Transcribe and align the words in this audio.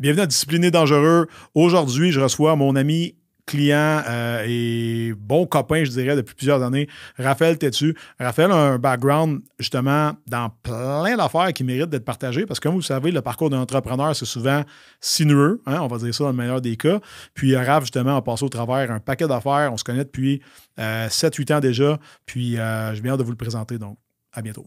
Bienvenue 0.00 0.22
à 0.22 0.26
Discipliné 0.26 0.70
Dangereux. 0.70 1.26
Aujourd'hui, 1.52 2.10
je 2.10 2.20
reçois 2.20 2.56
mon 2.56 2.74
ami, 2.74 3.16
client 3.44 4.02
euh, 4.08 4.46
et 4.48 5.12
bon 5.14 5.44
copain, 5.44 5.84
je 5.84 5.90
dirais, 5.90 6.16
depuis 6.16 6.34
plusieurs 6.34 6.62
années, 6.62 6.88
Raphaël 7.18 7.58
Tétu. 7.58 7.94
Raphaël 8.18 8.50
a 8.50 8.54
un 8.54 8.78
background, 8.78 9.42
justement, 9.58 10.12
dans 10.26 10.48
plein 10.62 11.18
d'affaires 11.18 11.52
qui 11.52 11.64
méritent 11.64 11.90
d'être 11.90 12.06
partagées 12.06 12.46
parce 12.46 12.58
que, 12.58 12.62
comme 12.62 12.76
vous 12.76 12.80
le 12.80 12.84
savez, 12.84 13.10
le 13.10 13.20
parcours 13.20 13.50
d'un 13.50 13.60
entrepreneur, 13.60 14.16
c'est 14.16 14.24
souvent 14.24 14.62
sinueux, 15.02 15.60
hein, 15.66 15.80
on 15.82 15.86
va 15.86 15.98
dire 15.98 16.14
ça 16.14 16.24
dans 16.24 16.30
le 16.30 16.36
meilleur 16.36 16.62
des 16.62 16.78
cas. 16.78 16.98
Puis, 17.34 17.54
euh, 17.54 17.62
Raph, 17.62 17.82
justement, 17.82 18.16
a 18.16 18.22
passé 18.22 18.42
au 18.42 18.48
travers 18.48 18.90
un 18.90 19.00
paquet 19.00 19.28
d'affaires. 19.28 19.68
On 19.70 19.76
se 19.76 19.84
connaît 19.84 20.04
depuis 20.04 20.40
7-8 20.78 21.52
ans 21.52 21.60
déjà. 21.60 21.98
Puis, 22.24 22.56
euh, 22.56 22.94
j'ai 22.94 23.02
bien 23.02 23.12
hâte 23.12 23.18
de 23.18 23.24
vous 23.24 23.32
le 23.32 23.36
présenter. 23.36 23.76
Donc, 23.76 23.98
à 24.32 24.40
bientôt. 24.40 24.64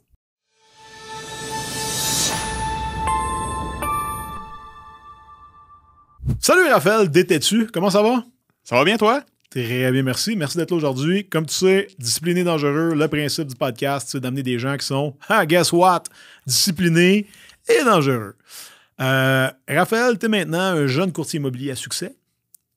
Salut 6.40 6.68
Raphaël, 6.72 7.10
détais-tu? 7.10 7.68
Comment 7.68 7.90
ça 7.90 8.02
va? 8.02 8.24
Ça 8.64 8.76
va 8.76 8.84
bien, 8.84 8.98
toi? 8.98 9.24
Très 9.50 9.92
bien, 9.92 10.04
merci. 10.04 10.36
Merci 10.36 10.58
d'être 10.58 10.72
là 10.72 10.78
aujourd'hui. 10.78 11.28
Comme 11.30 11.46
tu 11.46 11.54
sais, 11.54 11.88
discipliné, 12.00 12.44
dangereux, 12.44 12.94
le 12.96 13.08
principe 13.08 13.48
du 13.48 13.56
podcast, 13.56 14.08
c'est 14.12 14.20
d'amener 14.20 14.44
des 14.44 14.58
gens 14.58 14.76
qui 14.78 14.86
sont, 14.86 15.16
ah, 15.28 15.46
guess 15.46 15.72
what? 15.72 16.04
Disciplinés 16.48 17.28
et 17.70 17.84
dangereux. 17.84 18.36
Euh, 19.02 19.50
Raphaël, 19.68 20.18
tu 20.18 20.26
es 20.26 20.30
maintenant 20.30 20.60
un 20.60 20.88
jeune 20.88 21.12
courtier 21.12 21.38
immobilier 21.40 21.72
à 21.72 21.76
succès. 21.76 22.16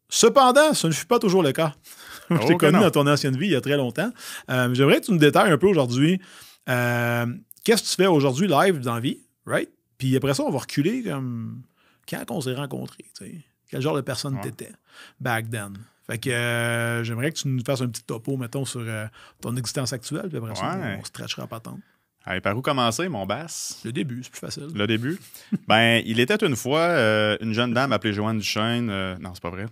Cependant, 0.09 0.75
ce 0.75 0.87
ne 0.87 0.93
fut 0.93 1.07
pas 1.07 1.19
toujours 1.19 1.43
le 1.43 1.53
cas. 1.53 1.75
Je 2.31 2.37
t'ai 2.39 2.55
Oh, 2.55 2.57
connu 2.57 2.73
que 2.73 2.77
non. 2.77 2.81
dans 2.83 2.91
ton 2.91 3.07
ancienne 3.07 3.37
vie 3.37 3.47
il 3.47 3.53
y 3.53 3.57
a 3.57 3.61
très 3.61 3.77
longtemps. 3.77 4.11
Euh, 4.51 4.75
J'aimerais 4.75 5.01
que 5.01 5.07
tu 5.07 5.13
nous 5.13 5.19
détailles 5.19 5.53
un 5.53 5.59
peu 5.59 5.69
aujourd'hui. 5.69 6.21
euh, 6.69 7.27
Qu'est-ce 7.65 7.83
que 7.83 7.89
tu 7.89 7.95
fais 7.97 8.07
aujourd'hui 8.07 8.49
live 8.49 8.81
dans 8.81 8.95
la 8.95 9.01
vie, 9.01 9.19
right? 9.47 9.69
Puis 9.99 10.17
après 10.17 10.35
ça, 10.35 10.43
on 10.45 10.51
va 10.51 10.59
reculer 10.59 11.03
comme 11.03 11.63
quand 12.09 12.31
on 12.31 12.41
s'est 12.41 12.55
rencontrés, 12.55 13.05
tu 13.19 13.25
sais. 13.27 13.35
Quel 13.69 13.81
genre 13.83 13.97
de 13.97 14.01
personne 14.01 14.35
Ouais. 14.37 14.43
t'étais 14.43 14.73
back 15.21 15.51
then? 15.51 15.75
Fait 16.07 16.19
que 16.19 16.31
euh, 16.31 17.03
j'aimerais 17.03 17.33
que 17.33 17.37
tu 17.39 17.49
nous 17.49 17.65
fasses 17.65 17.81
un 17.81 17.89
petit 17.89 18.05
topo, 18.05 18.37
mettons, 18.37 18.65
sur 18.65 18.81
euh, 18.81 19.07
ton 19.41 19.57
existence 19.57 19.93
actuelle, 19.93 20.29
puis 20.29 20.39
après 20.39 20.55
ça, 20.55 20.79
on 21.01 21.05
stretchera 21.05 21.47
pas 21.49 21.59
tant. 21.59 21.81
Allez, 22.25 22.41
par 22.41 22.57
où 22.57 22.63
commencer, 22.63 23.09
mon 23.09 23.27
bass? 23.27 23.81
Le 23.85 23.93
début, 23.93 24.21
c'est 24.23 24.31
plus 24.31 24.39
facile. 24.41 24.69
Le 24.75 24.87
début? 24.87 25.19
ben, 25.69 26.03
il 26.07 26.21
était 26.21 26.45
une 26.47 26.55
fois 26.57 26.81
euh, 26.81 27.37
une 27.41 27.53
jeune 27.55 27.73
dame 27.75 27.93
appelée 27.93 28.13
Joanne 28.13 28.39
Duchesne. 28.39 28.87
non, 29.19 29.35
c'est 29.35 29.43
pas 29.43 29.51
vrai. 29.51 29.67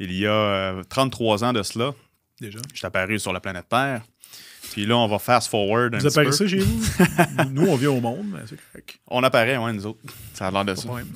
Il 0.00 0.12
y 0.12 0.26
a 0.26 0.32
euh, 0.32 0.82
33 0.88 1.42
ans 1.44 1.52
de 1.52 1.62
cela, 1.62 1.92
Déjà. 2.40 2.58
je 2.72 2.76
suis 2.78 2.86
apparu 2.86 3.18
sur 3.18 3.32
la 3.32 3.40
planète 3.40 3.68
Terre. 3.68 4.02
Puis 4.72 4.84
là, 4.86 4.96
on 4.96 5.08
va 5.08 5.18
fast 5.18 5.48
forward 5.48 5.94
un 5.94 5.98
Vous 5.98 6.04
petit 6.04 6.14
peu. 6.14 6.20
apparaissez 6.20 6.46
chez 6.48 6.58
vous? 6.58 6.80
nous, 7.50 7.66
on 7.66 7.74
vient 7.76 7.90
au 7.90 8.00
monde, 8.00 8.26
mais 8.32 8.40
c'est 8.46 8.58
correct. 8.72 8.98
On 9.08 9.22
apparaît, 9.24 9.56
ouais, 9.56 9.72
nous 9.72 9.86
autres. 9.86 9.98
Ça 10.34 10.48
a 10.48 10.50
l'air 10.52 10.64
de 10.64 10.72
Pas 10.74 10.76
ça. 10.80 10.86
problème. 10.86 11.08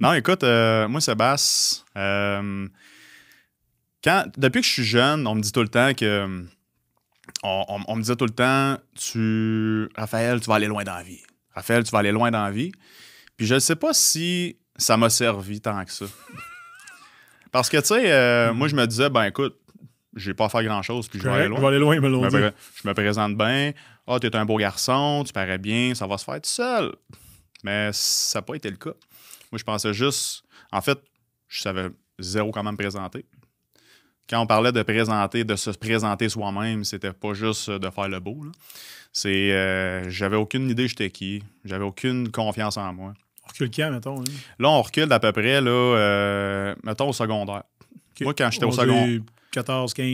Non, 0.00 0.12
écoute, 0.14 0.42
euh, 0.44 0.88
moi, 0.88 1.00
Sébastien, 1.00 1.84
euh, 1.96 2.68
quand, 4.02 4.24
depuis 4.36 4.60
que 4.60 4.66
je 4.66 4.72
suis 4.72 4.84
jeune, 4.84 5.26
on 5.26 5.34
me 5.34 5.40
dit 5.40 5.52
tout 5.52 5.62
le 5.62 5.68
temps 5.68 5.94
que. 5.94 6.44
On, 7.42 7.64
on- 7.68 7.80
on 7.88 7.96
me 7.96 8.02
disait 8.02 8.16
tout 8.16 8.26
le 8.26 8.30
temps, 8.34 8.76
tu. 8.96 9.88
Raphaël, 9.96 10.40
tu 10.40 10.46
vas 10.48 10.56
aller 10.56 10.66
loin 10.66 10.84
dans 10.84 10.94
la 10.94 11.02
vie. 11.02 11.20
Raphaël, 11.54 11.84
tu 11.84 11.90
vas 11.90 11.98
aller 12.00 12.12
loin 12.12 12.30
dans 12.30 12.42
la 12.44 12.50
vie. 12.50 12.72
Puis 13.36 13.46
je 13.46 13.54
ne 13.54 13.60
sais 13.60 13.76
pas 13.76 13.92
si 13.94 14.58
ça 14.76 14.96
m'a 14.96 15.08
servi 15.10 15.60
tant 15.60 15.84
que 15.84 15.92
ça. 15.92 16.04
Parce 17.52 17.68
que, 17.68 17.76
tu 17.78 17.86
sais, 17.86 18.12
euh, 18.12 18.52
moi, 18.52 18.68
je 18.68 18.74
me 18.74 18.86
disais, 18.86 19.08
ben 19.10 19.24
écoute, 19.24 19.56
j'ai 20.16 20.34
pas 20.34 20.46
à 20.46 20.48
faire 20.48 20.64
grand-chose, 20.64 21.08
puis 21.08 21.18
je 21.20 21.24
vais 21.24 21.34
aller 21.34 21.48
loin. 21.48 21.58
Je 21.58 21.62
vais 21.62 21.68
aller 21.68 21.78
loin, 21.78 21.96
me 21.96 22.02
Je 22.02 22.06
l'ont 22.08 22.22
me, 22.22 22.28
dit. 22.30 22.36
pré- 22.36 22.52
je 22.82 22.88
me 22.88 22.94
présente 22.94 23.36
bien. 23.38 23.72
Ah, 24.06 24.18
t'es 24.20 24.34
un 24.36 24.44
beau 24.44 24.56
garçon, 24.58 25.22
tu 25.26 25.32
parais 25.32 25.58
bien, 25.58 25.94
ça 25.94 26.06
va 26.06 26.18
se 26.18 26.24
faire 26.24 26.34
tout 26.40 26.50
seul. 26.50 26.92
Mais 27.62 27.90
ça 27.92 28.38
n'a 28.38 28.42
pas 28.42 28.54
été 28.54 28.68
le 28.70 28.76
cas. 28.76 28.92
Moi, 29.54 29.58
je 29.60 29.64
pensais 29.64 29.94
juste. 29.94 30.42
En 30.72 30.80
fait, 30.80 30.98
je 31.46 31.60
savais 31.60 31.88
zéro 32.18 32.50
comment 32.50 32.72
me 32.72 32.76
présenter. 32.76 33.24
Quand 34.28 34.40
on 34.40 34.48
parlait 34.48 34.72
de 34.72 34.82
présenter, 34.82 35.44
de 35.44 35.54
se 35.54 35.70
présenter 35.70 36.28
soi-même, 36.28 36.82
c'était 36.82 37.12
pas 37.12 37.34
juste 37.34 37.70
de 37.70 37.88
faire 37.90 38.08
le 38.08 38.18
beau. 38.18 38.44
C'est. 39.12 39.52
euh, 39.52 40.10
j'avais 40.10 40.34
aucune 40.34 40.68
idée 40.68 40.88
j'étais 40.88 41.10
qui. 41.10 41.40
J'avais 41.64 41.84
aucune 41.84 42.32
confiance 42.32 42.76
en 42.78 42.92
moi. 42.92 43.14
On 43.44 43.48
recule 43.48 43.70
quand, 43.70 43.92
mettons? 43.92 44.20
hein? 44.22 44.24
Là, 44.58 44.70
on 44.70 44.82
recule 44.82 45.06
d'à 45.06 45.20
peu 45.20 45.30
près, 45.30 45.60
là, 45.60 45.70
euh, 45.70 46.74
mettons, 46.82 47.10
au 47.10 47.12
secondaire. 47.12 47.62
Moi, 48.22 48.34
quand 48.34 48.50
j'étais 48.50 48.64
au 48.64 48.68
On 48.68 48.72
secondaire. 48.72 49.06
dit 49.06 49.22
14, 49.52 49.94
15. 49.94 50.06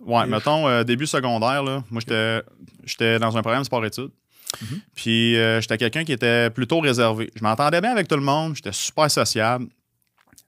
Ouais, 0.00 0.24
Ish. 0.24 0.28
mettons, 0.28 0.68
euh, 0.68 0.84
début 0.84 1.06
secondaire, 1.06 1.62
là, 1.62 1.82
moi, 1.90 2.00
j'étais 2.00 2.42
j'étais 2.84 3.18
dans 3.18 3.34
un 3.38 3.40
programme 3.40 3.64
sport-études. 3.64 4.10
Mhm. 4.60 4.80
Puis, 4.94 5.36
euh, 5.36 5.60
j'étais 5.60 5.78
quelqu'un 5.78 6.04
qui 6.04 6.12
était 6.12 6.50
plutôt 6.50 6.80
réservé. 6.80 7.30
Je 7.34 7.42
m'entendais 7.42 7.80
bien 7.80 7.92
avec 7.92 8.08
tout 8.08 8.16
le 8.16 8.22
monde, 8.22 8.54
j'étais 8.56 8.72
super 8.72 9.10
sociable. 9.10 9.66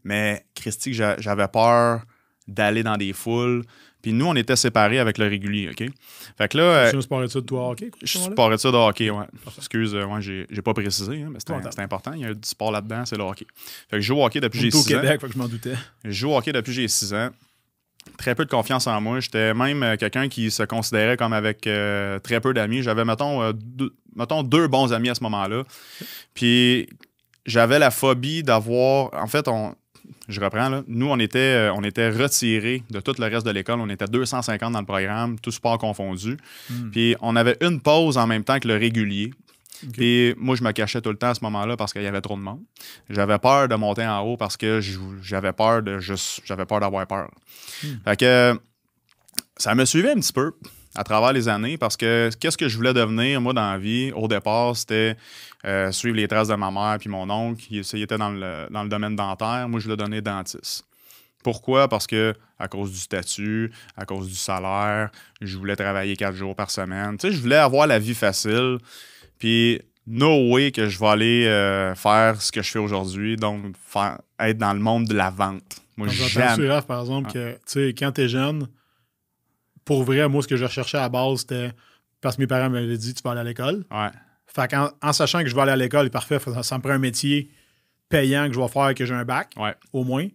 Mais, 0.04 0.44
Christy, 0.54 0.92
j'avais 0.92 1.48
peur 1.48 2.03
d'aller 2.47 2.82
dans 2.82 2.97
des 2.97 3.12
foules. 3.12 3.65
Puis, 4.03 4.12
nous, 4.12 4.26
on 4.26 4.34
était 4.37 4.54
séparés 4.56 4.98
avec 4.98 5.16
le 5.16 5.26
régulier, 5.26 5.70
OK? 5.70 5.88
Fait 6.37 6.48
que 6.48 6.59
là, 6.59 6.62
euh, 6.65 6.91
C'est 6.91 6.97
un 6.98 7.00
sport 7.00 7.25
études, 7.25 7.47
toi, 7.47 7.70
hockey? 7.70 7.88
quoi, 7.88 7.98
je 8.03 8.06
suis 8.06 8.19
moment-là? 8.19 8.34
sport-études 8.34 8.72
de 8.72 8.76
hockey, 8.76 9.09
ouais. 9.10 9.25
Excuse, 9.56 9.94
euh, 9.94 10.04
ouais, 10.04 10.21
j'ai 10.21 10.62
pas 10.62 10.75
précisé, 10.75 11.22
hein, 11.22 11.31
mais 11.32 11.38
c'est 11.41 11.81
important. 11.81 12.12
Il 12.12 12.21
y 12.21 12.26
a 12.26 12.34
du 12.34 12.47
sport 12.47 12.71
là-dedans, 12.71 13.06
c'est 13.06 13.16
le 13.16 13.22
hockey. 13.25 13.47
Fait 13.88 13.97
que 13.97 14.03
je 14.03 14.06
joue 14.06 14.16
au 14.16 14.26
hockey 14.26 14.41
depuis 14.41 14.60
j'ai 14.60 14.66
est 14.66 14.75
au 14.75 14.82
6 14.82 14.94
ans. 14.94 15.00
Québec, 15.00 15.21
fait 15.22 15.26
que 15.28 15.32
je 15.32 15.38
m'en 15.38 15.48
doutais. 15.48 15.75
Je 16.04 16.10
joue 16.10 16.32
au 16.32 16.36
hockey 16.36 16.53
depuis 16.53 16.71
que 16.75 16.82
j'ai 16.82 16.88
6 16.88 17.15
ans. 17.15 17.31
Très 18.19 18.34
peu 18.34 18.44
de 18.44 18.50
confiance 18.50 18.87
en 18.87 19.00
moi. 19.00 19.20
J'étais 19.20 19.54
même 19.54 19.82
euh, 19.82 19.97
quelqu'un 19.97 20.28
qui 20.28 20.50
se 20.50 20.62
considérait 20.62 21.16
comme 21.16 21.32
avec 21.32 21.66
euh, 21.66 22.19
très 22.19 22.41
peu 22.41 22.54
d'amis. 22.54 22.82
J'avais, 22.82 23.04
mettons, 23.04 23.42
euh, 23.42 23.53
deux, 23.54 23.94
mettons, 24.15 24.42
deux 24.42 24.69
bons 24.69 24.92
amis 24.92 25.10
à 25.10 25.15
ce 25.15 25.22
moment-là. 25.25 25.65
Puis 26.34 26.88
j'avais 27.47 27.78
la 27.78 27.91
phobie 27.91 28.42
d'avoir. 28.42 29.12
En 29.15 29.26
fait, 29.26 29.48
on. 29.48 29.75
Je 30.28 30.41
reprends 30.41 30.69
là. 30.69 30.82
Nous, 30.87 31.06
on 31.06 31.19
était, 31.19 31.70
on 31.75 31.82
était 31.82 32.10
retirés 32.10 32.82
de 32.91 33.00
tout 33.00 33.15
le 33.19 33.26
reste 33.26 33.44
de 33.47 33.50
l'école. 33.50 33.81
On 33.81 33.88
était 33.88 34.06
250 34.06 34.72
dans 34.72 34.81
le 34.81 34.86
programme, 34.86 35.38
tout 35.38 35.50
sport 35.50 35.78
confondu. 35.78 36.36
Hmm. 36.71 36.91
Puis 36.91 37.16
on 37.21 37.36
avait 37.36 37.56
une 37.60 37.81
pause 37.81 38.16
en 38.19 38.26
même 38.26 38.44
temps 38.44 38.59
que 38.59 38.69
le 38.69 38.76
régulier. 38.76 39.32
Puis 39.93 40.34
moi, 40.37 40.56
je 40.56 40.62
me 40.62 40.72
cachais 40.72 41.00
tout 41.00 41.11
le 41.11 41.17
temps 41.17 41.31
à 41.31 41.34
ce 41.34 41.43
moment-là 41.45 41.77
parce 41.77 41.93
qu'il 41.93 42.03
y 42.03 42.06
avait 42.06 42.21
trop 42.21 42.37
de 42.37 42.43
monde. 42.43 42.62
J'avais 43.11 43.39
peur 43.39 43.69
de 43.69 43.75
monter 43.75 44.06
en 44.06 44.21
haut 44.21 44.37
parce 44.37 44.56
que 44.56 44.81
j'avais 45.22 45.53
peur 45.53 45.83
de 45.83 45.99
juste. 45.99 46.41
J'avais 46.45 46.67
peur 46.67 46.81
d'avoir 46.81 47.06
peur. 47.06 47.31
Hmm. 47.83 47.97
Fait 48.05 48.19
que 48.19 48.61
ça 49.56 49.75
me 49.75 49.84
suivait 49.84 50.11
un 50.11 50.17
petit 50.17 50.33
peu 50.33 50.53
à 50.97 51.05
travers 51.05 51.33
les 51.33 51.49
années 51.49 51.77
parce 51.77 51.97
que 51.97 52.31
qu'est-ce 52.39 52.56
que 52.56 52.69
je 52.69 52.77
voulais 52.77 52.95
devenir, 52.95 53.41
moi, 53.41 53.53
dans 53.53 53.72
la 53.72 53.78
vie, 53.78 54.12
au 54.12 54.28
départ, 54.28 54.77
c'était 54.77 55.17
euh, 55.65 55.91
suivre 55.93 56.16
les 56.16 56.28
traces 56.28 56.49
de 56.49 56.55
ma 56.55 56.71
mère 56.71 56.97
puis 56.99 57.09
mon 57.09 57.28
oncle. 57.31 57.65
Il, 57.71 57.81
il 57.81 58.03
était 58.03 58.19
dans 58.19 58.31
le, 58.31 58.66
dans 58.71 58.83
le 58.83 58.89
domaine 58.89 59.16
dentaire. 59.16 59.69
Moi, 59.69 59.81
je 59.81 59.84
voulais 59.84 59.97
donner 59.97 60.21
dentiste. 60.21 60.84
Pourquoi? 61.43 61.89
Parce 61.89 62.06
que 62.06 62.34
à 62.59 62.69
cause 62.69 62.91
du 62.91 62.99
statut, 62.99 63.71
à 63.97 64.06
cause 64.06 64.28
du 64.28 64.34
salaire, 64.34 65.11
je 65.41 65.56
voulais 65.59 65.77
travailler 65.77 66.16
quatre 66.16 66.34
jours 66.34 66.56
par 66.56 66.71
semaine. 66.71 67.19
Tu 67.19 67.28
sais, 67.28 67.37
je 67.37 67.41
voulais 67.41 67.56
avoir 67.56 67.87
la 67.87 67.99
vie 67.99 68.15
facile. 68.15 68.78
Puis, 69.39 69.81
no 70.06 70.50
way 70.53 70.71
que 70.72 70.89
je 70.89 70.99
vais 70.99 71.06
aller 71.06 71.47
euh, 71.47 71.95
faire 71.95 72.41
ce 72.41 72.53
que 72.53 72.62
je 72.62 72.71
fais 72.71 72.78
aujourd'hui, 72.78 73.37
donc 73.37 73.75
faire, 73.87 74.21
être 74.41 74.59
dans 74.59 74.72
le 74.72 74.81
monde 74.81 75.06
de 75.06 75.15
la 75.15 75.31
vente. 75.31 75.77
Moi, 75.97 76.09
j'aime. 76.09 76.67
Raph, 76.69 76.87
par 76.87 77.00
exemple, 77.00 77.33
que, 77.33 77.53
tu 77.55 77.59
sais, 77.67 77.95
quand 77.97 78.12
t'es 78.12 78.28
jeune, 78.28 78.67
pour 79.84 80.03
vrai, 80.05 80.28
moi, 80.28 80.43
ce 80.43 80.49
que 80.49 80.56
je 80.56 80.65
recherchais 80.65 80.99
à 80.99 81.03
la 81.03 81.09
base, 81.09 81.41
c'était 81.41 81.71
parce 82.21 82.37
que 82.37 82.41
mes 82.43 82.47
parents 82.47 82.71
m'avaient 82.71 82.97
dit, 82.97 83.15
tu 83.15 83.22
vas 83.22 83.33
aller 83.33 83.41
à 83.41 83.45
l'école. 83.45 83.84
Ouais. 83.91 84.09
Fait 84.47 84.69
qu'en 84.71 84.91
en 85.03 85.12
sachant 85.12 85.43
que 85.43 85.49
je 85.49 85.55
vais 85.55 85.61
aller 85.62 85.72
à 85.72 85.77
l'école, 85.77 86.11
parfait, 86.11 86.39
ça, 86.39 86.62
ça 86.62 86.78
me 86.78 86.83
prend 86.83 86.93
un 86.93 86.99
métier 86.99 87.51
payant 88.09 88.47
que 88.49 88.55
je 88.55 88.61
vais 88.61 88.69
faire, 88.69 88.95
que 88.95 89.05
j'ai 89.05 89.15
un 89.15 89.25
bac, 89.25 89.53
Ouais. 89.56 89.75
au 89.93 90.05
moins. 90.05 90.27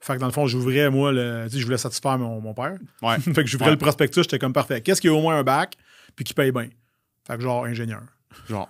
Fait 0.00 0.14
que 0.14 0.18
dans 0.18 0.26
le 0.26 0.32
fond, 0.32 0.46
j'ouvrais, 0.46 0.90
moi, 0.90 1.12
le, 1.12 1.46
je 1.50 1.64
voulais 1.64 1.78
satisfaire 1.78 2.18
mon, 2.18 2.40
mon 2.40 2.54
père. 2.54 2.76
Ouais. 3.02 3.18
fait 3.20 3.32
que 3.32 3.46
j'ouvrais 3.46 3.66
Ouais. 3.68 3.72
le 3.72 3.78
prospectus, 3.78 4.22
j'étais 4.22 4.38
comme 4.38 4.52
parfait. 4.52 4.80
Qu'est-ce 4.80 5.00
qui 5.00 5.08
a 5.08 5.12
au 5.14 5.20
moins 5.20 5.38
un 5.38 5.42
bac, 5.42 5.76
puis 6.14 6.24
qui 6.24 6.34
paye 6.34 6.52
bien? 6.52 6.68
Fait 7.26 7.36
que 7.36 7.42
genre, 7.42 7.64
ingénieur. 7.64 8.02
Genre. 8.48 8.68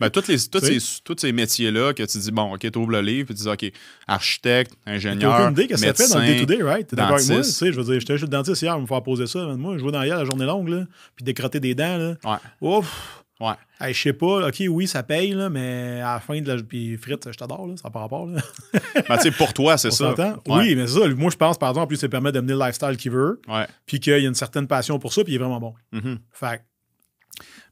Ben, 0.00 0.10
tous, 0.10 0.26
les, 0.26 0.36
tous, 0.48 0.60
Tu 0.60 0.80
ces, 0.80 1.00
tous 1.04 1.16
ces 1.18 1.30
métiers-là 1.32 1.92
que 1.94 2.02
tu 2.02 2.18
dis, 2.18 2.32
bon, 2.32 2.54
OK, 2.54 2.60
tu 2.70 2.76
ouvres 2.78 2.90
le 2.90 3.00
livre, 3.00 3.26
puis 3.26 3.34
tu 3.36 3.42
dis, 3.42 3.48
OK, 3.48 3.72
architecte, 4.08 4.74
ingénieur. 4.84 5.40
aucune 5.40 5.52
idée 5.52 5.68
que 5.68 5.76
ça 5.76 5.94
fait 5.94 6.08
dans 6.08 6.18
le 6.18 6.26
day-to-day, 6.26 6.62
right? 6.62 6.86
T'es 6.88 6.96
d'accord 6.96 7.16
avec 7.16 7.28
moi? 7.28 7.36
Tu 7.38 7.44
sais, 7.44 7.72
je 7.72 7.78
veux 7.80 7.84
dire, 7.84 8.00
j'étais 8.00 8.16
chez 8.16 8.22
le 8.22 8.28
dentiste 8.28 8.62
hier, 8.62 8.76
on 8.76 8.80
me 8.82 8.86
faire 8.86 9.02
poser 9.02 9.26
ça. 9.28 9.38
man. 9.46 9.56
Moi, 9.58 9.78
je 9.78 9.82
vois 9.82 9.92
dans 9.92 10.02
hier 10.02 10.16
la 10.16 10.24
journée 10.24 10.44
longue, 10.44 10.68
là, 10.68 10.84
puis 11.14 11.24
décrotter 11.24 11.60
des 11.60 11.74
dents, 11.76 11.96
là. 11.98 12.16
Ouais. 12.24 12.38
Ouf! 12.68 13.24
Ouais. 13.40 13.54
Hey, 13.80 13.92
je 13.94 14.00
sais 14.00 14.12
pas, 14.12 14.46
OK, 14.48 14.62
oui, 14.68 14.86
ça 14.86 15.02
paye, 15.02 15.32
là, 15.32 15.48
mais 15.50 16.00
à 16.00 16.14
la 16.14 16.20
fin 16.20 16.40
de 16.40 16.52
la. 16.52 16.62
Puis 16.62 16.96
frites, 16.96 17.30
je 17.32 17.36
t'adore, 17.36 17.66
là, 17.66 17.76
ça 17.76 17.82
n'a 17.88 17.90
pas 17.90 18.00
rapport, 18.00 18.26
là. 18.26 18.40
Ben, 19.08 19.16
tu 19.16 19.22
sais, 19.22 19.30
pour 19.32 19.52
toi, 19.52 19.76
c'est 19.78 19.90
ça. 19.92 20.14
Ouais. 20.14 20.32
Oui, 20.46 20.74
mais 20.76 20.86
c'est 20.88 20.98
ça. 21.00 21.08
Moi, 21.08 21.30
je 21.30 21.36
pense, 21.36 21.58
par 21.58 21.70
exemple, 21.70 21.88
plus 21.88 21.96
ça 21.96 22.08
permet 22.08 22.30
d'amener 22.32 22.52
le 22.54 22.58
lifestyle 22.60 22.96
qu'il 22.96 23.10
veut, 23.12 23.40
Ouais. 23.48 23.66
puis 23.86 23.98
qu'il 24.00 24.12
y 24.12 24.26
a 24.26 24.28
une 24.28 24.34
certaine 24.34 24.66
passion 24.66 24.98
pour 24.98 25.12
ça, 25.12 25.22
puis 25.24 25.32
il 25.32 25.36
est 25.36 25.38
vraiment 25.38 25.60
bon. 25.60 25.74
Mhm. 25.92 26.18
Fait 26.32 26.62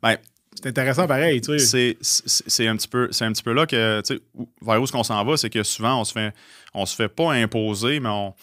Ben, 0.03 0.17
c'est 0.55 0.67
intéressant 0.67 1.07
pareil, 1.07 1.41
tu 1.41 1.59
sais. 1.59 1.97
c'est, 2.01 2.67
un 2.67 2.77
petit 2.77 2.89
peu, 2.89 3.09
c'est 3.13 3.25
un 3.25 3.33
petit 3.33 3.43
peu 3.43 3.53
là 3.53 3.67
que, 3.67 4.01
tu 4.03 4.15
sais, 4.15 4.21
vers 4.63 4.81
où 4.81 4.85
est-ce 4.85 4.93
qu'on 4.93 5.05
s'en 5.05 5.25
va, 5.25 5.37
c'est 5.37 5.51
que 5.51 5.63
souvent, 5.63 6.01
on 6.01 6.05
se 6.05 6.13
fait, 6.13 6.35
on 6.75 6.85
se 6.87 6.95
fait 6.97 7.09
pas 7.09 7.33
imposer, 7.33 8.01
mais 8.01 8.09
on. 8.09 8.35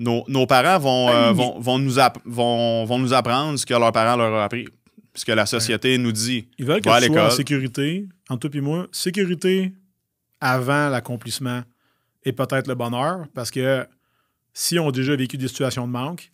Nos, 0.00 0.24
nos 0.28 0.46
parents 0.46 0.78
vont, 0.78 1.08
euh, 1.08 1.12
Ah, 1.12 1.32
mais- 1.32 1.42
vont, 1.42 1.58
vont, 1.58 1.78
nous 1.80 1.98
app- 1.98 2.20
vont, 2.24 2.84
vont 2.84 2.98
nous 3.00 3.12
apprendre 3.12 3.58
ce 3.58 3.66
que 3.66 3.74
leurs 3.74 3.90
parents 3.90 4.16
leur 4.16 4.32
ont 4.32 4.40
appris. 4.44 4.68
Ce 5.14 5.24
que 5.24 5.32
la 5.32 5.44
société 5.44 5.98
nous 5.98 6.12
dit. 6.12 6.46
Ils 6.56 6.64
veulent 6.64 6.80
que 6.80 6.88
tu 7.00 7.06
sois 7.06 7.26
en 7.26 7.30
sécurité, 7.30 8.06
entre 8.28 8.48
toi 8.48 8.58
et 8.58 8.60
moi, 8.60 8.86
sécurité 8.92 9.72
avant 10.40 10.88
l'accomplissement 10.88 11.62
et 12.24 12.32
peut-être 12.32 12.68
le 12.68 12.76
bonheur, 12.76 13.26
parce 13.34 13.50
que 13.50 13.84
si 14.52 14.78
on 14.78 14.88
a 14.88 14.92
déjà 14.92 15.16
vécu 15.16 15.36
des 15.36 15.48
situations 15.48 15.88
de 15.88 15.92
manque, 15.92 16.30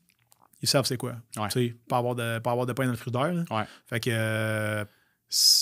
ils 0.64 0.68
savent 0.68 0.84
c'est 0.86 0.96
quoi. 0.96 1.14
Ouais. 1.36 1.48
Tu 1.48 1.68
sais, 1.68 1.76
pas 1.88 1.98
avoir 1.98 2.14
de, 2.14 2.38
pas 2.38 2.50
avoir 2.50 2.66
de 2.66 2.72
pain 2.72 2.84
dans 2.84 2.90
le 2.90 2.96
frigidaire. 2.96 3.44
Ouais. 3.50 3.64
Fait 3.86 4.00
que 4.00 4.10
euh, 4.12 4.84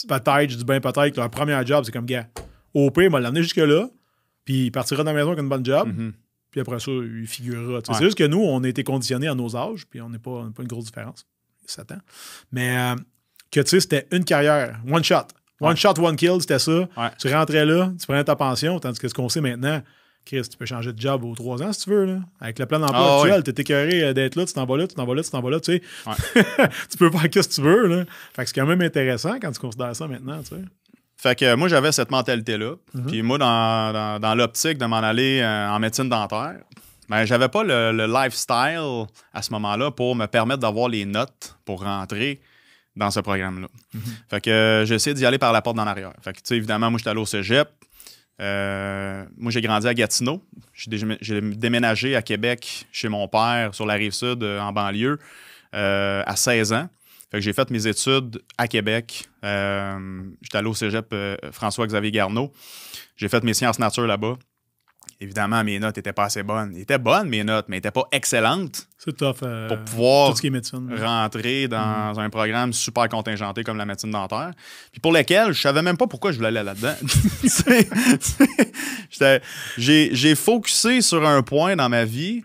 peut-être, 0.08 0.50
je 0.50 0.56
dis 0.56 0.64
bien 0.64 0.80
peut-être, 0.80 1.10
que 1.14 1.20
leur 1.20 1.30
premier 1.30 1.60
job, 1.66 1.84
c'est 1.84 1.92
comme 1.92 2.06
gars. 2.06 2.26
Au 2.74 2.90
pire, 2.90 3.04
il 3.04 3.10
m'a 3.10 3.20
l'amener 3.20 3.42
jusque-là, 3.42 3.88
puis 4.44 4.66
il 4.66 4.70
partira 4.70 5.02
de 5.02 5.08
la 5.08 5.12
maison 5.14 5.28
avec 5.28 5.40
une 5.42 5.48
bonne 5.48 5.64
job, 5.64 5.88
Mhm. 5.88 6.12
puis 6.50 6.60
après 6.60 6.80
ça, 6.80 6.90
il 6.90 7.26
figurera. 7.26 7.74
Ouais. 7.76 7.80
C'est 7.84 8.04
juste 8.04 8.16
que 8.18 8.24
nous, 8.24 8.40
on 8.40 8.62
a 8.64 8.68
été 8.68 8.82
conditionnés 8.84 9.28
à 9.28 9.34
nos 9.34 9.54
âges, 9.56 9.86
puis 9.88 10.00
on 10.00 10.08
n'est 10.08 10.18
pas, 10.18 10.48
pas 10.54 10.62
une 10.62 10.68
grosse 10.68 10.86
différence. 10.86 11.26
7 11.66 11.92
ans. 11.92 12.00
Mais 12.50 12.76
euh, 12.76 12.96
que 13.50 13.60
tu 13.60 13.68
sais, 13.68 13.80
c'était 13.80 14.06
une 14.10 14.24
carrière, 14.24 14.80
one 14.90 15.04
shot. 15.04 15.26
One 15.60 15.76
shot, 15.76 15.94
one 16.00 16.16
kill, 16.16 16.40
c'était 16.40 16.58
ça. 16.58 16.88
Tu 17.20 17.32
rentrais 17.32 17.64
là, 17.64 17.92
tu 18.00 18.04
prenais 18.06 18.24
ta 18.24 18.34
pension, 18.34 18.80
tandis 18.80 18.98
que 18.98 19.06
ce 19.06 19.14
qu'on 19.14 19.28
sait 19.28 19.40
maintenant, 19.40 19.80
Chris, 20.24 20.42
tu 20.50 20.56
peux 20.56 20.66
changer 20.66 20.92
de 20.92 21.00
job 21.00 21.24
aux 21.24 21.34
trois 21.34 21.62
ans 21.62 21.72
si 21.72 21.84
tu 21.84 21.90
veux. 21.90 22.04
Là. 22.04 22.18
Avec 22.40 22.58
le 22.58 22.66
plan 22.66 22.78
d'emploi 22.78 23.00
Ah, 23.00 23.22
actuel, 23.22 23.42
t'es 23.42 23.60
écœuré 23.62 24.02
euh, 24.02 24.12
d'être 24.12 24.36
là, 24.36 24.44
tu 24.46 24.52
t'en 24.52 24.64
vas 24.66 24.76
là, 24.76 24.86
tu 24.86 24.94
t'en 24.94 25.04
vas 25.04 25.14
là, 25.14 25.22
tu 25.22 25.30
t'en 25.30 25.40
vas 25.42 25.50
là, 25.50 25.60
tu 25.60 25.72
sais. 25.72 25.82
Ouais. 26.06 26.44
tu 26.90 26.96
peux 26.96 27.10
faire 27.10 27.22
ce 27.22 27.48
que 27.48 27.54
tu 27.54 27.60
veux. 27.62 27.86
Là. 27.88 28.04
Fait 28.34 28.42
que 28.42 28.48
c'est 28.48 28.54
quand 28.54 28.66
même 28.66 28.80
intéressant 28.82 29.38
quand 29.40 29.50
tu 29.52 29.58
considères 29.60 29.94
ça 29.96 30.06
maintenant, 30.06 30.40
tu 30.42 30.50
sais. 30.56 30.62
Fait 31.16 31.38
que 31.38 31.44
euh, 31.44 31.56
moi, 31.56 31.68
j'avais 31.68 31.92
cette 31.92 32.10
mentalité-là. 32.10 32.74
Mhm. 32.94 33.06
Puis 33.06 33.22
moi, 33.22 33.38
dans, 33.38 33.92
dans- 33.92 34.18
dans 34.20 34.34
l'optique 34.34 34.78
de 34.78 34.86
m'en 34.86 34.96
aller 34.98 35.40
euh, 35.40 35.68
en 35.70 35.78
médecine 35.78 36.08
dentaire, 36.08 36.56
ben, 37.08 37.24
j'avais 37.24 37.48
pas 37.48 37.62
le, 37.62 37.92
le 37.92 38.06
lifestyle 38.06 39.06
à 39.34 39.42
ce 39.42 39.52
moment-là 39.52 39.90
pour 39.90 40.14
me 40.16 40.26
permettre 40.26 40.60
d'avoir 40.60 40.88
les 40.88 41.04
notes 41.04 41.56
pour 41.64 41.82
rentrer 41.82 42.40
dans 42.96 43.10
ce 43.10 43.20
programme-là. 43.20 43.68
Mhm. 43.94 44.00
Fait 44.30 44.40
que 44.40 44.50
euh, 44.50 44.84
j'ai 44.84 44.94
essayé 44.96 45.14
d'y 45.14 45.24
aller 45.26 45.38
par 45.38 45.52
la 45.52 45.62
porte 45.62 45.76
d'en 45.76 45.86
arrière. 45.86 46.12
Fait 46.22 46.32
que, 46.32 46.38
tu 46.38 46.42
sais, 46.44 46.56
évidemment, 46.56 46.90
moi, 46.90 46.98
j'étais 46.98 47.10
allé 47.10 47.20
au 47.20 47.26
cégep. 47.26 47.68
Euh, 48.42 49.24
moi, 49.38 49.52
j'ai 49.52 49.60
grandi 49.60 49.86
à 49.86 49.94
Gatineau. 49.94 50.42
J'ai 50.74 50.90
dé- 50.90 51.16
j'ai 51.20 51.40
déménagé 51.40 52.16
à 52.16 52.22
Québec 52.22 52.86
chez 52.92 53.08
mon 53.08 53.28
père 53.28 53.74
sur 53.74 53.86
la 53.86 53.94
rive 53.94 54.12
sud, 54.12 54.42
euh, 54.42 54.58
en 54.60 54.72
banlieue, 54.72 55.18
euh, 55.74 56.22
à 56.26 56.34
16 56.36 56.72
ans. 56.72 56.88
J'ai 57.34 57.52
fait 57.54 57.70
mes 57.70 57.86
études 57.86 58.42
à 58.58 58.68
Québec. 58.68 59.26
J'étais 59.42 60.58
allé 60.58 60.66
au 60.68 60.74
cégep 60.74 61.14
François-Xavier 61.50 62.10
Garneau. 62.10 62.52
J'ai 63.16 63.28
fait 63.30 63.42
mes 63.42 63.54
sciences 63.54 63.78
nature 63.78 64.06
là-bas. 64.06 64.34
Évidemment, 65.22 65.62
mes 65.62 65.78
notes 65.78 65.96
n'étaient 65.96 66.12
pas 66.12 66.24
assez 66.24 66.42
bonnes. 66.42 66.72
Elles 66.74 66.82
étaient 66.82 66.98
bonnes, 66.98 67.28
mes 67.28 67.44
notes, 67.44 67.66
mais 67.68 67.76
elles 67.76 67.78
n'étaient 67.78 67.92
pas 67.92 68.08
excellentes 68.10 68.88
C'est 68.98 69.16
tough. 69.16 69.36
euh, 69.44 69.68
pour 69.68 69.78
pouvoir 69.78 70.30
tout 70.30 70.36
ce 70.36 70.40
qui 70.40 70.48
est 70.48 70.50
médecine. 70.50 70.90
rentrer 71.00 71.66
Mm. 71.66 71.70
dans 71.70 72.18
un 72.20 72.28
programme 72.28 72.72
super 72.72 73.08
contingenté 73.08 73.62
comme 73.62 73.76
la 73.78 73.86
médecine 73.86 74.10
dentaire. 74.10 74.50
Puis 74.90 75.00
pour 75.00 75.12
lequel 75.12 75.52
je 75.52 75.60
savais 75.60 75.82
même 75.82 75.96
pas 75.96 76.08
pourquoi 76.08 76.32
je 76.32 76.38
voulais 76.38 76.48
aller 76.48 76.64
là-dedans. 76.64 76.94
J'ai 79.78 80.34
focusé 80.34 81.00
sur 81.00 81.26
un 81.26 81.42
point 81.42 81.76
dans 81.76 81.88
ma 81.88 82.04
vie, 82.04 82.44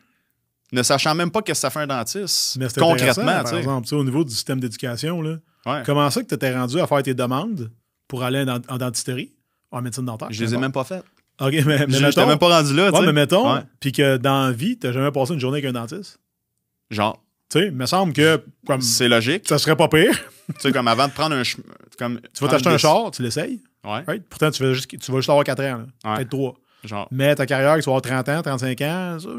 ne 0.72 0.84
sachant 0.84 1.16
même 1.16 1.32
pas 1.32 1.42
qu'est-ce 1.42 1.60
que 1.62 1.62
ça 1.62 1.70
fait 1.70 1.80
un 1.80 1.88
dentiste. 1.88 2.58
Mais 2.60 2.68
concrètement, 2.78 3.44
par 3.44 3.56
exemple, 3.56 3.96
au 3.96 4.04
niveau 4.04 4.24
du 4.24 4.32
système 4.34 4.60
d'éducation, 4.60 5.22
Ouais. 5.66 5.84
comment 5.86 6.10
ça 6.10 6.22
que 6.22 6.28
tu 6.28 6.36
étais 6.36 6.56
rendu 6.56 6.80
à 6.80 6.88
faire 6.88 7.04
tes 7.04 7.14
demandes 7.14 7.70
pour 8.08 8.24
aller 8.24 8.42
en, 8.50 8.60
en 8.74 8.78
dentisterie, 8.78 9.34
en 9.72 9.82
médecine 9.82 10.06
dentaire? 10.06 10.30
Je 10.32 10.44
les 10.44 10.54
ai 10.54 10.58
même 10.58 10.72
pas 10.72 10.84
faites. 10.86 11.04
OK, 11.40 11.54
mais, 11.66 11.86
mais 11.88 12.00
mettons, 12.00 12.26
même 12.28 12.40
pas 12.40 12.50
rendu 12.50 12.74
là, 12.74 12.92
tu 12.92 12.98
ouais, 12.98 13.06
mais 13.06 13.14
mettons, 13.14 13.64
puis 13.80 13.92
que 13.92 14.18
dans 14.18 14.48
la 14.48 14.52
vie, 14.52 14.78
tu 14.78 14.92
jamais 14.92 15.12
passé 15.12 15.34
une 15.34 15.40
journée 15.40 15.60
avec 15.60 15.70
un 15.70 15.74
dentiste? 15.74 16.20
Genre, 16.90 17.22
Tu 17.52 17.60
sais, 17.60 17.68
il 17.68 17.74
me 17.74 17.86
semble 17.86 18.14
que 18.14 18.42
comme, 18.66 18.82
c'est 18.82 19.08
logique. 19.08 19.48
ça 19.48 19.58
serait 19.58 19.76
pas 19.76 19.88
pire. 19.88 20.18
tu 20.48 20.54
sais, 20.60 20.72
comme 20.72 20.88
avant 20.88 21.08
de 21.08 21.14
prendre 21.14 21.36
un. 21.36 21.44
Comme, 22.00 22.20
Tu 22.34 22.44
vas 22.44 22.50
t'acheter 22.50 22.70
un 22.70 22.78
char, 22.78 23.12
tu 23.12 23.22
l'essayes. 23.22 23.62
Ouais, 23.84 24.04
right? 24.08 24.24
Pourtant, 24.30 24.52
tu 24.52 24.64
vas, 24.64 24.74
juste, 24.74 24.90
tu 24.90 25.12
vas 25.12 25.18
juste 25.20 25.30
avoir 25.30 25.46
4 25.46 25.64
ans, 25.64 25.86
peut-être 26.04 26.30
3. 26.30 26.56
Genre. 26.84 27.08
Mais 27.12 27.36
ta 27.36 27.46
carrière, 27.46 27.76
tu 27.76 27.82
vas 27.90 27.96
avoir 27.98 28.02
30 28.02 28.30
ans, 28.30 28.42
35 28.42 28.82
ans, 28.82 29.18
ça, 29.20 29.30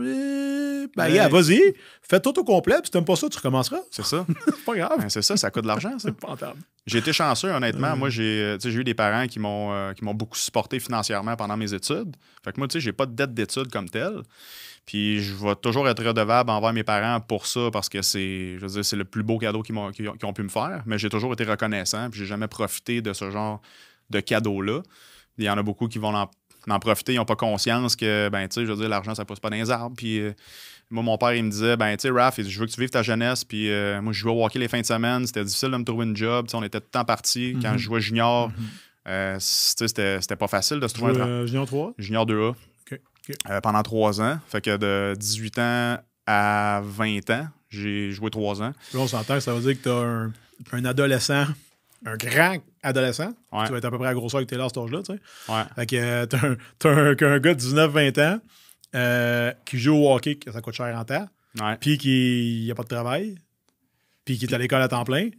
ben, 0.96 1.12
Ouais. 1.12 1.28
vas-y, 1.28 1.60
fais 2.02 2.18
tout 2.20 2.36
au 2.38 2.44
complet, 2.44 2.76
puis 2.76 2.86
si 2.86 2.90
t'aimes 2.90 3.04
pas 3.04 3.14
ça, 3.16 3.28
tu 3.28 3.36
recommenceras. 3.36 3.80
C'est 3.90 4.04
ça. 4.04 4.24
C'est 4.46 4.64
pas 4.64 4.74
grave. 4.74 4.98
Ben, 4.98 5.08
c'est 5.08 5.22
ça, 5.22 5.36
ça 5.36 5.50
coûte 5.50 5.62
de 5.62 5.68
l'argent. 5.68 5.92
C'est 5.98 6.12
pas 6.18 6.28
rentable. 6.28 6.60
J'ai 6.86 6.98
été 6.98 7.12
chanceux, 7.12 7.50
honnêtement. 7.50 7.94
Moi, 7.96 8.08
j'ai 8.08 8.42
euh, 8.42 8.56
tu 8.56 8.62
sais, 8.62 8.70
j'ai 8.70 8.80
eu 8.80 8.84
des 8.84 8.94
parents 8.94 9.26
qui 9.26 9.38
m'ont 9.38 9.72
euh, 9.72 9.92
qui 9.92 10.02
m'ont 10.04 10.14
beaucoup 10.14 10.36
supporté 10.38 10.80
financièrement 10.80 11.36
pendant 11.36 11.56
mes 11.56 11.74
études. 11.74 12.16
Fait 12.42 12.52
que 12.52 12.58
moi, 12.58 12.66
tu 12.68 12.74
sais, 12.74 12.80
j'ai 12.80 12.92
pas 12.92 13.04
de 13.06 13.12
dette 13.14 13.34
d'études 13.34 13.70
comme 13.70 13.88
telle. 13.90 14.22
Puis 14.86 15.20
je 15.22 15.34
vais 15.34 15.54
toujours 15.56 15.86
être 15.88 16.02
redevable 16.02 16.48
envers 16.50 16.72
mes 16.72 16.82
parents 16.84 17.20
pour 17.20 17.46
ça 17.46 17.68
parce 17.70 17.90
que 17.90 18.00
c'est, 18.00 18.54
je 18.56 18.60
veux 18.60 18.68
dire, 18.72 18.84
c'est 18.84 18.96
le 18.96 19.04
plus 19.04 19.22
beau 19.22 19.36
cadeau 19.36 19.62
qu'ils, 19.62 19.74
m'ont- 19.74 19.90
qu'ils 19.92 20.08
ont, 20.08 20.16
ont 20.22 20.32
pu 20.32 20.42
me 20.42 20.48
faire. 20.48 20.82
Mais 20.86 20.98
j'ai 20.98 21.10
toujours 21.10 21.34
été 21.34 21.44
reconnaissant. 21.44 22.08
Puis 22.08 22.20
j'ai 22.20 22.26
jamais 22.26 22.48
profité 22.48 23.02
de 23.02 23.12
ce 23.12 23.30
genre 23.30 23.60
de 24.08 24.20
cadeau-là. 24.20 24.80
Il 25.36 25.44
y 25.44 25.50
en 25.50 25.58
a 25.58 25.62
beaucoup 25.62 25.88
qui 25.88 25.98
vont 25.98 26.16
en, 26.16 26.30
en 26.70 26.78
profiter. 26.78 27.12
Ils 27.14 27.16
n'ont 27.16 27.24
pas 27.24 27.36
conscience 27.36 27.96
que, 27.96 28.28
ben, 28.30 28.46
tu 28.48 28.54
sais, 28.60 28.66
je 28.66 28.70
veux 28.72 28.76
dire, 28.78 28.88
l'argent, 28.88 29.14
ça 29.14 29.24
pousse 29.24 29.40
pas 29.40 29.50
dans 29.50 29.56
les 29.56 29.70
arbres. 29.70 29.94
Puis 29.96 30.20
euh, 30.20 30.32
moi, 30.90 31.02
mon 31.02 31.18
père, 31.18 31.34
il 31.34 31.44
me 31.44 31.50
disait, 31.50 31.76
ben, 31.76 31.96
tu 31.96 32.02
sais, 32.02 32.10
Raph, 32.10 32.40
je 32.40 32.60
veux 32.60 32.66
que 32.66 32.70
tu 32.72 32.80
vives 32.80 32.90
ta 32.90 33.02
jeunesse. 33.02 33.44
Puis 33.44 33.70
euh, 33.70 34.00
moi, 34.02 34.12
je 34.12 34.18
jouais 34.20 34.32
au 34.32 34.44
hockey 34.44 34.58
les 34.58 34.68
fins 34.68 34.80
de 34.80 34.86
semaine. 34.86 35.26
C'était 35.26 35.44
difficile 35.44 35.70
de 35.70 35.76
me 35.76 35.84
trouver 35.84 36.04
une 36.06 36.16
job. 36.16 36.46
On 36.54 36.62
était 36.62 36.80
tout 36.80 36.86
le 36.86 36.90
temps 36.98 37.04
partis. 37.04 37.56
Quand 37.62 37.72
Mhm. 37.72 37.78
je 37.78 37.82
jouais 37.84 38.00
junior, 38.00 38.50
euh, 39.08 39.36
tu 39.36 39.40
sais, 39.42 39.88
c'était 40.20 40.36
pas 40.36 40.48
facile 40.48 40.80
de 40.80 40.88
se 40.88 40.94
trouver 40.94 41.20
un 41.20 41.46
Junior 41.46 41.66
3? 41.66 41.94
Junior 41.98 42.26
2A. 42.26 42.48
OK, 42.50 42.56
OK. 42.92 43.36
euh, 43.50 43.60
pendant 43.60 43.82
trois 43.82 44.20
ans. 44.20 44.38
Fait 44.48 44.60
que 44.60 44.76
de 44.76 45.14
18 45.18 45.58
ans 45.58 45.98
à 46.26 46.80
20 46.84 47.30
ans, 47.30 47.48
j'ai 47.70 48.10
joué 48.12 48.30
trois 48.30 48.60
ans. 48.62 48.72
Là, 48.94 49.00
on 49.00 49.06
s'entend 49.06 49.40
ça 49.40 49.52
veut 49.54 49.60
dire 49.60 49.78
que 49.78 49.82
tu 49.82 49.88
as 49.90 49.94
un, 49.94 50.32
un 50.72 50.84
adolescent, 50.84 51.44
un 52.06 52.16
grand 52.16 52.56
adolescent. 52.82 53.32
Ouais. 53.52 53.66
Tu 53.66 53.72
vas 53.72 53.78
être 53.78 53.84
à 53.84 53.90
peu 53.90 53.98
près 53.98 54.06
à 54.06 54.10
la 54.10 54.14
grosseur 54.14 54.40
que 54.40 54.46
tu 54.46 54.54
es 54.54 54.58
là 54.58 54.64
à 54.64 54.68
cet 54.68 54.78
âge-là, 54.78 55.02
tu 55.02 55.12
sais. 55.12 55.52
Ouais. 55.52 55.62
Fait 55.74 55.86
que 55.86 55.96
euh, 55.96 56.26
t'as 56.78 56.90
un, 56.90 57.38
gars 57.38 57.54
de 57.54 57.60
19-20 57.60 58.22
ans 58.22 58.40
euh, 58.94 59.52
qui 59.64 59.78
joue 59.78 59.94
au 59.96 60.14
hockey, 60.14 60.36
que 60.36 60.50
ça 60.52 60.60
coûte 60.60 60.74
cher 60.74 60.96
en 60.96 61.04
temps, 61.04 61.28
puis 61.80 61.98
qui 61.98 62.64
n'a 62.68 62.74
pas 62.74 62.84
de 62.84 62.88
travail, 62.88 63.36
puis 64.24 64.38
qui 64.38 64.44
est 64.44 64.54
à 64.54 64.58
l'école 64.58 64.82
à 64.82 64.88
temps 64.88 65.04
plein. 65.04 65.30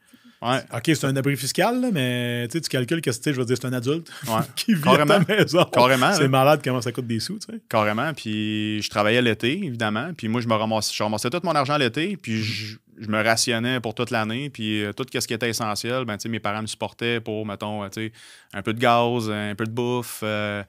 Ouais. 0.41 0.59
OK, 0.73 0.83
c'est 0.85 1.05
un 1.05 1.15
abri 1.17 1.35
fiscal, 1.35 1.81
là, 1.81 1.89
mais 1.91 2.47
tu 2.47 2.61
calcules 2.61 3.01
que 3.01 3.11
je 3.11 3.31
veux 3.31 3.45
dire, 3.45 3.57
c'est 3.59 3.67
un 3.67 3.73
adulte 3.73 4.09
Ouais. 4.27 4.39
qui 4.55 4.73
vit 4.73 4.87
à 4.87 5.05
ta 5.05 5.19
maison. 5.19 5.65
Carrément, 5.65 6.13
C'est 6.13 6.29
malade 6.29 6.61
comment 6.63 6.81
ça 6.81 6.91
coûte 6.93 7.07
des 7.07 7.19
sous. 7.19 7.39
Carrément. 7.69 8.13
Puis 8.13 8.81
je 8.81 8.89
travaillais 8.89 9.21
l'été, 9.21 9.57
évidemment. 9.57 10.11
Puis 10.15 10.29
moi, 10.29 10.39
je 10.39 10.47
me 10.47 10.53
ramassais, 10.53 10.93
je 10.95 11.03
ramassais 11.03 11.29
tout 11.29 11.41
mon 11.43 11.51
argent 11.51 11.77
l'été. 11.77 12.15
Puis 12.15 12.41
je, 12.41 12.77
je 12.99 13.07
me 13.07 13.23
rationnais 13.23 13.79
pour 13.79 13.95
toute 13.95 14.11
l'année. 14.11 14.49
Puis 14.49 14.83
euh, 14.83 14.93
tout 14.93 15.05
ce 15.11 15.25
qui 15.25 15.33
était 15.33 15.49
essentiel, 15.49 16.05
ben, 16.05 16.17
mes 16.27 16.39
parents 16.39 16.61
me 16.61 16.67
supportaient 16.67 17.19
pour, 17.19 17.45
mettons, 17.45 17.83
euh, 17.83 18.09
un 18.53 18.61
peu 18.61 18.73
de 18.73 18.79
gaz, 18.79 19.29
un 19.29 19.55
peu 19.55 19.65
de 19.65 19.71
bouffe. 19.71 20.19
euh, 20.23 20.63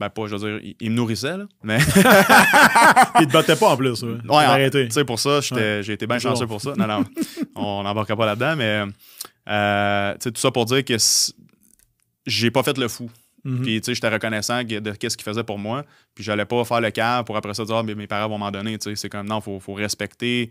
ben, 0.00 0.08
pas, 0.10 0.26
je 0.26 0.34
veux 0.34 0.60
dire, 0.60 0.74
ils, 0.80 0.90
me 0.90 0.96
nourrissaient, 0.96 1.36
là. 1.36 1.44
Mais, 1.62 1.78
Ils 3.20 3.28
te 3.28 3.32
battaient 3.32 3.54
pas 3.54 3.70
en 3.70 3.76
plus. 3.76 4.02
Ouais, 4.02 4.16
Ouais, 4.28 4.70
tu 4.70 4.90
sais, 4.90 5.04
pour 5.04 5.20
ça, 5.20 5.40
j'étais- 5.40 5.84
j'ai 5.84 5.92
été 5.92 6.06
bien 6.08 6.18
chanceux 6.18 6.48
pour 6.48 6.60
ça. 6.60 6.72
Non, 6.76 6.88
non, 6.88 7.04
on 7.54 7.84
n'embarquera 7.84 8.16
pas 8.16 8.26
là-dedans, 8.26 8.56
mais 8.56 8.84
tu 8.86 10.22
sais, 10.24 10.32
tout 10.32 10.40
ça 10.40 10.50
pour 10.50 10.64
dire 10.64 10.84
que 10.84 10.96
j'ai 12.26 12.50
pas 12.50 12.64
fait 12.64 12.76
le 12.76 12.88
fou. 12.88 13.08
Mhm. 13.44 13.62
Puis, 13.62 13.80
tu 13.80 13.84
sais, 13.86 13.94
j'étais 13.94 14.08
reconnaissant 14.08 14.64
de 14.64 14.90
qu'est-ce 14.92 15.16
qu'ils 15.16 15.24
faisaient 15.24 15.44
pour 15.44 15.58
moi. 15.58 15.84
Puis, 16.14 16.24
j'allais 16.24 16.46
pas 16.46 16.64
faire 16.64 16.80
le 16.80 16.90
cœur 16.90 17.24
pour 17.24 17.36
après 17.36 17.54
ça 17.54 17.64
dire, 17.64 17.76
ah, 17.76 17.82
mais 17.82 17.94
mes 17.94 18.06
parents 18.06 18.28
vont 18.28 18.38
m'en 18.38 18.50
donner. 18.50 18.78
Tu 18.78 18.90
sais, 18.90 18.96
c'est 18.96 19.08
comme, 19.10 19.28
non, 19.28 19.40
faut, 19.40 19.60
faut 19.60 19.74
respecter 19.74 20.50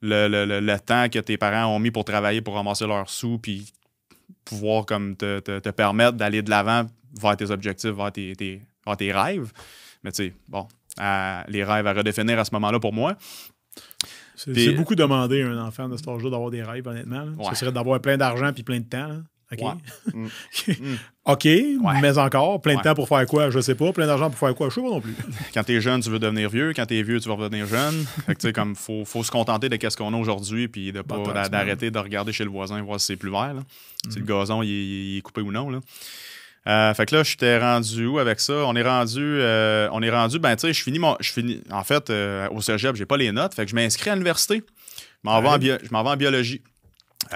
le, 0.00 0.28
le- 0.28 0.44
le- 0.44 0.60
le 0.60 0.78
temps 0.80 1.08
que 1.08 1.18
tes 1.18 1.36
parents 1.36 1.74
ont 1.74 1.78
mis 1.78 1.90
pour 1.90 2.04
travailler, 2.04 2.40
pour 2.40 2.54
ramasser 2.54 2.86
leurs 2.86 3.08
sous, 3.10 3.38
puis 3.38 3.72
pouvoir 4.44 4.86
comme 4.86 5.16
te, 5.16 5.40
te- 5.40 5.58
te 5.58 5.68
permettre 5.70 6.12
d'aller 6.16 6.42
de 6.42 6.50
l'avant 6.50 6.86
vers 7.20 7.36
tes 7.36 7.50
objectifs, 7.50 7.90
vers 7.90 8.12
tes, 8.12 8.34
tes- 8.36 8.62
vers 8.86 8.96
tes 8.96 9.12
rêves. 9.12 9.52
Mais, 10.04 10.12
tu 10.12 10.24
sais, 10.28 10.34
bon, 10.48 10.66
à- 10.98 11.44
les 11.48 11.64
rêves 11.64 11.86
à 11.86 11.92
redéfinir 11.92 12.38
à 12.38 12.44
ce 12.44 12.50
moment-là 12.54 12.78
pour 12.80 12.92
moi. 12.92 13.16
C'est 14.36 14.72
beaucoup 14.74 14.94
demandé 14.94 15.42
à 15.42 15.48
un 15.48 15.58
enfant 15.66 15.88
de 15.88 15.96
cet 15.96 16.06
âge-là 16.08 16.30
d'avoir 16.30 16.50
des 16.50 16.62
rêves, 16.62 16.86
honnêtement. 16.86 17.24
Ouais. 17.36 17.44
Ça 17.46 17.54
serait 17.56 17.72
d'avoir 17.72 18.00
plein 18.00 18.16
d'argent 18.16 18.52
puis 18.52 18.62
plein 18.62 18.78
de 18.78 18.84
temps. 18.84 19.08
là. 19.08 19.16
OK. 19.52 19.60
Ouais. 19.62 20.12
Mm. 20.14 20.28
Mm. 20.80 20.96
OK, 21.24 21.46
mais 22.00 22.16
encore, 22.18 22.60
plein 22.62 22.72
de 22.74 22.78
Ouais. 22.78 22.84
temps 22.84 22.94
pour 22.94 23.06
faire 23.08 23.26
quoi? 23.26 23.50
Je 23.50 23.60
sais 23.60 23.74
pas. 23.74 23.92
Plein 23.92 24.06
d'argent 24.06 24.30
pour 24.30 24.38
faire 24.38 24.54
quoi? 24.54 24.68
Je 24.70 24.74
sais 24.76 24.80
pas 24.82 24.88
non 24.88 25.00
plus. 25.00 25.14
quand 25.54 25.62
t'es 25.64 25.80
jeune, 25.80 26.00
tu 26.00 26.08
veux 26.10 26.18
devenir 26.18 26.48
vieux. 26.48 26.72
Quand 26.74 26.86
t'es 26.86 27.02
vieux, 27.02 27.20
tu 27.20 27.28
vas 27.28 27.34
redevenir 27.34 27.66
jeune. 27.66 28.04
Fait 28.26 28.34
que, 28.34 28.40
tu 28.40 28.46
sais, 28.48 28.52
comme, 28.52 28.74
faut, 28.76 29.04
faut 29.04 29.22
se 29.22 29.30
contenter 29.30 29.68
de 29.68 29.76
qu'est-ce 29.76 29.96
qu'on 29.96 30.12
a 30.14 30.16
aujourd'hui, 30.16 30.68
puis 30.68 30.90
de 30.92 31.02
pas 31.02 31.48
d'arrêter 31.48 31.90
de 31.90 31.98
regarder 31.98 32.32
chez 32.32 32.44
le 32.44 32.50
voisin, 32.50 32.80
voir 32.82 32.98
si 33.00 33.06
c'est 33.06 33.16
plus 33.16 33.30
vert, 33.30 33.52
là. 33.54 33.60
Si 34.08 34.16
le 34.18 34.22
Mhm. 34.24 34.28
gazon, 34.28 34.62
il, 34.62 34.70
est- 34.70 34.72
il 35.14 35.18
est 35.18 35.20
coupé 35.22 35.40
ou 35.42 35.52
non, 35.52 35.68
là. 35.70 35.80
Euh, 36.66 36.92
fait 36.94 37.06
que 37.06 37.14
là, 37.16 37.22
j'étais 37.22 37.58
rendu 37.58 38.06
où 38.06 38.18
avec 38.18 38.40
ça? 38.40 38.52
On 38.66 38.74
est 38.76 38.82
rendu, 38.82 39.20
euh, 39.22 39.88
on 39.92 40.02
est 40.02 40.10
rendu, 40.10 40.38
ben, 40.38 40.54
tu 40.56 40.66
sais, 40.66 40.72
je 40.74 40.82
finis 40.82 40.98
mon, 40.98 41.16
je 41.20 41.32
finis, 41.32 41.62
en 41.70 41.84
fait, 41.84 42.10
euh, 42.10 42.48
au 42.50 42.60
cégep, 42.60 42.94
j'ai 42.96 43.06
pas 43.06 43.16
les 43.16 43.32
notes, 43.32 43.54
fait 43.54 43.64
que 43.64 43.70
je 43.70 43.74
m'inscris 43.74 44.10
à 44.10 44.14
l'université. 44.14 44.62
Je 45.24 45.28
m'en 45.30 45.40
vais 45.40 46.08
en 46.10 46.16
biologie. 46.16 46.60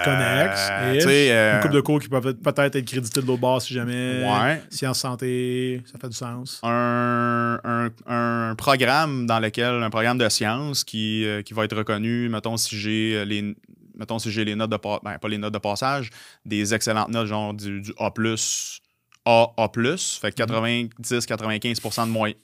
Connex, 0.03 0.69
Euh, 0.71 0.93
ish. 0.95 1.03
tu 1.03 1.09
sais, 1.09 1.31
euh, 1.31 1.55
Une 1.55 1.61
couple 1.61 1.73
de 1.75 1.81
cours 1.81 1.99
qui 1.99 2.09
peuvent 2.09 2.27
être- 2.27 2.41
peut-être 2.41 2.75
être 2.75 2.85
crédités 2.85 3.21
de 3.21 3.25
l'autre 3.25 3.39
bord 3.41 3.61
si 3.61 3.73
jamais. 3.73 4.23
Ouais. 4.25 4.61
Sciences 4.69 4.99
santé, 4.99 5.81
ça 5.91 5.97
fait 5.99 6.09
du 6.09 6.15
sens. 6.15 6.59
un, 6.63 7.59
un- 7.63 7.89
un 8.07 8.55
programme 8.55 9.25
dans 9.25 9.39
lequel 9.39 9.83
un 9.83 9.89
programme 9.89 10.17
de 10.17 10.27
sciences 10.29 10.83
qui, 10.83 11.25
euh, 11.25 11.41
qui 11.41 11.53
va 11.53 11.65
être 11.65 11.75
reconnu, 11.77 12.29
mettons 12.29 12.57
si 12.57 12.77
j'ai 12.77 13.15
euh, 13.15 13.25
les 13.25 13.55
mettons 13.95 14.17
si 14.17 14.31
j'ai 14.31 14.43
les 14.43 14.55
notes 14.55 14.71
de 14.71 14.77
ben, 15.03 15.17
pas 15.19 15.27
les 15.27 15.37
notes 15.37 15.53
de 15.53 15.59
passage, 15.59 16.09
des 16.45 16.73
excellentes 16.73 17.09
notes 17.09 17.27
genre 17.27 17.53
du, 17.53 17.79
du 17.81 17.91
A+, 17.99 18.11
A, 19.25 19.47
A+, 19.57 19.67
fait 19.69 20.31
que 20.33 20.43
90-95 20.43 22.05
de, 22.05 22.11
moyenne. 22.11 22.37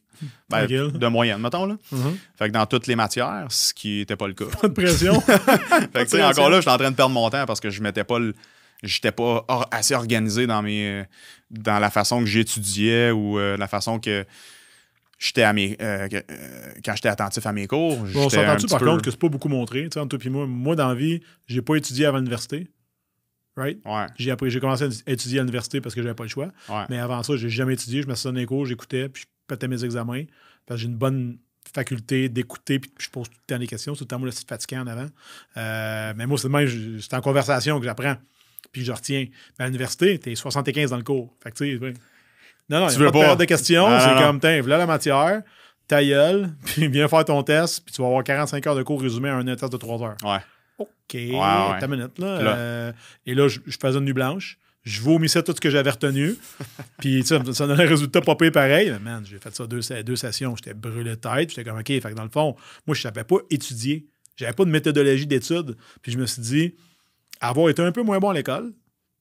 Ben, 0.50 0.65
de 0.67 1.07
moyenne, 1.07 1.39
mettons. 1.41 1.65
Là. 1.65 1.77
Mhm. 1.91 2.17
Fait 2.38 2.48
que 2.48 2.53
dans 2.53 2.65
toutes 2.65 2.88
les 2.88 2.95
matières, 2.95 3.45
ce 3.50 3.74
qui 3.74 3.98
n'était 4.00 4.15
pas 4.15 4.27
le 4.27 4.33
cas. 4.33 4.45
Pas 4.62 4.67
de 4.67 4.74
pression. 4.74 5.19
Fait 5.21 5.36
que, 5.36 6.03
tu 6.03 6.09
sais, 6.12 6.24
encore 6.24 6.50
là, 6.50 6.59
j'étais 6.62 6.71
en 6.71 6.77
train 6.77 6.91
de 6.91 6.95
perdre 6.95 7.13
mon 7.13 7.29
temps 7.29 7.45
parce 7.45 7.59
que 7.59 7.69
je 7.69 7.81
m'étais 7.81 8.03
pas 8.03 8.19
le- 8.19 8.33
j'étais 8.83 9.12
pas 9.12 9.43
or- 9.48 9.67
assez 9.71 9.93
organisé 9.93 10.48
dans 10.48 10.62
mes 10.62 11.03
dans 11.51 11.79
la 11.79 11.89
façon 11.89 12.19
que 12.21 12.25
j'étudiais 12.27 13.12
ou 13.12 13.39
euh, 13.39 13.57
la 13.57 13.67
façon 13.67 14.00
que 14.00 14.25
j'étais 15.17 15.43
à 15.43 15.51
mes 15.53 15.75
euh, 15.81 16.07
que- 16.07 16.15
euh, 16.17 16.71
quand 16.86 16.95
j'étais 16.95 17.09
attentif 17.09 17.45
à 17.45 17.51
mes 17.51 17.67
cours. 17.67 17.98
Bon, 17.98 18.25
on 18.25 18.29
s'entend-tu 18.29 18.67
par 18.67 18.79
peu- 18.79 18.86
contre 18.86 19.01
que 19.03 19.12
c'est 19.12 19.19
pas 19.19 19.27
beaucoup 19.29 19.50
montré? 19.50 19.83
Tu 19.83 19.89
sais, 19.95 20.00
entre 20.00 20.15
toi 20.17 20.25
et 20.25 20.29
moi, 20.29 20.48
moi, 20.48 20.75
dans 20.75 20.88
la 20.88 20.95
vie, 20.95 21.19
j'ai 21.48 21.62
pas 21.62 21.75
étudié 21.75 22.05
avant 22.05 22.17
l'université. 22.19 22.67
Right? 23.60 23.80
Ouais, 23.86 24.06
J'ai 24.18 24.32
appris- 24.32 24.50
j'ai 24.50 24.60
commencé 24.60 24.86
à 24.86 25.12
étudier 25.12 25.39
à 25.39 25.42
l'université 25.44 25.82
parce 25.82 25.94
que 25.94 26.01
j'avais 26.01 26.16
pas 26.16 26.24
le 26.24 26.30
choix. 26.30 26.50
ouais. 26.70 26.84
Mais 26.89 26.98
avant 27.00 27.22
ça, 27.24 27.36
j'ai 27.36 27.50
jamais 27.50 27.74
étudié. 27.74 28.01
Je 28.01 28.08
dans 28.24 28.32
les 28.32 28.46
cours, 28.46 28.66
j'écoutais, 28.66 29.10
puis 29.10 29.24
je 29.24 29.28
pétais 29.48 29.68
mes 29.68 29.84
examens. 29.84 30.24
Parce 30.66 30.78
que 30.80 30.82
j'ai 30.84 30.88
une 30.88 30.98
bonne 30.98 31.38
faculté 31.74 32.30
d'écouter, 32.30 32.80
puis 32.80 32.92
je 33.00 33.10
pose 33.10 33.28
tout 33.30 33.36
le 33.48 33.54
temps 33.56 33.60
des 33.60 33.68
questions. 33.68 33.94
C'est 33.94 34.00
tout 34.00 34.04
le 34.06 34.08
temps 34.08 34.20
moi, 34.20 34.25
le 34.28 34.32
site 34.32 34.48
fatiguant 34.48 34.82
en 34.82 34.88
avant. 34.88 35.08
Euh, 35.58 36.13
mais 36.16 36.25
moi, 36.25 36.38
c'est 36.38 36.50
même, 36.50 37.00
c'est 37.01 37.13
en 37.13 37.22
conversation 37.22 37.80
que 37.80 37.86
j'apprends, 37.86 38.16
puis 38.72 38.84
je 38.84 38.92
retiens. 38.92 39.25
Mais 39.58 39.66
à 39.66 39.68
l'université, 39.68 40.18
t'es 40.20 40.36
75 40.36 40.89
dans 40.92 40.98
le 40.98 41.04
cours. 41.04 41.34
Fait 41.44 41.51
que 41.51 41.58
tu 41.58 41.78
sais. 41.78 41.94
Non, 42.70 42.80
non, 42.82 42.88
Tu 42.88 42.94
il 42.94 43.00
y 43.00 43.01
a 43.01 43.06
veux 43.06 43.06
pas 43.06 43.12
de 43.12 43.12
pas. 43.13 43.20
période 43.20 43.39
de 43.39 43.46
questions. 43.46 43.86
Ah, 43.88 44.16
c'est 44.18 44.24
comme, 44.24 44.39
tiens, 44.39 44.62
voilà 44.62 44.78
la 44.78 44.86
matière, 44.86 45.42
ta 45.88 46.04
gueule, 46.04 46.50
puis 46.66 46.88
viens 46.88 47.08
faire 47.08 47.25
ton 47.25 47.42
test, 47.44 47.84
puis 47.86 47.94
tu 47.94 48.01
vas 48.01 48.08
avoir 48.08 48.24
45 48.24 48.66
heures 48.68 48.75
de 48.75 48.84
cours 48.84 49.01
résumé 49.01 49.30
à 49.30 49.36
un 49.38 49.44
test 49.56 49.72
de 49.72 49.78
3 49.78 50.04
heures. 50.04 50.18
Ouais. 50.24 50.39
OK, 50.83 51.13
ouais. 51.13 51.79
ta 51.79 51.88
minute, 51.88 52.17
là. 52.19 52.41
Là. 52.41 52.55
Euh, 52.55 52.91
et 53.25 53.36
là, 53.36 53.48
je, 53.48 53.59
je 53.65 53.77
faisais 53.79 53.98
une 53.98 54.05
nuit 54.05 54.13
blanche. 54.13 54.57
Je 54.83 55.01
vomissais 55.01 55.43
tout 55.43 55.53
ce 55.53 55.59
que 55.59 55.69
j'avais 55.69 55.89
retenu. 55.89 56.36
Puis, 57.00 57.21
tu 57.21 57.27
sais, 57.27 57.53
ça 57.53 57.67
donnait 57.67 57.83
un 57.83 57.88
résultat 57.88 58.21
pas 58.21 58.36
pire 58.36 58.51
pareil. 58.51 58.89
Mais 58.91 59.00
man, 59.00 59.25
j'ai 59.25 59.38
fait 59.38 59.53
ça 59.53 59.67
deux, 59.67 59.81
deux 60.03 60.15
sessions. 60.15 60.55
J'étais 60.55 60.74
brûlé 60.74 61.12
de 61.12 61.15
tête. 61.15 61.50
J'étais 61.50 61.63
comme, 61.63 61.79
OK, 61.79 61.88
fait 61.88 62.01
que 62.01 62.13
dans 62.13 62.24
le 62.24 62.29
fond, 62.29 62.55
moi, 62.88 62.95
je 62.95 63.01
savais 63.01 63.24
pas 63.24 63.38
étudier. 63.50 64.07
J'avais 64.36 64.53
pas 64.53 64.65
de 64.65 64.71
méthodologie 64.71 65.27
d'étude. 65.27 65.75
Puis, 66.01 66.13
je 66.13 66.17
me 66.17 66.25
suis 66.25 66.41
dit, 66.41 66.75
avoir 67.41 67.69
été 67.69 67.81
un 67.81 67.91
peu 67.91 68.03
moins 68.03 68.19
bon 68.19 68.29
à 68.29 68.33
l'école, 68.33 68.74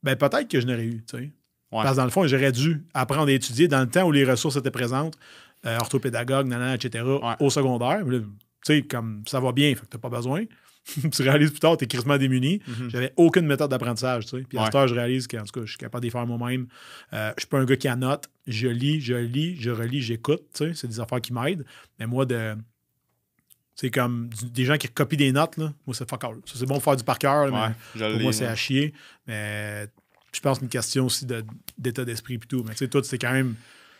ben 0.02 0.16
peut-être 0.16 0.48
que 0.48 0.60
je 0.60 0.66
n'aurais 0.66 0.84
eu, 0.84 1.04
tu 1.04 1.16
sais. 1.16 1.32
Ouais. 1.70 1.82
Parce 1.82 1.92
que 1.92 1.96
dans 1.96 2.04
le 2.04 2.10
fond, 2.10 2.26
j'aurais 2.26 2.52
dû 2.52 2.82
apprendre 2.94 3.28
à 3.28 3.32
étudier 3.32 3.68
dans 3.68 3.80
le 3.80 3.88
temps 3.88 4.04
où 4.04 4.12
les 4.12 4.24
ressources 4.24 4.56
étaient 4.56 4.70
présentes, 4.70 5.18
euh, 5.66 5.76
orthopédagogue, 5.78 6.46
nanana, 6.46 6.74
etc., 6.74 7.04
au 7.40 7.50
secondaire. 7.50 8.04
Tu 8.06 8.24
sais, 8.64 8.82
comme 8.82 9.22
ça 9.26 9.38
va 9.40 9.52
bien, 9.52 9.74
fait 9.74 9.82
que 9.82 9.86
t'as 9.86 9.98
pas 9.98 10.08
besoin. 10.08 10.44
tu 11.12 11.22
réalises 11.22 11.50
plus 11.50 11.60
tard, 11.60 11.76
t'es 11.76 11.86
crissement 11.86 12.16
démuni. 12.18 12.60
Mhm. 12.66 12.90
J'avais 12.90 13.12
aucune 13.16 13.46
méthode 13.46 13.70
d'apprentissage, 13.70 14.24
tu 14.26 14.38
sais. 14.38 14.44
Puis 14.48 14.56
à 14.58 14.62
Ouais. 14.62 14.66
cette 14.66 14.74
heure, 14.74 14.88
je 14.88 14.94
réalise 14.94 15.26
qu'en 15.26 15.42
tout 15.44 15.52
cas, 15.60 15.60
je 15.64 15.70
suis 15.70 15.78
capable 15.78 16.02
de 16.02 16.06
les 16.06 16.10
faire 16.10 16.26
moi-même. 16.26 16.66
Euh, 17.12 17.32
je 17.36 17.42
suis 17.42 17.48
pas 17.48 17.58
un 17.58 17.64
gars 17.64 17.76
qui 17.76 17.88
annote. 17.88 18.28
Je 18.46 18.68
lis, 18.68 19.00
je 19.00 19.14
lis, 19.14 19.56
je 19.60 19.70
relis, 19.70 20.00
j'écoute, 20.02 20.42
tu 20.54 20.64
sais. 20.66 20.74
C'est 20.74 20.88
des 20.88 21.00
affaires 21.00 21.20
qui 21.20 21.32
m'aident. 21.32 21.64
Mais 21.98 22.06
moi, 22.06 22.24
de... 22.26 22.54
C'est 23.74 23.90
comme 23.90 24.28
du- 24.30 24.50
des 24.50 24.64
gens 24.64 24.76
qui 24.76 24.88
copient 24.88 25.16
des 25.18 25.30
notes, 25.32 25.56
là. 25.56 25.72
Moi, 25.86 25.94
c'est 25.94 26.08
fuck 26.08 26.24
all. 26.24 26.36
Ça, 26.46 26.54
c'est 26.56 26.66
bon 26.66 26.78
de 26.78 26.82
faire 26.82 26.96
du 26.96 27.04
par 27.04 27.18
cœur, 27.18 27.44
mais 27.52 28.08
pour 28.10 28.20
moi, 28.20 28.32
c'est 28.32 28.46
à 28.46 28.56
chier. 28.56 28.92
Mais 29.26 29.86
je 30.32 30.40
pense 30.40 30.56
que 30.56 30.60
c'est 30.60 30.64
une 30.64 30.70
question 30.70 31.06
aussi 31.06 31.26
de- 31.26 31.44
d'état 31.78 32.04
d'esprit 32.04 32.34
et 32.34 32.38
tout. 32.38 32.64
Mais 32.66 32.72
tu 32.72 32.78
sais, 32.78 32.88
toi, 32.88 33.02
c'est 33.04 33.18
quand 33.18 33.32
même... 33.32 33.54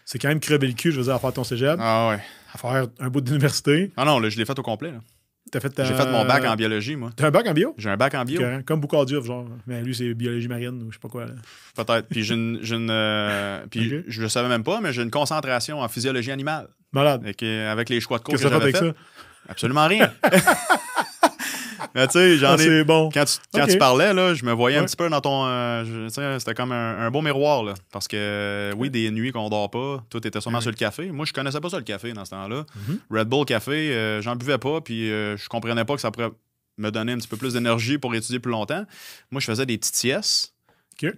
C'est 0.05 0.19
quand 0.19 0.29
même 0.29 0.41
crever 0.41 0.67
le 0.67 0.73
cul, 0.73 0.91
je 0.91 0.97
veux 0.97 1.05
dire, 1.05 1.15
à 1.15 1.19
faire 1.19 1.35
ton 1.35 1.45
cégep, 1.45 1.77
Ah 1.79 2.09
ouais. 2.09 2.23
à 2.55 2.57
faire 2.59 2.87
un 2.99 3.11
bout 3.11 3.21
d'université. 3.21 3.93
Ah 3.95 4.07
non, 4.07 4.19
là, 4.21 4.31
je 4.31 4.39
l'ai 4.39 4.47
fait 4.47 4.59
au 4.59 4.63
complet. 4.63 4.91
là. 4.91 5.01
T'as 5.51 5.61
fait, 5.61 5.73
J'ai 5.77 5.93
euh, 5.93 5.97
fait 5.97 6.11
mon 6.11 6.25
bac 6.25 6.45
en 6.45 6.55
biologie, 6.57 6.97
moi. 6.97 7.11
T'as 7.17 7.29
un 7.29 7.31
bac 7.31 7.47
en 7.47 7.53
bio? 7.53 7.75
J'ai 7.79 7.91
un 7.91 7.97
bac 7.97 8.15
en 8.15 8.25
bio. 8.25 8.41
Comme 8.67 8.81
Boucardiouf, 8.81 9.25
genre. 9.25 9.47
Mais 9.67 9.83
lui, 9.83 9.95
c'est 9.95 10.13
biologie 10.15 10.49
marine 10.49 10.83
ou 10.83 10.91
je 10.91 10.97
sais 10.97 11.01
pas 11.01 11.09
quoi. 11.09 11.27
Peut-être. 11.75 12.09
Puis 12.09 12.25
j'ai 12.25 12.35
une. 12.35 12.59
j'ai 12.63 12.77
une, 12.77 12.91
euh, 12.91 13.65
puis 13.71 14.05
je 14.09 14.23
le 14.23 14.29
savais 14.29 14.49
même 14.49 14.65
pas, 14.65 14.81
mais 14.81 14.93
j'ai 14.93 15.03
une 15.03 15.11
concentration 15.11 15.81
en 15.81 15.89
physiologie 15.89 16.31
animale. 16.31 16.69
Malade. 16.93 17.23
Avec, 17.23 17.43
euh, 17.43 17.71
avec 17.73 17.89
les 17.89 18.01
choix 18.01 18.19
de 18.19 18.25
cours 18.25 18.35
que, 18.35 18.39
Qu'est-ce 18.41 18.49
que 18.53 18.59
j'avais 18.59 18.73
fait. 18.73 18.79
ça? 18.79 18.95
Absolument 19.49 19.87
rien. 19.87 20.13
mais 21.95 22.07
tu 22.07 22.13
sais, 22.15 22.37
j'en 22.39 22.57
Ah, 22.59 22.63
ai. 22.63 22.85
bon. 22.85 23.11
Quand, 23.13 23.25
tu, 23.25 23.39
quand 23.55 23.65
Ok. 23.65 23.71
tu 23.71 23.79
parlais, 23.79 24.13
là, 24.15 24.35
je 24.35 24.45
me 24.45 24.53
voyais 24.53 24.77
un 24.79 24.85
petit 24.85 24.97
peu 24.97 25.09
dans 25.09 25.21
ton. 25.21 25.47
euh, 25.47 26.09
C'était 26.39 26.55
comme 26.55 26.73
un, 26.73 26.99
un 26.99 27.11
beau 27.11 27.23
miroir. 27.23 27.63
Là, 27.65 27.75
parce 27.93 28.07
que, 28.09 28.17
euh, 28.19 28.73
oui, 28.77 28.91
des 28.91 29.11
nuits 29.11 29.33
qu'on 29.33 29.49
dort 29.49 29.71
pas, 29.71 30.05
tout 30.11 30.27
était 30.27 30.41
sûrement 30.41 30.61
sur 30.61 30.71
le 30.71 30.77
café. 30.77 31.11
Moi, 31.11 31.25
je 31.27 31.33
connaissais 31.33 31.61
pas 31.61 31.71
ça, 31.71 31.79
le 31.79 31.85
café, 31.85 32.13
dans 32.13 32.25
ce 32.25 32.31
temps-là. 32.31 32.65
Mhm. 32.89 32.99
Red 33.11 33.29
Bull 33.29 33.45
Café, 33.45 33.93
euh, 33.95 34.23
j'en 34.23 34.37
buvais 34.37 34.59
pas, 34.59 34.81
puis 34.81 35.11
euh, 35.11 35.37
je 35.37 35.49
comprenais 35.49 35.85
pas 35.85 35.95
que 35.95 36.01
ça 36.01 36.11
pourrait 36.11 36.31
me 36.77 36.91
donner 36.91 37.13
un 37.13 37.17
petit 37.19 37.29
peu 37.29 37.37
plus 37.37 37.55
d'énergie 37.55 37.99
pour 37.99 38.15
étudier 38.15 38.39
plus 38.39 38.53
longtemps. 38.53 38.85
Moi, 39.31 39.41
je 39.41 39.47
faisais 39.47 39.67
des 39.67 39.77
petites 39.79 39.97
siestes, 39.97 40.55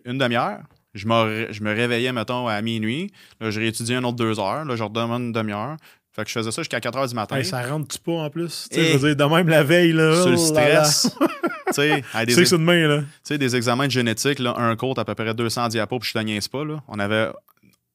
une 0.05 0.19
demi-heure. 0.19 0.61
Je 0.93 1.07
me, 1.07 1.47
je 1.53 1.63
me 1.63 1.73
réveillais, 1.73 2.13
mettons, 2.13 2.49
à 2.49 2.61
minuit. 2.63 3.13
Là, 3.41 3.51
je 3.51 3.61
réétudiais 3.61 3.95
un 3.97 4.03
autre 4.05 4.17
deux 4.17 4.41
heures. 4.41 4.65
Là, 4.65 4.75
je 4.75 4.83
redemande 4.83 5.23
une 5.23 5.33
demi-heure. 5.33 5.77
Fait 6.13 6.25
que 6.25 6.29
je 6.29 6.35
faisais 6.35 6.51
ça 6.51 6.63
jusqu'à 6.63 6.81
4 6.81 6.99
heures 6.99 7.09
du 7.09 7.15
matin. 7.15 7.37
Hey, 7.37 7.45
ça 7.45 7.63
rentre-tu 7.63 7.99
pas 8.01 8.13
en 8.13 8.31
plus? 8.31 8.67
Tu 8.71 8.77
sais, 8.77 8.83
Et- 8.85 8.93
je 8.93 8.99
veux 8.99 9.15
dire, 9.15 9.27
de 9.29 9.33
même 9.35 9.49
la 9.49 9.63
veille, 9.63 9.93
là. 9.93 10.17
sur 10.23 10.31
le 10.31 10.37
oh 10.39 10.47
stress. 10.47 11.17
tu 11.67 11.73
sais, 11.75 12.03
c'est 12.27 12.51
demain, 12.53 12.89
là. 12.89 12.99
tu 13.01 13.07
sais, 13.23 13.39
des 13.39 13.55
examens 13.55 13.87
de 13.87 13.93
génétique, 13.93 14.41
là, 14.41 14.55
un 14.59 14.75
cours, 14.75 14.99
à 14.99 15.05
peu 15.05 15.15
près 15.15 15.33
200 15.35 15.69
diapos, 15.69 15.99
puis 16.01 16.11
je 16.13 16.19
te 16.19 16.25
niaise 16.25 16.49
pas. 16.49 16.65
Là. 16.65 16.83
On 16.89 16.99
avait 16.99 17.29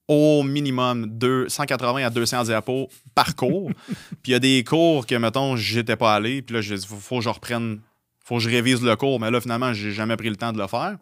au 0.08 0.44
minimum 0.44 1.08
deux- 1.08 1.50
180 1.50 2.06
à 2.06 2.10
200 2.10 2.44
diapos 2.44 2.88
par 3.14 3.36
cours. 3.36 3.72
puis 4.24 4.28
il 4.28 4.32
y 4.32 4.36
a 4.36 4.40
des 4.40 4.64
cours 4.64 5.06
que, 5.06 5.16
mettons, 5.16 5.58
j'étais 5.58 5.98
pas 5.98 6.14
allé, 6.16 6.42
puis 6.42 6.56
là, 6.56 6.62
je 6.62 6.76
dis, 6.76 6.88
faut, 6.88 6.96
faut 6.96 7.18
que 7.18 7.24
je 7.24 7.30
reprenne, 7.30 7.80
faut 8.24 8.38
que 8.38 8.44
je 8.44 8.50
révise 8.50 8.82
le 8.82 8.96
cours, 8.96 9.20
mais 9.20 9.30
là, 9.30 9.42
finalement, 9.42 9.74
j'ai 9.74 9.92
jamais 9.92 10.16
pris 10.16 10.30
le 10.30 10.38
temps 10.38 10.54
de 10.54 10.58
le 10.60 10.68
faire. 10.68 10.96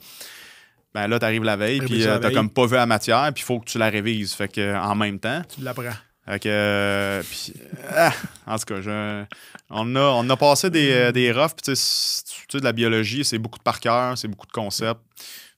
Ben 0.96 1.08
là, 1.08 1.18
t'arrives 1.20 1.44
la 1.44 1.58
veille, 1.58 1.80
puis 1.80 2.06
euh, 2.06 2.20
t'as 2.20 2.32
comme 2.32 2.50
pas 2.50 2.66
vu 2.68 2.76
la 2.76 2.86
matière, 2.86 3.32
puis 3.34 3.42
il 3.44 3.46
faut 3.46 3.60
que 3.60 3.66
tu 3.66 3.78
la 3.80 3.90
révises. 3.90 4.34
Fait 4.34 4.48
que, 4.48 4.62
euh, 4.62 4.80
en 4.80 4.96
même 4.96 5.20
temps, 5.20 5.42
Tu 5.54 5.62
l'apprends. 5.62 5.84
Fait 6.26 6.40
que, 6.40 6.50
euh, 6.50 7.24
puis, 7.24 7.54
ah, 7.96 8.12
en 8.48 8.58
tout 8.58 8.66
cas, 8.66 8.82
je- 8.82 9.24
on, 9.70 9.96
a, 9.96 10.00
on 10.02 10.30
a 10.30 10.38
passé 10.38 10.70
des, 10.70 10.92
euh, 10.92 11.12
des 11.12 11.32
roughs. 11.32 11.50
puis 11.56 11.64
Tu 11.66 11.76
sais, 11.76 12.24
de 12.60 12.64
la 12.64 12.72
biologie, 12.72 13.26
c'est 13.26 13.38
beaucoup 13.40 13.58
de 13.60 13.64
par 13.64 13.80
cœur, 13.80 14.18
c'est 14.18 14.28
beaucoup 14.28 14.48
de 14.48 14.52
concepts. 14.52 15.02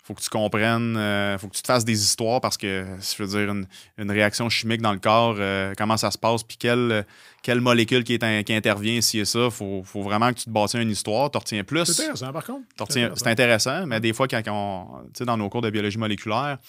faut 0.03 0.13
que 0.13 0.21
tu 0.21 0.29
comprennes, 0.29 0.95
euh, 0.97 1.35
faut 1.39 1.47
que 1.47 1.55
tu 1.55 1.61
te 1.63 1.67
fasses 1.67 1.83
des 1.83 1.99
histoires 2.03 2.39
parce 2.39 2.57
que, 2.57 2.85
je 3.17 3.23
veux 3.23 3.27
dire, 3.39 3.51
une, 3.51 3.65
une 3.97 4.11
réaction 4.11 4.49
chimique 4.49 4.81
dans 4.81 4.93
le 4.93 4.99
corps, 4.99 5.35
euh, 5.39 5.73
comment 5.75 5.97
ça 5.97 6.11
se 6.11 6.17
passe, 6.19 6.43
puis 6.43 6.57
quelle, 6.57 7.05
quelle 7.41 7.59
molécule 7.59 8.03
qui, 8.03 8.13
est 8.13 8.23
in- 8.23 8.43
qui 8.43 8.53
intervient, 8.53 9.01
si 9.01 9.17
et 9.19 9.25
ça. 9.25 9.49
faut, 9.49 9.81
faut 9.83 10.03
vraiment 10.03 10.29
que 10.31 10.37
tu 10.39 10.45
te 10.45 10.49
bâtisses 10.51 10.79
une 10.79 10.91
histoire. 10.91 11.31
Tu 11.31 11.37
retiens 11.39 11.63
plus. 11.63 11.85
C'est 11.85 12.03
intéressant, 12.03 12.31
par 12.31 12.43
contre. 12.45 12.61
T'en 12.77 12.85
C'est 12.87 13.27
intéressant, 13.27 13.87
mais 13.87 13.99
des 13.99 14.13
fois, 14.13 14.27
quand 14.27 14.41
on, 14.47 15.03
tu 15.05 15.09
sais, 15.19 15.25
dans 15.25 15.37
nos 15.37 15.49
cours 15.49 15.61
de 15.63 15.71
biologie 15.71 15.97
moléculaire, 15.97 16.59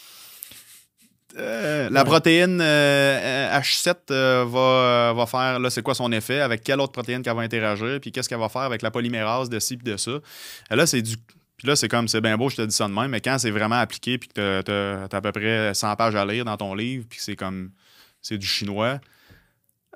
euh, 1.39 1.89
la 1.91 2.01
Ouais. 2.01 2.07
protéine 2.07 2.61
euh, 2.61 2.65
euh, 2.65 3.59
H7 3.61 3.95
euh, 4.11 4.45
va, 4.49 5.13
va 5.15 5.27
faire, 5.27 5.59
là, 5.59 5.71
c'est 5.71 5.83
quoi 5.83 5.95
son 5.95 6.11
effet, 6.13 6.41
avec 6.41 6.63
quelle 6.63 6.81
autre 6.81 6.93
protéine 6.93 7.23
qu'elle 7.23 7.37
va 7.37 7.43
interagir, 7.43 7.99
puis 8.01 8.13
qu'est-ce 8.13 8.29
qu'elle 8.29 8.39
va 8.39 8.49
faire 8.49 8.63
avec 8.63 8.83
la 8.83 8.91
polymérase 8.91 9.49
de 9.51 9.59
ci 9.59 9.77
puis 9.77 9.91
de 9.93 9.97
ça? 9.97 10.13
Et 10.71 10.77
là, 10.77 10.87
c'est 10.87 11.03
du. 11.03 11.17
Puis 11.57 11.67
là, 11.69 11.75
c'est 11.77 11.89
comme, 11.89 12.07
c'est 12.07 12.21
bien 12.21 12.37
beau, 12.37 12.51
je 12.51 12.57
te 12.57 12.63
dis 12.63 12.75
ça 12.75 12.87
de 12.87 12.93
même, 12.93 13.11
mais 13.11 13.21
quand 13.23 13.39
c'est 13.39 13.51
vraiment 13.51 13.77
appliqué, 13.81 14.19
puis 14.19 14.29
que 14.29 14.61
t'as 14.61 15.05
as 15.11 15.17
à 15.17 15.21
peu 15.23 15.33
près 15.33 15.73
100 15.73 15.97
pages 15.97 16.15
à 16.15 16.25
lire 16.27 16.45
dans 16.45 16.57
ton 16.59 16.75
livre, 16.75 17.07
puis 17.09 17.19
c'est 17.21 17.35
comme, 17.37 17.71
c'est 18.21 18.37
du 18.37 18.47
chinois, 18.47 19.01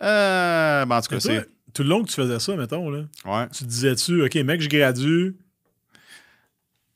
euh, 0.03 0.85
ben, 0.87 0.97
en 0.97 1.01
tout 1.01 1.09
cas, 1.11 1.21
c'est. 1.21 1.47
Tout 1.73 1.85
le 1.85 1.89
long 1.91 2.03
que 2.03 2.09
tu 2.09 2.15
faisais 2.17 2.41
ça, 2.41 2.57
mettons, 2.57 2.91
là, 2.91 3.03
Ouais, 3.25 3.47
tu 3.57 3.63
disais-tu, 3.65 4.25
OK, 4.25 4.35
mec, 4.37 4.61
je 4.61 4.69
gradue, 4.69 5.37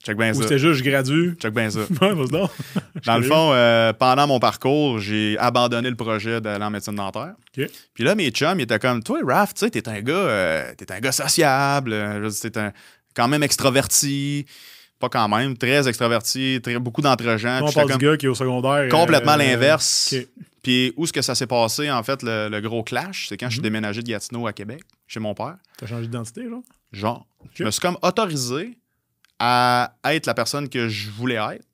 check 0.05 0.17
bien 0.17 0.31
ou 0.31 0.35
ça. 0.35 0.43
c'était 0.43 0.59
juste, 0.59 0.85
je 0.85 0.91
gradue. 0.91 1.37
Check 1.41 1.53
bien 1.55 1.71
ça. 1.71 1.81
Dans 2.01 3.19
le 3.19 3.23
fond, 3.25 3.51
euh, 3.53 3.93
pendant 3.93 4.27
mon 4.27 4.39
parcours, 4.39 4.99
j'ai 4.99 5.37
abandonné 5.39 5.91
le 5.91 5.97
projet 5.97 6.41
d'aller 6.41 6.65
en 6.65 6.71
médecine 6.71 6.95
dentaire. 6.95 7.35
Puis 7.53 8.05
là, 8.05 8.15
mes 8.15 8.31
chums, 8.31 8.59
ils 8.61 8.65
étaient 8.65 8.79
comme, 8.79 9.03
toi, 9.03 9.19
Raph, 9.27 9.55
tu 9.55 9.61
sais, 9.61 9.71
t'es 9.71 9.89
un 9.89 10.01
gars, 10.01 10.13
euh, 10.15 10.73
t'es 10.77 10.91
un 10.93 11.01
gars 11.01 11.13
sociable, 11.13 11.93
euh, 11.93 12.31
t'es 12.31 12.57
un, 12.59 12.73
quand 13.15 13.29
même 13.29 13.43
extraverti, 13.43 14.47
pas 14.99 15.09
quand 15.09 15.29
même, 15.29 15.57
très 15.57 15.87
extraverti, 15.89 16.61
très, 16.63 16.79
beaucoup 16.79 17.03
d'entre-gens. 17.03 17.61
On 17.63 17.73
parle 17.73 17.93
du 17.93 17.99
gars 17.99 18.17
qui 18.17 18.27
est 18.27 18.29
au 18.29 18.35
secondaire. 18.35 18.89
complètement 18.89 19.37
l'inverse. 19.37 20.15
Puis 20.63 20.95
où 20.97 21.05
est-ce 21.05 21.13
que 21.13 21.21
ça 21.23 21.35
s'est 21.35 21.47
passé, 21.47 21.91
en 21.91 22.03
fait, 22.03 22.23
le, 22.23 22.49
le 22.49 22.61
gros 22.63 22.83
clash, 22.83 23.27
c'est 23.29 23.37
quand 23.37 23.47
je 23.49 23.53
suis 23.55 23.61
Mhm. 23.61 23.65
déménagé 23.65 24.03
de 24.03 24.09
Gatineau 24.09 24.47
à 24.47 24.53
Québec, 24.55 24.81
chez 25.07 25.21
mon 25.21 25.35
père. 25.35 25.57
T'as 25.77 25.87
changé 25.87 26.03
d'identité, 26.03 26.49
genre? 26.49 26.63
Genre, 26.93 27.27
je 27.55 27.65
me 27.65 27.71
suis 27.71 27.81
comme 27.81 27.99
autorisé 28.03 28.79
à 29.39 29.93
être 30.05 30.27
la 30.27 30.35
personne 30.35 30.69
que 30.69 30.89
je 30.89 31.11
voulais 31.11 31.35
être, 31.37 31.65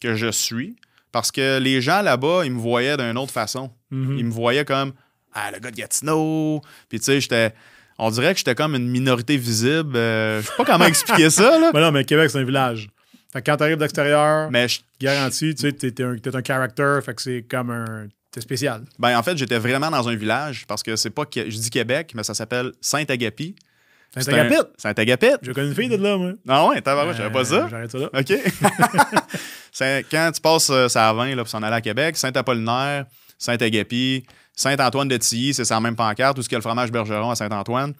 que 0.00 0.14
je 0.16 0.30
suis, 0.30 0.76
parce 1.12 1.30
que 1.32 1.58
les 1.58 1.80
gens 1.80 2.02
là-bas, 2.02 2.42
ils 2.44 2.52
me 2.52 2.58
voyaient 2.58 2.96
d'une 2.96 3.16
autre 3.18 3.32
façon. 3.32 3.70
Mhm. 3.90 4.18
Ils 4.18 4.24
me 4.26 4.30
voyaient 4.32 4.64
comme 4.64 4.92
Ah, 5.32 5.50
le 5.52 5.58
gars 5.60 5.70
de 5.70 5.76
Gatineau. 5.76 6.62
Puis 6.88 6.98
tu 6.98 7.04
sais, 7.06 7.20
j'étais. 7.20 7.54
On 7.98 8.10
dirait 8.10 8.32
que 8.32 8.38
j'étais 8.38 8.54
comme 8.54 8.74
une 8.74 8.88
minorité 8.88 9.36
visible. 9.36 9.96
Euh, 9.96 10.40
je 10.40 10.46
sais 10.46 10.52
pas 10.56 10.64
comment 10.64 10.84
expliquer 10.86 11.30
ça, 11.30 11.58
là. 11.58 11.70
Ben 11.72 11.80
non, 11.80 11.92
mais 11.92 12.04
Québec, 12.04 12.30
c'est 12.30 12.38
un 12.38 12.44
village. 12.44 12.88
Fait 13.32 13.40
que 13.42 13.50
quand 13.50 13.56
t'arrives 13.58 13.76
d'extérieur, 13.76 14.50
Mais 14.50 14.68
je- 14.68 14.80
garanti, 15.00 15.54
tu 15.54 15.62
sais, 15.62 15.72
t'es 15.72 16.02
un, 16.02 16.16
t'es 16.16 16.34
un 16.34 16.42
character, 16.42 16.98
fait 17.04 17.14
que 17.14 17.22
c'est 17.22 17.42
comme 17.48 17.70
un. 17.70 18.08
T'es 18.30 18.40
spécial. 18.40 18.84
ben, 18.98 19.16
en 19.18 19.22
fait, 19.22 19.36
j'étais 19.36 19.58
vraiment 19.58 19.90
dans 19.90 20.08
un 20.08 20.14
village 20.14 20.66
parce 20.66 20.82
que 20.82 20.96
c'est 20.96 21.10
pas. 21.10 21.24
que- 21.24 21.48
Je 21.50 21.56
dis 21.58 21.70
Québec, 21.70 22.12
mais 22.14 22.22
ça 22.24 22.34
s'appelle 22.34 22.72
Saint-Agapi. 22.80 23.54
Saint-Agapit. 24.16 24.68
Saint-Agapit. 24.76 25.26
J'ai 25.42 25.52
connu 25.52 25.68
une 25.68 25.74
fille 25.74 25.88
de 25.88 25.96
là, 25.96 26.16
moi. 26.16 26.32
Ah 26.48 26.66
ouais, 26.68 26.80
t'as 26.80 27.12
j'avais 27.12 27.30
pas 27.30 27.40
Euh, 27.40 27.44
ça. 27.44 27.68
J'arrête 27.70 27.90
ça 27.90 27.98
là. 27.98 28.10
OK. 28.12 28.32
Quand 30.10 30.30
tu 30.34 30.40
passes 30.40 30.70
euh, 30.70 30.88
ça 30.88 31.08
à 31.08 31.12
20 31.12 31.34
là, 31.34 31.42
pour 31.42 31.48
s'en 31.48 31.62
aller 31.62 31.76
à 31.76 31.80
Québec, 31.80 32.16
Saint-Apollinaire, 32.16 33.04
Saint-Agapi, 33.38 34.24
Saint-Antoine 34.56 35.08
de 35.08 35.16
Tilly, 35.16 35.54
c'est 35.54 35.64
sa 35.64 35.78
même 35.80 35.94
pancarte, 35.94 36.36
tout 36.36 36.42
ce 36.42 36.48
qu'il 36.48 36.56
y 36.56 36.56
a 36.56 36.58
le 36.58 36.62
fromage 36.62 36.90
Bergeron 36.90 37.30
à 37.30 37.36
Saint-Antoine. 37.36 37.94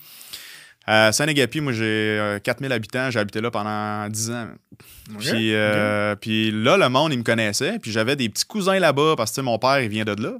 Euh, 0.88 1.12
Saint-Agapi, 1.12 1.60
moi, 1.60 1.72
j'ai 1.74 1.84
euh, 1.84 2.38
4000 2.38 2.72
habitants. 2.72 3.10
J'ai 3.10 3.18
habité 3.18 3.42
là 3.42 3.50
pendant 3.50 4.08
10 4.08 4.30
ans. 4.30 4.48
Puis, 5.18 5.54
euh, 5.54 6.14
puis 6.16 6.50
là, 6.50 6.78
le 6.78 6.88
monde, 6.88 7.12
il 7.12 7.18
me 7.18 7.22
connaissait. 7.24 7.78
Puis 7.78 7.92
j'avais 7.92 8.16
des 8.16 8.30
petits 8.30 8.46
cousins 8.46 8.78
là-bas 8.78 9.14
parce 9.16 9.32
que 9.32 9.42
mon 9.42 9.58
père, 9.58 9.80
il 9.80 9.90
vient 9.90 10.04
de 10.06 10.20
là. 10.20 10.32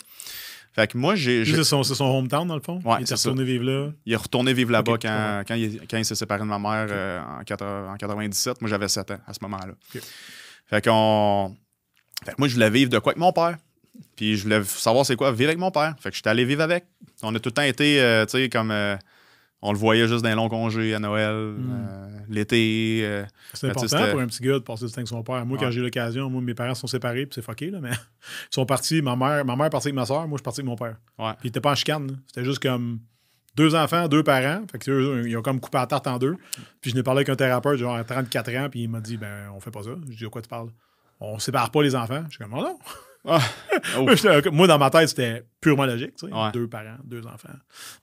Fait 0.78 0.87
que 0.87 0.97
moi, 0.97 1.16
j'ai, 1.16 1.44
C'est 1.44 1.64
son, 1.64 1.82
son 1.82 2.04
hometown, 2.04 2.47
dans 2.47 2.54
le 2.54 2.62
fond. 2.62 2.80
Ouais, 2.85 2.99
il 3.00 3.06
ça. 3.08 3.16
retourné 3.16 3.42
vivre 3.42 3.64
là. 3.64 3.90
il 4.06 4.12
est 4.12 4.16
retourné 4.16 4.52
vivre 4.54 4.70
là-bas 4.70 4.97
quand, 5.02 5.42
quand, 5.49 5.54
il, 5.56 5.80
quand 5.90 5.97
il 5.97 6.04
s'est 6.04 6.14
séparé 6.14 6.38
de 6.42 6.44
ma 6.47 6.61
mère 6.61 6.87
euh, 6.88 7.20
en, 7.40 7.42
80 7.42 7.94
en 7.94 7.97
97. 7.97 8.61
Moi, 8.61 8.70
j'avais 8.70 8.87
7 8.87 9.11
ans 9.11 9.18
à 9.26 9.35
ce 9.35 9.40
moment-là. 9.42 9.73
Fait 10.68 10.85
qu'on. 10.85 11.56
Fait 12.25 12.30
que 12.30 12.37
moi, 12.38 12.47
je 12.47 12.54
voulais 12.54 12.70
vivre 12.70 12.90
de 12.90 12.99
quoi 13.00 13.11
avec 13.11 13.18
mon 13.18 13.32
père. 13.32 13.56
Puis 14.14 14.37
je 14.37 14.44
voulais 14.44 14.62
savoir 14.62 15.04
c'est 15.04 15.16
quoi 15.16 15.32
vivre 15.32 15.49
avec 15.49 15.58
mon 15.58 15.73
père. 15.73 15.97
Fait 15.99 16.11
que 16.11 16.16
j'étais 16.16 16.30
allé 16.30 16.44
vivre 16.44 16.62
avec. 16.62 16.85
On 17.25 17.35
a 17.35 17.40
tout 17.40 17.49
le 17.49 17.54
temps 17.54 17.62
été, 17.62 18.00
euh, 18.00 18.25
tu 18.25 18.38
sais, 18.38 18.49
comme. 18.49 18.70
euh, 18.70 18.97
on 19.62 19.72
le 19.72 19.78
voyait 19.78 20.06
juste 20.06 20.22
dans 20.22 20.28
les 20.28 20.34
longs 20.34 20.48
congés 20.48 20.94
à 20.94 20.98
Noël, 21.00 21.30
euh, 21.32 22.08
l'été. 22.28 23.00
euh, 23.02 23.24
C'est 23.54 23.68
important 23.70 24.10
pour 24.10 24.20
un 24.20 24.26
petit 24.26 24.42
gars 24.42 24.52
de 24.54 24.58
passer 24.60 24.86
du 24.86 24.92
temps 24.92 24.98
avec 24.98 25.08
son 25.08 25.22
père. 25.22 25.44
Moi, 25.46 25.58
quand 25.58 25.70
j'ai 25.70 25.80
eu 25.80 25.84
l'occasion, 25.84 26.30
moi, 26.30 26.40
mes 26.40 26.54
parents 26.54 26.74
sont 26.74 26.86
séparés, 26.86 27.26
puis 27.26 27.34
c'est 27.34 27.42
fucké, 27.44 27.70
là, 27.70 27.78
mais 27.80 27.90
ils 27.90 28.54
sont 28.54 28.66
partis. 28.66 29.02
Ma 29.02 29.16
mère, 29.16 29.44
ma 29.44 29.56
mère 29.56 29.66
est 29.66 29.70
partie 29.70 29.88
avec 29.88 29.96
ma 29.96 30.06
soeur, 30.06 30.28
moi, 30.28 30.36
je 30.36 30.38
suis 30.38 30.42
parti 30.44 30.60
avec 30.60 30.68
mon 30.68 30.76
père. 30.76 30.96
Ouais. 31.18 31.32
Puis 31.40 31.44
ils 31.44 31.48
étaient 31.48 31.60
pas 31.60 31.72
en 31.72 31.74
chicane. 31.74 32.20
C'était 32.28 32.44
juste 32.44 32.60
comme 32.62 33.00
deux 33.56 33.74
enfants, 33.74 34.06
deux 34.06 34.22
parents. 34.22 34.62
Fait 34.70 34.78
que 34.78 34.90
eux, 34.90 35.28
ils 35.28 35.36
ont 35.36 35.42
comme 35.42 35.58
coupé 35.58 35.78
la 35.78 35.86
tarte 35.86 36.06
en 36.06 36.18
deux. 36.18 36.36
Puis 36.80 36.92
je 36.92 36.96
n'ai 36.96 37.02
parlé 37.02 37.18
avec 37.18 37.28
un 37.30 37.34
thérapeute, 37.36 37.78
genre 37.78 37.96
à 37.96 38.04
34 38.04 38.54
ans, 38.56 38.68
puis 38.70 38.82
il 38.82 38.88
m'a 38.88 39.00
dit, 39.00 39.16
ben, 39.16 39.50
on 39.54 39.58
fait 39.60 39.72
pas 39.72 39.82
ça. 39.82 39.90
Je 40.08 40.14
dis, 40.16 40.22
de 40.22 40.28
quoi 40.28 40.40
tu 40.42 40.48
parles? 40.48 40.68
On 41.18 41.40
sépare 41.40 41.70
pas 41.72 41.82
les 41.82 41.96
enfants. 41.96 42.22
Je 42.28 42.36
suis 42.36 42.38
comme, 42.44 42.54
oh 42.54 42.62
non. 42.62 42.78
Ah. 43.28 43.40
Moi, 44.52 44.66
dans 44.66 44.78
ma 44.78 44.90
tête, 44.90 45.08
c'était 45.08 45.44
purement 45.61 45.85
logique. 45.87 46.14
tu 46.16 46.26
sais. 46.26 46.32
Ouais. 46.32 46.50
Deux 46.52 46.66
parents, 46.68 46.97
deux 47.04 47.25
enfants. 47.26 47.49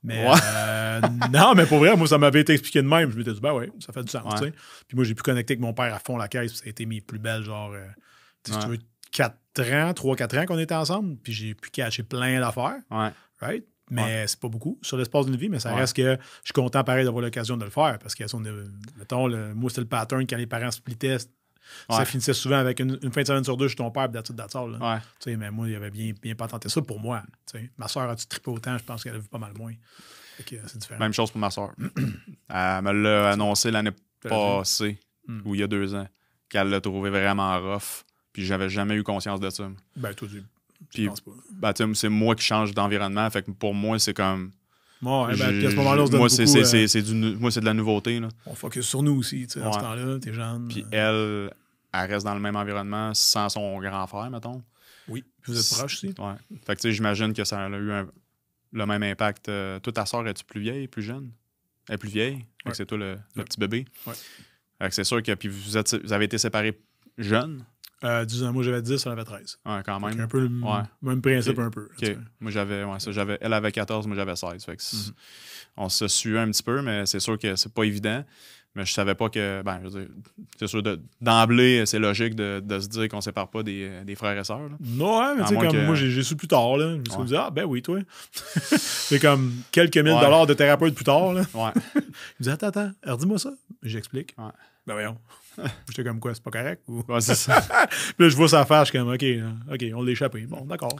Mais 0.04 0.26
Ouais. 0.28 0.36
euh, 0.56 1.02
non, 1.32 1.54
mais 1.56 1.66
pour 1.66 1.80
vrai, 1.80 1.96
moi, 1.98 2.08
ça 2.08 2.18
m'avait 2.18 2.42
été 2.42 2.54
expliqué 2.54 2.82
de 2.82 2.88
même. 2.88 3.12
Je 3.12 3.18
m'étais 3.18 3.34
dit, 3.34 3.40
ben 3.42 3.54
oui, 3.54 3.68
ça 3.80 3.92
fait 3.92 4.04
du 4.04 4.12
sens. 4.12 4.24
Ouais. 4.24 4.40
tu 4.40 4.46
sais. 4.46 4.52
Puis 4.88 4.96
moi, 4.96 5.04
j'ai 5.04 5.16
pu 5.16 5.24
connecter 5.24 5.54
avec 5.54 5.62
mon 5.62 5.74
père 5.74 5.94
à 5.94 6.00
fond 6.00 6.18
la 6.18 6.28
caisse. 6.28 6.54
Ça 6.56 6.64
a 6.66 6.70
été 6.70 6.86
mes 6.86 7.02
plus 7.02 7.20
belles, 7.20 7.44
genre, 7.44 7.72
euh, 7.74 7.86
si 8.46 8.52
tu 8.54 8.58
Ouais. 8.60 8.66
veux, 8.72 8.78
4 9.12 9.36
ans, 9.74 9.94
3-4 9.94 10.38
ans 10.38 10.46
qu'on 10.46 10.60
était 10.60 10.76
ensemble. 10.76 11.18
Puis 11.18 11.34
j'ai 11.34 11.54
pu 11.56 11.70
cacher 11.70 12.04
plein 12.04 12.40
d'affaires. 12.40 12.78
Right? 13.42 13.66
Mais 13.92 14.26
c'est 14.28 14.40
pas 14.40 14.48
beaucoup 14.50 14.80
sur 14.82 14.98
l'espace 14.98 15.26
d'une 15.28 15.36
vie, 15.38 15.48
mais 15.50 15.60
ça 15.60 15.72
Ouais. 15.74 15.80
reste 15.82 15.96
que 15.96 16.18
je 16.42 16.46
suis 16.46 16.54
content 16.54 16.84
pareil 16.84 17.06
d'avoir 17.06 17.24
l'occasion 17.24 17.56
de 17.56 17.64
le 17.66 17.70
faire 17.70 18.00
parce 18.00 18.16
que, 18.16 18.28
si 18.28 18.34
on 18.36 18.44
est- 18.44 18.52
mettons, 18.98 19.28
le, 19.28 19.54
moi, 19.54 19.70
c'était 19.70 19.82
le 19.82 19.88
pattern 19.88 20.26
quand 20.26 20.38
les 20.38 20.48
parents 20.48 20.72
splittaient. 20.72 21.18
Ça 21.90 22.06
finissait 22.06 22.34
souvent 22.34 22.58
avec 22.58 22.80
une, 22.80 22.98
une 23.02 23.12
fin 23.12 23.22
de 23.22 23.28
semaine 23.28 23.44
sur 23.44 23.58
deux 23.58 23.68
chez 23.68 23.76
ton 23.76 23.92
père, 23.92 24.04
all, 24.04 24.72
là. 24.80 25.02
Ouais. 25.26 25.36
Mais 25.38 25.52
moi, 25.52 25.68
il 25.70 25.76
avait 25.76 25.92
bien, 25.92 26.14
bien 26.22 26.36
pas 26.36 26.48
tenté 26.48 26.70
ça 26.70 26.82
pour 26.82 27.00
moi. 27.00 27.24
Ma 27.78 27.88
soeur 27.88 28.10
a-tu 28.10 28.26
trippé 28.28 28.50
autant? 28.52 28.78
Je 28.78 28.84
pense 28.84 29.04
qu'elle 29.04 29.16
a 29.16 29.20
vu 29.20 29.28
pas 29.28 29.38
mal 29.38 29.54
moins. 29.58 29.74
Que, 30.46 30.56
euh, 30.56 30.60
c'est 30.68 30.78
différent. 30.80 31.00
Même 31.00 31.14
chose 31.14 31.32
pour 31.32 31.40
ma 31.40 31.50
soeur. 31.50 31.72
Elle 32.50 32.82
me 32.84 32.92
l'a 32.92 33.32
annoncé 33.32 33.72
l'année 33.72 33.92
passée, 34.22 35.00
Hmm. 35.28 35.42
ou 35.44 35.56
il 35.56 35.62
y 35.62 35.64
a 35.64 35.68
deux 35.68 35.96
ans, 35.96 36.08
qu'elle 36.50 36.70
l'a 36.70 36.80
trouvé 36.80 37.10
vraiment 37.10 37.60
rough. 37.60 38.04
Puis 38.32 38.46
j'avais 38.46 38.70
jamais 38.70 38.94
eu 38.96 39.02
conscience 39.02 39.40
de 39.40 39.50
ça. 39.50 39.68
Ben, 39.96 40.14
toi, 40.14 40.28
tu 40.28 40.44
Puis- 40.94 41.06
je. 41.06 41.32
Ben, 41.52 41.74
tu 41.74 41.84
sais, 41.84 41.90
c'est 41.96 42.10
moi 42.10 42.36
qui 42.36 42.44
change 42.46 42.74
d'environnement. 42.76 43.28
Fait 43.32 43.42
que 43.44 43.50
pour 43.52 43.74
moi, 43.74 43.98
c'est 43.98 44.14
comme. 44.14 44.52
Bon, 45.02 45.28
ben, 45.28 45.36
puis 45.36 45.68
à 45.68 45.72
ce 45.72 45.76
moment-là, 45.76 46.04
on 46.04 46.06
se 46.06 46.12
donne 46.12 46.20
moi, 46.20 46.30
beaucoup, 46.30 46.46
c'est, 46.88 46.98
euh, 46.98 47.02
du 47.02 47.14
moi, 47.38 47.52
c'est 47.52 47.60
de 47.60 47.66
la 47.66 47.74
nouveauté. 47.74 48.20
Là. 48.20 48.30
on 48.46 48.56
focus 48.56 48.88
sur 48.88 49.04
nous 49.04 49.18
aussi, 49.18 49.46
tu 49.48 49.54
sais, 49.54 49.60
dans 49.60 49.74
ce 49.74 49.80
temps-là, 49.80 50.20
t'es 50.20 50.34
jeune. 50.34 50.68
Puis 50.68 50.86
euh, 50.94 51.50
elle, 51.52 52.02
elle 52.02 52.12
reste 52.12 52.26
dans 52.26 52.34
le 52.34 52.40
même 52.40 52.56
environnement 52.56 53.14
sans 53.14 53.50
son 53.50 53.80
grand 53.80 54.08
frère, 54.08 54.30
mettons. 54.32 54.64
oui, 55.08 55.24
vous 55.46 55.58
êtes 55.60 55.78
proches 55.78 55.96
aussi. 55.96 56.08
Ouais. 56.08 56.34
Fait 56.66 56.76
que 56.76 56.82
tu 56.82 56.88
sais, 56.88 56.92
j'imagine 56.94 57.34
que 57.34 57.44
ça 57.44 57.66
a 57.66 57.70
eu 57.70 57.92
un- 57.92 58.08
le 58.72 58.86
même 58.86 59.04
impact. 59.04 59.50
Euh, 59.50 59.80
toi, 59.80 59.94
ta 59.94 60.06
soeur, 60.06 60.28
es-tu 60.28 60.44
plus 60.44 60.62
vieille, 60.62 60.88
plus 60.88 61.04
jeune? 61.04 61.32
Elle 61.88 61.96
est 61.96 61.98
plus 61.98 62.10
vieille. 62.10 62.46
Ouais. 62.66 62.74
c'est 62.74 62.86
toi 62.86 62.98
le, 62.98 63.18
petit 63.36 63.60
bébé. 63.60 63.86
Ouais. 64.08 64.14
Fait 64.82 64.90
que 64.90 64.96
c'est 64.96 65.04
sûr 65.04 65.22
que 65.22 65.34
puis 65.34 65.48
vous, 65.48 65.78
êtes, 65.78 65.96
vous 66.04 66.14
avez 66.14 66.26
été 66.26 66.38
séparés 66.38 66.78
jeunes. 67.18 67.64
Euh, 68.06 68.24
10 68.26 68.44
ans, 68.44 68.54
moi, 68.54 68.64
j'avais 68.64 68.82
10, 68.82 69.06
elle 69.06 69.12
avait 69.12 69.24
13. 69.24 69.58
Ouais, 69.66 69.82
quand 69.86 70.00
même. 70.00 70.20
un 70.20 70.28
peu 70.28 70.40
le 70.40 70.46
Ouais. 70.64 70.82
même 71.02 71.22
principe, 71.22 71.58
un 71.60 71.70
peu. 71.72 71.90
Moi, 72.40 72.52
j'avais, 72.52 72.84
ouais, 72.84 73.00
ça, 73.00 73.12
j'avais, 73.12 73.38
elle 73.42 73.54
avait 73.54 73.72
14, 73.72 74.06
moi, 74.08 74.16
j'avais 74.16 74.36
16. 74.36 74.64
Fait 74.64 74.76
que 74.76 74.84
c'est- 74.84 75.08
Mhm. 75.10 75.14
On 75.78 75.90
se 75.90 76.08
suit 76.08 76.38
un 76.38 76.50
petit 76.52 76.64
peu, 76.64 76.82
mais 76.82 77.06
c'est 77.06 77.20
sûr 77.20 77.38
que 77.38 77.56
c'est 77.56 77.74
pas 77.74 77.84
évident. 77.84 78.24
Mais 78.78 78.86
je 78.86 78.92
savais 78.92 79.16
pas 79.16 79.30
que. 79.30 79.62
Ben, 79.64 79.80
je 79.84 79.88
veux 79.88 80.00
dire, 80.02 80.10
c'est 80.60 80.68
sûr, 80.68 80.84
de- 80.84 81.00
d'emblée, 81.22 81.86
c'est 81.86 81.98
logique 81.98 82.36
de, 82.36 82.62
de 82.64 82.80
se 82.82 82.88
dire 82.90 83.08
qu'on 83.08 83.22
sépare 83.22 83.48
pas 83.50 83.64
des, 83.64 83.90
des 84.06 84.16
frères 84.16 84.38
et 84.38 84.44
sœurs. 84.44 84.60
là. 84.70 84.76
Non, 84.82 85.20
ouais, 85.22 85.36
mais 85.38 85.44
tu 85.44 85.48
sais, 85.48 85.56
comme 85.56 85.72
que- 85.72 85.86
moi, 85.86 85.96
j'ai 85.96 86.24
su 86.24 86.36
plus 86.36 86.50
tard, 86.50 86.76
là. 86.76 86.92
Je 86.92 86.98
me 87.00 87.06
suis 87.06 87.20
Ouais. 87.20 87.26
dit, 87.26 87.36
ah, 87.38 87.50
ben 87.52 87.64
oui, 87.64 87.82
toi. 87.82 88.00
c'est 88.60 89.20
comme 89.20 89.54
quelques 89.72 89.98
mille 89.98 90.12
Ouais. 90.14 90.20
dollars 90.22 90.46
de 90.46 90.54
thérapeute 90.54 90.94
plus 90.94 91.06
tard, 91.06 91.34
là. 91.34 91.44
Ouais. 91.54 91.72
Il 91.96 92.02
me 92.40 92.44
dit, 92.44 92.50
attends, 92.50 92.68
attends, 92.68 92.92
alors 93.04 93.18
dis-moi 93.18 93.40
ça. 93.40 93.52
J'explique. 93.82 94.36
Ouais. 94.38 94.52
Ben 94.88 94.94
voyons. 94.94 95.18
J'étais 95.90 96.04
comme 96.04 96.20
quoi, 96.20 96.34
c'est 96.34 96.44
pas 96.44 96.52
correct? 96.52 96.84
Ou... 96.88 97.04
Ouais, 97.08 97.22
c'est 97.22 97.36
ça. 97.36 97.62
Puis 97.90 98.26
là, 98.26 98.30
je 98.30 98.36
vois 98.36 98.50
sa 98.50 98.66
face, 98.66 98.88
je 98.88 98.92
suis 98.92 99.00
comme, 99.00 99.14
OK, 99.14 99.24
euh, 99.24 99.52
OK, 99.72 99.86
on 99.96 100.04
l'a 100.04 100.12
échappé. 100.12 100.42
Bon, 100.42 100.66
d'accord. 100.66 100.96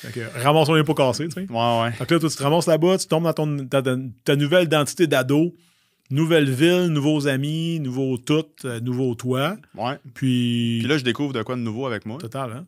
Fait 0.00 0.12
que 0.12 0.42
ramassons 0.42 0.74
les 0.74 0.84
pots 0.84 0.94
cassés, 0.94 1.28
tu 1.28 1.32
sais. 1.32 1.50
Ouais, 1.50 1.82
ouais. 1.82 1.92
Fait 1.92 2.06
que 2.06 2.14
là, 2.14 2.20
toi, 2.20 2.28
tu 2.28 2.36
te 2.36 2.42
ramasses 2.42 2.66
là-bas, 2.66 2.98
tu 2.98 3.06
tombes 3.06 3.24
dans 3.24 3.32
ton, 3.32 3.66
ta, 3.66 4.36
nouvelle 4.36 4.64
identité 4.64 5.06
d'ado, 5.06 5.54
nouvelle 6.10 6.50
ville, 6.50 6.86
nouveaux 6.88 7.26
amis, 7.26 7.80
nouveau 7.80 8.18
tout, 8.18 8.46
euh, 8.64 8.80
nouveau 8.80 9.14
toi. 9.14 9.56
Ouais. 9.74 9.98
Puis. 10.14 10.78
Puis 10.80 10.88
là, 10.88 10.98
je 10.98 11.04
découvre 11.04 11.32
de 11.32 11.42
quoi 11.42 11.56
de 11.56 11.62
nouveau 11.62 11.86
avec 11.86 12.04
moi. 12.04 12.18
Total, 12.18 12.52
hein? 12.52 12.66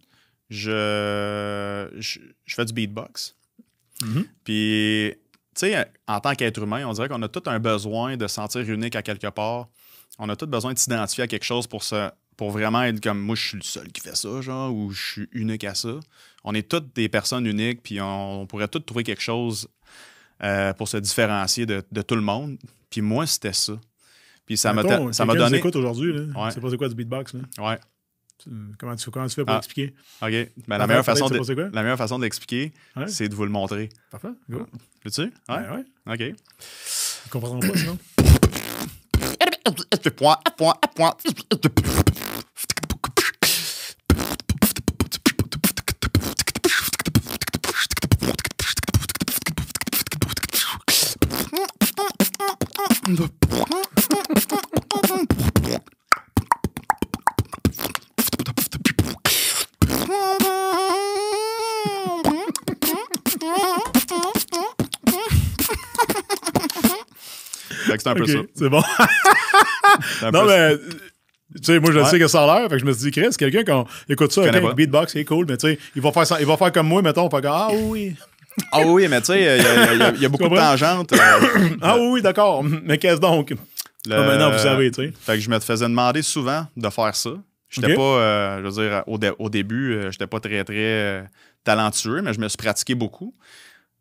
Je, 0.48 1.88
je, 1.98 2.20
je 2.46 2.54
fais 2.54 2.64
du 2.64 2.72
beatbox. 2.72 3.36
Mhm. 4.02 4.24
Puis, 4.44 5.14
tu 5.54 5.66
sais, 5.66 5.86
en 6.06 6.20
tant 6.20 6.34
qu'être 6.34 6.62
humain, 6.62 6.86
on 6.86 6.92
dirait 6.92 7.08
qu'on 7.08 7.22
a 7.22 7.28
tout 7.28 7.42
un 7.46 7.58
besoin 7.58 8.16
de 8.16 8.26
se 8.26 8.34
sentir 8.34 8.62
unique 8.62 8.96
à 8.96 9.02
quelque 9.02 9.28
part. 9.28 9.68
On 10.18 10.28
a 10.28 10.36
tout 10.36 10.46
besoin 10.46 10.72
de 10.72 10.78
s'identifier 10.78 11.24
à 11.24 11.26
quelque 11.26 11.44
chose 11.44 11.66
pour, 11.66 11.82
se, 11.84 12.10
pour 12.36 12.50
vraiment 12.50 12.82
être 12.82 13.00
comme 13.00 13.20
moi, 13.20 13.34
je 13.36 13.46
suis 13.48 13.56
le 13.56 13.62
seul 13.62 13.88
qui 13.92 14.00
fait 14.00 14.16
ça, 14.16 14.40
genre, 14.40 14.74
ou 14.74 14.90
je 14.90 15.12
suis 15.12 15.28
unique 15.32 15.64
à 15.64 15.74
ça. 15.74 16.00
On 16.44 16.54
est 16.54 16.68
toutes 16.68 16.94
des 16.94 17.08
personnes 17.08 17.46
uniques, 17.46 17.82
puis 17.82 18.00
on, 18.00 18.42
on 18.42 18.46
pourrait 18.46 18.68
toutes 18.68 18.86
trouver 18.86 19.04
quelque 19.04 19.22
chose 19.22 19.68
euh, 20.42 20.72
pour 20.72 20.88
se 20.88 20.96
différencier 20.96 21.66
de, 21.66 21.82
de 21.90 22.02
tout 22.02 22.14
le 22.14 22.20
monde. 22.22 22.58
Puis 22.90 23.00
moi, 23.00 23.26
c'était 23.26 23.52
ça. 23.52 23.74
Puis 24.46 24.56
ça 24.56 24.72
m'a 24.72 24.82
donné. 24.82 25.58
écoute 25.58 25.76
aujourd'hui. 25.76 26.12
Ouais. 26.12 26.50
C'est 26.50 26.60
pas 26.60 26.70
c'est 26.70 26.76
quoi 26.78 26.88
du 26.88 26.94
beatbox, 26.94 27.34
là? 27.34 27.40
Ouais, 27.58 27.78
Comment 28.78 28.94
tu, 28.94 29.10
comment 29.10 29.26
tu 29.26 29.34
fais 29.34 29.44
pour 29.44 29.52
Ah. 29.52 29.58
expliquer? 29.58 29.92
OK. 30.22 30.30
Ben, 30.30 30.46
Parfait, 30.46 30.78
la, 30.78 30.86
meilleure 30.86 31.04
façon 31.04 31.28
de, 31.28 31.70
la 31.74 31.82
meilleure 31.82 31.98
façon 31.98 32.18
de 32.18 32.22
l'expliquer, 32.24 32.72
Ouais. 32.96 33.08
c'est 33.08 33.28
de 33.28 33.34
vous 33.34 33.44
le 33.44 33.50
montrer. 33.50 33.88
Parfait, 34.10 34.28
go. 34.48 34.64
Veux-tu? 35.04 35.22
Ouais. 35.22 35.30
Ouais, 35.48 35.84
ouais. 36.06 36.14
OK. 36.14 36.36
Ils 37.26 37.30
comprendront 37.30 37.60
pas, 37.60 37.76
sinon. 37.76 37.98
C'est 67.98 68.06
un 68.06 68.14
peu 68.14 68.22
Ok, 68.22 68.28
ça. 68.28 68.38
C'est 68.54 68.68
bon. 68.68 68.82
Non, 70.32 70.46
mais. 70.46 70.76
Tu 71.56 71.62
sais, 71.64 71.80
moi, 71.80 71.90
je 71.92 71.98
Ouais. 72.00 72.04
sais 72.04 72.18
que 72.18 72.26
ça 72.28 72.42
a 72.44 72.46
l'air. 72.60 72.68
Fait 72.68 72.74
que 72.74 72.78
je 72.80 72.84
me 72.84 72.92
suis 72.92 73.04
dit, 73.04 73.10
Chris, 73.10 73.30
quelqu'un 73.38 73.62
qui 73.64 74.12
écoute 74.12 74.30
ça, 74.32 74.42
Je 74.42 74.48
connais 74.48 74.58
ok, 74.60 74.68
pas. 74.68 74.74
beatbox, 74.74 75.12
c'est 75.14 75.24
cool, 75.24 75.46
mais 75.48 75.56
tu 75.56 75.66
sais, 75.68 75.78
il 75.96 76.02
va 76.02 76.12
faire 76.12 76.26
ça, 76.26 76.36
il 76.40 76.46
va 76.46 76.56
faire 76.58 76.70
comme 76.72 76.88
moi, 76.88 77.00
mettons, 77.00 77.30
fait 77.30 77.44
ah 77.46 77.68
oui, 77.72 78.14
Ah 78.70 78.82
oui, 78.84 79.08
mais 79.08 79.20
tu 79.20 79.28
sais, 79.28 79.58
il 79.58 80.20
y, 80.20 80.24
a- 80.26 80.28
beaucoup 80.28 80.48
de 80.48 80.56
tangentes. 80.56 81.12
euh, 81.14 81.16
ah 81.80 81.96
oui, 81.98 82.20
d'accord, 82.20 82.62
mais 82.64 82.98
qu'est-ce 82.98 83.20
donc? 83.20 83.50
le- 83.50 83.56
Ah, 84.14 84.22
maintenant, 84.26 84.50
vous 84.50 84.58
savez, 84.58 84.90
tu 84.90 85.06
sais. 85.06 85.12
Fait 85.18 85.34
que 85.34 85.40
je 85.40 85.48
me 85.48 85.58
faisais 85.58 85.86
demander 85.86 86.20
souvent 86.22 86.66
de 86.76 86.88
faire 86.90 87.14
ça. 87.16 87.30
J'étais 87.70 87.94
pas, 87.94 88.02
euh, 88.02 88.58
je 88.58 88.68
veux 88.80 88.88
dire, 88.88 89.02
au, 89.06 89.16
dé- 89.18 89.32
au 89.38 89.48
début, 89.48 89.94
euh, 89.94 90.10
j'étais 90.10 90.26
pas 90.26 90.40
très, 90.40 90.62
très 90.64 90.74
euh, 90.76 91.22
talentueux, 91.64 92.20
mais 92.22 92.34
je 92.34 92.40
me 92.40 92.48
suis 92.48 92.56
pratiqué 92.58 92.94
beaucoup. 92.94 93.34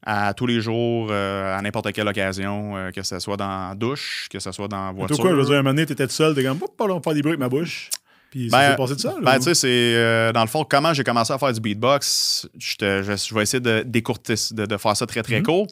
À 0.09 0.33
tous 0.33 0.47
les 0.47 0.61
jours, 0.61 1.09
euh, 1.11 1.57
à 1.57 1.61
n'importe 1.61 1.91
quelle 1.91 2.07
occasion, 2.07 2.77
euh, 2.77 2.91
que 2.91 3.03
ce 3.03 3.19
soit 3.19 3.35
dans 3.35 3.69
la 3.69 3.75
douche, 3.75 4.29
que 4.31 4.39
ce 4.39 4.53
soit 4.53 4.69
dans 4.69 4.85
la 4.87 4.91
voiture. 4.93 5.17
quoi, 5.17 5.31
je 5.31 5.35
veux 5.35 5.43
dire, 5.43 5.53
un 5.55 5.57
moment 5.57 5.71
donné, 5.71 5.85
t'étais 5.85 6.07
tout 6.07 6.13
seul, 6.13 6.33
t'es 6.33 6.43
comme, 6.43 6.59
on 6.79 6.87
va 6.87 7.01
faire 7.01 7.13
des 7.13 7.21
bruits 7.21 7.31
avec 7.33 7.39
ma 7.41 7.49
bouche. 7.49 7.89
Puis 8.31 8.49
ça 8.49 8.57
Ben, 8.57 8.71
s'est 8.71 8.77
passé 8.77 8.95
de 8.95 8.99
ça? 9.01 9.09
là, 9.09 9.15
Ben, 9.21 9.35
ou- 9.35 9.37
tu 9.39 9.43
sais, 9.43 9.53
c'est 9.53 9.67
euh, 9.95 10.31
dans 10.31 10.41
le 10.41 10.47
fond, 10.47 10.63
comment 10.69 10.93
j'ai 10.93 11.03
commencé 11.03 11.33
à 11.33 11.37
faire 11.37 11.51
du 11.51 11.59
beatbox. 11.59 12.47
Je, 12.57 12.75
te- 12.77 13.03
je- 13.03 13.15
je 13.29 13.35
vais 13.35 13.41
essayer 13.43 13.59
de 13.59 13.83
décourter, 13.85 14.35
de, 14.51 14.65
de 14.65 14.77
faire 14.77 14.95
ça 14.95 15.05
très, 15.05 15.23
très 15.23 15.39
Mhm. 15.39 15.45
court. 15.45 15.67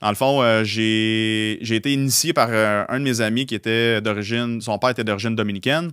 Dans 0.00 0.08
le 0.08 0.14
fond, 0.16 0.62
j'ai 0.64 1.58
été 1.76 1.92
initié 1.92 2.32
par 2.32 2.48
un 2.50 2.98
de 2.98 3.04
mes 3.04 3.20
amis 3.20 3.46
qui 3.46 3.54
était 3.54 4.00
d'origine, 4.00 4.60
son 4.60 4.78
père 4.78 4.90
était 4.90 5.04
d'origine 5.04 5.34
dominicaine. 5.36 5.90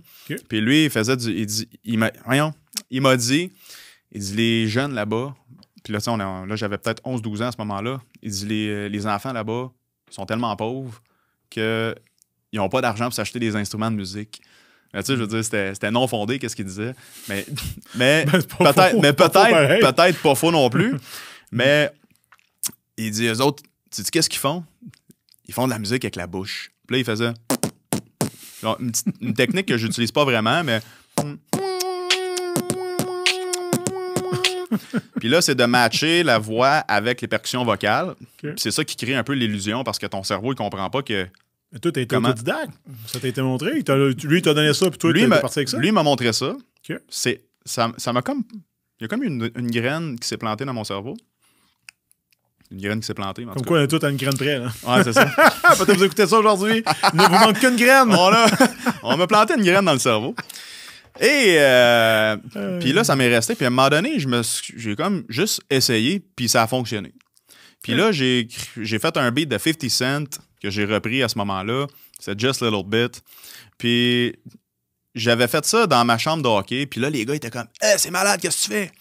Puis 0.48 0.60
lui, 0.60 0.84
il 0.84 0.90
faisait 0.90 1.16
du. 1.16 1.30
Il, 1.32 1.46
dit, 1.46 1.68
il 1.84 1.98
m'a 1.98 3.16
dit, 3.16 3.52
il 4.12 4.20
dit, 4.20 4.34
les 4.36 4.68
jeunes 4.68 4.94
là-bas, 4.94 5.34
puis 5.84 5.92
là, 5.92 5.98
on 6.08 6.16
là 6.16 6.56
j'avais 6.56 6.78
peut-être 6.78 7.02
11-12 7.02 7.42
ans 7.42 7.48
à 7.48 7.52
ce 7.52 7.58
moment-là. 7.58 8.00
Il 8.22 8.30
dit, 8.30 8.46
les, 8.46 8.88
les 8.88 9.06
enfants 9.06 9.32
là-bas 9.32 9.70
sont 10.10 10.24
tellement 10.24 10.56
pauvres 10.56 11.00
qu'ils 11.50 11.94
n'ont 12.54 12.70
pas 12.70 12.80
d'argent 12.80 13.04
pour 13.04 13.12
s'acheter 13.12 13.38
des 13.38 13.54
instruments 13.54 13.90
de 13.90 13.96
musique. 13.96 14.40
Mais 14.94 15.02
tu 15.02 15.08
sais, 15.08 15.16
je 15.16 15.20
veux 15.20 15.26
dire, 15.26 15.44
c'était 15.44 15.74
c'était 15.74 15.90
non 15.90 16.06
fondé, 16.06 16.38
qu'est-ce 16.38 16.56
qu'il 16.56 16.64
disait. 16.64 16.94
Mais, 17.28 17.44
mais 17.94 18.24
Ben, 18.30 18.40
peut-être 18.40 18.90
faux 18.92 19.28
pareil. 19.28 19.80
peut-être 19.80 20.22
pas 20.22 20.34
faux 20.34 20.50
non 20.50 20.70
plus. 20.70 20.96
mais 21.52 21.90
il 22.96 23.10
dit, 23.10 23.26
eux 23.26 23.40
autres, 23.42 23.62
tu 23.90 24.02
sais 24.02 24.10
qu'est-ce 24.10 24.30
qu'ils 24.30 24.40
font? 24.40 24.64
Ils 25.46 25.52
font 25.52 25.66
de 25.66 25.70
la 25.70 25.78
musique 25.78 26.04
avec 26.04 26.16
la 26.16 26.26
bouche. 26.26 26.70
Puis 26.86 26.96
là, 26.96 26.98
il 27.00 27.04
faisait 27.04 27.34
une, 28.62 28.92
une 29.20 29.34
technique 29.34 29.66
que 29.66 29.76
j'utilise 29.76 30.12
pas 30.12 30.24
vraiment, 30.24 30.64
mais. 30.64 30.80
Puis 35.20 35.28
là, 35.28 35.40
c'est 35.40 35.54
de 35.54 35.64
matcher 35.64 36.22
la 36.22 36.38
voix 36.38 36.68
avec 36.88 37.20
les 37.20 37.28
percussions 37.28 37.64
vocales. 37.64 38.14
C'est 38.56 38.70
ça 38.70 38.84
qui 38.84 38.96
crée 38.96 39.14
un 39.14 39.24
peu 39.24 39.32
l'illusion 39.34 39.84
parce 39.84 39.98
que 39.98 40.06
ton 40.06 40.22
cerveau, 40.22 40.52
il 40.52 40.56
comprend 40.56 40.88
pas 40.90 41.02
que. 41.02 41.26
Mais 41.72 41.78
toi, 41.80 41.90
t'as 41.92 42.00
été 42.02 42.14
Comment? 42.14 42.28
autodidacte. 42.28 42.70
Ça 43.06 43.18
t'a 43.20 43.28
été 43.28 43.42
montré. 43.42 43.70
Lui, 43.72 43.78
il 44.38 44.42
t'a 44.42 44.54
donné 44.54 44.72
ça, 44.74 44.88
puis 44.90 44.98
toi, 44.98 45.12
lui, 45.12 45.22
t'es 45.22 45.26
m'a- 45.26 45.38
parti 45.38 45.58
avec 45.58 45.68
ça? 45.68 45.78
lui 45.78 45.90
m'a 45.92 46.02
montré 46.02 46.32
ça. 46.32 46.54
C'est, 47.08 47.42
ça 47.64 47.90
ça 47.96 48.12
m'a 48.12 48.22
comme. 48.22 48.42
Il 49.00 49.02
y 49.02 49.04
a 49.06 49.08
comme 49.08 49.24
une, 49.24 49.50
une 49.56 49.70
graine 49.70 50.18
qui 50.18 50.28
s'est 50.28 50.36
plantée 50.36 50.64
dans 50.64 50.72
mon 50.74 50.84
cerveau. 50.84 51.16
Une 52.70 52.80
graine 52.80 53.00
qui 53.00 53.06
s'est 53.06 53.14
plantée, 53.14 53.44
en 53.44 53.48
Comme 53.52 53.62
tout 53.62 53.68
quoi, 53.68 53.78
on 53.80 53.82
a 53.82 53.86
tout 53.86 53.98
à 54.02 54.08
une 54.08 54.16
graine 54.16 54.36
près. 54.36 54.58
Là. 54.58 54.66
Ouais, 54.86 55.04
c'est 55.04 55.12
ça. 55.12 55.26
Peut-être 55.78 55.96
vous 55.96 56.04
écoutez 56.04 56.26
ça 56.26 56.38
aujourd'hui. 56.38 56.82
Il 57.12 57.18
ne 57.20 57.24
vous 57.24 57.30
manque 57.44 57.58
qu'une 57.58 57.76
graine. 57.76 58.08
on, 58.12 58.32
a- 58.32 58.46
on 59.02 59.16
m'a 59.16 59.26
planté 59.26 59.54
une 59.56 59.64
graine 59.64 59.84
dans 59.84 59.92
le 59.92 59.98
cerveau. 59.98 60.34
Et 61.20 61.56
euh, 61.58 62.36
Euh. 62.56 62.80
puis 62.80 62.92
là, 62.92 63.04
ça 63.04 63.14
m'est 63.16 63.28
resté. 63.28 63.54
Puis 63.54 63.64
à 63.64 63.68
un 63.68 63.70
moment 63.70 63.88
donné, 63.88 64.18
je 64.18 64.26
me 64.28 64.42
suis- 64.42 64.74
j'ai 64.76 64.96
comme 64.96 65.24
juste 65.28 65.60
essayé, 65.70 66.20
puis 66.34 66.48
ça 66.48 66.62
a 66.62 66.66
fonctionné. 66.66 67.12
Puis 67.82 67.94
là, 67.94 68.12
j'ai 68.12 68.48
j'ai 68.80 68.98
fait 68.98 69.16
un 69.16 69.30
beat 69.30 69.48
de 69.48 69.58
50 69.58 69.88
Cent 69.90 70.40
que 70.62 70.70
j'ai 70.70 70.84
repris 70.86 71.22
à 71.22 71.28
ce 71.28 71.36
moment-là. 71.38 71.86
C'est 72.18 72.38
Just 72.40 72.62
a 72.62 72.70
Little 72.70 72.84
Bit. 72.88 73.22
Puis 73.78 74.34
j'avais 75.14 75.46
fait 75.48 75.64
ça 75.64 75.86
dans 75.86 76.04
ma 76.04 76.18
chambre 76.18 76.42
de 76.42 76.48
hockey. 76.48 76.86
Puis 76.86 77.00
là, 77.00 77.10
les 77.10 77.24
gars 77.24 77.34
étaient 77.34 77.50
comme 77.50 77.68
Hey, 77.80 77.94
c'est 77.98 78.10
malade, 78.10 78.40
qu'est-ce 78.40 78.66
que 78.68 78.72
tu 78.72 78.78
fais? 78.78 78.92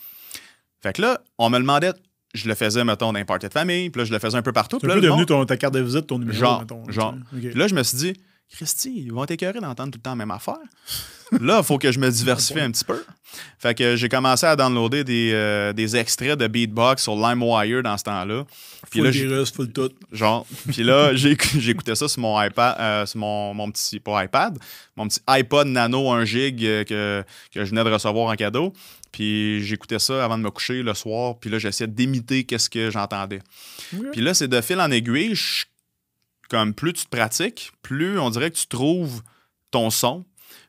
Fait 0.82 0.94
que 0.94 1.02
là, 1.02 1.22
on 1.38 1.50
me 1.50 1.58
demandait, 1.60 1.94
je 2.34 2.48
le 2.50 2.56
faisais, 2.56 2.84
mettons, 2.84 3.14
dans 3.14 3.20
les 3.20 3.26
parties 3.26 3.48
de 3.48 3.54
famille. 3.54 3.90
Puis 3.90 4.00
là, 4.02 4.06
je 4.06 4.12
le 4.12 4.20
faisais 4.20 4.38
un 4.38 4.42
peu 4.42 4.52
partout. 4.52 4.78
C'est 4.82 4.86
un 4.86 4.90
là, 4.90 4.96
peu 4.96 5.02
devenu 5.02 5.18
monde- 5.20 5.28
ton- 5.28 5.46
ta 5.46 5.56
carte 5.58 5.74
de 5.74 5.80
visite, 5.80 6.08
ton 6.08 6.20
numéro. 6.20 6.38
Genre, 6.38 6.60
mettons, 6.60 6.84
genre. 6.92 7.16
puis 7.32 7.54
là, 7.54 7.68
je 7.68 7.74
me 7.76 7.84
suis 7.84 7.98
dit, 7.98 8.14
Christy, 8.52 9.04
ils 9.06 9.12
vont 9.12 9.26
t'écœurer 9.26 9.60
d'entendre 9.60 9.92
tout 9.92 9.98
le 9.98 10.04
temps 10.04 10.12
la 10.12 10.16
même 10.18 10.32
affaire. 10.32 10.58
là, 11.42 11.58
il 11.60 11.64
faut 11.66 11.80
que 11.80 11.92
je 11.92 11.98
me 12.00 12.10
diversifie 12.12 12.60
un 12.60 12.70
petit 12.70 12.86
peu. 12.86 13.04
Fait 13.58 13.74
que 13.74 13.96
j'ai 13.96 14.10
commencé 14.10 14.46
à 14.46 14.56
downloader 14.56 15.04
des, 15.04 15.32
euh, 15.34 15.74
des 15.74 15.96
extraits 15.96 16.38
de 16.38 16.46
beatbox 16.46 17.02
sur 17.02 17.16
LimeWire 17.16 17.82
dans 17.82 17.98
ce 17.98 18.04
temps-là. 18.04 18.46
Puis 18.92 19.00
Full 19.00 19.06
là, 19.06 19.10
virus, 19.10 19.52
full 19.52 19.72
tout. 19.74 19.90
genre, 20.12 20.46
puis 20.72 20.84
là, 20.84 21.16
j'écoutais 21.16 21.96
ça 21.96 22.08
sur 22.08 22.22
mon 22.22 22.40
iPad, 22.40 22.76
euh, 22.80 23.06
sur 23.08 23.18
mon, 23.20 23.56
mon 23.56 23.72
petit, 23.72 24.00
pas 24.00 24.24
iPad, 24.24 24.60
mon 24.96 25.08
petit 25.08 25.22
iPod 25.26 25.68
Nano 25.68 26.12
1 26.12 26.24
gig 26.26 26.64
euh, 26.64 26.84
que, 26.84 27.24
que 27.52 27.66
je 27.66 27.70
venais 27.72 27.84
de 27.84 27.90
recevoir 27.90 28.28
en 28.32 28.36
cadeau. 28.36 28.72
Puis 29.12 29.64
j'écoutais 29.64 30.00
ça 30.00 30.24
avant 30.24 30.38
de 30.38 30.44
me 30.44 30.52
coucher 30.52 30.84
le 30.84 30.94
soir. 30.94 31.40
Puis 31.40 31.50
là, 31.50 31.58
j'essayais 31.58 31.88
d'imiter 31.88 32.44
qu'est-ce 32.44 32.70
que 32.70 32.92
j'entendais. 32.92 33.40
Puis 34.12 34.22
là, 34.22 34.34
c'est 34.36 34.48
de 34.48 34.62
fil 34.62 34.80
en 34.80 34.92
aiguille. 34.92 35.34
je- 35.34 35.66
comme 36.50 36.74
plus 36.74 36.94
tu 36.94 37.06
te 37.06 37.10
pratiques, 37.10 37.72
plus 37.82 38.20
on 38.20 38.30
dirait 38.30 38.52
que 38.52 38.58
tu 38.58 38.68
trouves 38.68 39.22
ton 39.72 39.90
son, 39.90 40.26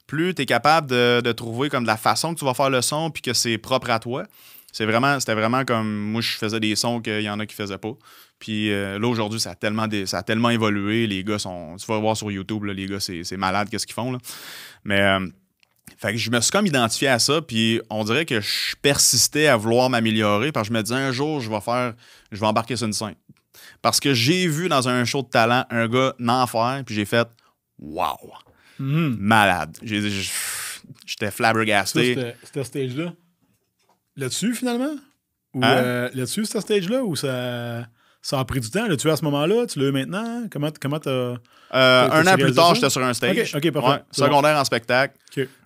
plus 0.06 0.34
tu 0.34 0.42
es 0.42 0.46
capable 0.46 0.88
de, 0.88 1.32
trouver 1.32 1.68
comme 1.68 1.84
la 1.84 1.96
façon 1.96 2.34
que 2.34 2.38
tu 2.38 2.44
vas 2.44 2.54
faire 2.54 2.70
le 2.70 2.82
son 2.82 3.10
puis 3.10 3.22
que 3.22 3.32
c'est 3.32 3.58
propre 3.58 3.90
à 3.90 3.98
toi. 3.98 4.24
C'est 4.72 4.86
vraiment, 4.86 5.20
c'était 5.20 5.34
vraiment 5.34 5.64
comme 5.64 5.88
moi, 5.88 6.20
je 6.20 6.32
faisais 6.32 6.58
des 6.58 6.74
sons 6.74 7.00
qu'il 7.00 7.20
y 7.20 7.30
en 7.30 7.38
a 7.38 7.46
qui 7.46 7.54
faisaient 7.54 7.78
pas. 7.78 7.92
Puis 8.40 8.72
euh, 8.72 8.98
là, 8.98 9.06
aujourd'hui, 9.06 9.38
ça, 9.38 9.52
a 9.52 10.22
tellement 10.22 10.50
évolué. 10.50 11.06
Les 11.06 11.22
gars 11.22 11.38
sont. 11.38 11.76
Tu 11.78 11.86
vas 11.86 11.98
voir 11.98 12.16
sur 12.16 12.30
YouTube, 12.30 12.64
les 12.64 12.86
gars, 12.86 12.98
c'est 12.98 13.36
malade, 13.36 13.68
qu'est-ce 13.70 13.86
qu'ils 13.86 13.94
font. 13.94 14.18
Mais. 14.84 15.00
euh, 15.00 15.26
fait 15.96 16.16
je 16.16 16.30
me 16.30 16.40
suis 16.40 16.50
comme 16.50 16.66
identifié 16.66 17.08
à 17.08 17.18
ça, 17.18 17.40
puis 17.42 17.80
on 17.90 18.04
dirait 18.04 18.26
que 18.26 18.40
je 18.40 18.74
persistais 18.82 19.46
à 19.46 19.56
vouloir 19.56 19.90
m'améliorer, 19.90 20.50
parce 20.50 20.68
que 20.68 20.74
je 20.74 20.78
me 20.78 20.82
disais 20.82 20.96
un 20.96 21.12
jour, 21.12 21.40
je 21.40 21.50
vais 21.50 21.60
faire, 21.60 21.94
je 22.32 22.40
vais 22.40 22.46
embarquer 22.46 22.76
sur 22.76 22.86
une 22.86 22.92
scène. 22.92 23.14
Parce 23.84 24.00
que 24.00 24.14
j'ai 24.14 24.48
vu 24.48 24.70
dans 24.70 24.88
un 24.88 25.04
show 25.04 25.20
de 25.22 25.28
talent 25.28 25.66
un 25.68 25.86
gars 25.88 26.14
n'en 26.18 26.46
faire, 26.46 26.82
puis 26.86 26.94
j'ai 26.94 27.04
fait 27.04 27.28
Wow, 27.78 28.16
Mhm. 28.78 29.16
malade. 29.20 29.76
J'étais 29.82 31.30
flabbergasté. 31.30 32.34
c'était 32.42 32.64
stage-là. 32.64 33.12
Là-dessus, 34.16 34.54
finalement? 34.54 34.94
Ou 35.52 35.62
Hein? 35.62 35.76
euh, 35.76 36.10
là-dessus, 36.14 36.46
ce 36.46 36.60
stage-là? 36.60 37.04
Ou 37.04 37.14
ça, 37.14 37.86
ça 38.24 38.40
a 38.40 38.44
pris 38.46 38.58
du 38.58 38.70
temps? 38.70 38.86
L'as-tu 38.86 39.10
à 39.10 39.16
ce 39.16 39.24
moment-là? 39.24 39.66
Tu 39.66 39.78
l'as 39.78 39.88
eu 39.88 39.92
maintenant? 39.92 40.46
Comment 40.50 40.70
comment 40.80 40.98
t'as. 40.98 41.10
Euh, 41.10 41.36
T'as- 41.70 42.16
un 42.16 42.26
an 42.26 42.34
plus 42.38 42.54
tard, 42.54 42.74
j'étais 42.74 42.88
sur 42.88 43.02
un 43.04 43.12
stage. 43.12 43.52
Ouais, 43.54 43.70
bon. 43.70 43.98
secondaire 44.12 44.56
en 44.58 44.64
spectacle. 44.64 45.14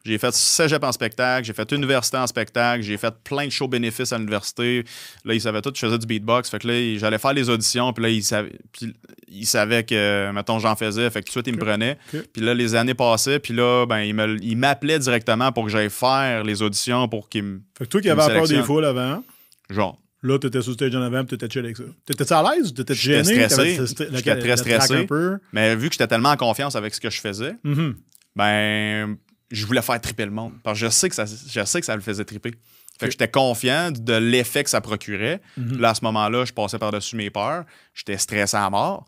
J'ai 0.05 0.19
fait 0.19 0.35
cégep 0.35 0.83
en 0.83 0.91
spectacle. 0.91 1.45
J'ai 1.47 1.53
fait 1.53 1.71
université 1.71 2.17
en 2.17 2.27
spectacle. 2.27 2.83
J'ai 2.83 2.97
fait 2.97 3.15
plein 3.23 3.45
de 3.47 3.51
shows 3.53 3.69
bénéfices 3.69 4.13
à 4.13 4.19
l'université. 4.19 4.85
Là, 5.25 5.35
ils 5.35 5.41
savaient 5.41 5.61
tout. 5.63 5.71
Je 5.73 5.79
faisais 5.79 5.99
du 5.99 6.07
beatbox. 6.07 6.51
Fait 6.51 6.59
que 6.59 6.67
là, 6.67 6.99
j'allais 6.99 7.19
faire 7.19 7.33
les 7.33 7.49
auditions. 7.49 7.93
Puis 7.93 8.03
là, 8.03 8.09
ils 8.09 8.25
savaient, 8.25 8.59
puis 8.73 8.93
ils 9.29 9.47
savaient 9.47 9.85
que, 9.85 10.33
mettons, 10.33 10.59
j'en 10.59 10.75
faisais. 10.75 11.09
Fait 11.11 11.21
que 11.21 11.27
tout 11.27 11.39
de 11.39 11.45
suite, 11.45 11.47
ils 11.47 11.55
me 11.55 11.65
prenaient. 11.65 11.97
Puis 12.33 12.43
là, 12.43 12.55
les 12.55 12.75
années 12.75 12.95
passaient. 12.95 13.39
Puis 13.39 13.55
là, 13.55 13.87
ben, 13.87 14.01
ils 14.01 14.57
m'appelaient 14.57 14.99
directement 14.99 15.53
pour 15.53 15.65
que 15.67 15.71
j'aille 15.71 15.91
faire 15.91 16.43
les 16.43 16.61
auditions 16.61 17.07
pour 17.07 17.29
qu'ils 17.29 17.45
me. 17.45 17.61
Fait 17.79 17.85
que 17.85 17.91
toi 17.91 18.01
qui 18.01 18.11
avais 18.11 18.35
peur 18.35 18.49
des 18.49 18.63
foules 18.65 18.85
avant, 18.85 19.23
Genre. 19.71 19.97
Là, 20.23 20.39
t'étais 20.39 20.59
le 20.59 20.63
stage 20.63 20.95
en 20.97 21.03
avant, 21.03 21.25
t'étais 21.25 21.49
chill 21.49 21.65
avec 21.65 21.77
ça. 21.77 21.85
T'étais-tu 22.07 22.33
à 22.33 22.43
l'aise? 22.43 22.69
Ou 22.69 22.73
t'étais 22.73 22.95
gêné? 22.95 23.49
stressé. 23.49 23.79
J'étais 24.13 24.39
très 24.39 24.57
stressé. 24.57 25.07
Mais 25.53 25.75
vu 25.77 25.89
que 25.89 25.95
j'étais 25.95 26.07
tellement 26.07 26.31
en 26.31 26.37
confiance 26.37 26.77
avec 26.77 26.95
ce 26.95 27.01
que 27.01 27.11
je 27.11 27.21
faisais, 27.21 27.55
Mhm. 27.65 27.95
ben 28.37 29.17
je 29.51 29.65
voulais 29.67 29.83
faire 29.83 30.01
triper 30.01 30.25
le 30.27 30.31
monde. 30.31 30.53
Parce 30.63 30.79
que 30.79 30.87
je 30.87 30.91
sais 30.91 31.09
que 31.09 31.15
ça, 31.15 31.25
je 31.25 31.65
sais 31.65 31.81
que 31.81 31.87
ça 31.87 31.97
le 31.97 32.03
faisait 32.03 32.25
triper. 32.25 32.53
Fait 33.01 33.07
que 33.07 33.13
j'étais 33.13 33.29
confiant 33.29 33.91
de 33.93 34.15
l'effet 34.15 34.65
que 34.65 34.71
ça 34.71 34.81
procurait. 34.81 35.41
Mhm. 35.57 35.79
Là, 35.81 35.91
à 35.91 35.95
ce 35.95 36.05
moment-là, 36.05 36.45
je 36.45 36.53
passais 36.53 36.79
par-dessus 36.79 37.15
mes 37.17 37.31
peurs. 37.31 37.65
J'étais 37.95 38.19
stressé 38.19 38.57
à 38.57 38.69
mort. 38.71 39.07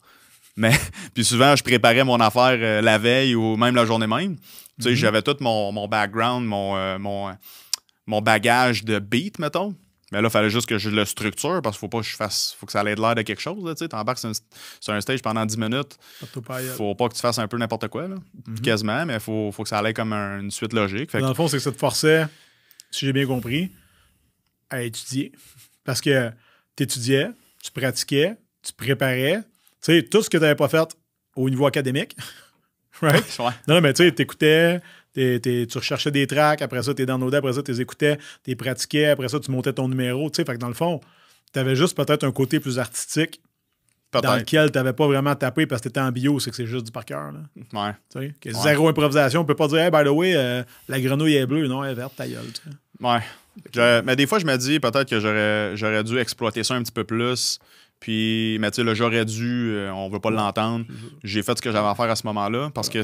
Mais 0.56 0.70
puis 1.14 1.24
souvent, 1.24 1.54
je 1.56 1.62
préparais 1.62 2.04
mon 2.04 2.20
affaire 2.20 2.56
euh, 2.60 2.80
la 2.80 2.98
veille 2.98 3.34
ou 3.34 3.56
même 3.56 3.74
la 3.74 3.84
journée 3.84 4.06
même. 4.06 4.36
Tu 4.36 4.42
sais, 4.84 4.90
Mhm. 4.90 4.94
j'avais 4.96 5.22
tout 5.22 5.36
mon, 5.40 5.72
mon 5.72 5.88
background, 5.88 6.46
mon, 6.46 6.76
euh, 6.76 6.98
mon, 6.98 7.32
mon 8.06 8.20
bagage 8.22 8.84
de 8.84 8.98
beat, 8.98 9.38
mettons. 9.38 9.74
Mais 10.12 10.20
là, 10.20 10.28
il 10.28 10.30
fallait 10.30 10.50
juste 10.50 10.66
que 10.68 10.76
je 10.78 10.90
le 10.90 11.04
structure 11.04 11.60
parce 11.62 11.76
qu'il 11.76 11.80
faut 11.80 11.88
pas 11.88 12.00
que 12.00 12.06
je 12.06 12.16
fasse. 12.16 12.56
faut 12.58 12.66
que 12.66 12.72
ça 12.72 12.82
ait 12.82 12.94
l'air 12.94 13.14
de 13.14 13.22
quelque 13.22 13.40
chose. 13.40 13.62
Tu 13.76 13.84
sais, 13.84 13.88
t'embarques 13.88 14.18
sur, 14.18 14.28
un- 14.28 14.32
sur 14.80 14.92
un 14.92 15.00
stage 15.00 15.22
pendant 15.22 15.46
10 15.46 15.56
minutes. 15.56 15.96
Faut 16.74 16.94
pas 16.94 17.08
que 17.08 17.14
tu 17.14 17.20
fasses 17.20 17.38
un 17.38 17.46
peu 17.48 17.56
n'importe 17.58 17.86
quoi, 17.88 18.08
là. 18.08 18.16
Mhm. 18.46 18.60
Quasiment, 18.60 19.06
mais 19.06 19.20
faut, 19.20 19.52
faut 19.52 19.62
que 19.62 19.68
ça 19.68 19.78
aille 19.78 19.94
comme 19.94 20.12
un- 20.12 20.40
une 20.40 20.50
suite 20.50 20.72
logique. 20.72 21.10
Fait 21.10 21.18
que- 21.18 21.22
Dans 21.22 21.28
le 21.28 21.34
fond, 21.34 21.46
c'est 21.48 21.58
que 21.58 21.62
ça 21.62 21.70
te 21.72 21.78
forçait, 21.78 22.26
si 22.90 23.06
j'ai 23.06 23.12
bien 23.12 23.26
compris, 23.26 23.70
à 24.68 24.82
étudier. 24.82 25.32
Parce 25.84 26.00
que 26.00 26.30
tu 26.76 26.82
étudiais, 26.82 27.28
tu 27.62 27.70
pratiquais, 27.70 28.36
tu 28.62 28.72
préparais. 28.72 29.38
Tu 29.82 29.92
sais, 29.92 30.02
tout 30.02 30.22
ce 30.22 30.28
que 30.30 30.36
tu 30.36 30.42
n'avais 30.42 30.54
pas 30.56 30.68
fait 30.68 30.96
au 31.36 31.48
niveau 31.50 31.66
académique. 31.66 32.16
right? 33.00 33.24
Ouais. 33.38 33.44
Non, 33.68 33.76
non, 33.76 33.80
mais 33.80 33.92
tu 33.94 34.04
sais, 34.08 34.80
tu 35.14 35.78
recherchais 35.78 36.10
des 36.10 36.26
tracks, 36.26 36.62
après 36.62 36.82
ça, 36.82 36.94
tu 36.94 37.04
downloadais, 37.06 37.38
après 37.38 37.52
ça, 37.52 37.62
tu 37.62 37.70
les 37.72 37.80
écoutais, 37.80 38.16
tu 38.16 38.22
les 38.48 38.56
pratiquais, 38.56 39.06
après 39.06 39.28
ça, 39.28 39.40
tu 39.40 39.50
montais 39.50 39.72
ton 39.72 39.88
numéro. 39.88 40.30
Tu 40.30 40.36
sais, 40.36 40.44
fait 40.44 40.54
que 40.54 40.58
dans 40.58 40.68
le 40.68 40.74
fond, 40.74 41.00
tu 41.52 41.58
avais 41.58 41.76
juste 41.76 41.96
peut-être 41.96 42.24
un 42.24 42.32
côté 42.32 42.60
plus 42.60 42.78
artistique 42.78 43.40
dans 44.12 44.34
lequel 44.36 44.72
tu 44.72 44.78
n'avais 44.78 44.92
pas 44.92 45.06
vraiment 45.06 45.34
tapé 45.36 45.66
parce 45.66 45.80
que 45.80 45.84
tu 45.84 45.90
étais 45.90 46.00
en 46.00 46.10
bio, 46.10 46.40
c'est 46.40 46.50
que 46.50 46.56
c'est 46.56 46.66
juste 46.66 46.86
du 46.86 46.90
par 46.92 47.04
cœur. 47.04 47.32
Ouais. 47.72 47.92
Tu 48.12 48.18
sais, 48.20 48.34
que 48.40 48.48
Ouais. 48.48 48.54
Zéro 48.62 48.88
improvisation. 48.88 49.40
On 49.42 49.44
peut 49.44 49.54
pas 49.54 49.68
dire, 49.68 49.78
hey, 49.78 49.90
by 49.90 50.02
the 50.04 50.08
way, 50.08 50.34
euh, 50.34 50.62
la 50.88 51.00
grenouille 51.00 51.34
est 51.36 51.46
bleue. 51.46 51.68
Non, 51.68 51.84
elle 51.84 51.92
est 51.92 51.94
verte, 51.94 52.14
ta 52.16 52.26
gueule. 52.26 52.44
Ouais. 53.00 53.20
Je- 53.72 54.00
mais 54.02 54.16
des 54.16 54.26
fois, 54.26 54.38
je 54.40 54.46
me 54.46 54.56
dis 54.56 54.80
peut-être 54.80 55.08
que 55.08 55.20
j'aurais, 55.20 56.04
dû 56.04 56.18
exploiter 56.18 56.64
ça 56.64 56.74
un 56.74 56.82
petit 56.82 56.90
peu 56.92 57.04
plus. 57.04 57.58
Puis, 58.00 58.56
mais 58.60 58.70
tu 58.70 58.76
sais, 58.76 58.84
là, 58.84 58.94
j'aurais 58.94 59.24
dû, 59.24 59.72
euh, 59.74 59.92
on 59.92 60.08
veut 60.08 60.20
pas 60.20 60.30
l'entendre. 60.30 60.86
J'ai 61.22 61.42
fait 61.42 61.56
ce 61.58 61.62
que 61.62 61.70
j'avais 61.70 61.86
à 61.88 61.94
faire 61.94 62.10
à 62.10 62.16
ce 62.16 62.26
moment-là 62.26 62.70
parce 62.74 62.88
que 62.88 63.02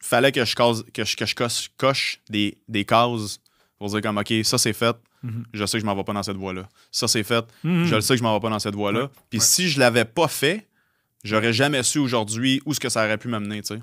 fallait 0.00 0.32
que 0.32 0.44
je, 0.44 0.54
case, 0.54 0.84
que 0.92 1.04
je, 1.04 1.16
que 1.16 1.26
je 1.26 1.34
coche, 1.34 1.70
coche 1.76 2.20
des, 2.28 2.58
des 2.68 2.84
cases 2.84 3.40
pour 3.78 3.88
dire 3.88 4.00
comme, 4.00 4.18
OK, 4.18 4.32
ça 4.44 4.58
c'est 4.58 4.72
fait. 4.72 4.96
Mhm. 5.22 5.44
Je 5.52 5.66
sais 5.66 5.78
que 5.78 5.80
je 5.82 5.86
m'en 5.86 5.94
vais 5.96 6.04
pas 6.04 6.12
dans 6.12 6.22
cette 6.22 6.36
voie-là. 6.36 6.68
Ça 6.92 7.08
c'est 7.08 7.22
fait. 7.24 7.44
Mhm. 7.64 7.86
Je 7.86 7.94
le 7.94 8.00
sais 8.00 8.14
que 8.14 8.18
je 8.18 8.22
m'en 8.22 8.34
vais 8.34 8.40
pas 8.40 8.50
dans 8.50 8.58
cette 8.58 8.74
voie-là. 8.74 9.02
Ouais. 9.04 9.08
Puis 9.30 9.38
Ouais. 9.38 9.44
si 9.44 9.68
je 9.68 9.80
l'avais 9.80 10.04
pas 10.04 10.28
fait, 10.28 10.66
j'aurais 11.24 11.52
jamais 11.52 11.82
su 11.82 11.98
aujourd'hui 11.98 12.60
où 12.66 12.74
ce 12.74 12.80
que 12.80 12.88
ça 12.88 13.04
aurait 13.04 13.18
pu 13.18 13.28
m'amener, 13.28 13.62
tu 13.62 13.74
sais. 13.74 13.80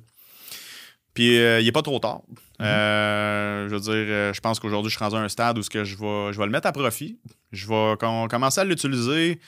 Puis 1.14 1.38
euh, 1.38 1.60
il 1.62 1.68
est 1.68 1.72
pas 1.72 1.82
trop 1.84 2.00
tard. 2.00 2.22
Euh, 2.62 3.68
je 3.70 3.74
veux 3.76 3.80
dire, 3.82 3.92
euh, 3.94 4.34
je 4.34 4.40
pense 4.42 4.60
qu'aujourd'hui, 4.60 4.90
je 4.90 4.96
suis 4.96 5.04
rendu 5.04 5.16
à 5.16 5.20
un 5.20 5.30
stade 5.30 5.58
où 5.58 5.62
ce 5.62 5.70
que 5.70 5.84
je, 5.84 5.96
vais, 5.98 6.34
je 6.34 6.40
vais 6.40 6.46
le 6.46 6.52
mettre 6.52 6.68
à 6.68 6.72
profit. 6.72 7.20
Je 7.52 7.68
vais 7.68 7.96
com- 8.00 8.28
commencer 8.30 8.62
à 8.62 8.64
l'utiliser, 8.64 9.40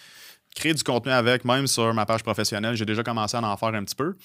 créer 0.55 0.73
du 0.73 0.83
contenu 0.83 1.11
avec, 1.11 1.45
même 1.45 1.67
sur 1.67 1.93
ma 1.93 2.05
page 2.05 2.23
professionnelle. 2.23 2.75
J'ai 2.75 2.85
déjà 2.85 3.03
commencé 3.03 3.37
à 3.37 3.43
en 3.43 3.57
faire 3.57 3.69
un 3.75 3.83
petit 3.83 3.95
peu. 3.95 4.15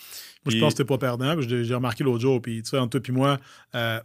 Moi, 0.45 0.55
je 0.55 0.59
pense 0.59 0.73
que 0.73 0.79
t'es 0.79 0.85
pas 0.85 0.97
perdant. 0.99 1.35
J'ai 1.43 1.75
remarqué 1.75 2.05
l'autre 2.05 2.21
jour, 2.21 2.41
puis 2.41 2.63
tu 2.63 2.71
sais, 2.71 2.79
entre 2.79 2.99
toi 2.99 3.13
et 3.15 3.17
moi, 3.19 3.39
euh, 3.75 4.01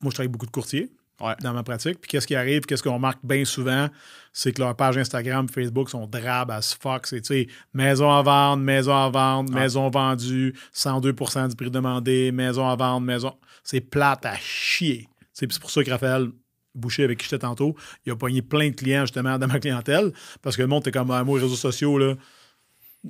moi, 0.00 0.10
je 0.10 0.14
travaille 0.14 0.24
avec 0.26 0.32
beaucoup 0.32 0.46
de 0.46 0.50
courtiers 0.50 0.90
Ouais. 1.20 1.34
dans 1.40 1.54
ma 1.54 1.62
pratique. 1.62 1.98
Puis 2.00 2.10
qu'est-ce 2.10 2.26
qui 2.26 2.34
arrive, 2.34 2.62
qu'est-ce 2.66 2.82
qu'on 2.82 2.92
remarque 2.94 3.20
bien 3.24 3.44
souvent, 3.46 3.88
c'est 4.34 4.52
que 4.52 4.60
leurs 4.60 4.76
pages 4.76 4.98
Instagram, 4.98 5.48
Facebook 5.48 5.88
sont 5.88 6.06
drabes 6.06 6.50
as 6.50 6.76
fuck. 6.78 7.06
C'est, 7.06 7.22
tu 7.22 7.28
sais, 7.28 7.46
maison 7.72 8.10
à 8.12 8.20
vendre, 8.22 8.62
maison 8.62 8.94
à 8.94 9.08
vendre, 9.08 9.50
Ouais. 9.54 9.60
maison 9.60 9.88
vendue, 9.88 10.54
102% 10.74 11.48
du 11.48 11.56
prix 11.56 11.70
demandé, 11.70 12.32
maison 12.32 12.68
à 12.68 12.76
vendre, 12.76 13.00
maison. 13.06 13.34
C'est 13.64 13.80
plate 13.80 14.26
à 14.26 14.36
chier. 14.36 15.08
C'est 15.32 15.46
pour 15.58 15.70
ça 15.70 15.82
que 15.82 15.90
Raphaël 15.90 16.28
Boucher, 16.76 17.04
avec 17.04 17.18
qui 17.18 17.24
j'étais 17.24 17.38
tantôt, 17.40 17.74
il 18.04 18.12
a 18.12 18.16
pogné 18.16 18.42
plein 18.42 18.70
de 18.70 18.74
clients, 18.76 19.02
justement, 19.02 19.38
dans 19.38 19.46
ma 19.46 19.58
clientèle, 19.60 20.12
parce 20.42 20.56
que 20.56 20.62
le 20.62 20.68
monde 20.68 20.82
était 20.82 20.92
comme, 20.92 21.10
ah, 21.10 21.24
moi, 21.24 21.38
les 21.38 21.44
réseaux 21.44 21.56
sociaux, 21.56 21.98
là, 21.98 22.14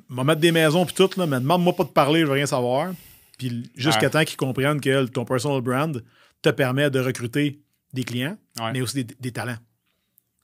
va 0.08 0.24
mettre 0.24 0.40
des 0.40 0.52
maisons 0.52 0.84
puis 0.86 0.94
tout, 0.94 1.10
là, 1.16 1.26
mais 1.26 1.40
demande-moi 1.40 1.74
pas 1.74 1.84
de 1.84 1.88
parler, 1.90 2.20
je 2.20 2.26
veux 2.26 2.32
rien 2.32 2.46
savoir. 2.46 2.92
Puis 3.38 3.70
jusqu'à 3.74 4.02
Ouais. 4.06 4.10
temps 4.10 4.24
qu'ils 4.24 4.36
comprennent 4.36 4.80
que 4.80 5.04
ton 5.06 5.24
personal 5.24 5.60
brand 5.60 6.02
te 6.42 6.48
permet 6.50 6.90
de 6.90 7.00
recruter 7.00 7.60
des 7.92 8.04
clients, 8.04 8.36
Ouais. 8.60 8.72
mais 8.72 8.80
aussi 8.82 9.04
des, 9.04 9.14
des 9.18 9.32
talents. 9.32 9.56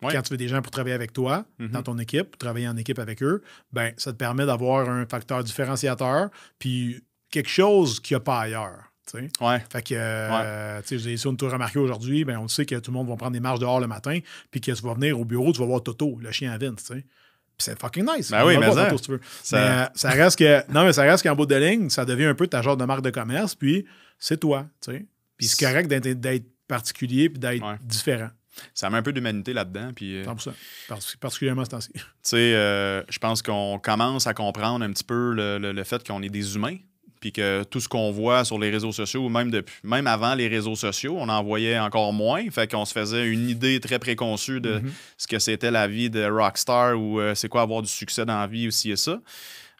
Ouais. 0.02 0.12
Quand 0.12 0.22
tu 0.22 0.30
veux 0.32 0.36
des 0.36 0.48
gens 0.48 0.60
pour 0.62 0.70
travailler 0.72 0.94
avec 0.94 1.12
toi, 1.12 1.44
Mhm. 1.58 1.68
dans 1.68 1.82
ton 1.82 1.98
équipe, 1.98 2.36
travailler 2.38 2.66
en 2.66 2.76
équipe 2.76 2.98
avec 2.98 3.22
eux, 3.22 3.42
ben 3.72 3.92
ça 3.98 4.12
te 4.12 4.16
permet 4.16 4.44
d'avoir 4.46 4.88
un 4.88 5.06
facteur 5.06 5.44
différenciateur, 5.44 6.28
puis 6.58 7.02
quelque 7.30 7.48
chose 7.50 8.00
qu'il 8.00 8.14
n'y 8.14 8.18
a 8.18 8.24
pas 8.24 8.40
ailleurs. 8.40 8.91
Ouais. 9.40 9.62
Fait 9.70 9.82
que, 9.82 9.94
euh, 9.96 10.80
tu 10.82 10.88
sais, 10.88 10.98
je 10.98 11.08
dis, 11.10 11.18
si 11.18 11.26
on 11.26 11.36
remarqué 11.40 11.78
aujourd'hui, 11.78 12.24
ben, 12.24 12.38
on 12.38 12.48
sait 12.48 12.64
que 12.66 12.76
tout 12.76 12.90
le 12.90 12.96
monde 12.96 13.08
va 13.08 13.16
prendre 13.16 13.32
des 13.32 13.40
marches 13.40 13.58
dehors 13.60 13.80
le 13.80 13.86
matin, 13.86 14.18
puis 14.50 14.60
que 14.60 14.72
tu 14.72 14.82
vas 14.82 14.94
venir 14.94 15.18
au 15.18 15.24
bureau, 15.24 15.52
tu 15.52 15.60
vas 15.60 15.66
voir 15.66 15.82
Toto, 15.82 16.18
le 16.20 16.30
chien 16.32 16.52
à 16.52 16.58
Vince, 16.58 16.84
tu 16.84 16.94
sais. 16.94 17.00
Puis 17.02 17.66
c'est 17.66 17.78
fucking 17.78 18.04
nice. 18.16 18.30
Ben 18.30 18.44
oui, 18.46 18.56
mais 18.58 18.66
voir 18.66 18.74
ça- 18.76 18.84
Toto, 18.86 18.96
si 18.98 19.04
tu 19.04 19.10
veux. 19.12 19.20
ça- 19.42 19.56
Mais 19.58 19.82
euh, 19.84 19.86
ça 19.94 20.10
reste 20.10 20.38
que. 20.38 20.62
Non, 20.72 20.84
mais 20.84 20.92
ça 20.92 21.02
reste 21.02 21.22
qu'en 21.22 21.36
bout 21.36 21.46
de 21.46 21.54
ligne, 21.56 21.90
ça 21.90 22.04
devient 22.04 22.24
un 22.24 22.34
peu 22.34 22.46
ta 22.46 22.62
genre 22.62 22.76
de 22.76 22.84
marque 22.84 23.02
de 23.02 23.10
commerce, 23.10 23.54
puis 23.54 23.84
c'est 24.18 24.38
toi, 24.40 24.66
tu 24.80 24.92
sais. 24.92 25.06
Puis 25.36 25.46
c'est 25.48 25.64
correct 25.66 25.88
d'être, 25.88 26.44
particulier, 26.68 27.28
puis 27.28 27.38
d'être 27.38 27.62
Ouais. 27.62 27.76
différent. 27.82 28.30
Ça 28.74 28.88
met 28.90 28.98
un 28.98 29.02
peu 29.02 29.12
d'humanité 29.12 29.52
là-dedans. 29.52 29.92
Puis, 29.94 30.16
euh, 30.18 30.24
100%. 30.24 30.52
Par- 30.88 30.98
particulièrement 31.20 31.64
ce 31.64 31.70
temps-ci. 31.70 31.90
tu 31.92 32.00
sais, 32.22 32.54
euh, 32.54 33.02
je 33.08 33.18
pense 33.18 33.42
qu'on 33.42 33.78
commence 33.82 34.26
à 34.26 34.34
comprendre 34.34 34.84
un 34.84 34.90
petit 34.92 35.04
peu 35.04 35.32
le, 35.34 35.58
le- 35.58 35.72
le 35.72 35.84
fait 35.84 36.06
qu'on 36.06 36.22
est 36.22 36.28
des 36.30 36.54
humains. 36.54 36.76
Puis 37.22 37.32
que 37.32 37.62
tout 37.62 37.78
ce 37.80 37.88
qu'on 37.88 38.10
voit 38.10 38.44
sur 38.44 38.58
les 38.58 38.68
réseaux 38.68 38.90
sociaux, 38.92 39.24
ou 39.24 39.28
même, 39.30 39.50
depuis, 39.50 39.74
même 39.84 40.06
avant 40.06 40.34
les 40.34 40.48
réseaux 40.48 40.74
sociaux, 40.74 41.14
on 41.18 41.28
en 41.28 41.42
voyait 41.42 41.78
encore 41.78 42.12
moins. 42.12 42.42
Fait 42.50 42.70
qu'on 42.70 42.84
se 42.84 42.92
faisait 42.92 43.26
une 43.28 43.48
idée 43.48 43.78
très 43.80 43.98
préconçue 43.98 44.60
de 44.60 44.80
Mhm. 44.80 44.90
ce 45.16 45.26
que 45.28 45.38
c'était 45.38 45.70
la 45.70 45.86
vie 45.88 46.10
de 46.10 46.24
rockstar 46.28 47.00
ou 47.00 47.20
euh, 47.20 47.34
c'est 47.36 47.48
quoi 47.48 47.62
avoir 47.62 47.80
du 47.80 47.88
succès 47.88 48.26
dans 48.26 48.38
la 48.40 48.46
vie 48.48 48.66
aussi 48.66 48.90
et 48.90 48.96
ça. 48.96 49.20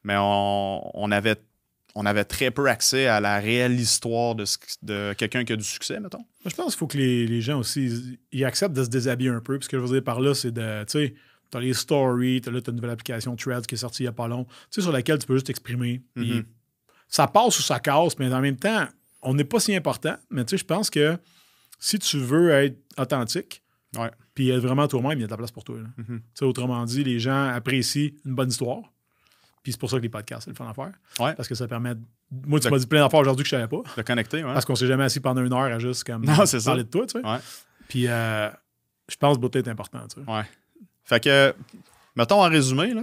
Mais 0.05 0.15
on, 0.17 0.91
on 0.95 1.11
avait, 1.11 1.37
on 1.97 2.07
avait 2.07 2.25
très 2.25 2.51
peu 2.53 2.69
accès 2.69 3.07
à 3.07 3.21
la 3.21 3.39
réelle 3.41 3.79
histoire 3.79 4.35
de, 4.37 4.45
de 4.83 5.13
quelqu'un 5.15 5.45
qui 5.45 5.53
a 5.53 5.57
du 5.57 5.65
succès, 5.65 6.01
mettons. 6.01 6.25
Je 6.47 6.55
pense 6.55 6.69
qu'il 6.75 6.79
faut 6.79 6.87
que 6.87 6.97
les, 6.99 7.27
les 7.27 7.41
gens 7.41 7.59
aussi 7.59 8.19
ils- 8.33 8.45
acceptent 8.45 8.75
de 8.77 8.85
se 8.85 8.89
déshabiller 8.89 9.31
un 9.31 9.41
peu. 9.41 9.59
Puis 9.59 9.65
ce 9.65 9.69
que 9.69 9.79
je 9.79 9.83
veux 9.85 9.93
dire 9.95 10.05
par 10.05 10.21
là, 10.21 10.33
c'est 10.35 10.53
de. 10.53 10.85
Tu 10.85 10.93
sais, 10.93 11.15
t'as 11.51 11.61
les 11.61 11.75
stories, 11.75 12.41
t'as 12.41 12.51
là, 12.51 12.61
t'as 12.63 12.71
une 12.71 12.77
nouvelle 12.77 12.93
application 12.93 13.37
Threads 13.37 13.67
qui 13.67 13.75
est 13.75 13.79
sortie 13.79 14.05
il 14.05 14.07
n'y 14.07 14.09
a 14.09 14.13
pas 14.13 14.27
long, 14.29 14.45
tu 14.45 14.51
sais, 14.71 14.81
sur 14.81 14.91
laquelle 14.93 15.19
tu 15.19 15.27
peux 15.27 15.35
juste 15.35 15.49
t'exprimer. 15.49 16.03
Ça 17.15 17.27
passe 17.27 17.59
ou 17.59 17.63
ça 17.63 17.79
casse, 17.79 18.19
mais 18.19 18.33
en 18.33 18.41
même 18.41 18.57
temps, 18.57 18.87
on 19.21 19.35
n'est 19.35 19.45
pas 19.45 19.61
si 19.61 19.75
important. 19.77 20.17
Mais 20.31 20.45
tu 20.47 20.53
sais, 20.53 20.57
je 20.57 20.65
pense 20.65 20.89
que 20.89 21.19
si 21.79 21.99
tu 21.99 22.17
veux 22.19 22.51
être 22.53 22.79
authentique, 22.99 23.63
puis 24.35 24.49
être 24.49 24.63
vraiment 24.63 24.89
toi-même, 24.89 25.19
il 25.19 25.21
y 25.21 25.25
a 25.25 25.27
de 25.27 25.31
la 25.31 25.37
place 25.37 25.51
pour 25.51 25.63
toi. 25.63 25.77
là. 25.77 25.89
Mhm. 25.99 26.23
Autrement 26.41 26.83
dit, 26.87 27.05
les 27.05 27.19
gens 27.21 27.49
apprécient 27.49 28.09
une 28.25 28.35
bonne 28.35 28.49
histoire. 28.49 28.81
Puis 29.63 29.73
c'est 29.73 29.79
pour 29.79 29.91
ça 29.91 29.99
que 29.99 30.03
les 30.03 30.09
podcasts, 30.09 30.45
c'est 30.45 30.51
le 30.51 30.57
fun 30.57 30.67
à 30.69 30.73
faire. 30.75 30.93
Ouais. 31.21 31.35
Parce 31.35 31.47
que 31.49 31.55
ça 31.55 31.69
permet. 31.69 31.95
de- 31.95 32.01
Moi, 32.47 32.59
tu 32.61 32.71
m'as 32.71 32.79
dit 32.79 32.87
plein 32.87 33.01
d'affaires 33.01 33.21
aujourd'hui 33.21 33.43
que 33.45 33.51
je 33.51 33.57
savais 33.57 33.69
pas. 33.69 33.83
De 33.97 34.03
connecter, 34.03 34.43
ouais. 34.43 34.53
Parce 34.55 34.65
qu'on 34.65 34.75
s'est 34.75 34.87
jamais 34.87 35.05
assis 35.05 35.21
pendant 35.21 35.45
une 35.45 35.53
heure 35.53 35.61
à 35.71 35.79
juste 35.79 36.05
comme 36.05 36.25
Non, 36.25 36.47
c'est 36.47 36.61
ça. 36.61 36.71
parler 36.71 36.85
de 36.85 36.89
toi, 36.89 37.07
tu 37.07 37.21
sais. 37.21 37.27
Ouais. 37.27 37.39
Puis 37.89 38.09
euh, 38.09 38.49
je 39.09 39.17
pense 39.17 39.37
que 39.37 39.41
beauté 39.43 39.59
est 39.59 39.69
important, 39.69 40.01
tu 40.09 40.25
sais. 40.25 40.31
Ouais. 40.31 40.45
Fait 41.05 41.21
que, 41.23 41.55
mettons 42.17 42.43
en 42.45 42.49
résumé, 42.49 42.95
là, 42.95 43.03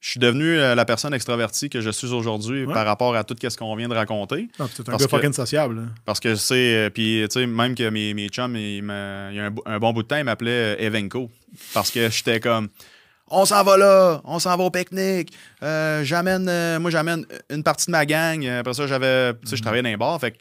je 0.00 0.10
suis 0.10 0.18
devenu 0.20 0.58
euh, 0.58 0.74
la 0.74 0.84
personne 0.84 1.14
extravertie 1.14 1.70
que 1.70 1.80
je 1.80 1.90
suis 1.90 2.08
aujourd'hui 2.12 2.64
Ouais. 2.64 2.74
par 2.74 2.84
rapport 2.86 3.14
à 3.14 3.22
tout 3.24 3.36
ce 3.40 3.56
qu'on 3.56 3.74
vient 3.76 3.88
de 3.88 3.94
raconter. 3.94 4.48
Ah, 4.58 4.64
t'es 4.74 4.80
un 4.80 4.84
Parce 4.84 4.98
gars 4.98 5.06
que- 5.06 5.10
fucking 5.16 5.32
sociable. 5.32 5.76
là. 5.76 5.82
Parce 6.04 6.18
que 6.20 6.34
sais, 6.34 6.74
euh, 6.74 6.90
puis 6.90 7.22
tu 7.30 7.40
sais, 7.40 7.46
même 7.46 7.74
que 7.74 7.88
mes, 7.88 8.12
mes 8.14 8.28
chums, 8.28 8.56
il 8.56 8.84
y 8.84 8.90
a 8.90 9.44
un, 9.46 9.50
bo- 9.50 9.62
un 9.64 9.78
bon 9.78 9.92
bout 9.92 10.02
de 10.02 10.08
temps, 10.08 10.16
ils 10.16 10.24
m'appelaient 10.24 10.76
euh, 10.76 10.86
Evenco. 10.86 11.30
Parce 11.74 11.90
que 11.90 12.08
j'étais 12.10 12.40
comme, 12.40 12.68
on 13.28 13.44
s'en 13.44 13.62
va 13.62 13.76
là, 13.76 14.20
on 14.24 14.38
s'en 14.38 14.56
va 14.56 14.64
au 14.64 14.70
pique-nique. 14.70 15.32
Euh, 15.62 16.02
j'amène, 16.04 16.48
euh, 16.48 16.78
moi, 16.80 16.90
j'amène 16.90 17.24
une 17.50 17.62
partie 17.62 17.86
de 17.86 17.92
ma 17.92 18.04
gang. 18.04 18.44
Après 18.46 18.74
ça, 18.74 18.86
j'avais, 18.86 19.32
tu 19.34 19.40
sais, 19.46 19.56
je 19.56 19.62
travaillais 19.62 19.82
dans 19.82 19.88
les 19.88 19.96
bars. 19.96 20.18
Fait 20.20 20.32
que, 20.32 20.38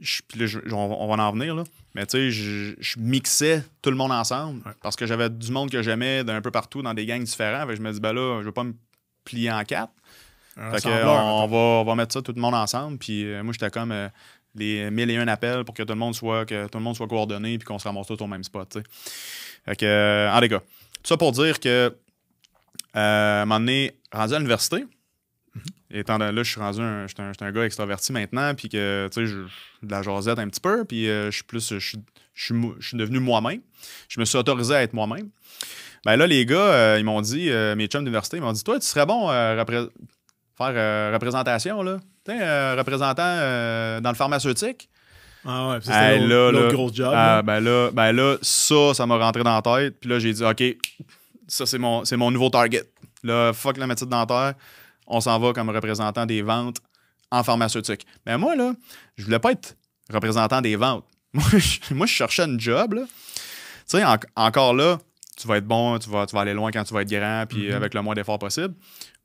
je- 0.00 0.22
là, 0.36 0.46
je- 0.46 0.58
on, 0.72 0.88
va- 0.88 0.94
on 0.98 1.16
va 1.16 1.22
en 1.22 1.32
venir, 1.32 1.54
là. 1.54 1.64
Mais 1.94 2.06
tu 2.06 2.16
sais, 2.18 2.30
je, 2.30 2.74
je 2.78 2.98
mixais 2.98 3.62
tout 3.82 3.90
le 3.90 3.96
monde 3.96 4.10
ensemble 4.12 4.62
Ouais. 4.66 4.72
parce 4.82 4.96
que 4.96 5.06
j'avais 5.06 5.30
du 5.30 5.52
monde 5.52 5.70
que 5.70 5.80
j'aimais 5.82 6.24
d'un 6.24 6.40
peu 6.40 6.50
partout 6.50 6.82
dans 6.82 6.92
des 6.94 7.06
gangs 7.06 7.22
différents. 7.22 7.66
Je 7.72 7.80
me 7.80 7.92
dis, 7.92 8.00
ben 8.00 8.12
là, 8.12 8.40
je 8.40 8.46
veux 8.46 8.52
pas 8.52 8.64
me 8.64 8.74
plier 9.24 9.50
en 9.52 9.62
quatre. 9.64 9.92
Un 10.56 10.72
Fait 10.72 10.82
que, 10.82 10.88
on, 10.88 11.46
va, 11.46 11.56
on 11.56 11.84
va 11.84 11.94
mettre 11.94 12.12
ça 12.12 12.22
tout 12.22 12.32
le 12.34 12.40
monde 12.40 12.54
ensemble. 12.54 12.98
Puis 12.98 13.24
euh, 13.24 13.42
moi, 13.42 13.52
j'étais 13.52 13.70
comme 13.70 13.92
euh, 13.92 14.08
les 14.56 14.90
mille 14.90 15.10
et 15.10 15.16
un 15.16 15.28
appels 15.28 15.64
pour 15.64 15.74
que 15.74 15.82
tout 15.82 15.92
le 15.92 15.98
monde 15.98 16.14
soit, 16.14 16.44
que 16.46 16.66
tout 16.66 16.78
le 16.78 16.84
monde 16.84 16.96
soit 16.96 17.08
coordonné 17.08 17.58
puis 17.58 17.64
qu'on 17.66 17.78
se 17.78 17.84
ramasse 17.88 18.06
tous 18.08 18.20
au 18.22 18.26
même 18.26 18.44
spot. 18.44 18.78
Fait 19.64 19.76
que, 19.76 19.84
euh, 19.86 20.30
en 20.32 20.40
les 20.40 20.48
gars, 20.48 20.60
tout 20.60 21.08
ça 21.08 21.16
pour 21.16 21.32
dire 21.32 21.58
que 21.60 21.68
euh, 22.96 23.38
à 23.38 23.42
un 23.42 23.44
moment 23.46 23.60
donné, 23.60 23.92
rendu 24.12 24.34
à 24.34 24.38
l'université, 24.38 24.84
étant 25.90 26.18
là, 26.18 26.32
je 26.32 26.42
suis 26.50 26.60
rendu 26.60 26.80
un, 26.80 27.06
un, 27.18 27.32
un 27.40 27.52
gars 27.52 27.64
extraverti 27.64 28.12
maintenant, 28.12 28.54
puis 28.54 28.68
que, 28.68 29.08
tu 29.12 29.20
sais, 29.20 29.26
je- 29.32 29.86
de 29.86 29.90
la 29.90 30.02
jasette 30.02 30.38
un 30.38 30.48
petit 30.48 30.60
peu, 30.60 30.84
puis 30.84 31.08
euh, 31.08 31.26
je 31.30 31.36
suis 31.36 31.44
plus, 31.44 31.74
je 31.78 31.96
suis, 32.34 32.96
devenu 32.96 33.20
moi-même. 33.20 33.60
Je 34.08 34.18
me 34.20 34.24
suis 34.24 34.36
autorisé 34.38 34.74
à 34.74 34.82
être 34.82 34.92
moi-même. 34.94 35.28
Ben 36.04 36.16
là, 36.16 36.26
les 36.26 36.44
gars, 36.44 36.56
euh, 36.58 36.96
ils 36.98 37.04
m'ont 37.04 37.20
dit, 37.20 37.50
euh, 37.50 37.74
mes 37.76 37.86
chums 37.86 38.02
d'université, 38.02 38.36
ils 38.38 38.42
m'ont 38.42 38.52
dit, 38.52 38.64
toi, 38.64 38.78
tu 38.78 38.86
serais 38.86 39.06
bon 39.06 39.28
à 39.28 39.54
repré- 39.54 39.88
faire 40.58 41.12
représentation, 41.12 41.82
là. 41.82 41.98
Tu 42.26 42.32
sais, 42.32 42.72
représentant 42.74 43.22
dans 44.00 44.10
le 44.10 44.14
pharmaceutique. 44.16 44.88
Ah 45.46 45.68
ouais, 45.68 45.80
là, 46.26 46.50
l'autre 46.50 46.74
gros 46.74 46.90
job. 46.92 47.12
Ah, 47.14 47.36
là. 47.36 47.42
ben 47.42 47.60
là, 47.60 47.90
ben 47.92 48.12
là, 48.12 48.36
ça, 48.40 48.94
ça 48.94 49.04
m'a 49.06 49.18
rentré 49.18 49.42
dans 49.42 49.54
la 49.54 49.60
tête. 49.62 50.00
Puis 50.00 50.08
là, 50.08 50.18
j'ai 50.18 50.32
dit, 50.32 50.42
OK, 50.42 50.62
ça, 51.46 51.66
c'est 51.66 51.76
mon, 51.78 52.04
c'est 52.06 52.16
mon 52.16 52.30
nouveau 52.30 52.48
target. 52.48 52.84
Là, 53.22 53.52
fuck 53.52 53.76
la 53.76 53.86
médecine 53.86 54.08
dentaire. 54.08 54.54
On 55.06 55.20
s'en 55.20 55.38
va 55.38 55.52
comme 55.52 55.70
représentant 55.70 56.26
des 56.26 56.42
ventes 56.42 56.78
en 57.30 57.42
pharmaceutique. 57.42 58.06
Mais 58.26 58.38
moi, 58.38 58.54
là, 58.56 58.74
je 59.16 59.24
voulais 59.24 59.38
pas 59.38 59.52
être 59.52 59.76
représentant 60.12 60.60
des 60.60 60.76
ventes. 60.76 61.04
Moi, 61.34 61.44
je, 61.54 61.92
moi, 61.94 62.06
je 62.06 62.12
cherchais 62.12 62.44
une 62.44 62.60
job, 62.60 62.92
là. 62.94 63.02
Tu 63.06 63.10
sais, 63.86 64.04
en- 64.04 64.16
encore 64.36 64.72
là, 64.72 65.00
tu 65.36 65.48
vas 65.48 65.56
être 65.56 65.66
bon, 65.66 65.98
tu 65.98 66.08
vas, 66.08 66.26
tu 66.26 66.34
vas 66.36 66.42
aller 66.42 66.54
loin 66.54 66.70
quand 66.70 66.84
tu 66.84 66.94
vas 66.94 67.02
être 67.02 67.10
grand, 67.10 67.44
puis 67.48 67.68
Mhm. 67.70 67.74
avec 67.74 67.92
le 67.94 68.02
moins 68.02 68.14
d'efforts 68.14 68.38
possible. 68.38 68.72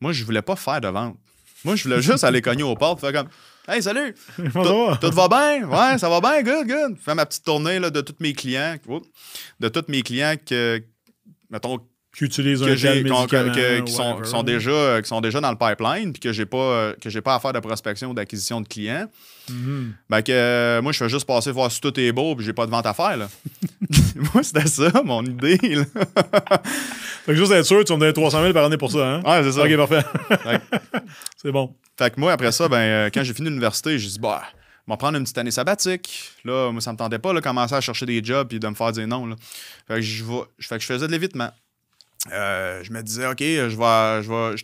Moi, 0.01 0.11
je 0.11 0.23
voulais 0.25 0.41
pas 0.41 0.55
faire 0.55 0.81
de 0.81 0.87
vente. 0.87 1.17
Moi, 1.63 1.75
je 1.75 1.83
voulais 1.83 2.01
juste 2.01 2.23
aller 2.23 2.41
cogner 2.41 2.63
aux 2.63 2.75
portes, 2.75 2.99
faire 2.99 3.13
comme 3.13 3.27
Hey, 3.67 3.83
salut! 3.83 4.15
Tout, 4.53 4.95
tout 4.99 5.11
va 5.11 5.27
bien? 5.27 5.67
Ouais, 5.69 5.99
ça 5.99 6.09
va 6.09 6.19
bien, 6.19 6.41
good, 6.41 6.65
good. 6.67 6.97
Faire 6.99 7.13
ma 7.13 7.27
petite 7.27 7.43
tournée 7.45 7.77
là, 7.77 7.91
de 7.91 8.01
tous 8.01 8.15
mes 8.19 8.33
clients. 8.33 8.77
De 9.59 9.69
tous 9.69 9.85
mes 9.87 10.01
clients 10.01 10.33
que, 10.43 10.83
mettons, 11.51 11.77
Qui 12.17 12.25
utilise 12.25 12.63
un 12.63 12.65
que 12.65 13.27
tel 13.27 13.51
que- 13.51 13.79
qui, 13.81 13.91
sont, 13.91 14.19
qui 14.21 14.29
sont 14.29 14.41
déjà, 14.43 14.71
euh, 14.71 15.01
qui 15.01 15.07
sont 15.07 15.21
déjà 15.21 15.39
dans 15.39 15.51
le 15.51 15.57
pipeline, 15.57 16.11
puis 16.11 16.19
que 16.19 16.33
j'ai 16.33 16.45
pas, 16.47 16.57
euh, 16.57 16.93
que 16.99 17.09
j'ai 17.09 17.21
pas 17.21 17.35
à 17.35 17.39
faire 17.39 17.53
de 17.53 17.59
prospection 17.59 18.09
ou 18.09 18.13
d'acquisition 18.15 18.61
de 18.61 18.67
clients. 18.67 19.07
Ben 20.09 20.21
que 20.21 20.31
euh, 20.31 20.81
moi, 20.81 20.91
je 20.91 20.97
fais 20.97 21.09
juste 21.09 21.25
passer 21.25 21.51
voir 21.51 21.71
si 21.71 21.79
tout 21.79 21.97
est 21.99 22.11
beau, 22.11 22.35
puis 22.35 22.45
j'ai 22.45 22.53
pas 22.53 22.65
de 22.65 22.71
vente 22.71 22.85
à 22.85 22.93
faire. 22.93 23.15
Là. 23.15 23.29
moi, 24.33 24.43
c'était 24.43 24.67
ça, 24.67 24.91
mon 25.05 25.23
idée. 25.23 25.57
Là. 25.57 25.85
Fait 27.25 27.33
que 27.33 27.35
juste 27.35 27.51
être 27.51 27.65
sûr, 27.65 27.83
tu 27.83 27.93
vas 27.93 27.95
me 27.95 27.99
donner 28.01 28.13
300 28.13 28.41
000 28.41 28.53
par 28.53 28.65
année 28.65 28.77
pour 28.77 28.91
ça, 28.91 29.07
hein? 29.07 29.21
Ouais, 29.23 29.43
c'est 29.43 29.51
ça. 29.51 29.63
Ok, 29.63 29.75
parfait. 29.77 30.05
Fait 30.43 30.61
c'est 31.37 31.51
bon. 31.51 31.75
Fait 31.97 32.13
que 32.13 32.19
moi, 32.19 32.31
après 32.31 32.51
ça, 32.51 32.67
ben, 32.67 33.11
quand 33.13 33.23
j'ai 33.23 33.33
fini 33.33 33.49
l'université, 33.49 33.99
j'ai 33.99 34.07
dit, 34.09 34.19
bah, 34.19 34.41
va 34.89 34.97
prendre 34.97 35.17
une 35.17 35.23
petite 35.23 35.37
année 35.37 35.51
sabbatique. 35.51 36.31
Là, 36.43 36.71
moi, 36.71 36.81
ça 36.81 36.91
me 36.91 36.97
tentait 36.97 37.19
pas 37.19 37.33
de 37.33 37.39
commencer 37.39 37.75
à 37.75 37.81
chercher 37.81 38.05
des 38.05 38.23
jobs 38.23 38.51
et 38.53 38.59
de 38.59 38.67
me 38.67 38.73
faire 38.73 38.91
dire 38.91 39.07
non. 39.07 39.27
Là. 39.27 39.35
Fait, 39.87 39.95
que 39.95 40.01
je 40.01 40.23
fait 40.59 40.75
que 40.77 40.81
je 40.81 40.87
faisais 40.87 41.07
de 41.07 41.11
l'évitement. 41.11 41.51
Euh, 42.31 42.81
je 42.83 42.91
me 42.91 43.01
disais, 43.01 43.25
OK, 43.27 43.39
je 43.39 43.75
vais, 43.77 44.23
je 44.23 44.29
vais 44.29 44.57
je 44.57 44.63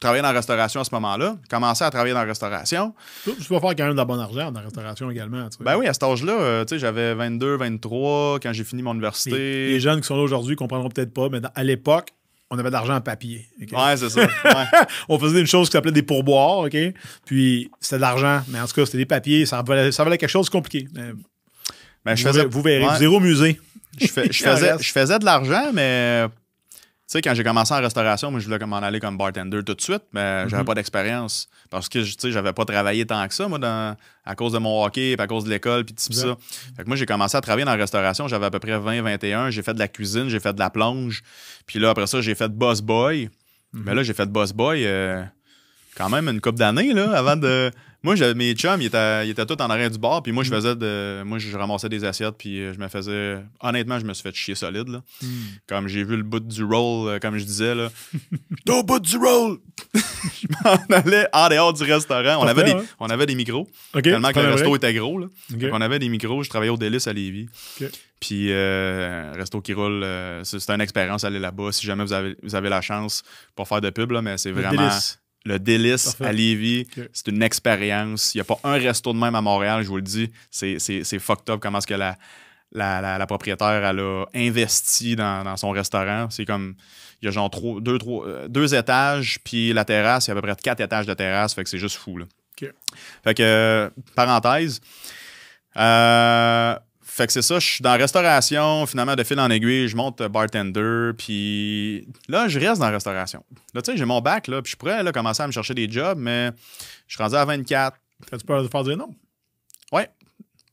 travailler 0.00 0.22
dans 0.22 0.28
la 0.28 0.34
restauration 0.38 0.80
à 0.80 0.84
ce 0.84 0.94
moment-là. 0.94 1.36
Commencer 1.50 1.84
à 1.84 1.90
travailler 1.90 2.14
dans 2.14 2.20
la 2.20 2.26
restauration. 2.26 2.94
Tu 3.24 3.30
vas 3.50 3.60
faire 3.60 3.70
quand 3.76 3.84
même 3.84 3.92
de 3.92 3.96
la 3.98 4.04
bonne 4.04 4.20
argent 4.20 4.50
dans 4.50 4.60
la 4.60 4.64
restauration 4.66 5.10
également. 5.10 5.48
tu 5.50 5.58
sais. 5.58 5.64
Ben 5.64 5.76
oui, 5.76 5.86
à 5.86 5.92
cet 5.92 6.02
âge-là, 6.04 6.32
euh, 6.32 6.64
tu 6.64 6.74
sais, 6.74 6.78
j'avais 6.78 7.14
22, 7.14 7.56
23 7.56 8.38
quand 8.40 8.52
j'ai 8.52 8.64
fini 8.64 8.82
mon 8.82 8.92
université. 8.94 9.30
les 9.30 9.80
jeunes 9.80 10.00
qui 10.00 10.06
sont 10.06 10.16
là 10.16 10.22
aujourd'hui 10.22 10.56
comprendront 10.56 10.88
peut-être 10.88 11.12
pas, 11.12 11.28
mais 11.28 11.40
dans- 11.40 11.50
à 11.54 11.62
l'époque, 11.64 12.08
on 12.50 12.58
avait 12.58 12.68
de 12.70 12.72
l'argent 12.74 12.94
en 12.96 13.00
papier. 13.00 13.46
ok? 13.62 13.68
Ouais, 13.78 13.96
c'est 13.96 14.08
ça. 14.08 14.20
Ouais. 14.44 14.64
On 15.08 15.18
faisait 15.18 15.40
une 15.40 15.46
chose 15.46 15.68
qui 15.68 15.72
s'appelait 15.72 15.92
des 15.92 16.02
pourboires, 16.02 16.58
OK? 16.60 16.76
Puis 17.26 17.70
c'était 17.80 17.96
de 17.96 18.00
l'argent, 18.00 18.40
mais 18.48 18.58
en 18.60 18.66
tout 18.66 18.72
cas, 18.74 18.86
c'était 18.86 18.98
des 18.98 19.06
papiers, 19.06 19.44
ça 19.46 19.62
valait, 19.62 19.92
ça 19.92 20.02
valait 20.04 20.16
quelque 20.18 20.30
chose 20.30 20.46
de 20.46 20.50
compliqué. 20.50 20.88
Mais 20.94 21.12
Ben, 22.06 22.14
je 22.16 22.22
vous, 22.26 22.32
faisais, 22.32 22.44
vous 22.46 22.62
verrez, 22.62 22.86
ouais, 22.86 22.96
zéro 22.98 23.20
musée. 23.20 23.60
je, 24.00 24.06
fais- 24.06 24.28
faisais, 24.32 24.72
je 24.80 24.90
faisais 24.92 25.18
de 25.18 25.24
l'argent, 25.26 25.70
mais 25.74 26.24
sais, 27.12 27.22
quand 27.22 27.34
j'ai 27.34 27.42
commencé 27.44 27.72
en 27.74 27.78
restauration, 27.80 28.30
moi, 28.30 28.40
je 28.40 28.46
voulais 28.46 28.64
m'en 28.66 28.76
aller 28.78 29.00
comme 29.00 29.16
bartender 29.18 29.62
tout 29.64 29.74
de 29.74 29.80
suite, 29.80 30.02
mais 30.12 30.48
j'avais 30.48 30.62
Mhm. 30.62 30.66
pas 30.66 30.74
d'expérience. 30.74 31.48
Parce 31.70 31.88
que, 31.88 31.98
tu 31.98 32.12
sais, 32.18 32.30
j'avais 32.32 32.52
pas 32.52 32.64
travaillé 32.64 33.04
tant 33.06 33.26
que 33.26 33.34
ça, 33.34 33.48
moi, 33.48 33.58
dans- 33.58 33.96
à 34.24 34.34
cause 34.34 34.52
de 34.52 34.58
mon 34.58 34.84
hockey, 34.84 35.14
puis 35.16 35.22
à 35.24 35.26
cause 35.26 35.44
de 35.44 35.50
l'école, 35.50 35.84
puis 35.84 35.94
tout 35.94 36.12
ça. 36.12 36.36
Fait 36.76 36.82
que 36.84 36.88
moi, 36.88 36.96
j'ai 36.96 37.06
commencé 37.06 37.36
à 37.36 37.40
travailler 37.40 37.64
dans 37.64 37.72
la 37.72 37.76
restauration, 37.78 38.28
j'avais 38.28 38.46
à 38.46 38.50
peu 38.50 38.58
près 38.60 38.78
20, 38.78 39.02
21. 39.02 39.50
J'ai 39.50 39.62
fait 39.62 39.74
de 39.74 39.78
la 39.78 39.88
cuisine, 39.88 40.28
j'ai 40.28 40.40
fait 40.40 40.52
de 40.52 40.58
la 40.60 40.70
plonge. 40.70 41.22
Puis 41.66 41.78
là, 41.78 41.90
après 41.90 42.06
ça, 42.06 42.20
j'ai 42.20 42.34
fait 42.34 42.48
boss 42.48 42.80
boy. 42.80 43.28
Mhm. 43.72 43.82
Mais 43.86 43.94
là, 43.94 44.02
j'ai 44.02 44.14
fait 44.14 44.26
boss 44.26 44.52
boy 44.52 44.84
euh, 44.86 45.22
quand 45.96 46.08
même 46.10 46.28
une 46.28 46.40
couple 46.40 46.58
d'années, 46.58 46.92
là, 46.92 47.12
avant 47.16 47.36
de. 47.36 47.70
Moi, 48.02 48.16
j'avais- 48.16 48.34
mes 48.34 48.54
chums, 48.54 48.80
ils 48.80 48.86
étaient, 48.86 49.26
ils 49.26 49.30
étaient 49.30 49.44
tous 49.44 49.62
en 49.62 49.68
arrière 49.68 49.90
du 49.90 49.98
bar, 49.98 50.22
puis 50.22 50.32
moi, 50.32 50.42
je 50.42 50.50
faisais 50.50 50.74
de. 50.74 51.22
Moi, 51.24 51.38
je 51.38 51.56
ramassais 51.56 51.88
des 51.88 52.04
assiettes, 52.04 52.36
puis 52.38 52.60
euh, 52.60 52.72
je 52.72 52.78
me 52.78 52.88
faisais. 52.88 53.38
Honnêtement, 53.60 53.98
je 53.98 54.06
me 54.06 54.14
suis 54.14 54.22
fait 54.22 54.34
chier 54.34 54.54
solide, 54.54 54.88
là. 54.88 55.02
Hmm. 55.22 55.28
Comme 55.66 55.88
j'ai 55.88 56.04
vu 56.04 56.16
le 56.16 56.22
bout 56.22 56.40
du 56.40 56.64
roll, 56.64 57.08
euh, 57.08 57.18
comme 57.18 57.36
je 57.36 57.44
disais, 57.44 57.74
là. 57.74 57.90
Au 58.68 58.82
bout 58.82 59.00
du 59.00 59.16
roll! 59.16 59.58
je 59.94 60.46
m'en 60.64 60.96
allais 60.96 61.26
en 61.32 61.48
dehors 61.48 61.72
du 61.72 61.82
restaurant. 61.82 62.42
On 62.42 62.46
avait, 62.46 62.64
des, 62.64 62.70
hein? 62.72 62.84
on 63.00 63.10
avait 63.10 63.26
des 63.26 63.34
micros, 63.34 63.68
OK. 63.94 64.02
tellement 64.02 64.32
que 64.32 64.40
le 64.40 64.52
resto 64.52 64.74
était 64.76 64.94
gros, 64.94 65.18
là. 65.18 65.26
Qu'on 65.70 65.80
avait 65.80 65.98
des 65.98 66.08
micros, 66.08 66.42
je 66.42 66.48
travaillais 66.48 66.70
au 66.72 66.76
Délice 66.76 67.06
à 67.06 67.12
Lévis. 67.12 67.48
Puis, 68.20 68.48
euh, 68.50 69.32
resto 69.34 69.62
qui 69.62 69.72
roule, 69.72 70.02
euh, 70.04 70.44
c'est 70.44 70.60
c'est 70.60 70.70
une 70.72 70.82
expérience 70.82 71.24
aller 71.24 71.38
là-bas. 71.38 71.72
Si 71.72 71.86
jamais 71.86 72.04
vous 72.04 72.12
avez, 72.12 72.36
vous 72.42 72.54
avez 72.54 72.68
la 72.68 72.82
chance, 72.82 73.22
pour 73.56 73.66
faire 73.66 73.80
de 73.80 73.88
pub, 73.88 74.10
là, 74.10 74.20
mais 74.20 74.36
c'est 74.36 74.50
vraiment 74.52 74.70
délice. 74.70 75.18
Le 75.44 75.58
délice 75.58 76.04
Parfait. 76.14 76.24
à 76.26 76.32
Lévis. 76.32 76.86
C'est 77.12 77.28
une 77.28 77.42
expérience. 77.42 78.34
Il 78.34 78.38
n'y 78.38 78.42
a 78.42 78.44
pas 78.44 78.58
un 78.64 78.74
resto 78.74 79.12
de 79.12 79.18
même 79.18 79.34
à 79.34 79.40
Montréal, 79.40 79.82
je 79.82 79.88
vous 79.88 79.96
le 79.96 80.02
dis. 80.02 80.30
C'est 80.50 80.78
c'est- 80.78 81.04
c'est 81.04 81.18
fucked 81.18 81.48
up 81.50 81.60
comment 81.60 81.78
est-ce 81.78 81.86
que 81.86 81.94
la, 81.94 82.16
la, 82.72 83.00
la- 83.00 83.18
la 83.18 83.26
propriétaire 83.26 83.84
elle 83.84 84.00
a 84.00 84.24
investi 84.34 85.16
dans, 85.16 85.42
dans 85.44 85.56
son 85.56 85.70
restaurant. 85.70 86.28
C'est 86.30 86.44
comme. 86.44 86.74
Il 87.22 87.26
y 87.26 87.28
a 87.28 87.32
genre 87.32 87.50
trois- 87.50 87.80
deux, 87.82 87.98
trois, 87.98 88.26
euh, 88.26 88.48
deux 88.48 88.74
étages, 88.74 89.38
puis 89.44 89.74
la 89.74 89.84
terrasse, 89.84 90.26
il 90.26 90.30
y 90.30 90.32
a 90.32 90.36
à 90.36 90.40
peu 90.40 90.46
près 90.46 90.56
quatre 90.62 90.80
étages 90.80 91.04
de 91.06 91.12
terrasse, 91.12 91.52
fait 91.54 91.62
que 91.64 91.68
c'est 91.68 91.78
juste 91.78 91.96
fou. 91.96 92.16
Là. 92.16 92.24
Fait 93.24 93.34
que, 93.34 93.42
euh, 93.42 93.90
parenthèse. 94.14 94.80
Euh, 95.76 96.74
fait 97.12 97.26
que 97.26 97.32
c'est 97.32 97.42
ça, 97.42 97.58
je 97.58 97.66
suis 97.66 97.82
dans 97.82 97.90
la 97.90 97.96
restauration, 97.96 98.86
finalement, 98.86 99.14
de 99.16 99.22
fil 99.24 99.38
en 99.40 99.50
aiguille, 99.50 99.88
je 99.88 99.96
monte 99.96 100.22
bartender, 100.22 101.10
puis 101.18 102.06
là, 102.28 102.48
je 102.48 102.58
reste 102.58 102.80
dans 102.80 102.86
la 102.86 102.92
restauration. 102.92 103.44
Là, 103.74 103.82
tu 103.82 103.90
sais, 103.92 103.98
j'ai 103.98 104.04
mon 104.04 104.20
bac, 104.20 104.46
là, 104.48 104.62
puis 104.62 104.72
je 104.72 104.76
pourrais 104.76 105.02
là, 105.02 105.12
commencer 105.12 105.42
à 105.42 105.46
me 105.46 105.52
chercher 105.52 105.74
des 105.74 105.90
jobs, 105.90 106.18
mais 106.18 106.50
je 107.06 107.14
suis 107.14 107.22
rendu 107.22 107.34
à 107.36 107.44
24, 107.44 107.96
T'as-tu 108.30 108.44
peur 108.44 108.62
de 108.62 108.68
faire 108.68 108.84
dire 108.84 108.96
non? 108.98 109.08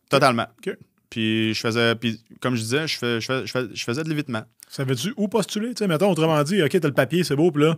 totalement. 0.10 0.48
OK. 0.66 0.76
Puis 1.10 1.54
je 1.54 1.60
faisais, 1.60 1.96
puis 1.96 2.22
comme 2.42 2.56
je 2.56 2.62
disais, 2.62 2.88
je, 2.88 2.98
fais, 2.98 3.20
je, 3.22 3.26
fais- 3.26 3.46
je 3.46 3.52
fais- 3.52 3.68
je 3.74 3.84
faisais 3.84 4.04
de 4.04 4.10
l'évitement. 4.10 4.44
Savais-tu 4.70 5.14
où 5.18 5.28
postuler? 5.28 5.70
Tu 5.74 5.80
sais, 5.80 5.88
mettons, 5.88 6.12
autrement 6.12 6.42
dit, 6.44 6.62
OK, 6.62 6.70
t'as 6.80 6.88
le 6.88 6.94
papier, 6.94 7.24
c'est 7.24 7.36
beau, 7.36 7.52
puis 7.52 7.64
là, 7.64 7.78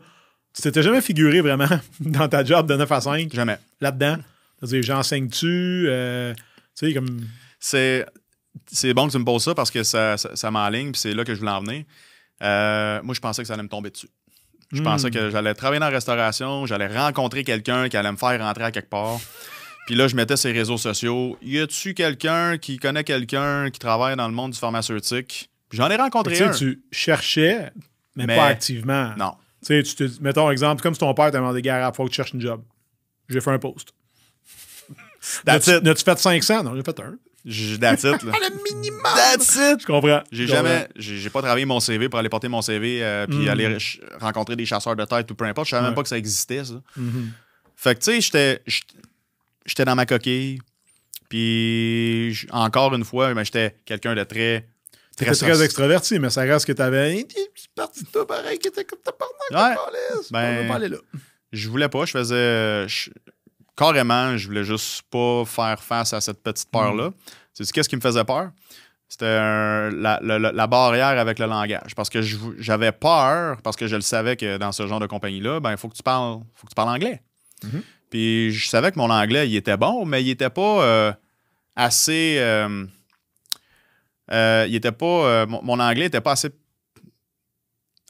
tu 0.56 0.62
t'étais 0.64 0.82
jamais 0.84 1.02
figuré 1.02 1.42
vraiment 1.42 1.68
dans 2.00 2.28
ta 2.28 2.44
job 2.44 2.68
de 2.68 2.76
9 2.76 2.92
à 2.92 3.02
5 3.02 3.34
Jamais. 3.34 3.58
là-dedans? 3.82 4.18
C'est-à-dire, 4.60 4.84
j'enseigne-tu? 4.84 5.86
euh, 5.88 6.34
tu 6.78 6.88
sais, 6.88 6.94
comme. 6.94 7.22
C'est, 7.60 8.06
c'est 8.68 8.94
bon 8.94 9.08
que 9.08 9.12
tu 9.14 9.18
me 9.20 9.26
poses 9.26 9.44
ça 9.44 9.54
parce 9.56 9.72
que 9.72 9.84
ça, 9.84 10.18
ça, 10.18 10.36
ça 10.36 10.52
m'enligne, 10.52 10.92
puis 10.92 11.02
c'est 11.02 11.14
là 11.14 11.24
que 11.24 11.34
je 11.34 11.40
voulais 11.40 11.52
en 11.52 11.62
venir. 11.62 11.84
Euh, 12.42 13.02
moi, 13.04 13.14
je 13.16 13.20
pensais 13.20 13.42
que 13.42 13.48
ça 13.48 13.54
allait 13.56 13.64
me 13.64 13.70
tomber 13.70 13.90
dessus. 13.90 14.10
Je 14.72 14.82
Hmm. 14.82 14.84
pensais 14.86 15.10
que 15.10 15.30
j'allais 15.32 15.54
travailler 15.56 15.80
dans 15.80 15.88
la 15.88 15.92
restauration, 15.96 16.66
j'allais 16.66 16.88
rencontrer 16.88 17.44
quelqu'un 17.44 17.90
qui 17.90 17.98
allait 17.98 18.12
me 18.12 18.18
faire 18.18 18.40
rentrer 18.40 18.64
à 18.66 18.72
quelque 18.72 18.90
part. 18.90 19.20
Puis 19.88 19.96
là, 19.96 20.08
je 20.08 20.16
mettais 20.16 20.36
les 20.44 20.52
réseaux 20.52 20.78
sociaux. 20.78 21.38
Y 21.42 21.60
a-tu 21.60 21.96
quelqu'un 21.96 22.58
qui 22.60 22.78
connaît 22.78 23.04
quelqu'un 23.04 23.72
qui 23.72 23.80
travaille 23.80 24.16
dans 24.16 24.28
le 24.28 24.34
monde 24.36 24.52
du 24.52 24.60
pharmaceutique? 24.60 25.50
Puis 25.70 25.78
J'en 25.78 25.90
ai 25.90 25.96
Tu 25.96 26.02
rencontré 26.02 26.36
sais, 26.36 26.44
un. 26.44 26.52
tu 26.52 26.84
cherchais, 26.92 27.72
mais, 28.16 28.28
Mais- 28.28 28.36
pas 28.36 28.46
activement. 28.46 29.14
Non. 29.18 29.34
Tu 29.66 29.82
sais, 29.82 29.84
tu 29.84 29.96
te, 29.96 30.22
mettons 30.24 30.50
exemple, 30.52 30.82
comme 30.84 30.94
si 30.94 31.00
ton 31.00 31.14
père 31.16 31.32
t'a 31.32 31.38
demandé, 31.40 31.62
gars, 31.64 31.90
il 31.92 31.96
faut 31.96 32.06
que 32.06 32.10
tu 32.10 32.16
cherches 32.16 32.34
une 32.34 32.42
job. 32.42 32.62
J'ai 33.28 33.42
fait 33.42 33.52
un 33.52 33.60
post. 33.60 33.90
N'as-tu 35.46 36.04
fait 36.04 36.18
500? 36.20 36.64
Non, 36.64 36.76
j'ai 36.76 36.84
fait 36.84 37.00
un. 37.00 37.16
That's 37.46 38.04
it, 38.04 38.24
là. 38.24 38.34
Le 38.34 38.74
minimum! 38.74 39.02
That's 39.16 39.56
it! 39.56 39.82
Je 39.82 39.86
comprends. 39.86 40.22
J'ai 40.32 40.46
jamais, 40.48 40.88
j'ai 40.96 41.30
pas 41.30 41.42
travaillé 41.42 41.66
mon 41.66 41.80
CV 41.80 42.10
pour 42.10 42.20
aller 42.20 42.30
porter 42.30 42.48
mon 42.50 42.62
CV 42.62 43.04
euh, 43.04 43.26
puis 43.28 43.46
Mm. 43.46 43.50
aller 43.50 43.78
rencontrer 44.20 44.56
des 44.56 44.66
chasseurs 44.66 44.96
de 44.96 45.06
tête 45.06 45.30
ou 45.32 45.36
peu 45.36 45.46
importe. 45.46 45.68
Je 45.68 45.72
savais 45.72 45.82
Ouais. 45.84 45.88
même 45.90 45.96
pas 45.96 46.04
que 46.04 46.10
ça 46.10 46.18
existait, 46.18 46.66
ça. 46.66 46.82
Mhm. 46.98 47.32
Fait 47.76 47.96
que, 47.96 48.04
tu 48.04 48.22
sais, 48.22 48.62
j'étais- 49.66 49.86
dans 49.86 49.96
ma 49.96 50.06
coquille. 50.06 50.60
Puis, 51.30 52.36
encore 52.52 52.94
une 52.96 53.06
fois, 53.06 53.34
ben, 53.34 53.44
j'étais 53.46 53.76
quelqu'un 53.86 54.16
de 54.16 54.24
très. 54.24 54.68
T'étais 55.16 55.32
très 55.32 55.46
soci- 55.54 55.64
extraverti, 55.64 56.18
mais 56.20 56.30
ça 56.30 56.42
reste 56.42 56.66
que 56.66 56.72
t'avais 56.72 57.20
une 57.20 57.28
petite 57.28 57.72
partie 57.76 58.04
de 58.04 58.10
toi 58.10 58.26
pareil 58.26 58.58
qui 58.58 58.68
était 58.70 58.84
comme 58.86 59.00
ta 59.00 59.12
Ouais. 59.52 59.76
Ben, 59.76 59.76
Ben- 60.32 60.58
on 60.60 60.62
va 60.64 60.68
pas 60.70 60.76
aller 60.76 60.90
là. 60.90 60.98
Je 61.52 61.70
voulais 61.70 61.90
pas. 61.90 62.06
Je 62.06 62.12
faisais. 62.12 62.88
je- 62.88 63.10
carrément, 63.80 64.36
je 64.38 64.46
voulais 64.48 64.64
juste 64.66 65.04
pas 65.10 65.44
faire 65.46 65.82
face 65.82 66.12
à 66.14 66.20
cette 66.22 66.44
petite 66.44 66.70
peur-là. 66.70 67.12
Tu 67.56 67.64
sais, 67.66 67.72
qu'est-ce 67.72 67.88
qui 67.90 67.96
me 67.96 68.02
faisait 68.02 68.26
peur? 68.26 68.52
C'était 69.08 69.26
la, 69.92 70.20
la- 70.22 70.68
barrière 70.68 71.18
avec 71.18 71.40
le 71.40 71.46
langage. 71.48 71.96
Parce 71.96 72.10
que 72.10 72.22
j'avais 72.60 72.92
peur, 72.92 73.60
parce 73.64 73.76
que 73.76 73.88
je 73.88 73.96
le 73.96 74.02
savais 74.04 74.36
que 74.38 74.58
dans 74.58 74.72
ce 74.72 74.86
genre 74.86 75.00
de 75.00 75.08
compagnie-là, 75.08 75.60
ben, 75.60 75.72
il 75.72 75.78
faut 75.78 75.90
que 75.90 75.96
tu 75.96 76.04
parles, 76.04 76.42
faut 76.56 76.66
que 76.68 76.72
tu 76.72 76.76
parles 76.76 76.90
anglais. 76.96 77.22
Mhm. 77.64 77.82
Puis 78.12 78.52
je 78.52 78.68
savais 78.70 78.92
que 78.92 79.00
mon 79.00 79.10
anglais, 79.10 79.50
il 79.50 79.56
était 79.56 79.78
bon, 79.78 80.06
mais 80.06 80.24
il 80.24 80.30
était 80.30 80.50
pas 80.52 80.84
euh, 80.84 81.14
assez. 81.76 82.36
euh, 82.40 82.86
euh, 84.32 84.66
il 84.70 84.76
était 84.76 84.92
pas. 84.92 85.46
mon, 85.48 85.62
mon 85.64 85.80
anglais 85.80 86.06
était 86.06 86.22
pas 86.22 86.34
assez. 86.34 86.50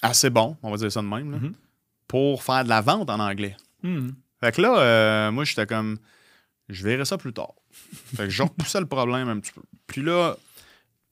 assez 0.02 0.30
bon, 0.30 0.58
on 0.64 0.72
va 0.72 0.78
dire 0.78 0.92
ça 0.92 1.02
de 1.02 1.08
même, 1.08 1.32
là, 1.32 1.38
Mhm. 1.38 1.54
pour 2.08 2.44
faire 2.44 2.64
de 2.64 2.70
la 2.70 2.82
vente 2.82 3.10
en 3.10 3.20
anglais. 3.20 3.56
Fait 4.42 4.54
que 4.54 4.62
là, 4.62 4.80
euh, 4.80 5.32
moi, 5.32 5.44
j'étais 5.44 5.66
comme, 5.66 5.98
je 6.70 6.84
verrai 6.84 7.06
ça 7.06 7.18
plus 7.18 7.34
tard. 7.34 7.54
Fait 8.16 8.24
que 8.24 8.30
je 8.30 8.44
repoussais 8.44 8.80
le 8.80 8.86
problème 8.86 9.30
un 9.30 9.40
petit 9.40 9.52
peu. 9.52 9.62
Puis 9.88 10.02
là, 10.02 10.36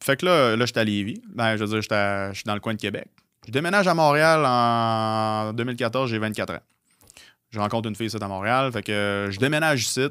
fait 0.04 0.18
que 0.18 0.26
là, 0.26 0.56
là 0.56 0.66
j'étais 0.66 0.80
à 0.80 0.84
Lévis. 0.84 1.22
Ben, 1.30 1.56
je 1.58 1.64
veux 1.64 1.70
dire, 1.70 1.82
je 1.82 2.32
suis 2.34 2.44
dans 2.46 2.54
le 2.54 2.60
coin 2.60 2.74
de 2.74 2.80
Québec. 2.80 3.08
Je 3.46 3.52
déménage 3.52 3.88
à 3.88 3.94
Montréal 3.94 4.44
en 4.46 5.54
2014, 5.54 6.10
j'ai 6.10 6.18
24 6.18 6.56
ans. 6.56 6.60
Je 7.50 7.60
rencontre 7.60 7.88
une 7.88 7.96
fille 7.96 8.08
ici 8.08 8.18
à 8.20 8.28
Montréal. 8.28 8.72
Fait 8.72 8.84
que 8.84 8.92
euh, 8.92 9.32
je 9.32 9.40
déménage 9.40 9.84
ici. 9.84 10.08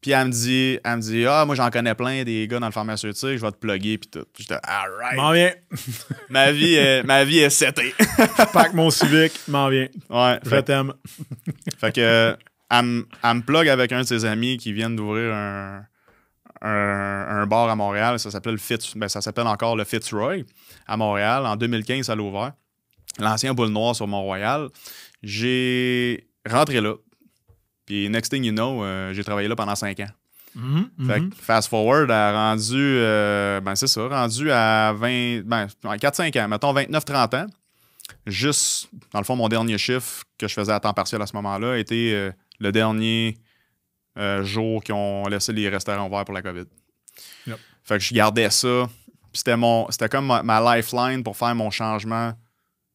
Puis 0.00 0.12
elle 0.12 0.28
me 0.28 0.32
dit, 0.32 0.78
elle 0.82 0.96
me 0.96 1.00
dit, 1.02 1.26
ah, 1.26 1.44
moi, 1.44 1.54
j'en 1.54 1.68
connais 1.68 1.94
plein 1.94 2.22
des 2.24 2.48
gars 2.48 2.58
dans 2.58 2.66
le 2.66 2.72
pharmaceutique, 2.72 3.36
je 3.36 3.44
vais 3.44 3.50
te 3.52 3.58
plugger, 3.58 3.98
puis 3.98 4.08
tout. 4.08 4.24
J'étais, 4.38 4.56
alright. 4.62 5.16
M'en 5.16 5.32
viens. 5.32 5.52
Ma 6.30 6.52
vie 6.52 6.74
est, 6.74 7.02
ma 7.02 7.24
vie 7.24 7.40
est 7.40 7.50
setée. 7.50 7.92
Pack 8.54 8.72
mon 8.72 8.88
civic, 8.90 9.32
m'en 9.48 9.68
viens. 9.68 9.88
ouais. 10.08 10.38
Je 10.42 10.56
t'aime. 10.60 10.94
fait 11.78 11.94
que, 11.94 12.34
elle, 12.70 12.82
me- 12.84 13.06
elle 13.22 13.34
me 13.36 13.40
plug 13.42 13.68
avec 13.68 13.92
un 13.92 14.00
de 14.00 14.06
ses 14.06 14.24
amis 14.24 14.56
qui 14.56 14.72
viennent 14.72 14.96
d'ouvrir 14.96 15.34
un, 15.34 15.84
un, 16.62 16.70
un 17.42 17.46
bar 17.46 17.68
à 17.68 17.76
Montréal. 17.76 18.18
Ça 18.18 18.30
s'appelle 18.30 18.52
le 18.52 18.58
Fitz, 18.58 18.94
ben, 18.96 19.08
ça 19.08 19.20
s'appelle 19.20 19.46
encore 19.48 19.76
le 19.76 19.84
Fitzroy 19.84 20.44
à 20.86 20.96
Montréal. 20.96 21.44
En 21.44 21.56
2015, 21.56 22.06
ça 22.06 22.16
l'a 22.16 22.22
ouvert. 22.22 22.52
L'ancien 23.18 23.52
boule 23.52 23.68
noir 23.68 23.94
sur 23.94 24.06
Mont-Royal. 24.06 24.68
J'ai 25.22 26.26
rentré 26.48 26.80
là. 26.80 26.94
Puis, 27.90 28.08
next 28.08 28.30
thing 28.30 28.44
you 28.44 28.52
know, 28.52 28.84
euh, 28.84 29.12
j'ai 29.12 29.24
travaillé 29.24 29.48
là 29.48 29.56
pendant 29.56 29.74
cinq 29.74 29.98
ans. 29.98 30.10
Mhm, 30.54 30.90
Fait 31.08 31.18
mhm. 31.18 31.30
que 31.30 31.34
fast 31.34 31.68
forward 31.68 32.08
a 32.08 32.32
rendu, 32.32 32.76
euh, 32.76 33.60
ben 33.60 33.74
c'est 33.74 33.88
ça, 33.88 34.06
rendu 34.06 34.48
à 34.52 34.92
20, 34.92 35.42
ben, 35.44 35.66
4-5 35.96 36.36
ans, 36.40 36.46
mettons 36.46 36.72
29-30 36.72 37.34
ans. 37.34 37.46
Juste, 38.26 38.88
dans 39.12 39.18
le 39.18 39.24
fond, 39.24 39.34
mon 39.34 39.48
dernier 39.48 39.76
chiffre 39.76 40.22
que 40.38 40.46
je 40.46 40.54
faisais 40.54 40.70
à 40.70 40.78
temps 40.78 40.92
partiel 40.92 41.20
à 41.20 41.26
ce 41.26 41.34
moment-là 41.34 41.78
était 41.78 42.12
euh, 42.14 42.30
le 42.60 42.70
dernier 42.70 43.38
jour 44.42 44.84
qu'ils 44.84 44.94
ont 44.94 45.26
laissé 45.26 45.52
les 45.52 45.68
restaurants 45.68 46.06
ouverts 46.06 46.26
pour 46.26 46.34
la 46.34 46.42
COVID. 46.42 46.66
Yep. 47.48 47.58
Fait 47.82 47.98
que 47.98 48.04
je 48.04 48.14
gardais 48.14 48.50
ça. 48.50 48.88
Puis 49.32 49.38
c'était 49.38 49.56
mon 49.56 49.90
c'était 49.90 50.08
comme 50.08 50.26
ma, 50.26 50.44
ma 50.44 50.76
lifeline 50.76 51.24
pour 51.24 51.36
faire 51.36 51.54
mon 51.56 51.70
changement 51.70 52.34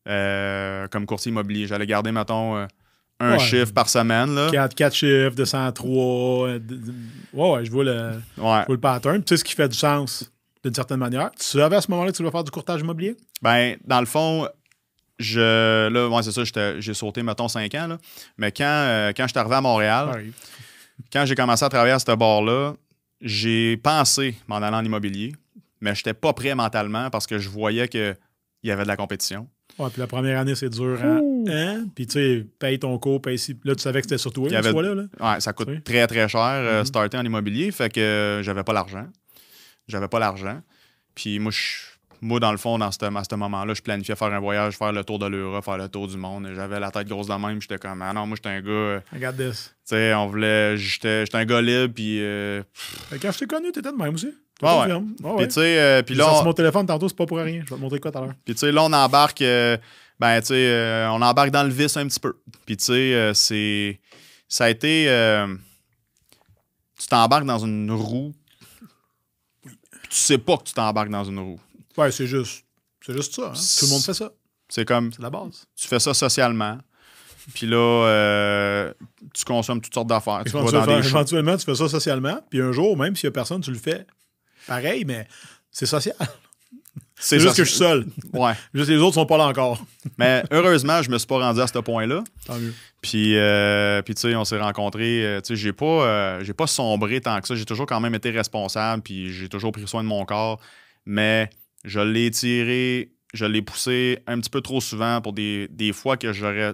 comme 0.05 1.05
courtier 1.05 1.31
immobilier. 1.31 1.67
J'allais 1.67 1.88
garder, 1.88 2.12
mettons, 2.12 2.67
un 3.19 3.34
Ouais. 3.34 3.39
chiffre 3.39 3.73
par 3.73 3.88
semaine. 3.89 4.36
Là. 4.36 4.49
4, 4.51 4.75
4 4.75 4.93
chiffres, 4.93 5.36
203. 5.36 6.47
euh, 6.47 6.60
d- 6.60 6.75
d- 6.78 6.91
Ouais, 7.34 7.51
ouais, 7.51 7.65
je 7.65 7.71
vois 7.71 7.84
le, 7.84 7.91
Ouais. 7.91 8.12
je 8.38 8.41
vois 8.41 8.65
le 8.69 8.78
pattern. 8.78 9.23
Tu 9.23 9.30
sais 9.30 9.38
ce 9.38 9.43
qui 9.43 9.54
fait 9.54 9.67
du 9.69 9.78
sens 9.78 10.30
d'une 10.63 10.73
certaine 10.73 10.99
manière. 10.99 11.32
Tu 11.32 11.43
savais 11.43 11.75
à 11.78 11.82
ce 11.82 11.89
moment-là 11.91 12.12
que 12.12 12.17
tu 12.17 12.23
voulais 12.23 12.32
faire 12.32 12.43
du 12.43 12.51
courtage 12.51 12.82
immobilier? 12.82 13.16
Ben, 13.41 13.78
dans 13.86 13.99
le 13.99 14.05
fond, 14.05 14.47
je. 15.20 15.88
Là, 15.89 16.09
ouais, 16.09 16.24
c'est 16.24 16.32
ça, 16.32 16.43
j'ai 16.80 16.93
sauté, 16.93 17.24
mettons, 17.24 17.47
5 17.47 17.74
ans. 17.76 17.88
Là. 17.88 17.97
Mais 18.38 18.51
quand, 18.51 18.63
euh, 18.66 19.13
quand 19.16 19.24
je 19.24 19.30
suis 19.30 19.39
arrivé 19.39 19.55
à 19.55 19.61
Montréal, 19.61 20.26
quand 21.11 21.26
j'ai 21.26 21.36
commencé 21.36 21.63
à 21.63 21.70
travailler 21.70 21.93
à 21.93 21.99
ce 21.99 22.11
bar-là, 22.16 22.74
j'ai 23.22 23.78
pensé 23.78 24.36
m'en 24.47 24.57
aller 24.57 24.76
en 24.76 24.84
immobilier, 24.84 25.34
mais 25.80 25.95
j'étais 25.95 26.13
pas 26.13 26.34
prêt 26.34 26.53
mentalement 26.53 27.09
parce 27.09 27.28
que 27.28 27.38
je 27.39 27.47
voyais 27.49 27.88
qu'il 27.88 28.16
y 28.63 28.72
avait 28.72 28.84
de 28.84 28.88
la 28.89 28.97
compétition. 28.97 29.47
Ouais, 29.78 29.89
puis 29.89 29.99
la 29.99 30.07
première 30.07 30.39
année, 30.39 30.55
c'est 30.55 30.70
dur. 30.70 30.97
Hein? 31.03 31.22
Hein? 31.49 31.86
Puis 31.93 32.07
tu 32.07 32.13
sais, 32.13 32.45
paye 32.59 32.80
ton 32.80 32.97
cours, 32.97 33.22
paye 33.22 33.36
ici. 33.36 33.57
Là, 33.66 33.76
tu 33.76 33.82
savais 33.82 33.99
que 34.01 34.05
c'était 34.07 34.18
sur 34.18 34.32
toi, 34.32 34.47
avait- 34.53 34.72
là 34.72 34.95
là. 34.95 35.03
Ouais, 35.34 35.39
ça 35.41 35.51
coûte 35.53 35.68
Oui. 35.70 35.82
très, 35.82 36.07
très 36.07 36.30
cher 36.30 36.39
euh, 36.41 36.80
Mhm. 36.80 36.86
starter 36.86 37.18
en 37.18 37.26
immobilier, 37.26 37.72
fait 37.72 37.91
que 37.91 37.99
euh, 37.99 38.43
j'avais 38.43 38.63
pas 38.63 38.74
l'argent. 38.74 39.07
j'avais 39.88 40.07
pas 40.07 40.18
l'argent. 40.20 40.61
Puis 41.13 41.38
moi, 41.39 41.51
je- 41.51 41.94
moi, 42.26 42.39
dans 42.39 42.51
le 42.51 42.57
fond, 42.57 42.78
dans 42.78 42.91
ce, 42.91 42.97
à 43.05 43.23
ce 43.30 43.36
moment-là, 43.36 43.73
je 43.73 43.82
planifiais 43.82 44.15
faire 44.15 44.34
un 44.34 44.39
voyage, 44.39 44.76
faire 44.76 44.91
le 44.91 45.03
tour 45.03 45.19
de 45.19 45.28
l'Europe, 45.28 45.63
faire 45.63 45.78
le 45.78 45.88
tour 45.88 46.07
du 46.07 46.17
monde. 46.17 46.49
J'avais 46.55 46.80
la 46.80 46.89
tête 46.91 47.07
grosse 47.07 47.28
de 47.28 47.34
même. 47.34 47.61
J'étais 47.61 47.78
comme, 47.78 48.01
ah 48.01 48.11
non, 48.13 48.26
moi, 48.26 48.36
j'étais 48.36 48.49
un 48.49 48.61
gars. 48.61 48.69
euh, 48.71 48.99
Regarde 49.13 49.38
this. 49.38 49.73
Tu 49.88 49.95
sais, 49.95 50.13
on 50.15 50.28
voulait. 50.28 50.76
J'étais 50.78 51.26
un 51.34 51.45
gars 51.45 51.61
libre, 51.61 51.93
puis. 51.93 52.17
euh, 52.21 52.63
Quand 53.21 53.32
je 53.32 53.39
t'ai 53.39 53.45
connu, 53.45 53.71
t'étais 53.71 53.91
de 53.91 53.95
même 53.97 54.15
aussi. 54.15 54.34
Te 54.59 54.65
Ouais, 54.65 54.93
ouais. 54.93 55.36
Puis, 55.38 55.47
tu 55.47 55.53
sais, 55.53 55.80
euh, 55.80 56.01
puis 56.01 56.15
là, 56.15 56.41
mon 56.43 56.53
téléphone 56.53 56.86
tantôt, 56.86 57.07
c'est 57.09 57.15
pas 57.17 57.26
pour 57.26 57.38
rien. 57.38 57.61
Je 57.65 57.69
vais 57.69 57.76
te 57.76 57.82
montrer 57.82 57.99
quoi 57.99 58.11
tout 58.11 58.17
à 58.17 58.21
l'heure. 58.21 58.34
Puis, 58.45 58.53
tu 58.55 58.59
sais, 58.61 58.71
là, 58.71 58.84
on 58.84 58.93
embarque, 58.93 59.41
euh, 59.41 59.78
ben, 60.19 60.39
tu 60.39 60.47
sais, 60.47 60.53
euh, 60.55 61.09
on 61.11 61.21
embarque 61.21 61.51
dans 61.51 61.63
le 61.63 61.69
vice 61.69 61.97
un 61.97 62.07
petit 62.07 62.19
peu. 62.21 62.34
Puis, 62.65 62.78
tu 62.78 62.86
sais, 62.86 63.32
c'est. 63.34 63.99
Ça 64.47 64.65
a 64.65 64.69
été. 64.69 65.05
tu 66.99 67.07
t'embarques 67.07 67.45
dans 67.45 67.59
une 67.59 67.91
roue. 67.91 68.34
Tu 70.09 70.21
sais 70.21 70.38
pas 70.38 70.57
que 70.57 70.63
tu 70.63 70.73
t'embarques 70.73 71.09
dans 71.09 71.23
une 71.26 71.39
roue. 71.39 71.59
Ouais, 71.97 72.11
c'est 72.11 72.27
juste. 72.27 72.63
C'est 73.05 73.13
juste 73.13 73.33
ça. 73.35 73.51
hein. 73.53 73.53
Tout 73.79 73.85
le 73.85 73.91
monde 73.91 74.01
fait 74.03 74.13
ça. 74.13 74.31
C'est 74.69 74.85
comme. 74.85 75.11
C'est 75.13 75.21
la 75.21 75.29
base. 75.29 75.65
Tu 75.75 75.87
fais 75.87 75.99
ça 75.99 76.13
socialement. 76.13 76.77
Puis 77.53 77.67
là, 77.67 77.77
euh, 77.77 78.93
tu 79.33 79.45
consommes 79.45 79.79
toutes 79.79 79.93
sortes 79.93 80.07
d'affaires. 80.07 80.41
Tu 80.45 80.51
vas 80.51 80.63
dans 80.71 80.85
des 80.87 81.07
éventuellement, 81.07 81.55
tu 81.57 81.65
fais 81.65 81.75
ça 81.75 81.87
socialement. 81.87 82.39
Puis 82.49 82.59
un 82.61 82.71
jour, 82.71 82.97
même 82.97 83.15
s'il 83.15 83.25
y 83.25 83.27
a 83.27 83.31
personne, 83.31 83.61
tu 83.61 83.69
le 83.71 83.77
fais. 83.77 84.05
Pareil, 84.67 85.05
mais 85.05 85.27
c'est 85.69 85.85
social. 85.85 86.15
C'est 87.17 87.39
juste 87.39 87.55
que 87.55 87.63
je 87.63 87.69
suis 87.69 87.77
seul. 87.77 88.05
Ouais. 88.33 88.53
Juste 88.73 88.89
les 88.89 88.97
autres 88.97 89.13
sont 89.13 89.25
pas 89.25 89.37
là 89.37 89.45
encore. 89.45 89.79
Mais 90.17 90.43
heureusement, 90.51 91.01
je 91.01 91.09
me 91.09 91.17
suis 91.17 91.27
pas 91.27 91.37
rendu 91.39 91.61
à 91.61 91.67
ce 91.67 91.79
point-là. 91.79 92.23
Tant 92.45 92.57
mieux. 92.57 92.73
Puis, 93.01 93.37
euh, 93.37 94.01
puis 94.01 94.15
tu 94.15 94.21
sais, 94.21 94.35
on 94.35 94.43
s'est 94.43 94.59
rencontrés. 94.59 95.23
euh, 95.25 95.39
tu 95.39 95.49
sais, 95.49 95.55
j'ai 95.55 95.71
pas, 95.71 95.85
euh, 95.85 96.43
j'ai 96.43 96.53
pas 96.53 96.67
sombré 96.67 97.21
tant 97.21 97.39
que 97.39 97.47
ça. 97.47 97.55
J'ai 97.55 97.63
toujours 97.63 97.85
quand 97.85 98.01
même 98.01 98.15
été 98.15 98.31
responsable, 98.31 99.01
puis 99.01 99.31
j'ai 99.31 99.47
toujours 99.47 99.71
pris 99.71 99.87
soin 99.87 100.03
de 100.03 100.09
mon 100.09 100.25
corps. 100.25 100.59
Mais 101.05 101.49
je 101.86 101.99
l'ai 102.01 102.29
tiré, 102.31 103.11
je 103.33 103.45
l'ai 103.45 103.61
poussé 103.61 104.19
un 104.27 104.39
petit 104.39 104.49
peu 104.49 104.61
trop 104.61 104.81
souvent 104.81 105.21
pour 105.21 105.33
des, 105.33 105.67
des 105.69 105.93
fois 105.93 106.17
que 106.17 106.33
j'aurais 106.33 106.73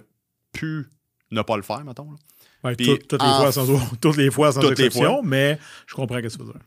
pu 0.52 0.86
ne 1.30 1.42
pas 1.42 1.56
le 1.56 1.62
faire, 1.62 1.84
mettons. 1.84 2.10
là. 2.10 2.16
Ouais, 2.64 2.76
Puis 2.76 2.86
toutes, 2.86 3.08
toutes 3.08 3.22
les 3.22 3.28
en- 3.28 3.38
fois 3.40 3.52
sans, 3.52 3.66
toutes 4.00 4.16
les 4.16 4.30
fois 4.30 4.52
sans 4.52 4.60
Toutes 4.60 4.78
les 4.78 4.84
exception, 4.86 5.22
mais 5.22 5.58
je 5.86 5.94
comprends 5.94 6.16
ce 6.16 6.20
que 6.22 6.28
tu 6.28 6.38
veux 6.38 6.44
dire. 6.44 6.60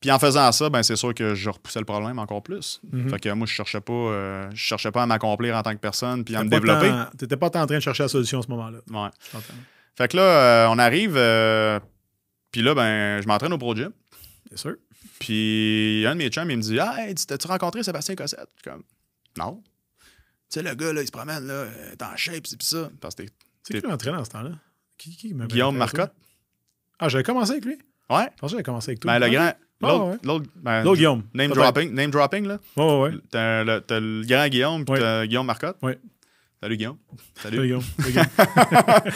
Puis 0.00 0.10
en 0.10 0.18
faisant 0.18 0.52
ça, 0.52 0.68
ben 0.68 0.82
c'est 0.82 0.94
sûr 0.96 1.14
que 1.14 1.34
je 1.34 1.48
repoussais 1.48 1.78
le 1.78 1.86
problème 1.86 2.18
encore 2.18 2.42
plus. 2.42 2.80
Mhm. 2.92 3.08
Fait 3.08 3.18
que 3.18 3.30
moi, 3.32 3.46
je 3.46 3.52
cherchais 3.52 3.80
pas, 3.80 3.92
euh, 3.94 4.50
je 4.52 4.56
cherchais 4.62 4.90
pas 4.90 5.02
à 5.02 5.06
m'accomplir 5.06 5.56
en 5.56 5.62
tant 5.62 5.72
que 5.72 5.80
personne, 5.80 6.22
puis 6.22 6.36
à 6.36 6.44
me 6.44 6.50
développer. 6.50 6.88
tant- 6.90 7.06
T'étais 7.16 7.36
pas 7.38 7.46
en 7.46 7.50
train 7.50 7.66
de 7.66 7.80
chercher 7.80 8.02
la 8.02 8.08
solution 8.10 8.40
à 8.40 8.42
ce 8.42 8.48
moment-là. 8.48 8.78
Ouais. 8.90 9.40
Fait 9.96 10.08
que 10.08 10.16
là, 10.18 10.22
euh, 10.22 10.68
on 10.70 10.78
arrive, 10.78 11.14
euh, 11.16 11.80
puis 12.52 12.60
là, 12.60 12.74
ben, 12.74 13.22
je 13.22 13.26
m'entraîne 13.26 13.54
au 13.54 13.58
Pro 13.58 13.74
Gym. 13.74 13.90
Bien 14.50 14.56
sûr. 14.58 14.74
Puis 15.18 16.04
un 16.06 16.14
de 16.14 16.18
mes 16.18 16.28
chums, 16.28 16.50
il 16.50 16.56
me 16.58 16.62
dit 16.62 16.78
hey, 16.78 17.14
tu- 17.14 17.26
t'as-tu 17.26 17.46
rencontré 17.46 17.82
Sébastien 17.82 18.14
Cossette? 18.14 18.48
Je 18.56 18.62
suis 18.62 18.70
comme 18.70 18.82
Non. 19.38 19.62
Tu 20.50 20.60
sais, 20.60 20.62
le 20.62 20.74
gars, 20.74 20.92
là, 20.92 21.00
il 21.02 21.06
se 21.06 21.12
promène, 21.12 21.46
là, 21.46 21.66
en 22.02 22.16
shape, 22.16 22.46
c'est 22.46 22.56
pis 22.58 22.66
ça. 22.66 22.90
Parce 23.00 23.14
que 23.14 23.22
t'es- 23.22 23.28
C'est 23.64 23.80
qui 23.80 23.86
m'entraînait 23.86 24.16
dans 24.16 24.24
ce 24.24 24.30
temps-là? 24.30 24.50
Qui, 24.98 25.16
qui 25.16 25.34
Guillaume 25.34 25.76
Marcotte. 25.76 26.12
Ah, 26.98 27.08
j'avais 27.08 27.24
commencé 27.24 27.52
avec 27.52 27.64
lui? 27.64 27.78
Ouais. 28.08 28.24
Je 28.36 28.40
pensais 28.40 28.40
que 28.40 28.48
j'avais 28.50 28.62
commencé 28.62 28.90
avec 28.90 29.00
toi. 29.00 29.18
Ben, 29.18 29.18
le 29.18 29.26
Ah, 29.26 29.54
grand. 29.80 29.88
L'autre, 29.88 30.04
ouais. 30.12 30.18
l'autre- 30.22 30.46
ben, 30.56 30.82
L'autre 30.84 30.96
Guillaume. 30.96 31.22
Name 31.34 31.50
dropping, 31.50 31.92
name 31.92 32.10
dropping, 32.10 32.46
là. 32.46 32.58
Ouais, 32.76 32.84
ouais, 32.84 32.98
ouais. 33.00 33.12
T'as 33.30 33.64
le, 33.64 33.82
le 33.90 34.24
grand 34.24 34.48
Guillaume, 34.48 34.84
puis 34.84 34.94
Ouais. 34.94 35.00
t'as 35.00 35.26
Guillaume 35.26 35.46
Marcotte. 35.46 35.76
Ouais. 35.82 35.98
Salut 36.62 36.76
Guillaume. 36.78 36.96
Salut. 37.42 37.56
Salut, 37.56 37.66
Guillaume. 37.66 37.82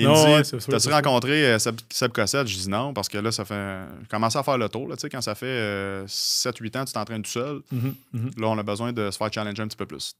Il 0.00 0.04
Non, 0.04 0.36
me 0.38 0.42
dit 0.42 0.66
T'as-tu 0.66 0.88
rencontré 0.90 1.46
euh, 1.46 1.58
Seb, 1.58 1.76
Seb 1.90 2.12
Cossette? 2.12 2.46
Je 2.46 2.56
dis 2.58 2.68
non, 2.68 2.92
parce 2.94 3.08
que 3.08 3.18
là, 3.18 3.32
ça 3.32 3.44
fait. 3.44 3.78
J'ai 4.02 4.06
commencé 4.08 4.38
à 4.38 4.42
faire 4.42 4.58
le 4.58 4.68
tour, 4.68 4.88
là, 4.88 4.96
tu 4.96 5.02
sais, 5.02 5.08
quand 5.10 5.20
ça 5.20 5.34
fait 5.34 6.04
7-8 6.06 6.78
ans, 6.78 6.84
tu 6.84 6.92
t'entraînes 6.92 7.22
tout 7.22 7.30
seul. 7.30 7.60
Mhm, 7.72 7.94
mhm. 8.12 8.30
Là, 8.38 8.48
on 8.48 8.58
a 8.58 8.62
besoin 8.62 8.92
de 8.92 9.10
se 9.10 9.16
faire 9.16 9.32
challenger 9.32 9.62
un 9.62 9.68
petit 9.68 9.76
peu 9.76 9.86
plus. 9.86 10.14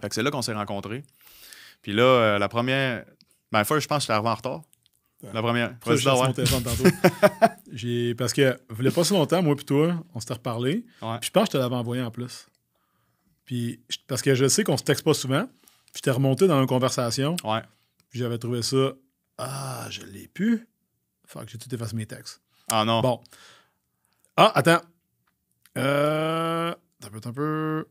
Fait 0.00 0.08
que 0.08 0.14
c'est 0.14 0.22
là 0.22 0.30
qu'on 0.30 0.42
s'est 0.42 0.52
rencontrés. 0.54 1.02
Puis 1.82 1.92
là, 1.92 2.02
euh, 2.02 2.38
la 2.38 2.48
première. 2.48 3.04
Ben, 3.50 3.64
first, 3.64 3.82
je 3.82 3.88
pense 3.88 3.98
que 3.98 4.00
je 4.02 4.04
suis 4.06 4.12
arrivé 4.12 4.28
en 4.28 4.34
retard. 4.34 4.62
La 5.32 5.40
première. 5.40 5.74
Ça, 5.84 5.94
je 5.94 6.08
ouais. 6.08 6.14
mon 6.26 6.32
téléphone 6.32 6.62
tantôt. 6.64 6.84
J'ai- 7.72 8.14
Parce 8.16 8.32
que, 8.32 8.58
il 8.70 8.74
voulait 8.76 8.90
pas 8.90 9.04
si 9.04 9.12
longtemps, 9.12 9.40
moi 9.42 9.54
puis 9.54 9.64
toi, 9.64 10.02
on 10.14 10.20
s'était 10.20 10.34
reparlé. 10.34 10.84
Ouais. 11.00 11.18
Puis 11.20 11.26
je 11.28 11.30
pense 11.30 11.44
que 11.44 11.52
je 11.52 11.52
te 11.52 11.56
l'avais 11.58 11.76
envoyé 11.76 12.02
en 12.02 12.10
plus. 12.10 12.46
Puis, 13.44 13.80
je- 13.88 13.98
parce 14.08 14.20
que 14.22 14.34
je 14.34 14.48
sais 14.48 14.64
qu'on 14.64 14.76
se 14.76 14.82
texte 14.82 15.04
pas 15.04 15.14
souvent. 15.14 15.44
Puis 15.44 15.98
je 15.98 16.00
t'ai 16.02 16.10
remonté 16.10 16.46
dans 16.48 16.60
une 16.60 16.66
conversation. 16.66 17.36
Ouais. 17.44 17.60
Puis 18.10 18.18
j'avais 18.18 18.38
trouvé 18.38 18.62
ça. 18.62 18.92
Ah, 19.38 19.86
je 19.90 20.02
l'ai. 20.02 20.30
Faut 21.26 21.40
que 21.40 21.48
j'ai 21.50 21.58
tout 21.58 21.74
effacé 21.74 21.96
mes 21.96 22.06
textes. 22.06 22.40
Ah 22.70 22.84
non. 22.84 23.00
Bon. 23.00 23.20
Ah, 24.36 24.52
attends. 24.54 24.80
Euh. 25.78 26.74
Peut 27.10 27.18
être 27.18 27.26
un 27.26 27.32
peu. 27.32 27.86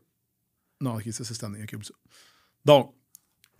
Non, 0.80 0.94
ok, 0.96 1.04
ça 1.12 1.24
c'est 1.24 1.34
cette 1.34 1.44
année. 1.44 1.62
Ok, 1.62 1.84
ça. 1.84 1.92
Donc, 2.64 2.94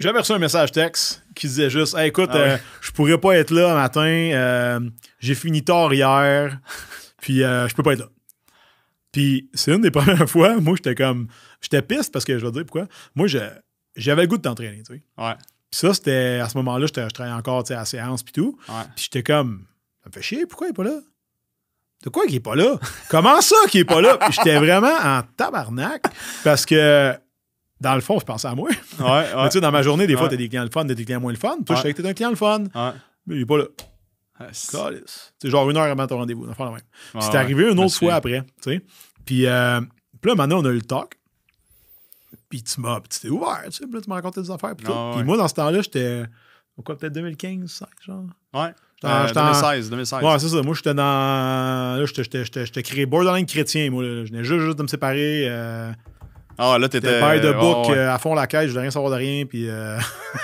j'avais 0.01 0.19
reçu 0.21 0.33
un 0.33 0.39
message 0.39 0.73
texte 0.73 1.23
qui 1.35 1.47
disait 1.47 1.71
juste 1.71 1.95
Hey, 1.95 2.09
écoute, 2.09 2.31
Ah 2.33 2.37
ouais. 2.37 2.51
euh, 2.53 2.59
je 2.81 2.91
pourrais 2.93 3.19
pas 3.19 3.37
être 3.37 3.51
là 3.53 3.75
matin. 3.75 4.01
euh, 4.07 4.81
J'ai 5.21 5.35
fini 5.35 5.63
tard 5.63 5.93
hier. 5.93 6.59
Puis 7.21 7.43
euh, 7.45 7.69
je 7.69 7.75
peux 7.75 7.83
pas 7.83 7.93
être 7.93 8.01
là. 8.01 8.09
Puis 9.13 9.51
c'est 9.55 9.73
une 9.75 9.83
des 9.83 9.91
premières 9.93 10.29
fois, 10.29 10.59
moi 10.61 10.75
j'étais 10.77 10.95
comme. 10.95 11.29
J'étais 11.61 11.83
piste 11.83 12.13
parce 12.13 12.25
que 12.25 12.39
je 12.39 12.45
vais 12.45 12.51
te 12.51 12.57
dire 12.57 12.65
pourquoi. 12.67 12.89
Moi, 13.15 13.27
je- 13.29 13.39
j'avais 13.95 14.23
le 14.23 14.29
goût 14.29 14.39
de 14.39 14.43
t'entraîner, 14.43 14.83
tu 14.83 14.95
sais. 14.95 15.03
Ouais. 15.19 15.35
Puis 15.73 15.81
ça, 15.81 15.95
c'était 15.95 16.39
à 16.41 16.49
ce 16.51 16.57
moment-là, 16.59 16.87
je 16.87 16.93
travaillais 16.93 17.35
encore 17.35 17.65
à 17.69 17.73
la 17.75 17.85
séance 17.87 18.23
puis 18.23 18.33
tout. 18.35 18.57
Ouais. 18.69 18.75
Puis 18.95 19.05
j'étais 19.05 19.23
comme, 19.23 19.65
ça 20.05 20.11
me 20.11 20.13
fait 20.13 20.23
chier, 20.23 20.47
pourquoi 20.47 20.67
il 20.69 20.71
est 20.71 20.75
pas 20.75 20.85
là? 20.85 21.01
De 22.05 22.11
quoi 22.11 22.27
qu'il 22.27 22.35
est 22.35 22.41
pas 22.41 22.55
là? 22.55 22.79
Comment 23.09 23.41
ça 23.41 23.57
qu'il 23.71 23.81
est 23.81 23.85
pas 23.87 24.01
là? 24.03 24.19
Puis 24.19 24.33
j'étais 24.33 24.59
vraiment 24.59 24.93
en 25.03 25.23
tabarnak 25.37 26.03
parce 26.45 26.67
que, 26.67 27.15
dans 27.81 27.95
le 27.95 28.01
fond, 28.01 28.19
je 28.21 28.25
pensais 28.25 28.49
à 28.49 28.55
moi. 28.55 28.69
Ouais. 28.71 28.77
Mais 28.99 29.05
Ouais. 29.35 29.49
tu 29.49 29.53
sais, 29.53 29.61
dans 29.61 29.71
ma 29.73 29.83
journée, 29.83 30.07
des 30.07 30.17
fois, 30.17 30.29
t'as 30.29 30.37
des 30.37 30.49
clients 30.49 30.65
le 30.65 30.71
fun, 30.71 30.85
t'as 30.87 30.95
des 30.95 31.05
clients 31.05 31.21
moins 31.21 31.33
le 31.33 31.39
fun. 31.39 31.57
Toi, 31.65 31.77
je 31.77 31.81
savais 31.83 31.93
que 31.93 31.97
t'étais 31.99 32.09
un 32.11 32.15
client 32.15 32.31
le 32.31 32.37
fun, 32.37 32.65
mais 33.27 33.37
il 33.37 33.43
est 33.43 33.47
pas 33.47 33.57
là. 33.59 33.65
Ah, 34.41 34.47
c'est- 34.53 35.49
genre 35.49 35.71
une 35.71 35.77
heure 35.77 35.85
avant 35.85 36.07
ton 36.07 36.19
rendez-vous. 36.19 36.47
C'est 37.21 37.35
arrivé 37.37 37.71
une 37.71 37.79
autre 37.79 37.95
fois 37.97 38.15
après. 38.15 38.43
Puis, 39.25 39.47
euh, 39.47 39.81
puis 40.21 40.29
là, 40.31 40.35
maintenant, 40.35 40.59
on 40.61 40.65
a 40.65 40.71
eu 40.71 40.75
le 40.75 40.83
talk. 40.83 41.15
Puis 42.53 42.63
tu 42.63 42.83
m'as, 42.83 43.01
puis 43.01 43.09
tu 43.09 43.21
t'es 43.21 43.29
ouvert, 43.31 43.63
tu 43.65 43.73
sais. 43.73 43.85
Puis 43.87 43.95
là, 43.95 44.01
tu 44.03 44.11
m'as 44.11 44.17
raconté 44.17 44.43
des 44.43 44.51
affaires. 44.51 44.77
Puis. 44.77 44.87
Ah, 44.91 45.17
ouais. 45.17 45.25
Moi, 45.25 45.39
dans 45.39 45.49
ce 45.49 45.55
temps-là, 45.55 45.81
j'étais, 45.81 46.25
quoi, 46.85 46.99
peut-être 46.99 47.15
2015, 47.15 47.67
16, 47.71 47.89
genre. 48.07 48.25
Ouais. 48.53 48.75
J'étais 48.97 49.07
en- 49.15 49.17
Euh, 49.23 49.27
j'étais 49.27 49.41
en- 49.41 49.45
2016. 49.53 49.89
2016. 49.91 50.23
Ouais, 50.23 50.39
c'est 50.39 50.49
ça. 50.51 50.61
Moi, 50.63 50.75
j'étais 50.75 50.93
dans. 50.93 51.99
Là, 51.99 52.05
j'étais- 52.05 52.83
créé 52.83 53.07
borderline 53.07 53.47
chrétien, 53.47 53.91
moi. 53.91 54.03
là. 54.05 54.25
Je 54.27 54.31
venais 54.31 54.45
juste, 54.45 54.61
juste 54.61 54.77
de 54.77 54.83
me 54.83 54.89
séparer. 54.89 55.47
Euh, 55.49 55.91
Ah, 56.59 56.77
là, 56.79 56.89
t'étais. 56.91 57.19
the 57.19 57.23
ouais, 57.25 57.53
book 57.55 57.89
ouais. 57.89 57.97
euh, 57.97 58.13
à 58.15 58.19
fond 58.19 58.35
la 58.35 58.47
caisse, 58.47 58.65
je 58.67 58.69
voulais 58.73 58.83
rien 58.83 58.91
savoir 58.91 59.11
de 59.13 59.17
rien. 59.17 59.47
Puis. 59.47 59.67
euh, 59.71 59.99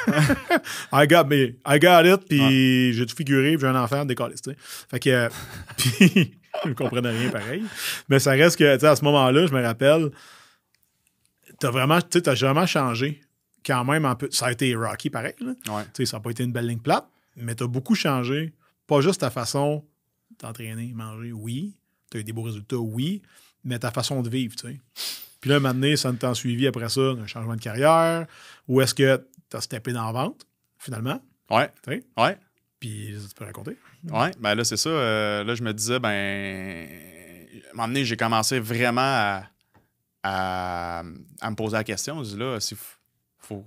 I 0.92 1.06
got 1.06 1.24
me. 1.28 1.56
I 1.66 1.78
got 1.78 2.04
it. 2.06 2.26
Puis 2.28 2.92
j'ai 2.94 3.04
tout 3.06 3.14
figuré. 3.14 3.50
Puis 3.52 3.60
j'ai 3.60 3.66
un 3.66 3.76
enfant 3.82 4.04
décaliste, 4.06 4.44
tu 4.44 4.50
sais. 4.52 4.56
Fait 4.90 4.98
que. 4.98 5.10
euh, 5.10 5.28
Puis. 5.76 6.34
je 6.64 6.68
ne 6.70 6.74
comprenais 6.74 7.10
rien 7.10 7.28
pareil. 7.30 7.62
Mais 8.08 8.18
ça 8.18 8.30
reste 8.30 8.58
que, 8.58 8.74
tu 8.74 8.80
sais, 8.80 8.86
à 8.86 8.96
ce 8.96 9.04
moment-là, 9.04 9.46
je 9.46 9.52
me 9.52 9.62
rappelle. 9.62 10.08
T'as 11.60 11.70
vraiment, 11.70 12.00
t'as 12.00 12.34
vraiment 12.34 12.66
changé. 12.66 13.20
Quand 13.66 13.84
même, 13.84 14.04
un 14.04 14.14
peu. 14.14 14.28
Ça 14.30 14.46
a 14.46 14.52
été 14.52 14.74
rocky 14.74 15.10
pareil, 15.10 15.34
là. 15.40 15.52
Ouais. 15.74 16.06
Ça 16.06 16.16
n'a 16.16 16.20
pas 16.22 16.30
été 16.30 16.44
une 16.44 16.52
belle 16.52 16.66
ligne 16.66 16.78
plate, 16.78 17.06
mais 17.36 17.54
tu 17.54 17.64
as 17.64 17.66
beaucoup 17.66 17.94
changé. 17.94 18.52
Pas 18.86 19.00
juste 19.00 19.20
ta 19.20 19.30
façon 19.30 19.84
d'entraîner, 20.38 20.92
manger, 20.94 21.32
oui. 21.32 21.74
Tu 22.10 22.16
as 22.16 22.20
eu 22.20 22.24
des 22.24 22.32
beaux 22.32 22.42
résultats, 22.42 22.76
oui, 22.78 23.20
mais 23.64 23.78
ta 23.78 23.90
façon 23.90 24.22
de 24.22 24.30
vivre, 24.30 24.54
tu 24.56 24.68
sais. 24.68 24.80
Puis 25.40 25.50
là, 25.50 25.60
maintenant, 25.60 25.94
ça 25.96 26.10
ne 26.12 26.16
t'a 26.16 26.34
suivi 26.34 26.66
après 26.66 26.88
ça, 26.88 27.00
un 27.00 27.26
changement 27.26 27.54
de 27.56 27.60
carrière, 27.60 28.26
ou 28.66 28.80
est-ce 28.80 28.94
que 28.94 29.22
tu 29.50 29.56
as 29.56 29.60
steppé 29.60 29.92
dans 29.92 30.06
la 30.06 30.12
vente, 30.12 30.46
finalement, 30.78 31.20
Ouais. 31.50 31.70
tu 31.84 31.92
sais. 31.92 32.04
Ouais. 32.16 32.38
Puis 32.80 33.14
tu 33.28 33.34
peux 33.34 33.44
raconter. 33.44 33.76
Ouais, 34.10 34.30
ben 34.38 34.54
là, 34.54 34.64
c'est 34.64 34.76
ça. 34.76 34.88
euh, 34.90 35.44
là, 35.44 35.54
je 35.56 35.62
me 35.62 35.72
disais, 35.74 35.98
ben. 35.98 36.88
À 37.66 37.70
un 37.72 37.74
moment 37.74 37.88
donné, 37.88 38.04
j'ai 38.04 38.16
commencé 38.16 38.58
vraiment 38.60 39.00
à, 39.02 39.44
à, 40.22 41.02
à 41.40 41.50
me 41.50 41.56
poser 41.56 41.76
la 41.76 41.84
question. 41.84 42.22
Je 42.22 42.30
dis 42.30 42.36
là, 42.36 42.58
il 42.70 42.76
faut, 43.38 43.64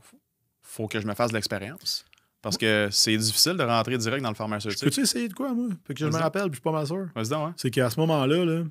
faut 0.61 0.87
que 0.87 0.99
je 0.99 1.07
me 1.07 1.13
fasse 1.13 1.29
de 1.29 1.35
l'expérience. 1.35 2.05
Parce 2.41 2.57
que 2.57 2.89
c'est 2.91 3.15
difficile 3.17 3.53
de 3.53 3.63
rentrer 3.63 3.97
direct 3.99 4.23
dans 4.23 4.29
le 4.29 4.35
pharmaceutique. 4.35 4.81
Peux-tu 4.81 5.01
essayer 5.01 5.27
de 5.27 5.33
quoi, 5.33 5.53
moi? 5.53 5.67
Fait 5.85 5.93
que 5.93 5.99
je 5.99 6.07
me 6.07 6.17
rappelle, 6.17 6.43
puis 6.43 6.53
je 6.53 6.55
suis 6.55 6.61
pas 6.61 6.71
mal 6.71 6.87
sûr. 6.87 7.07
Hein? 7.15 7.53
C'est 7.55 7.69
qu'à 7.69 7.89
ce 7.89 7.99
moment-là, 7.99 8.45
là, 8.45 8.63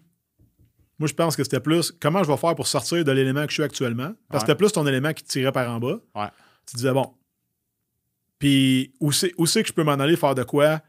moi, 0.98 1.06
je 1.06 1.14
pense 1.14 1.36
que 1.36 1.44
c'était 1.44 1.60
plus 1.60 1.92
comment 1.92 2.24
je 2.24 2.30
vais 2.30 2.36
faire 2.36 2.54
pour 2.56 2.66
sortir 2.66 3.04
de 3.04 3.12
l'élément 3.12 3.44
que 3.44 3.50
je 3.50 3.54
suis 3.54 3.62
actuellement? 3.62 4.12
Parce 4.28 4.42
que 4.42 4.48
c'était 4.48 4.58
plus 4.58 4.72
ton 4.72 4.86
élément 4.86 5.12
qui 5.12 5.22
te 5.22 5.28
tirait 5.28 5.52
par 5.52 5.70
en 5.70 5.78
bas. 5.78 6.00
Ouais. 6.16 6.28
Tu 6.66 6.76
disais, 6.76 6.92
bon, 6.92 7.14
puis 8.40 8.92
où 9.00 9.12
c'est 9.12 9.30
que 9.30 9.68
je 9.68 9.72
peux 9.72 9.84
m'en 9.84 9.92
aller 9.92 10.16
faire 10.16 10.34
de 10.34 10.42
quoi 10.42 10.80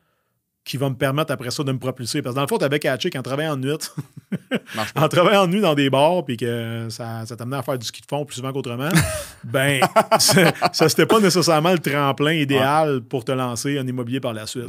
qui 0.64 0.78
va 0.78 0.90
me 0.90 0.96
permettre 0.96 1.32
après 1.34 1.50
ça 1.52 1.64
de 1.64 1.72
me 1.72 1.80
propulser? 1.80 2.22
Parce 2.22 2.34
que 2.34 2.38
dans 2.38 2.42
le 2.44 2.48
fond, 2.48 2.58
tu 2.58 2.66
avais 2.66 2.80
catché 2.80 3.10
qu'en 3.10 3.22
travaillant 3.24 3.54
en 3.54 3.58
nuit, 3.58 3.72
en 4.96 5.08
travaillant 5.08 5.44
en 5.44 5.48
nuit 5.48 5.62
dans 5.62 5.74
des 5.76 5.90
bars, 5.90 6.24
puis 6.24 6.38
que 6.38 6.88
ça, 6.90 7.26
ça 7.26 7.36
t'amenait 7.36 7.58
à 7.58 7.64
faire 7.64 7.78
du 7.80 7.86
ski 7.86 8.02
de 8.02 8.06
fond 8.08 8.26
plus 8.26 8.36
souvent 8.36 8.52
qu'autrement, 8.54 8.90
ben, 9.44 9.82
ça, 10.20 10.90
c'était 10.90 11.06
pas 11.06 11.20
nécessairement 11.20 11.72
le 11.72 11.80
tremplin 11.80 12.34
idéal 12.34 13.02
pour 13.02 13.26
te 13.26 13.32
lancer 13.32 13.80
en 13.80 13.88
immobilier 13.88 14.20
par 14.20 14.34
la 14.34 14.46
suite. 14.46 14.68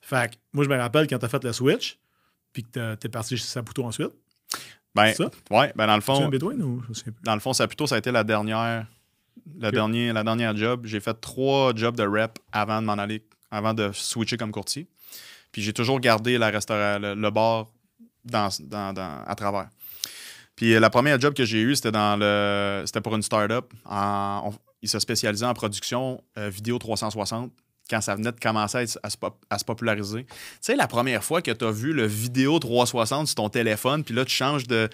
Fait 0.00 0.30
que 0.30 0.36
moi, 0.52 0.64
je 0.64 0.68
me 0.70 0.76
rappelle 0.76 1.06
quand 1.06 1.18
tu 1.18 1.24
as 1.24 1.28
fait 1.28 1.44
le 1.44 1.52
switch, 1.52 1.98
puis 2.52 2.64
que 2.64 2.70
t'as- 2.70 2.96
t'es 2.96 3.08
parti 3.08 3.36
chez 3.36 3.44
Saputo 3.44 3.84
ensuite. 3.84 4.10
Ben, 4.94 5.12
ça? 5.14 5.30
ouais, 5.52 5.72
ben 5.76 5.86
dans 5.86 5.94
le 5.94 6.00
fond, 6.00 6.28
ou 6.28 6.82
dans 7.22 7.34
le 7.34 7.40
fond, 7.40 7.52
ça 7.52 7.64
a 7.64 7.98
été 7.98 8.10
la 8.10 8.24
dernière, 8.24 8.86
le 9.60 9.68
Ok. 9.68 9.74
dernier, 9.74 10.12
la 10.12 10.24
dernière 10.24 10.56
job. 10.56 10.82
J'ai 10.86 10.98
fait 10.98 11.14
trois 11.20 11.72
jobs 11.76 11.94
de 11.94 12.02
rep 12.04 12.38
avant 12.50 12.80
de 12.80 12.86
m'en 12.86 12.94
aller, 12.94 13.22
avant 13.50 13.74
de 13.74 13.90
switcher 13.92 14.36
comme 14.36 14.52
courtier. 14.52 14.86
Puis 15.52 15.62
j'ai 15.62 15.72
toujours 15.72 15.98
gardé 16.00 16.38
la 16.38 16.50
restaura- 16.50 16.98
le, 16.98 17.14
le 17.14 17.30
bar 17.30 17.66
dans, 18.24 18.48
dans- 18.60 18.92
dans- 18.92 19.24
à 19.26 19.34
travers. 19.34 19.68
Puis 20.56 20.74
euh, 20.74 20.80
la 20.80 20.90
première 20.90 21.18
job 21.20 21.34
que 21.34 21.44
j'ai 21.44 21.60
eue, 21.60 21.74
c'était 21.74 21.90
dans 21.92 22.16
le, 22.18 22.82
c'était 22.86 23.00
pour 23.00 23.16
une 23.16 23.22
startup. 23.22 23.64
Ils 24.82 24.88
se 24.88 24.98
spécialisaient 24.98 25.46
en 25.46 25.54
production 25.54 26.22
euh, 26.38 26.48
vidéo 26.48 26.78
360 26.78 27.52
quand 27.90 28.00
ça 28.00 28.14
venait 28.14 28.30
de 28.30 28.38
commencer 28.38 28.86
à, 29.02 29.10
se, 29.10 29.16
pop- 29.16 29.44
à 29.50 29.58
se 29.58 29.64
populariser. 29.64 30.24
Tu 30.24 30.34
sais, 30.60 30.76
la 30.76 30.86
première 30.86 31.24
fois 31.24 31.42
que 31.42 31.50
tu 31.50 31.64
as 31.64 31.70
vu 31.72 31.92
le 31.92 32.06
vidéo 32.06 32.58
360 32.60 33.26
sur 33.26 33.34
ton 33.34 33.48
téléphone, 33.48 34.04
puis 34.04 34.14
là, 34.14 34.24
tu 34.24 34.32
changes 34.32 34.66
de, 34.68 34.88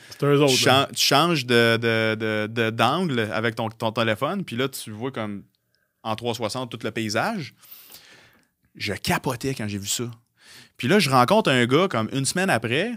autres. 0.44 0.54
tu, 0.88 0.94
tu 0.96 1.04
changes 1.04 1.44
de, 1.44 1.76
de- 1.76 2.14
de- 2.18 2.46
de- 2.50 2.70
d'angle 2.70 3.20
avec 3.32 3.54
ton, 3.54 3.68
ton 3.68 3.92
téléphone, 3.92 4.44
puis 4.44 4.56
là, 4.56 4.68
tu 4.68 4.90
vois 4.92 5.12
comme 5.12 5.44
en 6.02 6.16
360 6.16 6.70
tout 6.70 6.78
le 6.82 6.90
paysage. 6.90 7.54
Je 8.76 8.92
capotais 8.92 9.54
quand 9.54 9.66
j'ai 9.68 9.78
vu 9.78 9.86
ça. 9.88 10.04
Puis 10.76 10.88
là, 10.88 10.98
je 10.98 11.08
rencontre 11.10 11.50
un 11.50 11.64
gars 11.66 11.88
comme 11.88 12.08
une 12.12 12.24
semaine 12.24 12.50
après, 12.50 12.92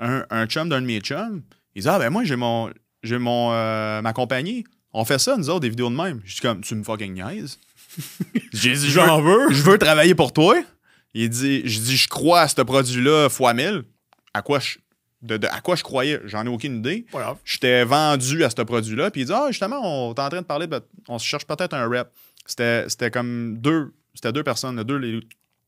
un, 0.00 0.24
un 0.30 0.46
chum 0.46 0.68
d'un 0.68 0.80
de 0.80 0.86
mes 0.86 1.00
chums. 1.00 1.42
Il 1.74 1.82
dit 1.82 1.88
Ah, 1.88 1.98
ben 1.98 2.10
moi, 2.10 2.24
j'ai 2.24 2.36
mon, 2.36 2.70
j'ai 3.02 3.18
mon, 3.18 3.52
euh, 3.52 4.02
ma 4.02 4.12
compagnie. 4.12 4.64
On 4.92 5.04
fait 5.04 5.18
ça, 5.20 5.36
nous 5.36 5.48
autres, 5.50 5.60
des 5.60 5.68
vidéos 5.70 5.88
de 5.90 5.94
même. 5.94 6.20
Je 6.24 6.34
dis 6.34 6.40
comme 6.40 6.60
Tu 6.62 6.74
me 6.74 6.82
fucking 6.82 7.14
niaises. 7.14 7.58
j'ai 8.52 8.72
dit 8.72 8.90
Je 8.90 8.98
veux- 9.00 9.06
J'en 9.06 9.20
veux. 9.22 9.52
je 9.52 9.62
veux 9.62 9.78
travailler 9.78 10.14
pour 10.14 10.32
toi. 10.32 10.56
Il 11.14 11.28
dit, 11.28 11.62
je 11.68 11.80
dis, 11.80 11.96
je 11.96 12.08
crois 12.08 12.42
à 12.42 12.48
ce 12.48 12.60
produit-là 12.62 13.28
fois 13.28 13.52
1000. 13.54 13.82
À 14.32 14.42
quoi 14.42 14.60
je, 14.60 14.78
de, 15.22 15.36
de- 15.38 15.48
à 15.48 15.60
quoi 15.60 15.74
je 15.76 15.82
croyais? 15.82 16.20
J'en 16.24 16.44
ai 16.44 16.48
aucune 16.48 16.78
idée. 16.78 17.04
Grave. 17.12 17.36
J'étais 17.44 17.84
vendu 17.84 18.44
à 18.44 18.50
ce 18.50 18.62
produit-là. 18.62 19.10
Puis 19.10 19.22
il 19.22 19.26
dit, 19.26 19.32
ah, 19.34 19.46
justement, 19.48 19.80
on 19.82 20.14
est 20.14 20.20
en 20.20 20.28
train 20.28 20.40
de 20.40 20.46
parler, 20.46 20.66
on 21.08 21.18
se 21.18 21.26
cherche 21.26 21.46
peut-être 21.46 21.74
un 21.74 21.88
rep. 21.88 22.08
C'était 22.46 23.10
comme 23.12 23.58
deux, 23.58 23.92
c'était 24.14 24.32
deux 24.32 24.42
personnes, 24.42 24.82
deux, 24.82 24.96
les, 24.96 25.20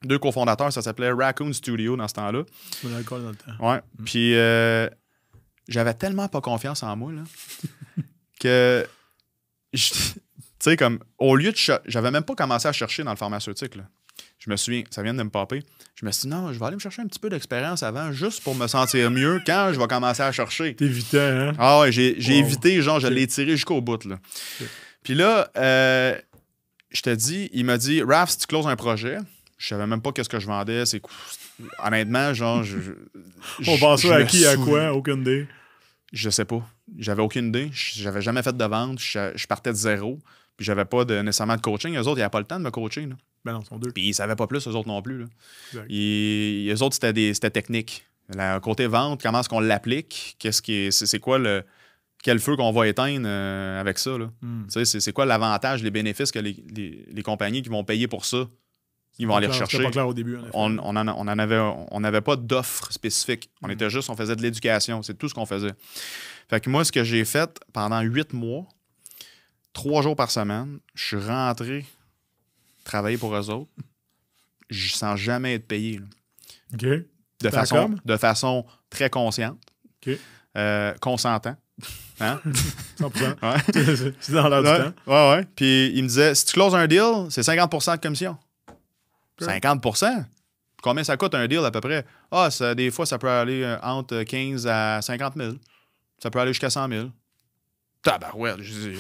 deux 0.05 0.19
cofondateurs. 0.19 0.73
Ça 0.73 0.83
s'appelait 0.83 1.13
Raccoon 1.13 1.53
Studio 1.53 1.97
dans 1.97 2.09
ce 2.09 2.15
temps-là. 2.15 2.43
Dans 2.83 2.99
le 2.99 3.05
temps. 3.35 3.71
Ouais. 3.71 3.81
Puis 4.05 4.35
euh, 4.37 4.89
j'avais 5.69 5.95
tellement 5.95 6.29
pas 6.29 6.41
confiance 6.41 6.83
en 6.83 6.97
moi, 6.97 7.13
là, 7.13 7.23
que, 8.41 8.87
tu 9.73 9.81
sais, 10.59 10.77
comme, 10.77 10.99
au 11.19 11.37
lieu 11.37 11.53
de. 11.53 11.57
J'avais 11.87 12.11
même 12.11 12.25
pas 12.25 12.35
commencé 12.35 12.69
à 12.69 12.73
chercher 12.73 13.05
dans 13.05 13.13
le 13.13 13.17
pharmaceutique, 13.17 13.77
là. 13.77 13.85
Je 14.39 14.51
me 14.51 14.57
souviens, 14.57 14.83
ça 14.91 15.03
vient 15.05 15.15
de 15.15 15.23
me 15.23 15.31
popper. 15.31 15.63
Je 15.95 16.05
me 16.05 16.11
suis 16.11 16.23
dit, 16.23 16.29
non, 16.29 16.53
je 16.53 16.59
vais 16.59 16.65
aller 16.67 16.75
me 16.75 16.81
chercher 16.81 17.01
un 17.03 17.07
petit 17.07 17.21
peu 17.21 17.29
d'expérience 17.29 17.85
avant, 17.85 18.11
juste 18.11 18.43
pour 18.43 18.57
me 18.57 18.67
sentir 18.67 19.09
mieux 19.09 19.41
quand 19.47 19.71
je 19.73 19.79
vais 19.79 19.87
commencer 19.87 20.23
à 20.23 20.33
chercher. 20.33 20.75
T'évitais, 20.75 21.21
hein? 21.21 21.53
Ah 21.59 21.79
ouais, 21.81 21.93
j'ai 21.93 22.17
Wow. 22.17 22.45
évité, 22.47 22.83
genre, 22.83 22.99
je 22.99 23.07
l'ai 23.07 23.27
tiré 23.29 23.53
jusqu'au 23.53 23.81
bout, 23.81 24.05
là. 24.05 24.19
Puis 25.05 25.15
là, 25.15 25.49
euh, 25.57 26.19
je 26.93 27.03
te 27.03 27.11
dis, 27.11 27.49
il 27.53 27.65
m'a 27.65 27.79
dit, 27.79 28.03
Raph, 28.03 28.31
si 28.31 28.39
tu 28.39 28.47
closes 28.47 28.67
un 28.67 28.77
projet, 28.77 29.19
je 29.59 29.69
savais 29.69 29.87
même 29.87 30.03
pas 30.03 30.13
qu'est-ce 30.13 30.29
que 30.29 30.41
je 30.41 30.47
vendais, 30.47 30.85
c'est 30.87 31.01
Honnêtement, 31.79 32.35
genre, 32.35 32.63
je. 32.65 32.79
je- 32.81 32.93
On 33.71 33.79
pense 33.79 34.03
je 34.03 34.09
à 34.09 34.25
qui, 34.25 34.45
à 34.47 34.57
quoi? 34.57 34.93
Aucune 34.93 35.21
idée. 35.21 35.47
je 36.13 36.31
sais 36.31 36.45
pas. 36.45 36.67
J'avais 36.99 37.23
aucune 37.23 37.49
idée. 37.49 37.71
Je- 37.73 38.01
J'avais 38.03 38.21
jamais 38.23 38.43
fait 38.43 38.57
de 38.57 38.65
vente. 38.65 38.99
Je, 38.99 39.47
partais 39.47 39.71
de 39.71 39.77
zéro. 39.77 40.19
Puis 40.57 40.67
j'avais 40.67 40.85
pas 40.85 41.05
de, 41.05 41.21
nécessairement 41.21 41.57
de 41.57 41.61
coaching. 41.61 41.95
Eux 41.97 42.01
autres, 42.01 42.17
ils 42.19 42.21
n'avaient 42.21 42.31
pas 42.31 42.41
le 42.41 42.45
temps 42.47 42.59
de 42.59 42.65
me 42.65 42.71
coacher. 42.71 43.07
là. 43.07 43.15
Ben 43.45 43.53
non, 43.53 43.61
ils 43.61 43.67
sont 43.67 43.79
deux. 43.79 43.91
Puis 43.93 44.09
ils 44.09 44.15
savaient 44.15 44.37
pas 44.37 44.47
plus, 44.47 44.67
eux 44.67 44.73
autres 44.75 44.89
non 44.89 45.01
plus. 45.03 45.19
Là. 45.19 45.27
Eux 45.91 46.83
autres, 46.83 46.95
c'était, 47.01 47.51
technique. 47.51 48.05
Le 48.35 48.59
côté 48.61 48.87
vente, 48.87 49.21
comment 49.23 49.41
est-ce 49.41 49.49
qu'on 49.49 49.61
l'applique? 49.61 50.37
Qu'est-ce 50.39 50.63
qui 50.63 50.75
est, 50.75 50.91
c'est, 50.91 51.07
c'est 51.07 51.19
quoi 51.19 51.39
le. 51.39 51.65
Quel 52.23 52.39
feu 52.39 52.57
qu'on 52.57 52.71
va 52.73 52.87
éteindre 52.89 53.27
euh, 53.27 53.81
avec 53.81 53.99
ça? 53.99 54.17
Hmm. 54.41 54.69
Sais, 54.69 54.85
C'est, 54.85 55.13
quoi 55.13 55.27
l'avantage, 55.27 55.83
les 55.83 55.91
bénéfices 55.91 56.31
que 56.31 56.39
les, 56.39 56.53
les- 56.75 57.05
les 57.11 57.23
compagnies 57.23 57.63
qui 57.63 57.69
vont 57.69 57.83
payer 57.85 58.07
pour 58.09 58.25
ça, 58.25 58.49
ils 59.19 59.27
vont 59.27 59.35
aller 59.37 59.47
clair, 59.49 59.55
rechercher? 59.57 59.77
C'était 59.79 59.89
pas 59.89 59.93
clair 59.93 60.09
au 60.09 60.15
début, 60.15 60.37
en 60.37 60.43
effet. 60.43 60.51
on 60.55 60.79
on 60.79 60.97
en, 60.97 61.09
on 61.09 61.21
en 61.29 61.39
avait 61.39 61.59
on 61.59 62.01
n'avait 62.01 62.21
pas 62.21 62.37
d'offre 62.37 62.93
spécifique. 62.93 63.51
On 63.61 63.69
était 63.69 63.91
juste, 63.91 64.09
on 64.09 64.17
faisait 64.17 64.37
de 64.37 64.43
l'éducation. 64.43 65.03
C'est 65.03 65.15
tout 65.15 65.29
ce 65.29 65.35
qu'on 65.35 65.47
faisait. 65.47 65.73
Fait 66.49 66.61
que 66.61 66.71
moi, 66.71 66.85
ce 66.85 66.93
que 66.93 67.03
j'ai 67.05 67.25
fait 67.25 67.61
pendant 67.73 68.01
huit 68.01 68.33
mois, 68.33 68.67
trois 69.73 70.03
jours 70.03 70.17
par 70.17 70.31
semaine, 70.31 70.79
je 70.95 71.05
suis 71.05 71.17
rentré 71.27 71.85
travailler 72.85 73.19
pour 73.19 73.35
eux 73.35 73.51
autres. 73.51 73.71
Je 74.71 74.93
sens 74.93 75.19
jamais 75.19 75.55
être 75.55 75.67
payé. 75.67 75.99
là. 75.99 76.05
OK. 76.75 76.81
De 77.41 77.51
façon, 77.51 77.77
de 78.05 78.17
façon 78.17 78.65
très 78.91 79.11
consciente. 79.11 79.59
Euh, 80.57 80.95
consentant. 81.01 81.57
Hein? 82.21 82.41
100%. 83.01 83.35
Ouais. 83.43 84.13
c'est 84.21 84.33
dans 84.33 84.49
l'air 84.49 84.63
du 84.63 84.69
ouais, 84.69 84.79
temps. 84.79 84.93
ouais, 85.07 85.37
ouais. 85.37 85.47
Puis 85.57 85.93
il 85.95 86.03
me 86.03 86.09
disait 86.09 86.35
si 86.35 86.45
tu 86.47 86.53
closes 86.53 86.75
un 86.75 86.87
deal, 86.87 87.27
c'est 87.31 87.41
50% 87.43 87.97
de 87.97 88.01
commission. 88.01 88.37
Ok. 89.41 89.49
50% 89.49 90.25
Combien 90.83 91.05
ça 91.05 91.17
coûte 91.17 91.35
un 91.35 91.47
deal 91.47 91.65
à 91.65 91.71
peu 91.71 91.81
près? 91.81 92.05
Ah, 92.31 92.51
ça, 92.51 92.75
des 92.75 92.91
fois, 92.91 93.07
ça 93.07 93.17
peut 93.17 93.29
aller 93.31 93.63
euh, 93.63 93.79
entre 93.83 94.25
15 94.25 94.67
à 94.67 95.01
50 95.01 95.35
000. 95.37 95.53
Ça 96.21 96.29
peut 96.29 96.41
aller 96.41 96.53
jusqu'à 96.53 96.71
100 96.71 96.89
000. 96.89 97.09
Tabarouette. 98.03 98.61
Je 98.61 98.73
dis 98.73 98.99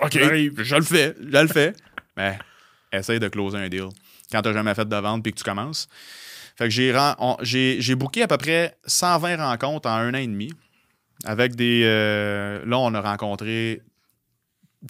OK, 0.00 0.16
Arrive. 0.16 0.62
je 0.62 0.74
le 0.74 0.82
fais, 0.82 1.14
je 1.20 1.38
le 1.38 1.48
fais. 1.48 1.72
Mais 2.16 2.38
essaye 2.92 3.20
de 3.20 3.28
closer 3.28 3.58
un 3.58 3.68
deal 3.68 3.88
quand 4.30 4.42
tu 4.42 4.48
n'as 4.48 4.54
jamais 4.54 4.74
fait 4.74 4.88
de 4.88 4.96
vente 4.96 5.22
puis 5.22 5.32
que 5.32 5.38
tu 5.38 5.44
commences. 5.44 5.88
Fait 6.56 6.68
que 6.68 6.70
j'ai 6.70 7.94
booké 7.94 8.22
à 8.22 8.26
peu 8.26 8.36
près 8.36 8.76
120 8.84 9.36
rencontres 9.36 9.88
en 9.88 9.94
un 9.94 10.10
an 10.10 10.18
et 10.18 10.26
demi. 10.26 10.52
Avec 11.24 11.56
des. 11.56 11.82
euh, 11.84 12.64
là, 12.64 12.78
on 12.78 12.94
a 12.94 13.00
rencontré 13.00 13.82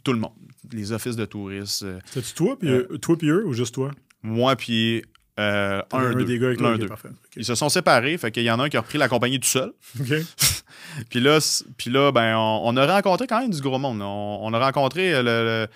tout 0.05 0.13
le 0.13 0.19
monde. 0.19 0.33
Les 0.73 0.93
offices 0.93 1.17
de 1.17 1.25
touristes. 1.25 1.83
euh, 1.85 1.99
C'est-tu 2.07 2.35
toi, 2.35 2.59
puis 2.59 2.69
Euh, 2.69 2.87
eux- 2.91 2.99
toi 2.99 3.17
puis 3.17 3.29
eux, 3.29 3.47
ou 3.47 3.53
juste 3.55 3.75
toi? 3.75 3.91
moi, 4.23 4.55
puis 4.57 5.03
euh, 5.39 5.81
un, 5.93 5.99
un 5.99 6.13
deux. 6.15 6.25
des 6.25 6.39
gars 6.39 6.49
avec 6.49 6.61
L'un 6.61 6.77
d'eux. 6.77 6.89
Ils 7.37 7.45
se 7.45 7.55
sont 7.55 7.69
séparés. 7.69 8.19
Fait 8.19 8.31
qu'il 8.33 8.43
y 8.43 8.51
en 8.51 8.59
a 8.61 8.65
un 8.65 8.69
qui 8.69 8.77
a 8.77 8.81
repris 8.81 8.99
la 8.99 9.09
compagnie 9.09 9.39
tout 9.41 9.47
seul. 9.49 9.73
Puis 11.11 11.21
là, 11.21 11.39
puis 11.77 11.91
là 11.91 12.11
ben, 12.13 12.37
on, 12.37 12.63
on 12.65 12.77
a 12.77 12.87
rencontré 12.87 13.27
quand 13.27 13.41
même 13.41 13.51
du 13.51 13.61
gros 13.61 13.79
monde. 13.79 14.01
On, 14.03 14.39
on 14.43 14.53
a 14.53 14.59
rencontré 14.59 15.15
euh, 15.15 15.23
le, 15.23 15.45
le- 15.45 15.69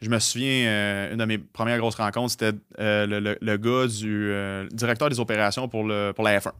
Je 0.00 0.08
me 0.08 0.18
souviens, 0.18 0.66
euh, 0.66 1.12
une 1.12 1.18
de 1.18 1.24
mes 1.26 1.38
premières 1.38 1.78
grosses 1.78 1.96
rencontres, 1.96 2.30
c'était 2.32 2.52
euh, 2.78 3.06
le, 3.06 3.20
le- 3.20 3.38
le 3.40 3.56
gars 3.58 3.86
du 3.86 4.30
euh, 4.30 4.66
directeur 4.72 5.08
des 5.10 5.20
opérations 5.20 5.68
pour, 5.68 5.84
le, 5.84 6.12
pour 6.14 6.24
la 6.24 6.38
F1. 6.38 6.52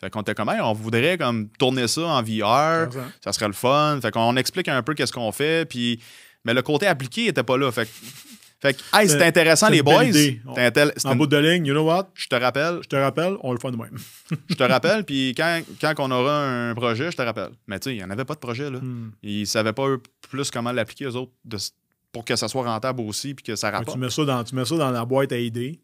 Fait 0.00 0.10
qu'on 0.10 0.22
était 0.22 0.34
comme, 0.34 0.48
Hey, 0.48 0.60
on 0.60 0.72
voudrait 0.72 1.18
comme 1.18 1.48
tourner 1.58 1.86
ça 1.88 2.02
en 2.02 2.22
VR, 2.22 2.88
ça 3.22 3.32
serait 3.32 3.46
le 3.48 3.52
fun. 3.52 3.98
Fait 4.00 4.10
qu'on 4.10 4.36
explique 4.36 4.68
un 4.68 4.82
peu 4.82 4.94
qu'est-ce 4.94 5.12
qu'on 5.12 5.32
fait, 5.32 5.68
puis... 5.68 6.00
Mais 6.44 6.54
le 6.54 6.62
côté 6.62 6.86
appliqué 6.86 7.26
était 7.26 7.42
pas 7.42 7.58
là. 7.58 7.70
Fait 7.70 7.84
que, 7.84 7.90
fait 8.62 8.72
que, 8.74 8.82
hey, 8.94 9.08
c'était 9.08 9.24
intéressant, 9.24 9.68
les 9.68 9.82
boys. 9.82 10.04
intel- 10.04 10.92
En 11.04 11.12
une- 11.12 11.18
bout 11.18 11.26
de 11.26 11.36
ligne, 11.36 11.66
you 11.66 11.74
know 11.74 11.84
what? 11.86 12.08
Je 12.14 12.28
te 12.28 12.34
rappelle, 12.34 12.78
Je 12.82 12.88
te 12.88 12.96
rappelle, 12.96 13.36
on 13.42 13.52
le 13.52 13.58
fait 13.58 13.70
de 13.70 13.76
même. 13.76 13.96
je 14.48 14.54
te 14.54 14.62
rappelle, 14.62 15.04
puis 15.04 15.34
quand, 15.36 15.60
quand 15.80 15.92
on 15.98 16.10
aura 16.10 16.46
un 16.70 16.74
projet, 16.74 17.10
je 17.10 17.16
te 17.18 17.22
rappelle. 17.22 17.50
Mais 17.66 17.78
tu 17.78 17.90
sais, 17.90 17.94
il 17.94 17.98
n'y 17.98 18.04
en 18.04 18.08
avait 18.10 18.24
pas 18.24 18.34
de 18.34 18.38
projet, 18.38 18.70
là. 18.70 18.78
Hmm. 18.78 19.10
Ils 19.22 19.46
savaient 19.46 19.72
pas 19.74 19.86
eux, 19.86 20.02
plus 20.30 20.50
comment 20.50 20.72
l'appliquer, 20.72 21.04
eux 21.04 21.16
autres, 21.16 21.32
de 21.44 21.58
pour 22.12 22.24
que 22.24 22.34
ça 22.36 22.48
soit 22.48 22.64
rentable 22.64 23.02
aussi, 23.02 23.34
puis 23.34 23.44
que 23.44 23.54
ça 23.54 23.70
rapporte. 23.70 23.96
tu, 23.96 24.00
mets 24.00 24.10
ça 24.10 24.24
dans, 24.24 24.42
tu 24.42 24.54
mets 24.54 24.64
ça 24.64 24.76
dans 24.76 24.90
la 24.90 25.04
boîte 25.04 25.30
à 25.32 25.38
idées. 25.38 25.78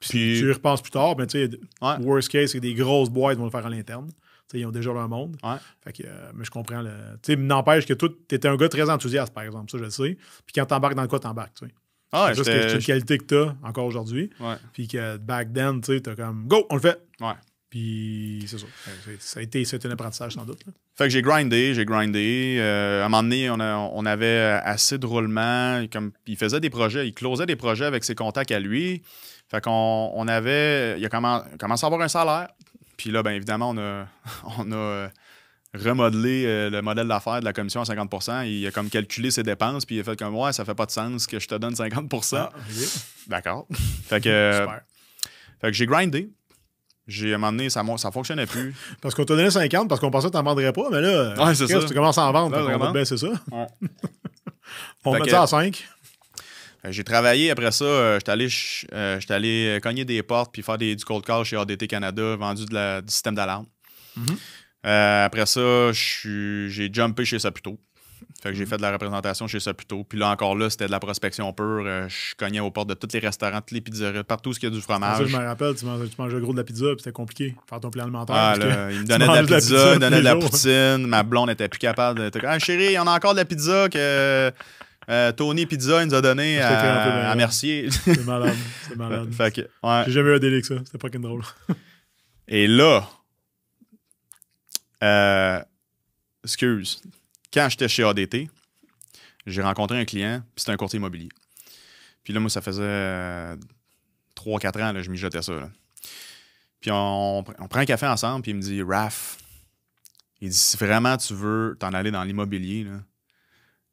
Puis- 0.00 0.38
Tu 0.40 0.48
y 0.48 0.52
repenses 0.52 0.82
plus 0.82 0.90
tard, 0.90 1.14
mais 1.18 1.26
tu 1.26 1.38
sais, 1.46 1.50
Ouais. 1.82 1.96
worst 2.00 2.28
case, 2.30 2.50
c'est 2.52 2.58
que 2.58 2.62
des 2.62 2.74
grosses 2.74 3.10
boîtes 3.10 3.36
vont 3.38 3.44
le 3.44 3.50
faire 3.50 3.66
à 3.66 3.70
l'interne. 3.70 4.08
Tu 4.08 4.56
sais, 4.56 4.60
ils 4.60 4.66
ont 4.66 4.70
déjà 4.70 4.92
leur 4.92 5.08
monde. 5.08 5.36
Ouais. 5.44 5.56
Fait 5.84 5.92
que, 5.92 6.02
euh, 6.06 6.30
mais 6.34 6.44
je 6.44 6.50
comprends. 6.50 6.80
Le... 6.82 6.90
Tu 7.22 7.34
sais, 7.34 7.36
n'empêche 7.36 7.86
que 7.86 7.92
tu 7.94 8.06
étais 8.34 8.48
un 8.48 8.56
gars 8.56 8.68
très 8.68 8.88
enthousiaste, 8.90 9.32
par 9.32 9.44
exemple. 9.44 9.70
Ça, 9.70 9.78
je 9.78 9.84
le 9.84 9.90
sais. 9.90 10.16
Puis 10.46 10.54
quand 10.54 10.66
t'embarques 10.66 10.94
dans 10.94 11.02
le 11.02 11.08
quoi, 11.08 11.20
t'embarques. 11.20 11.54
Tu 11.54 11.66
sais. 11.66 11.72
Ah 12.12 12.26
C'est 12.30 12.38
juste 12.38 12.46
que 12.48 12.54
j'étais- 12.56 12.68
c'est 12.70 12.74
une 12.76 12.82
qualité 12.82 13.18
que 13.18 13.24
t'as 13.24 13.54
encore 13.62 13.84
aujourd'hui. 13.86 14.30
ouais, 14.40 14.56
Puis 14.72 14.88
que 14.88 15.16
back 15.18 15.52
then, 15.52 15.80
tu 15.80 15.94
sais, 15.94 16.00
t'as 16.00 16.16
comme 16.16 16.48
go, 16.48 16.66
on 16.70 16.74
le 16.74 16.80
fait. 16.80 16.98
ouais. 17.20 17.34
Puis 17.68 18.44
c'est 18.48 18.58
ça. 18.58 18.66
Ça 19.20 19.38
a 19.38 19.42
été 19.44 19.62
un 19.84 19.90
apprentissage 19.92 20.32
sans 20.32 20.44
doute. 20.44 20.66
là. 20.66 20.72
Fait 20.96 21.04
que 21.04 21.10
j'ai 21.10 21.22
grindé, 21.22 21.72
j'ai 21.72 21.84
grindé. 21.84 22.56
Euh, 22.58 23.02
à 23.02 23.06
un 23.06 23.08
moment 23.08 23.22
donné, 23.22 23.48
on, 23.48 23.60
a- 23.60 23.76
on 23.76 24.04
avait 24.06 24.58
assez 24.64 24.98
de 24.98 25.06
roulement. 25.06 25.84
Comme, 25.92 26.10
il 26.26 26.36
faisait 26.36 26.58
des 26.58 26.68
projets, 26.70 27.06
il 27.06 27.14
closait 27.14 27.46
des 27.46 27.54
projets 27.56 27.84
avec 27.84 28.02
ses 28.02 28.16
contacts 28.16 28.50
à 28.50 28.58
lui. 28.58 29.02
Fait 29.50 29.60
qu'on 29.62 30.12
on 30.14 30.28
avait. 30.28 30.98
Il 30.98 31.04
a 31.04 31.08
commen- 31.08 31.44
commencé 31.58 31.84
à 31.84 31.88
avoir 31.88 32.00
un 32.02 32.08
salaire. 32.08 32.48
Puis 32.96 33.10
là, 33.10 33.22
bien 33.22 33.32
évidemment, 33.32 33.70
on 33.70 33.78
a, 33.78 34.06
on 34.58 34.70
a 34.72 34.76
euh, 34.76 35.08
remodelé 35.74 36.44
euh, 36.46 36.70
le 36.70 36.82
modèle 36.82 37.08
d'affaires 37.08 37.40
de 37.40 37.44
la 37.44 37.52
commission 37.52 37.80
à 37.80 37.84
50% 37.84 38.46
Il 38.46 38.66
a 38.66 38.70
comme 38.70 38.88
calculé 38.90 39.30
ses 39.30 39.42
dépenses, 39.42 39.84
puis 39.86 39.96
il 39.96 40.00
a 40.00 40.04
fait 40.04 40.18
comme 40.18 40.36
Ouais, 40.36 40.52
ça 40.52 40.64
fait 40.64 40.74
pas 40.74 40.86
de 40.86 40.90
sens 40.90 41.26
que 41.26 41.38
je 41.40 41.48
te 41.48 41.54
donne 41.56 41.74
50 41.74 42.12
Ah, 42.34 42.50
ok. 42.54 42.86
D'accord. 43.28 43.66
fait 44.06 44.20
que, 44.20 44.52
Super. 44.60 44.80
fait 45.60 45.66
que 45.68 45.72
j'ai 45.72 45.86
grindé. 45.86 46.30
J'ai 47.08 47.32
à 47.32 47.36
un 47.36 47.38
moment 47.38 47.50
donné, 47.52 47.70
ça, 47.70 47.82
ça 47.96 48.12
fonctionnait 48.12 48.46
plus. 48.46 48.72
Parce 49.02 49.14
qu'on 49.16 49.24
t'a 49.24 49.34
donné 49.34 49.50
50 49.50 49.88
parce 49.88 50.00
qu'on 50.00 50.12
pensait 50.12 50.28
que 50.28 50.32
t'en 50.32 50.44
vendrais 50.44 50.72
pas, 50.72 50.90
mais 50.92 51.00
là, 51.00 51.34
Ouais, 51.44 51.54
c'est 51.56 51.64
Chris, 51.64 51.80
ça. 51.80 51.88
tu 51.88 51.94
commences 51.94 52.18
à 52.18 52.22
en 52.26 52.30
vendre. 52.32 52.56
Là, 52.56 52.72
qu'on 52.72 52.78
va 52.78 52.88
te 52.88 52.92
baisser 52.92 53.16
ça. 53.16 53.28
Ouais. 53.50 53.66
On 55.04 55.12
Fait 55.14 55.18
met 55.18 55.24
que- 55.24 55.30
ça 55.32 55.42
à 55.42 55.46
5. 55.48 55.88
Euh, 56.84 56.92
J'ai 56.92 57.04
travaillé 57.04 57.50
après 57.50 57.72
ça. 57.72 57.84
euh, 57.84 58.18
J'étais 58.18 58.32
allé, 58.32 58.48
euh, 58.94 59.20
j'étais 59.20 59.34
allé 59.34 59.78
cogner 59.82 60.04
des 60.04 60.22
portes 60.22 60.52
puis 60.52 60.62
faire 60.62 60.78
des, 60.78 60.94
du 60.96 61.04
cold 61.04 61.24
call 61.24 61.44
chez 61.44 61.56
ADT 61.56 61.86
Canada, 61.88 62.36
vendu 62.36 62.64
de 62.66 62.74
la- 62.74 63.00
du 63.02 63.12
système 63.12 63.34
d'alarme. 63.34 63.66
Mhm. 64.16 64.36
Après 64.82 65.46
ça, 65.46 65.92
j'ai 65.92 66.90
jumpé 66.92 67.24
chez 67.24 67.38
Saputo. 67.38 67.78
Fait 68.42 68.50
que 68.50 68.54
j'ai 68.54 68.64
fait 68.64 68.78
de 68.78 68.82
la 68.82 68.92
représentation 68.92 69.46
chez 69.46 69.60
Saputo. 69.60 70.02
Puis 70.04 70.18
là, 70.18 70.30
encore 70.30 70.56
là, 70.56 70.70
c'était 70.70 70.86
de 70.86 70.90
la 70.90 71.00
prospection 71.00 71.52
pure. 71.52 71.82
Euh, 71.84 72.08
je 72.08 72.34
cognais 72.36 72.60
aux 72.60 72.70
portes 72.70 72.88
de 72.88 72.94
tous 72.94 73.08
les 73.12 73.18
restaurants, 73.18 73.58
toutes 73.60 73.72
les 73.72 73.82
pizzerias, 73.82 74.24
partout 74.24 74.50
où 74.50 74.52
il 74.54 74.62
y 74.62 74.66
a 74.66 74.70
du 74.70 74.76
Ça, 74.76 74.82
fromage. 74.82 75.26
je 75.26 75.36
me 75.36 75.44
rappelle, 75.44 75.74
tu 75.74 75.84
mangeais, 75.84 76.08
tu 76.08 76.14
mangeais 76.18 76.40
gros 76.40 76.52
de 76.52 76.56
la 76.58 76.64
pizza, 76.64 76.86
puis 76.86 76.96
c'était 77.00 77.12
compliqué. 77.12 77.54
Faire 77.68 77.80
ton 77.80 77.90
plan 77.90 78.04
alimentaire. 78.04 78.34
Ah, 78.34 78.56
là, 78.56 78.90
il 78.90 79.00
me 79.00 79.04
donnait 79.06 79.26
de 79.26 79.32
la 79.34 79.42
pizza, 79.42 79.56
pizza 79.58 79.88
il 79.90 79.94
me 79.96 79.98
donnait 80.00 80.18
de 80.20 80.24
la 80.24 80.32
jours. 80.40 80.50
poutine. 80.50 81.06
Ma 81.06 81.22
blonde 81.22 81.48
n'était 81.50 81.68
plus 81.68 81.78
capable 81.78 82.30
de. 82.30 82.40
Ah, 82.46 82.58
chérie, 82.58 82.98
on 82.98 83.06
a 83.06 83.14
encore 83.14 83.32
de 83.34 83.38
la 83.40 83.44
pizza 83.44 83.88
que 83.90 84.50
euh, 85.10 85.32
Tony 85.32 85.66
Pizza 85.66 86.02
il 86.02 86.08
nous 86.08 86.14
a 86.14 86.20
donné 86.20 86.52
J'étais 86.54 86.66
crampé, 86.66 86.80
à, 86.80 87.10
ben, 87.10 87.26
à 87.26 87.34
Mercier. 87.34 87.90
C'est 87.90 88.24
malade. 88.24 88.56
C'est 88.88 88.96
malade. 88.96 89.32
fait 89.32 89.54
que, 89.54 89.60
ouais. 89.60 90.04
J'ai 90.06 90.12
jamais 90.12 90.30
eu 90.30 90.34
un 90.36 90.38
délai 90.38 90.60
que 90.60 90.66
ça. 90.66 90.76
C'était 90.84 90.98
fucking 90.98 91.20
drôle. 91.22 91.42
Et 92.48 92.66
là, 92.66 93.08
euh, 95.02 95.62
excuse, 96.44 97.02
quand 97.52 97.68
j'étais 97.70 97.88
chez 97.88 98.04
ADT, 98.04 98.48
j'ai 99.46 99.62
rencontré 99.62 99.98
un 99.98 100.04
client, 100.04 100.40
puis 100.54 100.62
c'était 100.62 100.72
un 100.72 100.76
courtier 100.76 100.98
immobilier. 100.98 101.28
Puis 102.22 102.32
là, 102.32 102.40
moi, 102.40 102.50
ça 102.50 102.60
faisait 102.60 103.56
3-4 104.36 104.82
ans, 104.82 104.92
là, 104.92 105.02
je 105.02 105.10
mijotais 105.10 105.42
ça. 105.42 105.52
là. 105.52 105.70
Puis 106.80 106.90
on, 106.90 107.38
on 107.38 107.68
prend 107.68 107.80
un 107.80 107.84
café 107.84 108.06
ensemble, 108.06 108.42
puis 108.42 108.52
il 108.52 108.56
me 108.56 108.62
dit 108.62 108.82
Raph, 108.82 109.38
il 110.40 110.48
dit 110.48 110.56
si 110.56 110.76
vraiment 110.76 111.16
tu 111.16 111.34
veux 111.34 111.76
t'en 111.78 111.92
aller 111.92 112.10
dans 112.10 112.24
l'immobilier, 112.24 112.84
là, 112.84 113.00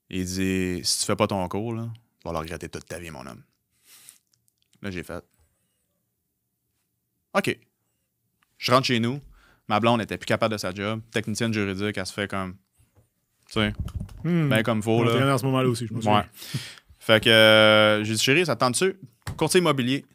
il 0.10 0.26
dit 0.26 0.82
si 0.84 1.00
tu 1.00 1.06
fais 1.06 1.16
pas 1.16 1.28
ton 1.28 1.48
cours, 1.48 1.74
là, 1.74 1.90
tu 2.20 2.28
vas 2.28 2.32
le 2.34 2.40
regretter 2.40 2.70
toute 2.70 2.86
ta 2.86 3.00
vie, 3.00 3.12
mon 3.12 3.26
homme. 3.26 3.44
Là, 4.82 4.92
j'ai 4.92 5.04
fait 5.04 5.24
OK. 7.34 7.58
Je 8.58 8.72
rentre 8.72 8.88
chez 8.88 9.00
nous. 9.00 9.20
Ma 9.68 9.80
blonde 9.80 10.00
n'était 10.00 10.18
plus 10.18 10.26
capable 10.26 10.54
de 10.54 10.58
sa 10.58 10.74
job. 10.74 11.02
Technicienne 11.12 11.54
juridique, 11.54 11.98
elle 11.98 12.06
se 12.06 12.14
fait 12.14 12.28
comme. 12.28 12.56
Tu 13.48 13.54
sais, 13.54 13.74
bien 14.24 14.64
comme 14.64 14.82
faut. 14.82 15.04
Là. 15.04 15.34
à 15.34 15.38
ce 15.38 15.46
moment-là 15.46 15.70
aussi, 15.70 15.88
je 15.88 15.94
me 15.94 16.02
souviens. 16.02 16.20
Ouais. 16.20 16.26
Fait 17.00 17.24
que 17.24 17.30
euh, 17.30 18.04
j'ai 18.04 18.14
dit, 18.14 18.22
chérie, 18.22 18.46
ça 18.46 18.56
te 18.56 18.60
tente-tu? 18.62 19.00
Courtier 19.38 19.60
immobilier. 19.60 20.06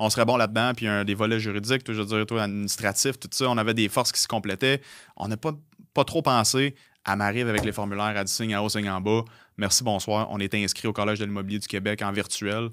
On 0.00 0.10
serait 0.10 0.24
bon 0.24 0.36
là-dedans, 0.36 0.72
puis 0.74 0.88
un 0.88 1.04
des 1.04 1.14
volets 1.14 1.38
juridiques, 1.38 1.84
tout, 1.84 1.92
je 1.92 2.00
veux 2.00 2.06
dire, 2.06 2.26
tout 2.26 2.36
administratif, 2.36 3.18
tout 3.20 3.28
ça. 3.30 3.48
On 3.48 3.56
avait 3.56 3.74
des 3.74 3.88
forces 3.88 4.10
qui 4.10 4.20
se 4.20 4.26
complétaient. 4.26 4.80
On 5.16 5.28
n'a 5.28 5.36
pas, 5.36 5.52
pas 5.92 6.04
trop 6.04 6.22
pensé. 6.22 6.74
Elle 7.06 7.16
m'arrive 7.16 7.48
avec 7.48 7.64
les 7.64 7.72
formulaires 7.72 8.16
à 8.16 8.24
du 8.24 8.32
signe 8.32 8.56
en 8.56 8.64
haut, 8.64 8.68
signe 8.68 8.88
en 8.88 9.00
bas. 9.00 9.24
Merci, 9.56 9.84
bonsoir. 9.84 10.28
On 10.30 10.40
était 10.40 10.62
inscrit 10.62 10.88
au 10.88 10.92
Collège 10.92 11.18
de 11.18 11.24
l'immobilier 11.24 11.58
du 11.58 11.66
Québec 11.68 12.02
en 12.02 12.12
virtuel. 12.12 12.70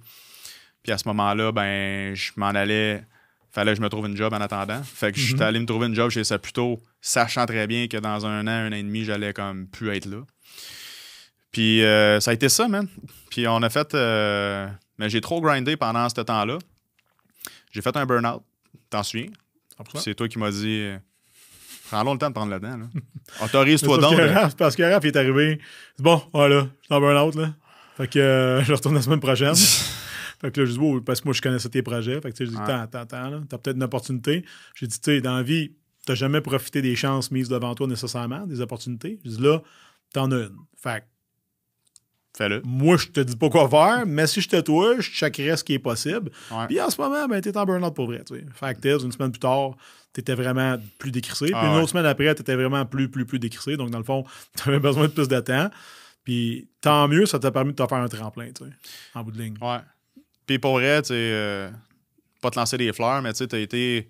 Puis 0.83 0.91
à 0.91 0.97
ce 0.97 1.07
moment-là, 1.09 1.51
ben, 1.51 2.15
je 2.15 2.31
m'en 2.37 2.47
allais. 2.47 3.03
Fallait 3.51 3.73
que 3.73 3.77
je 3.77 3.81
me 3.81 3.89
trouve 3.89 4.07
une 4.07 4.15
job 4.15 4.33
en 4.33 4.39
attendant. 4.39 4.81
Fait 4.83 5.11
que 5.11 5.19
je 5.19 5.25
suis 5.35 5.43
allé 5.43 5.59
me 5.59 5.65
trouver 5.65 5.87
une 5.87 5.95
job 5.95 6.09
chez 6.09 6.23
Saputo, 6.23 6.79
sachant 7.01 7.45
très 7.45 7.67
bien 7.67 7.87
que 7.89 7.97
dans 7.97 8.25
un 8.25 8.47
an, 8.47 8.51
un 8.51 8.69
an 8.69 8.75
et 8.75 8.83
demi, 8.83 9.03
j'allais 9.03 9.33
comme 9.33 9.67
plus 9.67 9.89
être 9.89 10.05
là. 10.05 10.21
Puis 11.51 11.83
euh, 11.83 12.21
ça 12.21 12.31
a 12.31 12.33
été 12.33 12.47
ça, 12.47 12.69
man. 12.69 12.87
Puis 13.29 13.45
on 13.47 13.61
a 13.61 13.69
fait. 13.69 13.93
euh, 13.93 14.67
mais 14.97 15.09
j'ai 15.09 15.19
trop 15.19 15.41
grindé 15.41 15.75
pendant 15.75 16.07
ce 16.07 16.21
temps-là. 16.21 16.57
J'ai 17.71 17.81
fait 17.81 17.95
un 17.97 18.05
burn-out. 18.05 18.41
T'en 18.89 19.03
souviens? 19.03 19.27
100%. 19.83 19.99
C'est 20.01 20.15
toi 20.15 20.27
qui 20.29 20.39
m'as 20.39 20.51
dit. 20.51 20.89
Prends 21.91 22.03
long 22.03 22.13
le 22.13 22.19
temps 22.19 22.29
de 22.29 22.33
prendre 22.33 22.51
le 22.53 22.59
temps. 22.59 22.77
Là. 22.77 22.87
Autorise-toi 23.45 23.97
donc. 23.97 24.15
que 24.15 24.21
de- 24.21 24.27
Raph- 24.27 24.55
Parce 24.55 24.75
que 24.75 24.83
Raph 24.83 25.03
il 25.03 25.07
est 25.07 25.17
arrivé. 25.17 25.59
C'est 25.97 26.03
bon, 26.03 26.21
voilà, 26.33 26.61
je 26.81 26.85
suis 26.85 26.93
en 26.93 26.99
burn-out, 27.01 27.35
là. 27.35 27.53
Fait 27.97 28.07
que 28.07 28.19
euh, 28.19 28.63
je 28.63 28.73
retourne 28.73 28.95
la 28.95 29.01
semaine 29.01 29.19
prochaine. 29.19 29.55
fait 30.41 30.51
que 30.51 30.61
là, 30.61 30.65
je 30.65 30.71
dis, 30.71 30.79
oh, 30.81 31.01
parce 31.01 31.21
que 31.21 31.25
moi, 31.27 31.33
je 31.33 31.41
connaissais 31.41 31.69
tes 31.69 31.81
projets. 31.81 32.21
Fait 32.21 32.31
que 32.31 32.37
tu 32.37 32.45
sais, 32.45 32.45
je 32.45 32.51
dis, 32.51 32.57
attends, 32.57 32.81
attends, 32.81 32.99
attends. 32.99 33.43
T'as 33.49 33.57
peut-être 33.57 33.75
une 33.75 33.83
opportunité. 33.83 34.45
J'ai 34.75 34.87
dit, 34.87 34.99
tu 34.99 35.11
sais, 35.11 35.21
dans 35.21 35.35
la 35.35 35.43
vie, 35.43 35.73
t'as 36.05 36.15
jamais 36.15 36.41
profité 36.41 36.81
des 36.81 36.95
chances 36.95 37.29
mises 37.31 37.49
devant 37.49 37.75
toi 37.75 37.87
nécessairement, 37.87 38.47
des 38.47 38.61
opportunités. 38.61 39.19
Je 39.25 39.29
dis, 39.31 39.41
là, 39.41 39.61
t'en 40.13 40.31
as 40.31 40.37
une. 40.37 40.55
Fait 40.81 41.01
que 41.01 41.05
Fais-le. 42.37 42.61
moi, 42.63 42.95
je 42.97 43.07
te 43.07 43.19
dis 43.19 43.35
pas 43.35 43.49
quoi 43.49 43.69
faire, 43.69 44.05
mais 44.05 44.25
si 44.25 44.39
j'étais 44.41 44.63
toi, 44.63 44.95
je 44.99 45.09
checkerais 45.11 45.57
ce 45.57 45.63
qui 45.63 45.73
est 45.73 45.79
possible. 45.79 46.31
Ouais. 46.49 46.67
Puis 46.67 46.79
en 46.79 46.89
ce 46.89 46.99
moment, 47.01 47.27
ben, 47.27 47.41
t'es 47.41 47.55
en 47.57 47.65
burn-out 47.65 47.93
pour 47.93 48.05
vrai. 48.05 48.23
Tu 48.25 48.35
sais. 48.35 48.45
Fait 48.53 48.73
que 48.73 48.79
t'es, 48.79 48.93
une 48.93 49.11
semaine 49.11 49.31
plus 49.31 49.39
tard, 49.39 49.71
t'étais 50.13 50.33
vraiment 50.33 50.77
plus 50.97 51.11
décrissé. 51.11 51.45
Puis 51.47 51.55
Ah 51.55 51.65
une 51.67 51.73
ouais. 51.73 51.79
autre 51.81 51.89
semaine 51.89 52.05
après, 52.05 52.33
t'étais 52.33 52.55
vraiment 52.55 52.85
plus, 52.85 53.09
plus, 53.09 53.25
plus 53.25 53.39
décrissé. 53.39 53.75
Donc, 53.75 53.89
dans 53.89 53.97
le 53.97 54.05
fond, 54.05 54.23
t'avais 54.55 54.79
besoin 54.79 55.03
de 55.03 55.11
plus 55.11 55.27
de 55.27 55.39
temps. 55.41 55.69
Puis 56.23 56.69
tant 56.79 57.07
mieux, 57.07 57.25
ça 57.25 57.37
t'a 57.39 57.51
permis 57.51 57.71
de 57.71 57.75
te 57.83 57.87
faire 57.87 57.97
un 57.97 58.07
tremplin, 58.07 58.47
tu 58.53 58.63
sais, 58.63 58.71
en 59.15 59.23
bout 59.23 59.31
de 59.31 59.41
ligne. 59.41 59.55
Ouais. 59.61 59.79
Puis 60.45 60.59
pour 60.59 60.73
vrai, 60.73 61.01
tu 61.01 61.09
sais, 61.09 61.13
euh, 61.15 61.69
pas 62.41 62.49
te 62.51 62.59
lancer 62.59 62.77
des 62.77 62.93
fleurs, 62.93 63.21
mais 63.21 63.33
tu 63.33 63.39
sais, 63.39 63.47
t'as 63.47 63.59
été. 63.59 64.09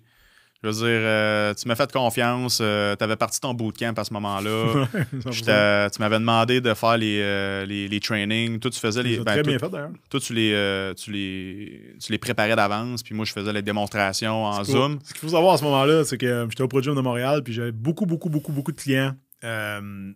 Je 0.62 0.68
veux 0.68 0.74
dire, 0.74 0.84
euh, 0.86 1.54
tu 1.54 1.66
m'as 1.66 1.74
fait 1.74 1.90
confiance. 1.92 2.60
euh, 2.62 2.94
T'avais 2.94 3.16
parti 3.16 3.40
ton 3.40 3.52
bootcamp 3.52 3.94
à 3.96 4.04
ce 4.04 4.12
moment-là. 4.14 4.86
Tu 5.90 6.00
m'avais 6.00 6.18
demandé 6.20 6.60
de 6.60 6.72
faire 6.74 6.96
les, 6.96 7.18
euh, 7.20 7.66
les, 7.66 7.88
les 7.88 8.00
trainings. 8.00 8.60
Toi, 8.60 8.70
tu 8.70 8.78
faisais 8.78 9.02
les. 9.02 9.16
Ben, 9.18 9.24
très 9.24 9.42
tout- 9.42 9.50
bien 9.50 9.58
fait 9.58 9.68
d'ailleurs. 9.68 9.90
toi, 10.08 10.20
tu 10.20 10.32
les, 10.34 10.52
euh, 10.54 10.94
tu, 10.94 11.10
les, 11.10 11.94
tu 12.00 12.12
les 12.12 12.18
préparais 12.18 12.54
d'avance. 12.54 13.02
Puis 13.02 13.14
moi, 13.14 13.24
je 13.24 13.32
faisais 13.32 13.52
les 13.52 13.62
démonstrations 13.62 14.44
en 14.44 14.62
Zoom. 14.62 14.98
Ce 15.04 15.12
qu'il 15.12 15.20
faut 15.20 15.28
savoir 15.34 15.54
à 15.54 15.58
ce 15.58 15.64
moment-là, 15.64 16.04
c'est 16.04 16.16
que 16.18 16.46
j'étais 16.48 16.62
au 16.62 16.68
Podium 16.68 16.94
de 16.94 17.00
Montréal, 17.00 17.42
puis 17.42 17.52
j'avais 17.52 17.72
beaucoup, 17.72 18.06
beaucoup, 18.06 18.28
beaucoup, 18.30 18.52
beaucoup 18.52 18.70
de 18.72 18.80
clients 18.80 19.14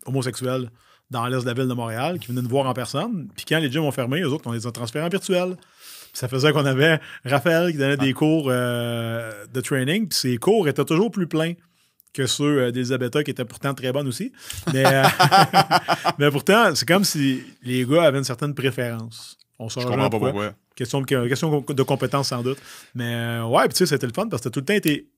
homosexuels 0.06 0.70
dans 1.10 1.26
l'est 1.26 1.40
de 1.40 1.46
la 1.46 1.54
ville 1.54 1.68
de 1.68 1.74
Montréal 1.74 2.18
qui 2.18 2.28
venaient 2.28 2.42
nous 2.42 2.48
voir 2.48 2.66
en 2.66 2.72
personne. 2.74 3.28
Puis 3.36 3.44
quand 3.48 3.58
les 3.60 3.70
gyms 3.70 3.84
ont 3.84 3.92
fermé, 3.92 4.20
eux 4.22 4.28
autres, 4.28 4.44
on 4.46 4.52
les 4.52 4.66
a 4.66 4.72
transférés 4.72 5.04
en 5.04 5.08
virtuel. 5.08 5.56
Ça 6.16 6.28
faisait 6.28 6.50
qu'on 6.50 6.64
avait 6.64 6.98
Raphaël 7.26 7.70
qui 7.70 7.76
donnait 7.76 7.98
des 7.98 8.14
cours 8.14 8.46
euh, 8.48 9.44
de 9.52 9.60
training, 9.60 10.08
puis 10.08 10.18
ses 10.18 10.38
cours 10.38 10.66
étaient 10.66 10.86
toujours 10.86 11.10
plus 11.10 11.26
pleins 11.26 11.52
que 12.14 12.24
ceux 12.24 12.62
euh, 12.62 12.70
d'Elisabetta, 12.70 13.22
qui 13.22 13.30
étaient 13.30 13.44
pourtant 13.44 13.74
très 13.74 13.92
bonnes 13.92 14.08
aussi. 14.08 14.32
Mais, 14.72 14.86
euh, 14.86 15.02
mais 16.18 16.30
pourtant, 16.30 16.74
c'est 16.74 16.88
comme 16.88 17.04
si 17.04 17.42
les 17.62 17.84
gars 17.84 18.04
avaient 18.04 18.16
une 18.16 18.24
certaine 18.24 18.54
préférence. 18.54 19.36
On 19.58 19.68
saura 19.68 19.90
comprends 19.90 20.04
pas 20.04 20.10
pourquoi. 20.10 20.30
pourquoi. 20.30 20.54
Question 20.74 21.02
de, 21.02 21.28
question 21.28 21.62
de 21.68 21.82
compétence 21.82 22.28
sans 22.28 22.42
doute. 22.42 22.58
Mais 22.94 23.40
ouais, 23.40 23.64
puis 23.64 23.74
tu 23.74 23.78
sais, 23.78 23.86
c'était 23.86 24.06
le 24.06 24.14
fun 24.14 24.26
parce 24.28 24.42
que 24.42 24.48
tout 24.48 24.60
le 24.60 24.64
temps 24.64 24.72
été 24.72 25.10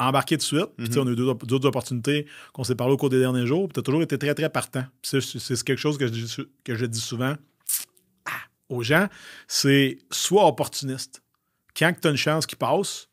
embarqué 0.00 0.36
de 0.36 0.42
suite. 0.42 0.66
Puis 0.78 0.88
tu 0.88 0.94
sais, 0.94 0.98
on 0.98 1.06
a 1.06 1.10
eu 1.10 1.16
d'autres 1.16 1.66
opportunités 1.68 2.26
qu'on 2.52 2.64
s'est 2.64 2.74
parlé 2.74 2.92
au 2.92 2.96
cours 2.96 3.10
des 3.10 3.20
derniers 3.20 3.46
jours. 3.46 3.68
Puis 3.68 3.74
t'as 3.74 3.82
toujours 3.82 4.02
été 4.02 4.18
très, 4.18 4.34
très 4.34 4.50
partant. 4.50 4.84
Puis 5.00 5.22
c'est 5.22 5.62
quelque 5.62 5.78
chose 5.78 5.96
que 5.96 6.08
je, 6.08 6.12
dis, 6.12 6.28
sou- 6.28 6.46
que 6.64 6.74
je 6.74 6.86
dis 6.86 7.00
souvent 7.00 7.34
ah, 7.36 7.51
aux 8.72 8.82
gens. 8.82 9.08
C'est 9.48 9.98
soit 10.10 10.46
opportuniste. 10.46 11.22
Quand 11.76 11.92
tu 12.00 12.08
as 12.08 12.10
une 12.10 12.16
chance 12.16 12.46
qui 12.46 12.56
passe, 12.56 13.08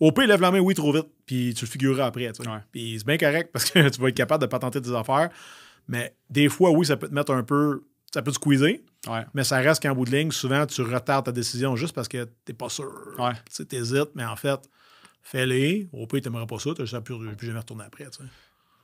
au 0.00 0.12
pire, 0.12 0.26
lève 0.26 0.40
la 0.40 0.50
main, 0.50 0.60
oui, 0.60 0.74
trop 0.74 0.92
vite. 0.92 1.08
Puis 1.26 1.54
tu 1.54 1.64
le 1.64 1.70
figureras 1.70 2.06
après. 2.06 2.32
tu 2.32 2.42
sais. 2.42 2.48
Ouais. 2.48 2.58
Puis 2.72 2.96
c'est 2.98 3.06
bien 3.06 3.18
correct 3.18 3.50
parce 3.52 3.70
que 3.70 3.88
tu 3.90 4.00
vas 4.00 4.08
être 4.08 4.16
capable 4.16 4.42
de 4.42 4.46
patenter 4.46 4.80
tes 4.80 4.94
affaires. 4.94 5.30
Mais 5.88 6.14
des 6.30 6.48
fois, 6.48 6.70
oui, 6.70 6.86
ça 6.86 6.96
peut 6.96 7.08
te 7.08 7.14
mettre 7.14 7.32
un 7.32 7.42
peu. 7.42 7.84
Ça 8.12 8.22
peut 8.22 8.30
te 8.30 8.36
squeezer. 8.36 8.80
Ouais. 9.06 9.26
Mais 9.34 9.44
ça 9.44 9.58
reste 9.58 9.82
qu'en 9.82 9.94
bout 9.94 10.04
de 10.04 10.10
ligne, 10.10 10.30
souvent, 10.30 10.64
tu 10.66 10.82
retardes 10.82 11.26
ta 11.26 11.32
décision 11.32 11.76
juste 11.76 11.94
parce 11.94 12.08
que 12.08 12.26
t'es 12.44 12.54
pas 12.54 12.68
sûr. 12.68 12.90
Ouais. 13.18 13.32
Tu 13.32 13.40
sais, 13.50 13.64
t'hésites, 13.66 14.10
mais 14.14 14.24
en 14.24 14.36
fait, 14.36 14.60
fais-les. 15.22 15.88
Au 15.92 16.06
pire, 16.06 16.22
t'aimerais 16.22 16.46
pas 16.46 16.58
ça, 16.58 16.70
tu 16.74 16.82
ne 16.82 17.00
plus, 17.00 17.36
plus 17.36 17.46
jamais 17.46 17.58
retourner 17.58 17.84
après. 17.84 18.06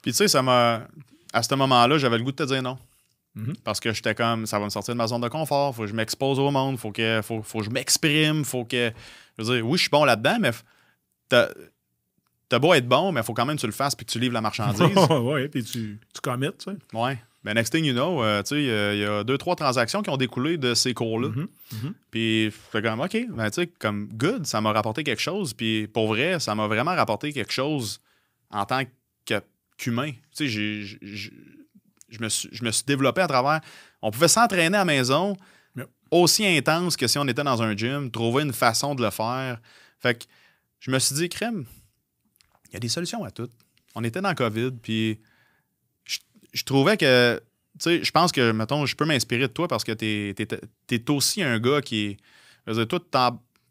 Puis 0.03 0.13
tu 0.13 0.19
sais, 0.19 0.29
ça 0.29 0.43
m'a. 0.43 0.87
À 1.33 1.43
ce 1.43 1.55
moment-là, 1.55 1.99
j'avais 1.99 2.19
le 2.19 2.25
goût 2.25 2.33
de 2.33 2.37
te 2.37 2.43
dire 2.43 2.63
non. 2.63 2.79
Mhm. 3.37 3.55
Parce 3.65 3.81
que 3.81 3.93
j'étais 3.93 4.15
comme, 4.15 4.47
ça 4.47 4.59
va 4.59 4.65
me 4.67 4.71
sortir 4.71 4.95
de 4.95 4.99
ma 4.99 5.07
zone 5.09 5.21
de 5.21 5.29
confort, 5.29 5.75
faut 5.75 5.83
que 5.83 5.89
je 5.89 5.95
m'expose 5.95 6.39
au 6.39 6.51
monde, 6.51 6.79
faut 6.79 6.93
que, 6.93 7.21
faut, 7.23 7.43
faut 7.43 7.59
que 7.61 7.65
je 7.65 7.71
m'exprime, 7.71 8.45
faut 8.45 8.65
que. 8.65 8.93
Je 9.39 9.43
veux 9.45 9.57
dire, 9.57 9.67
oui, 9.67 9.77
je 9.77 9.83
suis 9.83 9.91
bon 9.91 10.05
là-dedans, 10.05 10.39
mais 10.41 10.51
t'as 12.49 12.59
beau 12.59 12.75
être 12.75 12.87
bon, 12.87 13.11
mais 13.13 13.21
il 13.21 13.25
faut 13.25 13.35
quand 13.35 13.47
même 13.47 13.57
que 13.57 13.61
tu 13.63 13.67
le 13.67 13.73
fasses 13.73 13.95
puis 13.95 14.07
que 14.07 14.13
tu 14.13 14.19
livres 14.21 14.35
la 14.35 14.41
marchandise. 14.41 14.97
ouais, 15.11 15.49
puis 15.49 15.65
tu, 15.65 15.99
tu 16.15 16.21
commits, 16.23 16.49
tu 16.59 16.71
sais. 16.71 16.77
ouais. 16.93 17.19
Ben, 17.43 17.53
next 17.55 17.75
thing 17.75 17.85
you 17.85 17.93
know, 17.93 18.23
euh, 18.23 18.43
tu 18.43 18.51
sais, 18.55 18.63
il 18.63 18.67
y 18.69 18.73
a- 18.73 18.95
il 18.95 19.01
y, 19.01 19.05
a 19.05 19.23
deux, 19.23 19.37
trois 19.37 19.55
transactions 19.55 20.01
qui 20.01 20.09
ont 20.09 20.17
découlé 20.17 20.57
de 20.57 20.73
ces 20.73 20.95
cours-là. 20.95 21.29
Mhm. 21.29 21.95
Puis, 22.11 22.45
j'étais 22.73 22.89
comme, 22.89 23.01
OK, 23.01 23.17
ben, 23.29 23.51
tu 23.51 23.55
sais, 23.63 23.67
comme 23.67 24.09
good, 24.15 24.47
ça 24.47 24.63
m'a 24.63 24.73
rapporté 24.73 25.05
quelque 25.05 25.21
chose. 25.21 25.53
Puis, 25.53 25.87
pour 25.89 26.07
vrai, 26.09 26.41
ça 26.41 26.55
m'a 26.55 26.67
vraiment 26.69 26.95
rapporté 26.95 27.35
quelque 27.35 27.53
chose 27.53 28.01
en 28.51 28.65
tant 28.65 28.83
qu'humain. 29.77 30.13
Tu 30.35 30.49
sais, 30.49 30.49
j'ai- 30.49 31.31
je 32.15 32.23
me, 32.23 32.29
suis, 32.29 32.49
je 32.53 32.65
me 32.65 32.71
suis 32.71 32.85
développé 32.85 33.21
à 33.21 33.27
travers. 33.27 33.61
On 34.03 34.11
pouvait 34.11 34.29
s'entraîner 34.29 34.77
à 34.77 34.81
la 34.81 34.85
maison 34.85 35.37
Yep. 35.77 35.89
aussi 36.11 36.47
intense 36.47 36.97
que 36.97 37.07
si 37.07 37.19
on 37.19 37.27
était 37.27 37.43
dans 37.43 37.63
un 37.63 37.77
gym, 37.77 38.11
trouver 38.11 38.43
une 38.45 38.53
façon 38.53 38.95
de 38.95 39.03
le 39.03 39.11
faire. 39.11 39.61
Fait 39.99 40.15
que 40.19 40.25
je 40.81 40.91
me 40.91 40.99
suis 40.99 41.15
dit, 41.17 41.29
crème, 41.29 41.65
il 42.69 42.75
y 42.75 42.77
a 42.77 42.81
des 42.81 42.89
solutions 42.89 43.25
à 43.25 43.31
tout. 43.31 43.49
On 43.95 44.05
était 44.05 44.21
dans 44.21 44.29
le 44.29 44.35
COVID, 44.35 44.73
puis 44.83 45.21
je, 46.05 46.19
je 46.53 46.65
trouvais 46.65 46.97
que, 46.97 47.43
tu 47.79 47.85
sais, 47.85 48.05
je 48.05 48.11
pense 48.11 48.33
que, 48.33 48.53
mettons, 48.53 48.87
je 48.87 48.95
peux 48.95 49.05
m'inspirer 49.05 49.49
de 49.49 49.53
toi 49.53 49.67
parce 49.67 49.85
que 49.85 49.93
t'es 49.93 50.35
es, 50.91 51.11
aussi 51.11 51.43
un 51.43 51.59
gars 51.59 51.81
qui 51.81 52.07
est. 52.07 52.17
Je 52.67 52.73
veux 52.73 52.87
dire, 52.87 53.01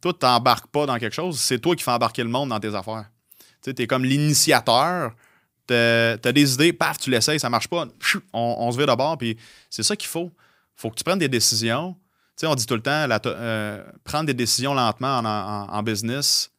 toi, 0.02 0.14
t'embarques 0.14 0.68
pas 0.68 0.86
dans 0.86 0.98
quelque 0.98 1.16
chose, 1.16 1.40
c'est 1.40 1.60
toi 1.60 1.76
qui 1.76 1.84
fais 1.84 1.92
embarquer 1.92 2.24
le 2.24 2.30
monde 2.30 2.50
dans 2.50 2.60
tes 2.60 2.76
affaires. 2.76 3.10
Tu 3.40 3.70
sais, 3.70 3.74
t'es 3.74 3.88
comme 3.88 4.04
l'initiateur. 4.04 5.16
T'as 5.68 6.14
as 6.24 6.32
des 6.32 6.54
idées, 6.56 6.74
paf, 6.74 6.98
tu 6.98 7.10
l'essayes, 7.10 7.40
ça 7.40 7.50
marche 7.50 7.68
pas, 7.70 7.88
on, 8.34 8.56
on 8.60 8.72
se 8.72 8.78
vire 8.78 8.88
d'abord, 8.88 9.18
puis 9.18 9.38
c'est 9.70 9.84
ça 9.84 9.96
qu'il 9.96 10.10
faut. 10.10 10.32
faut 10.76 10.90
que 10.90 10.96
tu 10.96 11.04
prennes 11.04 11.20
des 11.20 11.30
décisions. 11.30 11.94
Tu 11.94 12.00
sais, 12.42 12.48
on 12.48 12.56
dit 12.56 12.66
tout 12.66 12.74
le 12.76 12.82
temps, 12.82 13.08
la 13.08 13.22
euh, 13.26 13.84
prendre 14.04 14.26
des 14.26 14.34
décisions 14.34 14.74
lentement 14.74 15.20
en, 15.20 15.26
en- 15.26 15.70
en 15.70 15.84
business, 15.84 16.52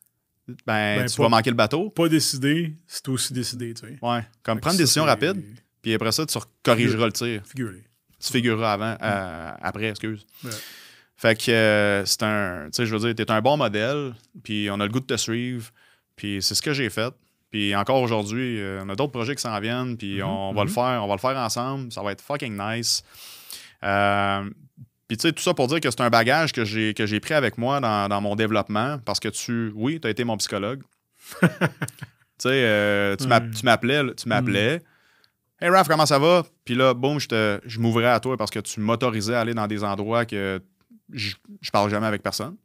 ben, 0.48 1.00
Ben, 1.00 1.06
tu 1.06 1.16
pas- 1.16 1.22
vas 1.24 1.28
manquer 1.28 1.50
le 1.50 1.56
bateau. 1.56 1.90
Pas 1.90 2.08
décidé, 2.08 2.74
c'est 2.86 3.08
aussi 3.08 3.32
décidé, 3.32 3.74
tu 3.74 3.86
sais. 3.86 3.98
Ouais. 4.00 4.24
Comme 4.42 4.56
Fait 4.58 4.60
prendre 4.60 4.76
des 4.76 4.84
décisions 4.84 5.04
rapides, 5.04 5.42
puis 5.82 5.92
après 5.94 6.12
ça, 6.12 6.24
tu 6.24 6.38
corrigeras 6.62 7.06
le 7.06 7.12
tir. 7.12 7.42
Figurez. 7.46 7.82
Tu 8.24 8.32
figureras 8.32 8.72
avant, 8.74 8.96
euh, 9.02 9.50
après, 9.60 9.88
excuse. 9.88 10.24
Ouais. 10.44 10.50
Fait 11.16 11.34
que 11.38 11.50
euh, 11.50 12.04
c'est 12.06 12.22
un. 12.22 12.66
Tu 12.66 12.76
sais, 12.76 12.86
je 12.86 12.94
veux 12.96 13.00
dire, 13.00 13.14
t'es 13.14 13.30
un 13.30 13.40
bon 13.42 13.56
modèle, 13.56 14.14
puis 14.42 14.68
on 14.70 14.80
a 14.80 14.84
le 14.86 14.90
goût 14.92 15.00
de 15.00 15.06
te 15.06 15.16
suivre, 15.16 15.70
puis 16.16 16.40
c'est 16.42 16.54
ce 16.54 16.62
que 16.62 16.72
j'ai 16.72 16.88
fait. 16.90 17.12
Puis 17.54 17.72
encore 17.76 18.02
aujourd'hui, 18.02 18.60
euh, 18.60 18.82
on 18.84 18.88
a 18.88 18.96
d'autres 18.96 19.12
projets 19.12 19.36
qui 19.36 19.42
s'en 19.42 19.60
viennent, 19.60 19.96
puis 19.96 20.16
Mhm, 20.16 20.26
on 20.26 20.52
va 20.54 20.62
mhm. 20.62 20.66
le 20.66 20.72
faire, 20.72 21.04
on 21.04 21.06
va 21.06 21.14
le 21.14 21.20
faire 21.20 21.36
ensemble. 21.36 21.92
Ça 21.92 22.02
va 22.02 22.10
être 22.10 22.20
fucking 22.20 22.58
nice. 22.60 23.04
Euh, 23.84 24.50
puis 25.06 25.16
tu 25.16 25.28
sais, 25.28 25.32
tout 25.32 25.40
ça 25.40 25.54
pour 25.54 25.68
dire 25.68 25.78
que 25.78 25.88
c'est 25.88 26.00
un 26.00 26.10
bagage 26.10 26.52
que 26.52 26.64
j'ai 26.64 26.94
que 26.94 27.06
j'ai 27.06 27.20
pris 27.20 27.32
avec 27.32 27.56
moi 27.56 27.78
dans, 27.78 28.08
dans 28.08 28.20
mon 28.20 28.34
développement, 28.34 28.98
parce 29.04 29.20
que 29.20 29.28
tu, 29.28 29.70
oui, 29.76 30.00
tu 30.00 30.08
as 30.08 30.10
été 30.10 30.24
mon 30.24 30.36
psychologue. 30.38 30.82
tu 31.42 31.46
sais, 32.38 32.48
euh, 32.48 33.14
tu 33.14 33.28
m'appelais, 33.62 34.02
tu 34.16 34.28
m'appelais. 34.28 34.82
Hey 35.60 35.68
Raph, 35.68 35.86
comment 35.86 36.06
ça 36.06 36.18
va? 36.18 36.42
Puis 36.64 36.74
là, 36.74 36.92
boum, 36.92 37.20
je, 37.20 37.28
te- 37.28 37.60
je 37.66 37.78
m'ouvrais 37.78 38.08
à 38.10 38.18
toi 38.18 38.36
parce 38.36 38.50
que 38.50 38.58
tu 38.58 38.80
m'autorisais 38.80 39.36
à 39.36 39.42
aller 39.42 39.54
dans 39.54 39.68
des 39.68 39.84
endroits 39.84 40.24
que 40.26 40.60
je, 41.12 41.36
je 41.60 41.70
parle 41.70 41.88
jamais 41.88 42.08
avec 42.08 42.20
personne. 42.20 42.56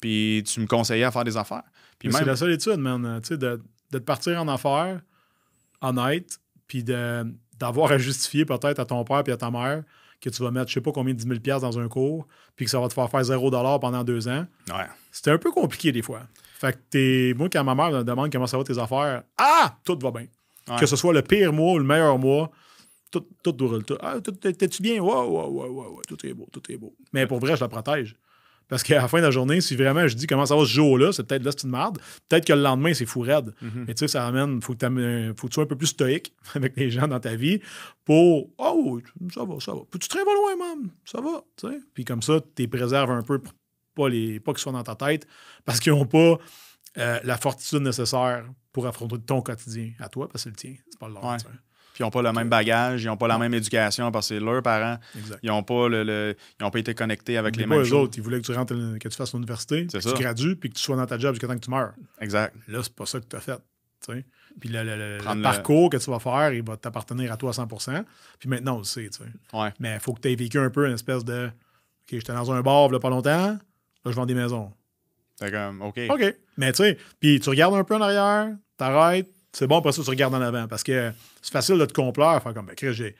Puis 0.00 0.42
tu 0.44 0.58
me 0.58 0.66
conseillais 0.66 1.04
à 1.04 1.12
faire 1.12 1.22
des 1.22 1.36
affaires. 1.36 1.62
C'est 2.02 2.24
la 2.24 2.34
seule 2.34 2.50
étude, 2.50 2.78
man. 2.78 3.20
Tu 3.22 3.28
sais, 3.28 3.36
de, 3.38 3.62
de 3.92 3.98
te 3.98 4.04
partir 4.04 4.40
en 4.40 4.48
affaires, 4.48 5.00
honnête, 5.80 6.38
puis 6.66 6.82
de- 6.84 7.24
d'avoir 7.58 7.92
à 7.92 7.98
justifier 7.98 8.44
peut-être 8.44 8.78
à 8.80 8.84
ton 8.84 9.04
père 9.04 9.22
puis 9.22 9.32
à 9.32 9.36
ta 9.36 9.50
mère 9.50 9.84
que 10.20 10.30
tu 10.30 10.42
vas 10.42 10.50
mettre, 10.50 10.68
je 10.68 10.74
sais 10.74 10.80
pas 10.80 10.92
combien, 10.92 11.14
10 11.14 11.26
000 11.26 11.40
piastres 11.40 11.68
dans 11.68 11.78
un 11.78 11.88
cours, 11.88 12.26
puis 12.54 12.64
que 12.64 12.70
ça 12.70 12.78
va 12.80 12.88
te 12.88 12.94
faire 12.94 13.10
faire 13.10 13.24
0 13.24 13.50
pendant 13.80 14.04
deux 14.04 14.28
ans. 14.28 14.46
ouais, 14.68 14.86
C'était 15.10 15.32
un 15.32 15.38
peu 15.38 15.50
compliqué 15.50 15.90
des 15.92 16.02
fois. 16.02 16.22
Fait 16.58 16.72
que 16.74 16.78
t'es. 16.90 17.34
Moi, 17.36 17.48
quand 17.50 17.64
ma 17.64 17.74
mère 17.74 17.90
me 17.90 18.04
demande 18.04 18.30
comment 18.30 18.46
ça 18.46 18.56
va 18.56 18.62
tes 18.62 18.78
affaires, 18.78 19.24
ah, 19.36 19.76
tout 19.84 19.98
va 20.00 20.12
bien. 20.12 20.26
Ouais. 20.68 20.76
Que 20.78 20.86
ce 20.86 20.94
soit 20.94 21.12
le 21.12 21.22
pire 21.22 21.52
mois 21.52 21.72
ou 21.72 21.78
le 21.78 21.84
meilleur 21.84 22.16
mois, 22.18 22.52
tout, 23.10 23.26
tout 23.42 23.56
roule. 23.58 23.84
Tout. 23.84 23.96
Ah, 24.00 24.14
t'es-tu 24.20 24.80
bien? 24.80 25.00
Ouais, 25.02 25.12
ouais, 25.12 25.46
ouais, 25.48 25.68
ouais, 25.68 25.86
ouais, 25.88 26.02
tout 26.06 26.24
est 26.24 26.32
beau, 26.32 26.46
tout 26.52 26.62
est 26.70 26.76
beau. 26.76 26.94
Mais 27.12 27.26
pour 27.26 27.40
vrai, 27.40 27.56
je 27.56 27.60
la 27.62 27.68
protège. 27.68 28.14
Parce 28.72 28.82
qu'à 28.84 28.94
la 29.02 29.06
fin 29.06 29.18
de 29.18 29.24
la 29.24 29.30
journée, 29.30 29.60
si 29.60 29.76
vraiment 29.76 30.08
je 30.08 30.16
dis 30.16 30.26
comment 30.26 30.46
ça 30.46 30.56
va 30.56 30.62
ce 30.64 30.70
jour-là, 30.70 31.12
c'est 31.12 31.24
peut-être 31.24 31.42
là, 31.44 31.50
c'est 31.52 31.64
une 31.64 31.72
merde. 31.72 31.98
Peut-être 32.26 32.46
que 32.46 32.54
le 32.54 32.62
lendemain, 32.62 32.94
c'est 32.94 33.04
fou 33.04 33.20
raide. 33.20 33.52
Mhm. 33.60 33.84
Mais 33.86 33.92
tu 33.92 33.98
sais, 33.98 34.08
ça 34.08 34.26
amène, 34.26 34.62
faut 34.62 34.72
que, 34.72 34.78
t'amènes- 34.78 35.34
faut 35.36 35.46
que 35.46 35.52
tu 35.52 35.56
sois 35.56 35.64
un 35.64 35.66
peu 35.66 35.76
plus 35.76 35.88
stoïque 35.88 36.32
avec 36.54 36.74
les 36.78 36.90
gens 36.90 37.06
dans 37.06 37.20
ta 37.20 37.36
vie 37.36 37.60
pour 38.06 38.48
Oh, 38.56 38.98
ça 39.34 39.44
va, 39.44 39.60
ça 39.60 39.74
va. 39.74 39.80
Puis 39.90 39.98
tu 39.98 40.08
te 40.08 40.16
vas 40.16 40.24
loin, 40.24 40.56
man? 40.56 40.88
Ça 41.04 41.20
va. 41.20 41.44
Puis 41.92 42.06
comme 42.06 42.22
ça, 42.22 42.40
tu 42.40 42.62
les 42.62 42.68
préserves 42.68 43.10
un 43.10 43.20
peu 43.22 43.38
pour 43.40 43.52
pas, 43.94 44.08
les, 44.08 44.40
pas 44.40 44.52
qu'ils 44.52 44.60
soient 44.62 44.72
dans 44.72 44.82
ta 44.82 44.94
tête 44.94 45.26
parce 45.66 45.78
qu'ils 45.78 45.92
n'ont 45.92 46.06
pas 46.06 46.38
euh, 46.96 47.20
la 47.24 47.36
fortitude 47.36 47.82
nécessaire 47.82 48.46
pour 48.72 48.86
affronter 48.86 49.18
ton 49.18 49.42
quotidien 49.42 49.90
à 49.98 50.08
toi, 50.08 50.28
parce 50.28 50.44
que 50.44 50.50
c'est 50.50 50.62
le 50.68 50.74
tien. 50.74 50.82
C'est 50.90 50.98
pas 50.98 51.08
le 51.08 51.12
leur. 51.14 51.24
Ouais. 51.24 51.36
Puis 51.94 52.00
ils 52.00 52.02
n'ont 52.04 52.10
pas 52.10 52.22
le 52.22 52.32
même 52.32 52.48
bagage, 52.48 53.02
ils 53.02 53.06
n'ont 53.06 53.16
pas 53.16 53.28
la 53.28 53.38
même 53.38 53.52
éducation 53.54 54.10
parce 54.10 54.28
que 54.28 54.34
c'est 54.36 54.40
leurs 54.44 54.62
parents. 54.62 54.98
Exact. 55.16 55.38
Ils 55.42 55.48
n'ont 55.48 55.62
pas, 55.62 55.88
le, 55.88 56.04
le- 56.04 56.36
ils 56.60 56.64
ont 56.64 56.70
pas 56.70 56.78
été 56.78 56.94
connectés 56.94 57.36
avec 57.36 57.56
les 57.56 57.66
mêmes 57.66 57.80
eux 57.80 57.84
choses. 57.84 57.92
autres, 58.04 58.14
ils 58.16 58.22
voulaient 58.22 58.40
que 58.40 58.46
tu 58.46 58.52
rentres, 58.52 58.74
que 58.98 59.08
tu 59.08 59.16
fasses 59.16 59.34
l'université, 59.34 59.86
que 59.86 59.98
tu 59.98 60.22
gradues, 60.22 60.56
puis 60.56 60.70
que 60.70 60.74
tu 60.76 60.82
sois 60.82 60.96
dans 60.96 61.06
ta 61.06 61.18
job 61.18 61.34
jusqu'à 61.34 61.46
temps 61.48 61.54
que 61.54 61.64
tu 61.64 61.70
meurs. 61.70 61.92
Exact. 62.20 62.54
Là, 62.68 62.80
c'est 62.82 62.94
pas 62.94 63.06
ça 63.06 63.20
que 63.20 63.26
tu 63.26 63.36
as 63.36 63.40
fait. 63.40 63.56
tu 64.06 64.12
sais. 64.14 64.24
Puis 64.60 64.68
le, 64.70 65.18
parcours 65.42 65.90
que 65.90 65.96
tu 65.96 66.10
vas 66.10 66.18
faire, 66.18 66.52
il 66.52 66.62
va 66.62 66.76
t'appartenir 66.76 67.32
à 67.32 67.36
toi 67.36 67.50
à 67.50 67.52
100% 67.52 68.04
Puis 68.38 68.48
maintenant, 68.48 68.76
on 68.76 68.78
le 68.78 68.84
sait. 68.84 69.08
tu 69.10 69.18
sais. 69.18 69.56
Ouais. 69.56 69.72
Mais 69.80 69.94
il 69.94 70.00
faut 70.00 70.12
que 70.12 70.20
tu 70.20 70.30
aies 70.30 70.34
vécu 70.36 70.58
un 70.58 70.70
peu 70.70 70.86
une 70.86 70.94
espèce 70.94 71.24
de 71.24 71.46
OK, 71.46 72.08
j'étais 72.10 72.32
dans 72.32 72.50
un 72.52 72.60
bar 72.62 72.88
il 72.92 72.98
pas 72.98 73.10
longtemps, 73.10 73.30
là, 73.52 73.58
je 74.04 74.10
vends 74.10 74.26
des 74.26 74.34
maisons. 74.34 74.72
C'est 75.36 75.50
comme, 75.50 75.80
OK. 75.82 76.00
OK. 76.10 76.36
Mais 76.56 76.72
tu 76.72 76.82
sais, 76.82 76.98
puis 77.20 77.40
tu 77.40 77.48
regardes 77.48 77.74
un 77.74 77.84
peu 77.84 77.96
en 77.96 78.00
arrière, 78.00 78.48
t'arrêtes, 78.76 79.30
c'est 79.52 79.66
bon, 79.66 79.78
après 79.78 79.92
ça, 79.92 80.02
tu 80.02 80.10
regardes 80.10 80.34
en 80.34 80.40
avant. 80.40 80.66
Parce 80.68 80.82
que 80.82 81.12
c'est 81.40 81.52
facile 81.52 81.78
de 81.78 81.84
te 81.86 81.92
complaire, 81.92 82.42
faire 82.42 82.54
comme, 82.54 82.66
ben, 82.66 82.74
je 82.80 83.12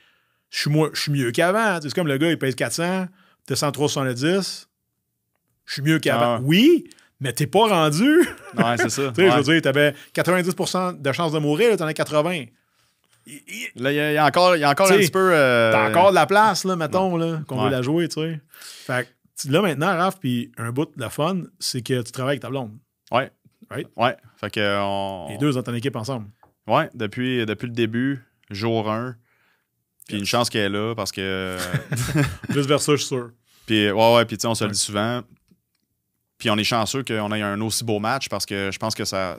suis 0.49 1.11
mieux 1.11 1.31
qu'avant. 1.31 1.79
C'est 1.81 1.93
comme 1.93 2.07
le 2.07 2.17
gars, 2.17 2.29
il 2.29 2.37
pèse 2.39 2.55
400, 2.55 3.07
t'es 3.45 3.53
103,70, 3.55 4.67
je 5.65 5.73
suis 5.73 5.81
mieux 5.81 5.99
qu'avant. 5.99 6.35
Ah. 6.35 6.41
Oui, 6.43 6.89
mais 7.19 7.33
t'es 7.33 7.47
pas 7.47 7.67
rendu. 7.67 8.27
Ouais, 8.57 8.77
c'est 8.77 8.89
ça. 8.89 9.11
Tu 9.15 9.21
sais, 9.23 9.31
je 9.31 9.37
veux 9.37 9.43
dire, 9.53 9.61
t'avais 9.61 9.93
90% 10.15 11.01
de 11.01 11.11
chances 11.11 11.31
de 11.31 11.39
mourir, 11.39 11.69
là, 11.71 11.77
t'en 11.77 11.87
as 11.87 11.93
80. 11.93 12.45
Il- 13.25 13.41
il- 13.47 13.81
Là, 13.81 13.91
il 13.91 13.95
y, 14.13 14.17
a- 14.17 14.25
encore, 14.25 14.55
il 14.55 14.59
y 14.59 14.63
a 14.63 14.69
encore 14.69 14.87
un 14.91 14.97
petit 15.05 15.11
peu. 15.11 15.31
euh, 15.33 15.71
T'as 15.71 15.89
encore 15.89 16.09
de 16.09 16.15
la 16.15 16.25
place, 16.25 16.65
là, 16.65 16.75
mettons, 16.75 17.15
là, 17.17 17.39
qu'on 17.47 17.55
veut 17.63 17.69
la 17.71 17.81
jouer, 17.81 18.07
tu 18.09 18.21
sais. 18.21 18.39
Fait 18.59 19.07
que 19.41 19.51
là, 19.51 19.61
maintenant, 19.61 19.95
Raph, 19.97 20.19
puis 20.19 20.51
un 20.57 20.71
bout 20.71 20.85
de 20.95 21.01
la 21.01 21.09
fun, 21.09 21.43
c'est 21.59 21.81
que 21.81 22.01
tu 22.01 22.11
travailles 22.11 22.33
avec 22.33 22.41
ta 22.41 22.49
blonde. 22.49 22.71
Ouais. 23.11 23.31
Right? 23.69 23.87
Ouais. 23.95 24.15
Fait 24.37 24.49
que. 24.49 24.77
On... 24.81 25.27
Les 25.29 25.37
deux 25.37 25.53
dans 25.53 25.63
ton 25.63 25.73
équipe 25.73 25.95
ensemble. 25.95 26.27
Ouais, 26.67 26.89
depuis, 26.93 27.45
depuis 27.45 27.67
le 27.67 27.73
début, 27.73 28.23
jour 28.49 28.89
1. 28.89 29.15
Puis 30.07 30.17
une 30.17 30.25
chance 30.25 30.49
qu'elle 30.49 30.73
est 30.73 30.77
là 30.77 30.93
parce 30.95 31.11
que. 31.11 31.57
Vice 32.49 32.65
versa, 32.65 32.91
je 32.93 32.97
suis 32.97 33.07
sûr. 33.07 33.31
puis 33.65 33.89
ouais, 33.91 34.15
ouais, 34.15 34.25
puis 34.25 34.37
tu 34.37 34.41
sais, 34.41 34.47
on 34.47 34.55
se 34.55 34.63
Ouais. 34.63 34.67
le 34.69 34.73
dit 34.73 34.79
souvent. 34.79 35.21
Puis 36.37 36.49
on 36.49 36.57
est 36.57 36.63
chanceux 36.63 37.03
qu'on 37.03 37.31
ait 37.31 37.41
un 37.41 37.59
aussi 37.61 37.83
beau 37.83 37.99
match 37.99 38.27
parce 38.29 38.45
que 38.45 38.69
je 38.71 38.77
pense 38.79 38.95
que 38.95 39.05
ça. 39.05 39.37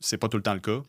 C'est 0.00 0.18
pas 0.18 0.28
tout 0.28 0.36
le 0.36 0.42
temps 0.42 0.54
le 0.54 0.60
cas. 0.60 0.80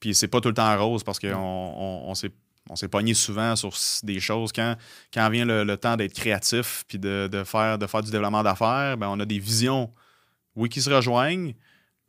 Puis 0.00 0.14
c'est 0.14 0.28
pas 0.28 0.40
tout 0.40 0.48
le 0.48 0.54
temps 0.54 0.76
rose 0.78 1.04
parce 1.04 1.18
qu'on 1.18 1.28
on, 1.34 2.04
on 2.08 2.14
s'est. 2.14 2.32
On 2.68 2.76
s'est 2.76 2.88
pogné 2.88 3.14
souvent 3.14 3.56
sur 3.56 3.72
des 4.04 4.20
choses. 4.20 4.52
Quand, 4.52 4.76
quand 5.12 5.28
vient 5.30 5.44
le, 5.44 5.64
le 5.64 5.76
temps 5.76 5.96
d'être 5.96 6.12
créatif 6.12 6.84
puis 6.86 6.98
de, 7.00 7.28
de 7.32 7.42
faire, 7.42 7.78
de 7.78 7.86
faire 7.86 8.00
du 8.02 8.12
développement 8.12 8.44
d'affaires, 8.44 8.96
ben 8.96 9.08
on 9.08 9.18
a 9.18 9.24
des 9.24 9.40
visions, 9.40 9.90
oui, 10.54 10.68
qui 10.68 10.80
se 10.80 10.88
rejoignent, 10.90 11.54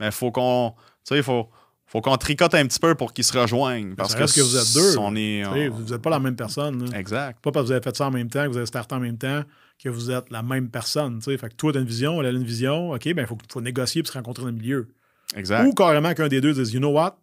mais 0.01 0.11
faut 0.11 0.31
qu'on. 0.31 0.73
Tu 0.77 0.81
sais, 1.05 1.17
il 1.17 1.23
faut, 1.23 1.49
faut 1.85 2.01
qu'on 2.01 2.17
tricote 2.17 2.53
un 2.55 2.65
petit 2.67 2.79
peu 2.79 2.93
pour 2.95 3.13
qu'ils 3.13 3.23
se 3.23 3.37
rejoignent. 3.37 3.95
Parce 3.95 4.11
ça 4.11 4.19
que, 4.19 4.25
que 4.35 4.41
vous 4.41 4.57
êtes 4.57 4.73
deux. 4.73 4.97
On 4.97 5.15
est, 5.15 5.45
on- 5.45 5.69
Vous 5.75 5.91
n'êtes 5.93 6.01
pas 6.01 6.09
la 6.09 6.19
même 6.19 6.35
personne. 6.35 6.85
là. 6.91 6.97
Exact. 6.99 7.39
Pas 7.41 7.51
parce 7.51 7.63
que 7.63 7.67
vous 7.67 7.71
avez 7.71 7.81
fait 7.81 7.95
ça 7.95 8.07
en 8.07 8.11
même 8.11 8.29
temps, 8.29 8.43
que 8.43 8.49
vous 8.49 8.57
avez 8.57 8.65
starté 8.65 8.93
en 8.95 8.99
même 8.99 9.17
temps, 9.17 9.43
que 9.81 9.87
vous 9.89 10.11
êtes 10.11 10.29
la 10.29 10.43
même 10.43 10.69
personne. 10.69 11.19
tu 11.19 11.31
sais. 11.31 11.37
Fait 11.37 11.47
que 11.49 11.55
toi, 11.55 11.71
tu 11.71 11.77
as 11.77 11.81
une 11.81 11.87
vision, 11.87 12.19
elle 12.21 12.27
a 12.27 12.31
une 12.31 12.43
vision. 12.43 12.91
OK, 12.91 13.03
ben 13.13 13.21
il 13.23 13.27
faut, 13.27 13.37
faut 13.51 13.61
négocier 13.61 14.01
et 14.01 14.05
se 14.05 14.11
rencontrer 14.11 14.43
dans 14.43 14.49
le 14.49 14.55
milieu. 14.55 14.89
Exact. 15.35 15.65
Ou 15.65 15.73
carrément 15.73 16.13
qu'un 16.13 16.27
des 16.27 16.41
deux 16.41 16.53
dise 16.53 16.73
You 16.73 16.79
know 16.79 16.91
what? 16.91 17.17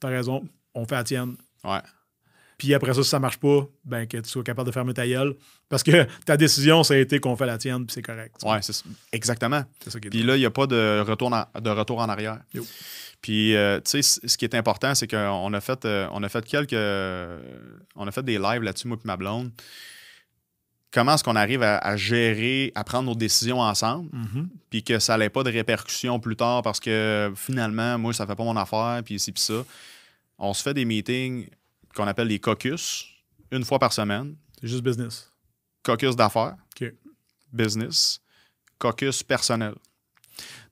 T'as 0.00 0.08
raison, 0.08 0.48
on 0.74 0.86
fait 0.86 0.94
la 0.94 1.04
tienne. 1.04 1.36
Ouais. 1.64 1.80
Puis 2.58 2.74
après 2.74 2.92
ça, 2.92 3.02
si 3.04 3.08
ça 3.08 3.20
marche 3.20 3.38
pas, 3.38 3.66
ben 3.84 4.06
que 4.06 4.16
tu 4.16 4.28
sois 4.28 4.42
capable 4.42 4.66
de 4.66 4.72
fermer 4.72 4.92
ta 4.92 5.06
gueule. 5.06 5.36
Parce 5.68 5.82
que 5.84 6.06
ta 6.26 6.36
décision, 6.36 6.82
ça 6.82 6.94
a 6.94 6.96
été 6.96 7.20
qu'on 7.20 7.36
fait 7.36 7.46
la 7.46 7.56
tienne, 7.56 7.86
puis 7.86 7.94
c'est 7.94 8.02
correct. 8.02 8.34
Ouais, 8.44 8.58
c'est 8.62 8.72
ça. 8.72 8.82
exactement. 9.12 9.62
C'est 9.82 9.90
ça 9.90 10.00
qui 10.00 10.08
est 10.08 10.10
Puis 10.10 10.22
là, 10.24 10.36
il 10.36 10.40
n'y 10.40 10.46
a 10.46 10.50
pas 10.50 10.66
de 10.66 11.00
retour, 11.06 11.32
en, 11.32 11.44
de 11.60 11.70
retour 11.70 12.00
en 12.00 12.08
arrière. 12.08 12.40
Yo. 12.52 12.66
Puis, 13.22 13.54
euh, 13.56 13.80
tu 13.80 14.02
sais, 14.02 14.20
ce 14.28 14.36
qui 14.36 14.44
est 14.44 14.54
important, 14.54 14.94
c'est 14.94 15.08
qu'on 15.08 15.52
a 15.52 15.60
fait, 15.60 15.84
euh, 15.84 16.06
on 16.12 16.22
a 16.22 16.28
fait 16.28 16.44
quelques. 16.44 16.72
on 17.96 18.06
a 18.06 18.10
fait 18.12 18.22
des 18.24 18.38
lives 18.38 18.62
là-dessus, 18.62 18.88
moi 18.88 18.96
et 19.02 19.06
ma 19.06 19.16
blonde. 19.16 19.50
Comment 20.90 21.14
est-ce 21.14 21.24
qu'on 21.24 21.36
arrive 21.36 21.62
à, 21.62 21.76
à 21.78 21.96
gérer, 21.96 22.72
à 22.74 22.82
prendre 22.82 23.04
nos 23.10 23.14
décisions 23.14 23.60
ensemble, 23.60 24.08
Mhm. 24.12 24.48
puis 24.70 24.82
que 24.82 24.98
ça 24.98 25.18
n'ait 25.18 25.28
pas 25.28 25.42
de 25.42 25.50
répercussions 25.50 26.18
plus 26.18 26.34
tard 26.34 26.62
parce 26.62 26.80
que 26.80 27.30
finalement, 27.36 27.98
moi, 27.98 28.12
ça 28.14 28.26
fait 28.26 28.34
pas 28.34 28.44
mon 28.44 28.56
affaire, 28.56 29.02
puis 29.04 29.16
ici, 29.16 29.30
puis 29.32 29.42
ça. 29.42 29.64
On 30.38 30.54
se 30.54 30.62
fait 30.62 30.72
des 30.72 30.84
meetings 30.84 31.48
qu'on 31.98 32.06
appelle 32.08 32.28
des 32.28 32.38
caucus, 32.38 33.06
une 33.50 33.64
fois 33.64 33.78
par 33.78 33.92
semaine. 33.92 34.36
C'est 34.60 34.68
juste 34.68 34.82
business. 34.82 35.30
caucus 35.82 36.16
d'affaires, 36.16 36.56
OK. 36.80 36.92
business, 37.52 38.20
caucus 38.78 39.22
personnel. 39.22 39.74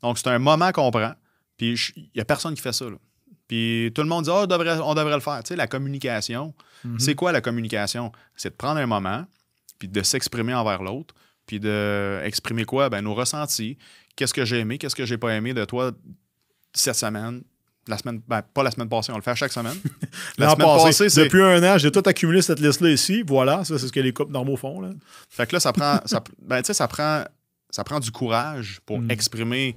Donc, 0.02 0.18
c'est 0.18 0.28
un 0.28 0.38
moment 0.38 0.70
qu'on 0.72 0.90
prend, 0.90 1.14
puis 1.56 1.74
il 1.96 2.10
n'y 2.14 2.20
a 2.20 2.24
personne 2.24 2.54
qui 2.54 2.62
fait 2.62 2.72
ça. 2.72 2.84
là. 2.88 2.96
Puis 3.48 3.92
tout 3.94 4.02
le 4.02 4.08
monde 4.08 4.24
dit, 4.24 4.30
on, 4.30 4.46
devrait, 4.46 4.78
on 4.80 4.94
devrait 4.94 5.14
le 5.14 5.20
faire. 5.20 5.42
Tu 5.42 5.48
sais, 5.48 5.56
la 5.56 5.66
communication, 5.66 6.54
Mhm. 6.84 6.98
c'est 7.00 7.14
quoi 7.14 7.32
la 7.32 7.40
communication? 7.40 8.12
C'est 8.36 8.50
de 8.50 8.54
prendre 8.56 8.78
un 8.80 8.86
moment, 8.86 9.24
puis 9.78 9.88
de 9.88 10.02
s'exprimer 10.02 10.52
envers 10.54 10.82
l'autre, 10.82 11.14
puis 11.46 11.58
de 11.60 12.20
exprimer 12.24 12.64
quoi? 12.64 12.88
Ben, 12.90 13.00
nos 13.02 13.14
ressentis. 13.14 13.78
Qu'est-ce 14.16 14.34
que 14.34 14.44
j'ai 14.44 14.58
aimé, 14.58 14.78
qu'est-ce 14.78 14.96
que 14.96 15.06
j'ai 15.06 15.18
pas 15.18 15.32
aimé 15.34 15.54
de 15.54 15.64
toi 15.64 15.92
cette 16.74 16.96
semaine? 16.96 17.42
La 17.89 17.97
semaine, 17.99 18.20
ben, 18.26 18.43
pas 18.43 18.62
la 18.64 18.70
semaine 18.72 18.89
passée, 18.89 19.12
on 19.12 19.16
le 19.16 19.22
fait 19.22 19.30
à 19.30 19.34
chaque 19.37 19.53
semaine. 19.53 19.76
La 20.39 20.51
semaine 20.51 20.66
passé, 20.66 20.84
passée, 20.87 21.09
c'est. 21.09 21.24
depuis 21.24 21.41
un 21.43 21.62
an, 21.62 21.78
j'ai 21.78 21.93
tout 21.93 22.03
accumulé 22.05 22.43
cette 22.43 22.59
liste-là 22.61 22.91
ici. 22.91 23.22
Voilà, 23.26 23.64
ça, 23.64 23.78
c'est 23.78 23.87
ce 23.87 23.93
que 23.93 24.01
les 24.01 24.12
couples 24.12 24.32
normaux 24.32 24.57
font. 24.57 24.80
Là. 24.80 24.91
Fait 25.30 25.47
que 25.47 25.55
là, 25.55 25.61
ça 25.61 25.72
prend, 25.72 26.01
ça, 26.07 26.22
ben, 26.43 26.62
ça 26.64 26.89
prend, 26.89 27.24
ça 27.70 27.84
prend 27.84 28.01
du 28.01 28.11
courage 28.11 28.80
pour 28.84 28.99
Mm. 29.01 29.11
exprimer 29.12 29.76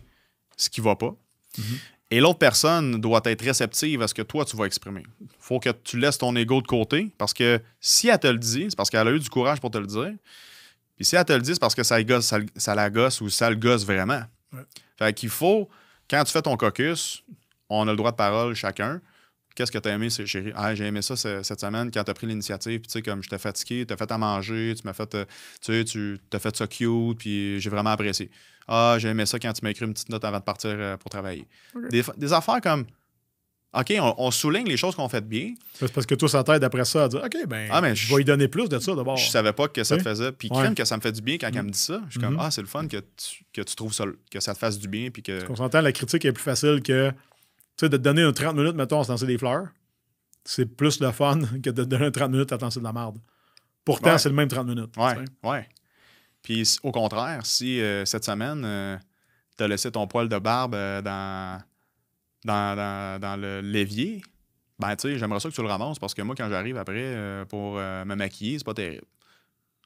ce 0.57 0.69
qui 0.69 0.81
va 0.81 0.95
pas. 0.95 1.13
Mhm. 1.57 1.63
Et 2.11 2.19
l'autre 2.19 2.39
personne 2.39 2.99
doit 2.99 3.21
être 3.25 3.43
réceptive 3.43 4.01
à 4.01 4.07
ce 4.07 4.15
que 4.15 4.23
toi, 4.23 4.43
tu 4.43 4.57
vas 4.57 4.65
exprimer. 4.65 5.03
faut 5.39 5.59
que 5.59 5.69
tu 5.69 5.99
laisses 5.99 6.17
ton 6.17 6.35
ego 6.35 6.59
de 6.61 6.67
côté 6.67 7.11
parce 7.19 7.33
que 7.35 7.61
si 7.79 8.07
elle 8.07 8.17
te 8.19 8.25
le 8.27 8.39
dit, 8.39 8.65
c'est 8.69 8.75
parce 8.75 8.89
qu'elle 8.89 9.07
a 9.07 9.11
eu 9.11 9.19
du 9.19 9.29
courage 9.29 9.59
pour 9.59 9.69
te 9.69 9.77
le 9.77 9.85
dire. 9.85 10.13
Puis 10.95 11.05
si 11.05 11.15
elle 11.15 11.23
te 11.25 11.33
le 11.33 11.41
dit, 11.41 11.53
c'est 11.53 11.59
parce 11.61 11.75
que 11.75 11.83
ça, 11.83 11.97
le 11.99 12.03
gosse, 12.05 12.25
ça, 12.25 12.39
le- 12.39 12.47
ça 12.55 12.73
la 12.73 12.89
gosse 12.89 13.21
ou 13.21 13.29
ça 13.29 13.49
le 13.51 13.55
gosse 13.55 13.85
vraiment. 13.85 14.21
Ouais. 14.51 14.61
Fait 14.97 15.13
qu'il 15.13 15.29
faut, 15.29 15.69
quand 16.09 16.23
tu 16.23 16.31
fais 16.31 16.41
ton 16.41 16.57
caucus, 16.57 17.23
on 17.69 17.87
a 17.87 17.91
le 17.91 17.97
droit 17.97 18.11
de 18.11 18.15
parole 18.17 18.53
chacun. 18.55 19.01
qu'est-ce 19.55 19.71
que 19.73 19.77
tu 19.77 19.89
as 19.89 19.93
aimé, 19.93 20.09
c'est 20.09 20.25
chérie? 20.25 20.53
Ah, 20.55 20.73
j'ai 20.73 20.85
aimé 20.85 21.01
ça 21.01 21.17
ce- 21.17 21.43
cette 21.43 21.59
semaine 21.59 21.91
quand 21.91 22.01
tu 22.03 22.11
as 22.11 22.13
pris 22.13 22.27
l'initiative. 22.27 22.79
Puis, 22.79 22.87
tu 22.87 22.93
sais, 22.93 23.01
comme 23.01 23.21
j'étais 23.21 23.37
fatigué, 23.37 23.85
tu 23.85 23.93
as 23.93 23.97
fait 23.97 24.09
à 24.09 24.17
manger, 24.17 24.73
tu 24.77 24.83
m'as 24.85 24.93
fait, 24.93 25.13
euh, 25.15 25.25
tu 25.59 25.73
sais, 25.73 25.83
tu 25.83 26.17
as 26.31 26.39
fait 26.39 26.55
ça 26.55 26.65
cute, 26.65 27.17
puis 27.17 27.59
j'ai 27.59 27.69
vraiment 27.69 27.89
apprécié. 27.89 28.29
Ah, 28.69 28.95
j'ai 28.99 29.09
aimé 29.09 29.25
ça 29.25 29.37
quand 29.37 29.51
tu 29.51 29.59
m'as 29.63 29.71
écrit 29.71 29.85
une 29.85 29.93
petite 29.93 30.07
note 30.09 30.23
avant 30.23 30.37
de 30.39 30.43
partir 30.43 30.69
euh, 30.73 30.95
pour 30.95 31.09
travailler. 31.11 31.45
Des, 31.89 32.03
fa- 32.03 32.13
des 32.15 32.31
affaires 32.31 32.61
comme, 32.61 32.85
OK, 33.73 33.93
on, 33.99 34.15
on 34.17 34.31
souligne 34.31 34.65
les 34.67 34.77
choses 34.77 34.95
qu'on 34.95 35.09
fait 35.09 35.27
bien. 35.27 35.53
C'est 35.73 35.91
parce 35.93 36.05
que 36.07 36.15
toi, 36.15 36.29
ça 36.29 36.43
t'aide 36.43 36.63
après 36.63 36.85
ça 36.85 37.03
à 37.03 37.07
dire 37.09 37.21
OK, 37.23 37.45
ben, 37.47 37.67
Ah, 37.71 37.81
mais 37.81 37.95
je 37.95 38.07
je- 38.07 38.15
vais 38.15 38.21
y 38.21 38.25
donner 38.25 38.47
plus 38.47 38.67
de 38.69 38.79
ça 38.79 38.95
d'abord. 38.95 39.17
Je 39.17 39.29
savais 39.29 39.53
pas 39.53 39.67
que 39.67 39.83
ça 39.83 39.97
te 39.97 40.03
faisait. 40.03 40.31
Puis, 40.31 40.47
Ouais. 40.51 40.57
crème 40.57 40.73
que 40.75 40.85
ça 40.85 40.95
me 40.95 41.01
fait 41.01 41.11
du 41.11 41.21
bien 41.21 41.37
quand 41.37 41.49
elle 41.53 41.63
me 41.63 41.69
dit 41.69 41.77
ça. 41.77 42.01
Je 42.07 42.11
suis 42.11 42.19
comme, 42.19 42.33
Mhm. 42.35 42.39
ah, 42.41 42.49
c'est 42.49 42.61
le 42.61 42.67
fun 42.67 42.87
que 42.87 42.97
tu, 42.97 43.43
que 43.53 43.61
tu 43.61 43.75
trouves 43.75 43.93
ça, 43.93 44.05
que 44.31 44.39
ça 44.39 44.53
te 44.53 44.59
fasse 44.59 44.79
du 44.79 44.87
bien. 44.87 45.09
Puis 45.11 45.21
que. 45.21 45.43
On 45.51 45.55
s'entend, 45.55 45.81
la 45.81 45.91
critique 45.91 46.23
est 46.25 46.31
plus 46.31 46.43
facile 46.43 46.81
que, 46.81 47.11
tu 47.79 47.85
sais, 47.85 47.89
de 47.89 47.95
te 47.95 48.01
donner 48.01 48.23
un 48.23 48.33
30 48.33 48.57
minutes, 48.57 48.75
mettons, 48.75 48.99
à 48.99 49.03
se 49.05 49.11
lancer 49.11 49.25
des 49.25 49.37
fleurs. 49.37 49.67
C'est 50.43 50.65
plus 50.65 50.99
le 50.99 51.11
fun 51.11 51.39
que 51.63 51.69
de 51.69 51.83
te 51.83 51.89
donner 51.89 52.07
un 52.07 52.11
30 52.11 52.31
minutes 52.31 52.51
à 52.51 52.57
te 52.57 52.63
lancer 52.63 52.79
de 52.81 52.83
la 52.83 52.91
merde. 52.91 53.17
Pourtant, 53.85 54.11
Ouais. 54.11 54.17
c'est 54.17 54.27
le 54.29 54.35
même 54.35 54.49
30 54.49 54.67
minutes. 54.67 54.97
Ouais, 54.97 55.15
tu 55.15 55.25
sais. 55.25 55.49
ouais. 55.49 55.69
Puis 56.41 56.77
au 56.83 56.91
contraire, 56.91 57.45
si 57.45 57.79
euh, 57.79 58.03
cette 58.03 58.25
semaine, 58.25 58.99
tu 59.57 59.63
as 59.63 59.67
laissé 59.69 59.91
ton 59.91 60.07
poil 60.07 60.27
de 60.27 60.37
barbe 60.39 60.75
euh, 60.75 61.01
dans, 61.01 61.61
dans, 62.45 62.75
dans, 62.75 63.19
dans 63.21 63.35
le 63.39 63.61
l'évier, 63.61 64.21
ben 64.77 64.95
tu 64.95 65.09
sais, 65.09 65.17
j'aimerais 65.17 65.39
ça 65.39 65.49
que 65.49 65.55
tu 65.55 65.61
le 65.61 65.67
ramasses 65.67 65.99
parce 65.99 66.13
que 66.13 66.21
moi, 66.21 66.35
quand 66.35 66.49
j'arrive 66.49 66.77
après 66.77 66.93
euh, 66.97 67.45
pour 67.45 67.77
euh, 67.77 68.03
me 68.05 68.15
maquiller, 68.15 68.57
c'est 68.57 68.65
pas 68.65 68.73
terrible. 68.73 69.05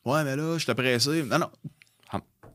Ouais, 0.06 0.24
mais 0.24 0.36
là, 0.36 0.58
je 0.58 0.66
t'ai 0.66 0.76
pressé. 0.76 1.24
Non, 1.24 1.40
non, 1.40 1.50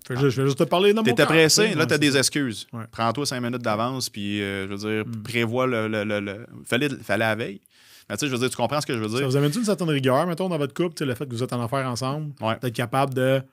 Fait 0.08 0.14
que 0.14 0.20
je, 0.20 0.28
je 0.30 0.40
vais 0.40 0.46
juste 0.48 0.58
te 0.58 0.64
parler 0.64 0.92
de 0.92 0.96
mon 0.96 1.02
t'étais 1.04 1.24
pressé, 1.26 1.74
là, 1.74 1.86
t'as 1.86 1.98
des 1.98 2.12
ça. 2.12 2.18
excuses. 2.18 2.66
Ouais. 2.72 2.84
Prends-toi 2.90 3.26
cinq 3.26 3.40
minutes 3.40 3.62
d'avance, 3.62 4.08
puis 4.10 4.42
euh, 4.42 4.66
je 4.66 4.74
veux 4.74 4.76
dire, 5.04 5.06
Mm. 5.06 5.22
prévois 5.22 5.66
le. 5.66 5.86
le, 5.86 6.02
le, 6.04 6.18
le- 6.20 6.46
Fallait, 6.64 6.88
fallait 6.88 7.24
la 7.26 7.34
veille. 7.34 7.60
Mais 8.08 8.16
tu 8.16 8.20
sais, 8.20 8.26
je 8.28 8.32
veux 8.32 8.38
dire, 8.38 8.48
tu 8.50 8.56
comprends 8.56 8.80
ce 8.80 8.86
que 8.86 8.94
je 8.94 8.98
veux 9.00 9.08
Ça 9.08 9.16
dire? 9.18 9.26
vous 9.28 9.36
amène 9.36 9.52
une 9.54 9.64
certaine 9.64 9.90
rigueur, 9.90 10.26
mettons, 10.26 10.48
dans 10.48 10.56
votre 10.58 10.72
couple, 10.74 10.94
tu 10.94 11.00
sais, 11.00 11.04
le 11.04 11.14
fait 11.14 11.26
que 11.26 11.30
vous 11.34 11.42
êtes 11.42 11.52
en 11.52 11.62
affaires 11.62 11.86
ensemble, 11.86 12.32
Ouais. 12.40 12.56
d'être 12.62 12.74
capable 12.74 13.12
de, 13.12 13.40
tu 13.40 13.46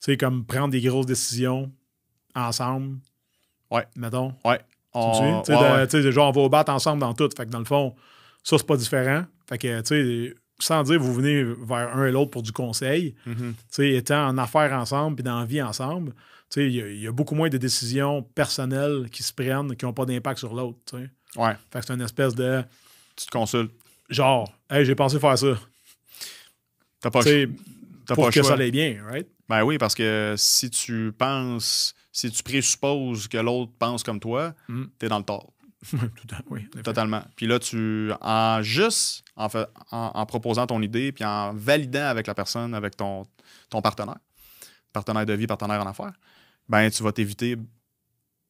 sais, 0.00 0.16
comme 0.18 0.44
prendre 0.44 0.68
des 0.68 0.82
grosses 0.82 1.06
décisions 1.06 1.72
ensemble? 2.34 2.98
Ouais. 3.70 3.86
Mettons. 3.96 4.34
Ouais. 4.44 4.58
Tu 4.58 4.62
On-? 5.00 5.42
Tu 5.42 5.52
sais, 5.52 5.96
ouais, 6.06 6.12
genre, 6.12 6.28
on 6.28 6.32
va 6.32 6.40
au 6.42 6.48
bat 6.48 6.64
ensemble 6.68 7.00
dans 7.00 7.14
tout. 7.14 7.28
Fait 7.36 7.46
que 7.46 7.50
dans 7.50 7.58
le 7.58 7.64
fond, 7.64 7.94
ça, 8.42 8.56
c'est 8.58 8.66
pas 8.66 8.76
différent. 8.76 9.24
Fait 9.48 9.58
que, 9.58 9.80
tu 9.80 9.86
sais, 9.86 10.34
sans 10.58 10.82
dire 10.82 10.98
vous 11.00 11.12
venez 11.14 11.42
vers 11.42 11.94
un 11.96 12.06
et 12.06 12.12
l'autre 12.12 12.30
pour 12.30 12.42
du 12.42 12.52
conseil, 12.52 13.14
Mhm. 13.26 13.54
étant 13.78 14.26
en 14.28 14.38
affaires 14.38 14.72
ensemble 14.72 15.16
puis 15.16 15.22
dans 15.24 15.38
la 15.40 15.44
vie 15.46 15.60
ensemble, 15.62 16.12
il 16.56 16.70
y 16.72 16.80
a- 16.82 16.88
il 16.88 17.00
y, 17.00 17.06
a 17.06 17.12
beaucoup 17.12 17.34
moins 17.34 17.48
de 17.48 17.58
décisions 17.58 18.22
personnelles 18.22 19.08
qui 19.10 19.22
se 19.22 19.32
prennent 19.32 19.74
qui 19.76 19.84
n'ont 19.84 19.92
pas 19.92 20.06
d'impact 20.06 20.38
sur 20.38 20.54
l'autre. 20.54 20.78
Ouais. 21.36 21.54
Fait 21.70 21.80
que 21.80 21.86
c'est 21.86 21.92
une 21.94 22.00
espèce 22.00 22.34
de 22.34 22.62
Tu 23.16 23.26
te 23.26 23.30
consultes. 23.30 23.72
genre, 24.08 24.50
hey, 24.70 24.84
j'ai 24.84 24.94
pensé 24.94 25.18
faire 25.18 25.36
ça. 25.36 25.58
T'as 27.00 27.10
pas, 27.10 27.22
Tu 27.22 27.28
sais, 27.28 27.48
t'as 28.06 28.14
pour 28.14 28.24
pas 28.26 28.30
que 28.30 28.40
choix. 28.42 28.56
ça 28.56 28.62
aille 28.62 28.70
bien, 28.70 28.98
right? 29.06 29.26
Ben 29.48 29.62
oui, 29.62 29.78
parce 29.78 29.94
que 29.94 30.34
si 30.36 30.70
tu 30.70 31.12
penses, 31.16 31.94
si 32.12 32.30
tu 32.30 32.42
présupposes 32.42 33.28
que 33.28 33.38
l'autre 33.38 33.72
pense 33.78 34.02
comme 34.02 34.18
toi, 34.20 34.54
Mm. 34.68 34.84
t'es 34.98 35.08
dans 35.08 35.18
le 35.18 35.24
tort. 35.24 35.52
Oui. 36.50 36.68
Totalement. 36.82 37.22
Puis 37.36 37.46
là, 37.46 37.58
tu, 37.58 38.10
en 38.20 38.62
juste 38.62 39.24
en, 39.36 40.26
proposant 40.26 40.66
ton 40.66 40.80
idée, 40.82 41.12
puis 41.12 41.24
en 41.24 41.52
validant 41.54 42.06
avec 42.06 42.26
la 42.26 42.34
personne, 42.34 42.74
avec 42.74 42.96
ton, 42.96 43.26
ton 43.70 43.82
partenaire, 43.82 44.18
partenaire 44.92 45.26
de 45.26 45.32
vie, 45.32 45.46
partenaire 45.46 45.80
en 45.80 45.86
affaires, 45.86 46.12
ben 46.68 46.90
tu 46.90 47.02
vas 47.02 47.12
t'éviter 47.12 47.56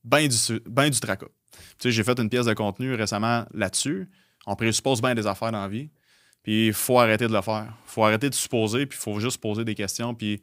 ben 0.04 0.28
du, 0.28 0.60
ben 0.66 0.88
du 0.88 1.00
tracas. 1.00 1.26
Tu 1.56 1.60
sais, 1.78 1.90
j'ai 1.90 2.04
fait 2.04 2.18
une 2.18 2.28
pièce 2.28 2.46
de 2.46 2.54
contenu 2.54 2.94
récemment 2.94 3.44
là-dessus. 3.52 4.08
On 4.46 4.54
présuppose 4.54 5.00
bien 5.00 5.14
des 5.14 5.26
affaires 5.26 5.52
dans 5.52 5.62
la 5.62 5.68
vie. 5.68 5.90
Puis 6.42 6.68
il 6.68 6.72
faut 6.72 7.00
arrêter 7.00 7.26
de 7.26 7.32
le 7.32 7.42
faire. 7.42 7.66
Il 7.66 7.90
faut 7.90 8.04
arrêter 8.04 8.30
de 8.30 8.34
supposer, 8.34 8.86
puis 8.86 8.96
il 8.96 9.02
faut 9.02 9.18
juste 9.18 9.40
poser 9.40 9.64
des 9.64 9.74
questions, 9.74 10.14
puis 10.14 10.40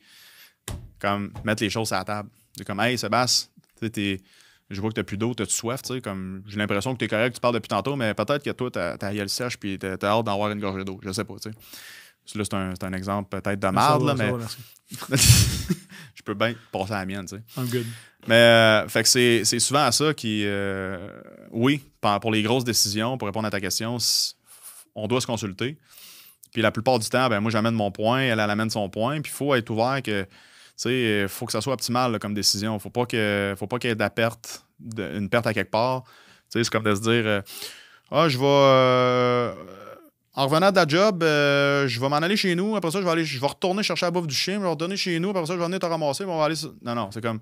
comme 1.00 1.32
mettre 1.46 1.64
les 1.64 1.70
choses 1.70 1.94
à 1.94 2.00
la 2.00 2.04
table. 2.04 2.30
C'est 2.58 2.66
comme, 2.66 2.80
hey, 2.82 2.98
Sébastien, 2.98 3.50
tu 3.80 4.20
je 4.74 4.82
vois 4.82 4.90
que 4.90 4.96
t'as 4.96 5.04
plus 5.04 5.18
d'eau, 5.18 5.34
t'as-tu 5.34 5.54
soif, 5.54 5.82
tu 5.82 5.94
sais, 5.96 6.02
comme, 6.02 6.44
j'ai 6.48 6.58
l'impression 6.58 6.94
que 6.94 7.00
t'es 7.00 7.08
correct, 7.08 7.36
tu 7.36 7.40
parles 7.40 7.54
depuis 7.56 7.70
tantôt, 7.70 7.96
mais 7.96 8.14
peut-être 8.14 8.44
que 8.44 8.50
toi, 8.52 8.70
t'as 8.72 8.98
ta 8.98 9.14
gueule 9.14 9.30
sèche, 9.30 9.58
puis 9.58 9.78
t'as 9.80 9.98
t'as 9.98 10.10
hâte 10.10 10.26
d'avoir 10.26 10.52
une 10.52 10.60
gorgée 10.60 10.84
d'eau. 10.84 11.00
Je 11.04 11.12
sais 11.12 11.24
pas, 11.24 11.36
tu 11.42 11.52
sais. 11.52 12.38
Là, 12.38 12.44
c'est 12.46 12.54
un, 12.54 12.74
un 12.82 12.94
exemple 12.94 13.30
peut-être 13.30 13.60
de 13.60 13.68
marde, 13.68 14.04
va, 14.04 14.14
là, 14.14 14.16
mais 14.16 14.32
va, 14.32 15.16
je 16.16 16.22
peux 16.24 16.34
bien 16.34 16.54
passer 16.72 16.94
à 16.94 17.00
la 17.00 17.06
mienne, 17.06 17.26
tu 17.26 17.36
sais. 17.36 17.42
I'm 17.58 17.68
good. 17.68 17.86
Mais 18.28 18.36
euh, 18.36 18.88
fait 18.88 19.04
que 19.04 19.10
c'est 19.10 19.60
souvent 19.60 19.84
à 19.84 19.92
ça 19.92 20.14
qui. 20.14 20.44
euh, 20.46 21.10
oui, 21.52 21.84
pour 22.22 22.32
les 22.32 22.42
grosses 22.42 22.64
décisions, 22.64 23.18
pour 23.18 23.28
répondre 23.28 23.48
à 23.48 23.52
ta 23.52 23.60
question, 23.60 23.98
on 24.96 25.08
doit 25.08 25.20
se 25.22 25.28
consulter. 25.28 25.78
Puis 26.54 26.62
la 26.62 26.72
plupart 26.72 27.00
du 27.00 27.10
temps, 27.10 27.28
ben 27.30 27.40
moi 27.40 27.52
j'amène 27.52 27.74
mon 27.74 27.92
point, 27.92 28.22
elle, 28.22 28.40
elle 28.40 28.50
amène 28.50 28.70
son 28.70 28.88
point. 28.90 29.20
Puis 29.22 29.32
il 29.34 29.36
faut 29.36 29.54
être 29.56 29.70
ouvert 29.70 30.02
que. 30.02 30.26
Tu 30.76 30.84
sais, 30.90 31.22
il 31.24 31.28
faut 31.28 31.46
que 31.46 31.52
ça 31.52 31.62
soit 31.62 31.74
optimal 31.74 32.12
là, 32.14 32.20
comme 32.20 32.34
décision. 32.34 32.78
Faut 32.80 32.90
pas 32.90 33.06
que, 33.06 33.54
faut 33.58 33.68
pas 33.68 33.78
qu'il 33.80 33.90
y 33.90 33.92
ait 33.92 33.96
de 33.96 34.00
la 34.00 34.10
perte, 34.10 34.66
de- 34.80 35.18
une 35.18 35.30
perte 35.30 35.46
à 35.48 35.54
quelque 35.54 35.70
part. 35.72 36.04
Tu 36.04 36.12
sais, 36.60 36.64
c'est 36.64 36.70
comme 36.72 36.84
de 36.84 36.96
se 36.96 37.02
dire, 37.02 37.24
euh, 37.26 37.42
ah, 38.12 38.28
je 38.28 38.38
vais, 38.38 38.46
euh, 38.46 39.54
en 40.34 40.48
revenant 40.48 40.72
de 40.72 40.76
la 40.76 40.88
job, 40.88 41.22
euh, 41.24 41.88
je 41.88 42.00
vais 42.00 42.10
m'en 42.10 42.16
aller 42.18 42.36
chez 42.38 42.56
nous. 42.56 42.76
Après 42.76 42.90
ça, 42.92 43.00
je 43.00 43.06
vais 43.06 43.12
aller, 43.12 43.24
je 43.26 43.40
vais 43.40 43.48
retourner 43.48 43.84
chercher 43.84 44.08
la 44.08 44.12
bouffe 44.12 44.28
du 44.28 44.34
chien, 44.36 44.56
je 44.56 44.62
vais 44.62 44.68
retourner 44.70 44.98
chez 44.98 45.20
nous. 45.20 45.30
Après 45.30 45.46
ça, 45.46 45.54
je 45.54 45.60
vais 45.60 45.66
venir 45.66 45.80
te 45.80 45.86
ramasser, 45.86 46.26
on 46.26 46.38
va 46.38 46.46
aller. 46.46 46.56
Non, 46.82 46.96
non, 46.96 47.10
c'est 47.12 47.22
comme, 47.22 47.40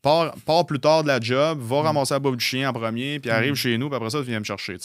pars, 0.00 0.34
pars 0.46 0.64
plus 0.64 0.78
tard 0.80 1.02
de 1.02 1.08
la 1.08 1.20
job, 1.20 1.58
va 1.60 1.82
ramasser 1.82 2.14
la 2.14 2.20
bouffe 2.20 2.36
du 2.36 2.44
chien 2.44 2.70
en 2.70 2.72
premier, 2.72 3.18
puis 3.18 3.30
arrive 3.30 3.54
chez 3.56 3.76
nous, 3.78 3.88
puis 3.88 3.96
après 3.96 4.10
ça, 4.10 4.18
tu 4.20 4.26
viens 4.26 4.38
me 4.40 4.44
chercher, 4.44 4.76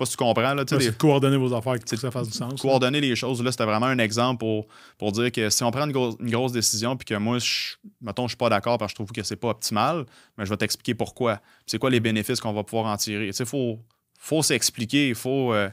pas 0.00 0.06
si 0.06 0.12
tu 0.12 0.16
comprends, 0.16 0.54
là, 0.54 0.64
coordonner 0.98 1.36
vos 1.36 1.54
affaires 1.54 1.78
que 1.78 1.96
ça 1.96 2.10
fasse 2.10 2.28
du 2.28 2.36
sens. 2.36 2.60
coordonner 2.60 3.00
les 3.00 3.14
choses. 3.14 3.42
Là, 3.42 3.52
c'était 3.52 3.64
vraiment 3.66 3.86
un 3.86 3.98
exemple 3.98 4.38
pour, 4.40 4.66
pour 4.98 5.12
dire 5.12 5.30
que 5.30 5.50
si 5.50 5.62
on 5.62 5.70
prend 5.70 5.84
une, 5.84 5.92
grosse- 5.92 6.16
une 6.18 6.30
grosse 6.30 6.52
décision 6.52 6.96
puis 6.96 7.04
que 7.04 7.14
moi, 7.14 7.38
je, 7.38 7.74
mettons, 8.00 8.24
je 8.24 8.30
suis 8.30 8.36
pas 8.36 8.48
d'accord 8.48 8.78
parce 8.78 8.92
que 8.92 8.94
je 8.94 9.04
trouve 9.04 9.12
que 9.12 9.22
c'est 9.22 9.36
pas 9.36 9.48
optimal, 9.48 10.06
mais 10.36 10.44
je 10.46 10.50
vais 10.50 10.56
t'expliquer 10.56 10.94
pourquoi. 10.94 11.40
C'est 11.66 11.78
quoi 11.78 11.90
les 11.90 12.00
bénéfices 12.00 12.40
qu'on 12.40 12.52
va 12.52 12.64
pouvoir 12.64 12.86
en 12.92 12.96
tirer? 12.96 13.30
Sais, 13.32 13.44
faut, 13.44 13.78
faut 14.18 14.42
s'expliquer, 14.42 15.08
il 15.10 15.14
faut, 15.14 15.52
euh, 15.52 15.68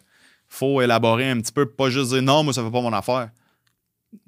faut 0.49 0.82
élaborer 0.82 1.30
un 1.30 1.39
petit 1.39 1.53
peu, 1.53 1.65
pas 1.65 1.89
juste 1.89 2.11
dire 2.11 2.21
non, 2.21 2.43
moi, 2.43 2.53
ça 2.53 2.63
fait 2.63 2.71
pas 2.71 2.82
mon 2.82 2.93
affaire. 2.93 3.30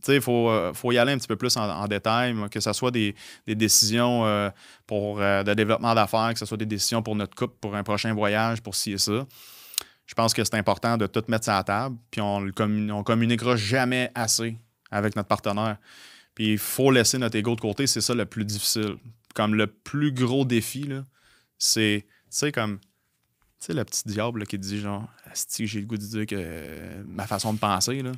Il 0.07 0.21
faut, 0.21 0.49
euh, 0.49 0.73
faut 0.73 0.91
y 0.91 0.97
aller 0.97 1.13
un 1.13 1.17
petit 1.17 1.27
peu 1.27 1.35
plus 1.37 1.55
en, 1.57 1.63
en 1.69 1.87
détail, 1.87 2.35
que 2.51 2.59
ce 2.59 2.73
soit 2.73 2.91
des, 2.91 3.15
des 3.47 3.55
décisions 3.55 4.25
euh, 4.25 4.49
pour 4.87 5.17
de 5.17 5.53
développement 5.53 5.93
d'affaires, 5.95 6.31
que 6.33 6.39
ce 6.39 6.45
soit 6.45 6.57
des 6.57 6.65
décisions 6.65 7.01
pour 7.01 7.15
notre 7.15 7.35
couple, 7.35 7.55
pour 7.61 7.75
un 7.75 7.83
prochain 7.83 8.13
voyage, 8.13 8.61
pour 8.61 8.75
ci 8.75 8.91
et 8.93 8.97
ça 8.97 9.25
je 10.09 10.15
pense 10.15 10.33
que 10.33 10.43
c'est 10.43 10.55
important 10.55 10.97
de 10.97 11.05
tout 11.05 11.23
mettre 11.27 11.43
sur 11.43 11.53
la 11.53 11.63
table, 11.63 11.95
puis 12.09 12.19
on 12.19 12.41
ne 12.41 13.03
communiquera 13.03 13.55
jamais 13.55 14.11
assez 14.15 14.57
avec 14.89 15.15
notre 15.15 15.27
partenaire. 15.27 15.77
Puis 16.33 16.53
il 16.53 16.57
faut 16.57 16.89
laisser 16.89 17.19
notre 17.19 17.35
ego 17.37 17.53
de 17.55 17.61
côté, 17.61 17.85
c'est 17.85 18.01
ça 18.01 18.15
le 18.15 18.25
plus 18.25 18.43
difficile. 18.43 18.95
Comme 19.35 19.53
le 19.53 19.67
plus 19.67 20.11
gros 20.11 20.45
défi, 20.45 20.89
c'est, 21.59 22.05
tu 22.07 22.11
sais, 22.31 22.51
comme, 22.51 22.79
tu 22.79 22.87
sais, 23.59 23.73
le 23.75 23.85
petit 23.85 24.01
diable 24.07 24.39
là, 24.39 24.45
qui 24.47 24.57
dit 24.57 24.79
genre, 24.79 25.07
Asti, 25.31 25.67
j'ai 25.67 25.81
le 25.81 25.85
goût 25.85 25.97
de 25.97 26.01
dire 26.05 26.25
que 26.25 26.35
euh, 26.35 27.03
ma 27.05 27.27
façon 27.27 27.53
de 27.53 27.59
penser, 27.59 28.01
là. 28.01 28.11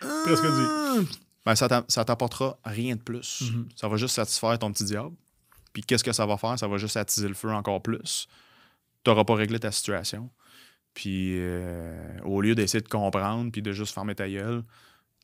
Presque 0.00 0.42
dit. 0.44 1.08
Ben, 1.46 1.54
ça 1.54 1.68
t'a- 1.68 1.84
ça 1.86 2.04
t'apportera 2.04 2.58
rien 2.64 2.96
de 2.96 3.00
plus. 3.00 3.42
Mhm. 3.52 3.68
Ça 3.76 3.86
va 3.86 3.96
juste 3.96 4.16
satisfaire 4.16 4.58
ton 4.58 4.72
petit 4.72 4.84
diable. 4.84 5.14
Puis 5.72 5.82
qu'est-ce 5.84 6.02
que 6.02 6.12
ça 6.12 6.26
va 6.26 6.36
faire? 6.36 6.58
Ça 6.58 6.66
va 6.66 6.76
juste 6.76 6.96
attiser 6.96 7.28
le 7.28 7.34
feu 7.34 7.50
encore 7.52 7.80
plus. 7.82 8.26
Tu 9.04 9.10
n'auras 9.10 9.22
pas 9.24 9.34
réglé 9.36 9.60
ta 9.60 9.70
situation. 9.70 10.28
Puis 10.94 11.36
euh, 11.38 12.18
au 12.24 12.40
lieu 12.40 12.54
d'essayer 12.54 12.82
de 12.82 12.88
comprendre, 12.88 13.50
puis 13.50 13.62
de 13.62 13.72
juste 13.72 13.94
fermer 13.94 14.14
ta 14.14 14.28
gueule, 14.28 14.62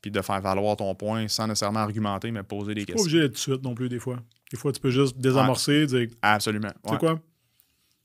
puis 0.01 0.09
de 0.11 0.21
faire 0.21 0.41
valoir 0.41 0.77
ton 0.77 0.93
point 0.95 1.27
sans 1.27 1.47
nécessairement 1.47 1.81
argumenter, 1.81 2.31
mais 2.31 2.41
poser 2.43 2.73
des 2.73 2.81
Pas 2.85 2.93
questions. 2.93 3.03
obligé 3.03 3.19
d'être 3.19 3.37
suite 3.37 3.63
non 3.63 3.75
plus, 3.75 3.89
des 3.89 3.99
fois. 3.99 4.17
Des 4.51 4.57
fois, 4.57 4.71
tu 4.71 4.79
peux 4.79 4.89
juste 4.89 5.17
désamorcer, 5.17 5.85
dire, 5.85 6.07
tu 6.09 6.17
Absolument. 6.21 6.69
sais 6.85 6.91
Ouais. 6.91 6.97
quoi? 6.97 7.19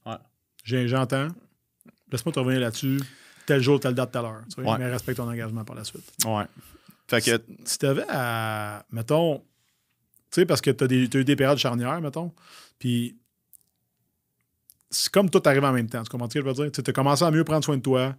Ouais. 0.06 0.16
J'entends. 0.64 1.28
Laisse-moi 2.12 2.32
te 2.32 2.38
revenir 2.38 2.60
là-dessus. 2.60 3.00
Tel 3.46 3.60
jour, 3.62 3.78
telle 3.80 3.94
date, 3.94 4.12
telle 4.12 4.24
heure. 4.24 4.42
tu 4.48 4.56
sais, 4.62 4.68
Ouais. 4.68 4.78
Mais 4.78 4.90
respecte 4.90 5.16
ton 5.18 5.28
engagement 5.28 5.64
par 5.64 5.76
la 5.76 5.84
suite. 5.84 6.04
Ouais. 6.26 6.44
Fait 7.08 7.20
que, 7.20 7.42
Si 7.64 7.78
tu 7.78 7.86
avais 7.86 8.04
à, 8.08 8.84
mettons, 8.90 9.38
tu 9.38 9.44
sais, 10.40 10.46
parce 10.46 10.60
que 10.60 10.70
tu 10.70 10.84
as, 10.84 11.18
eu 11.20 11.24
des 11.24 11.36
périodes 11.36 11.58
charnières, 11.58 12.00
mettons, 12.00 12.32
puis 12.78 13.16
c'est 14.94 15.10
comme 15.12 15.28
tout 15.30 15.42
arrive 15.44 15.64
en 15.64 15.72
même 15.72 15.88
temps. 15.88 16.02
Tu 16.02 16.08
comprends 16.10 16.28
ce 16.30 16.34
que 16.38 16.40
je 16.40 16.46
veux 16.46 16.52
dire? 16.54 16.70
Tu 16.72 16.80
as 16.86 16.92
commencé 16.92 17.24
à 17.24 17.30
mieux 17.30 17.44
prendre 17.44 17.64
soin 17.64 17.76
de 17.76 17.82
toi. 17.82 18.14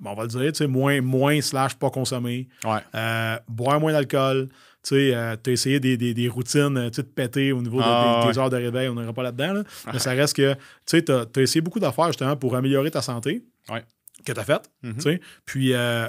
Bon, 0.00 0.10
on 0.10 0.14
va 0.14 0.22
le 0.22 0.28
dire, 0.28 0.40
tu 0.52 0.58
sais, 0.58 0.66
moins, 0.66 1.00
moins 1.00 1.40
slash 1.40 1.74
pas 1.74 1.90
consommer. 1.90 2.48
ouais. 2.64 2.78
Euh, 2.94 3.36
boire 3.48 3.80
moins 3.80 3.92
d'alcool. 3.92 4.48
Tu 4.82 4.90
sais, 4.94 5.14
euh, 5.14 5.34
t'as 5.42 5.50
essayé 5.50 5.80
des, 5.80 5.96
des- 5.96 6.14
des 6.14 6.28
routines, 6.28 6.88
tu 6.92 7.02
de 7.02 7.06
péter 7.08 7.50
au 7.50 7.60
niveau 7.60 7.78
de- 7.78 7.84
Ah, 7.84 8.18
des, 8.20 8.26
ouais. 8.26 8.32
des 8.32 8.38
heures 8.38 8.48
de 8.50 8.56
réveil, 8.56 8.88
on 8.88 8.94
n'ira 8.94 9.12
pas 9.12 9.24
là-dedans. 9.24 9.54
là. 9.54 9.62
Mais 9.92 9.98
ça 9.98 10.12
reste 10.12 10.36
que, 10.36 10.54
tu 10.54 10.60
sais, 10.86 11.10
as 11.10 11.26
essayé 11.40 11.60
beaucoup 11.60 11.80
d'affaires 11.80 12.06
justement 12.06 12.36
pour 12.36 12.54
améliorer 12.54 12.90
ta 12.92 13.02
santé. 13.02 13.42
Ouais. 13.68 13.82
Que. 14.24 14.32
Mhm. 14.82 14.94
tu 14.94 15.00
sais. 15.00 15.20
Puis 15.44 15.72
euh, 15.74 16.08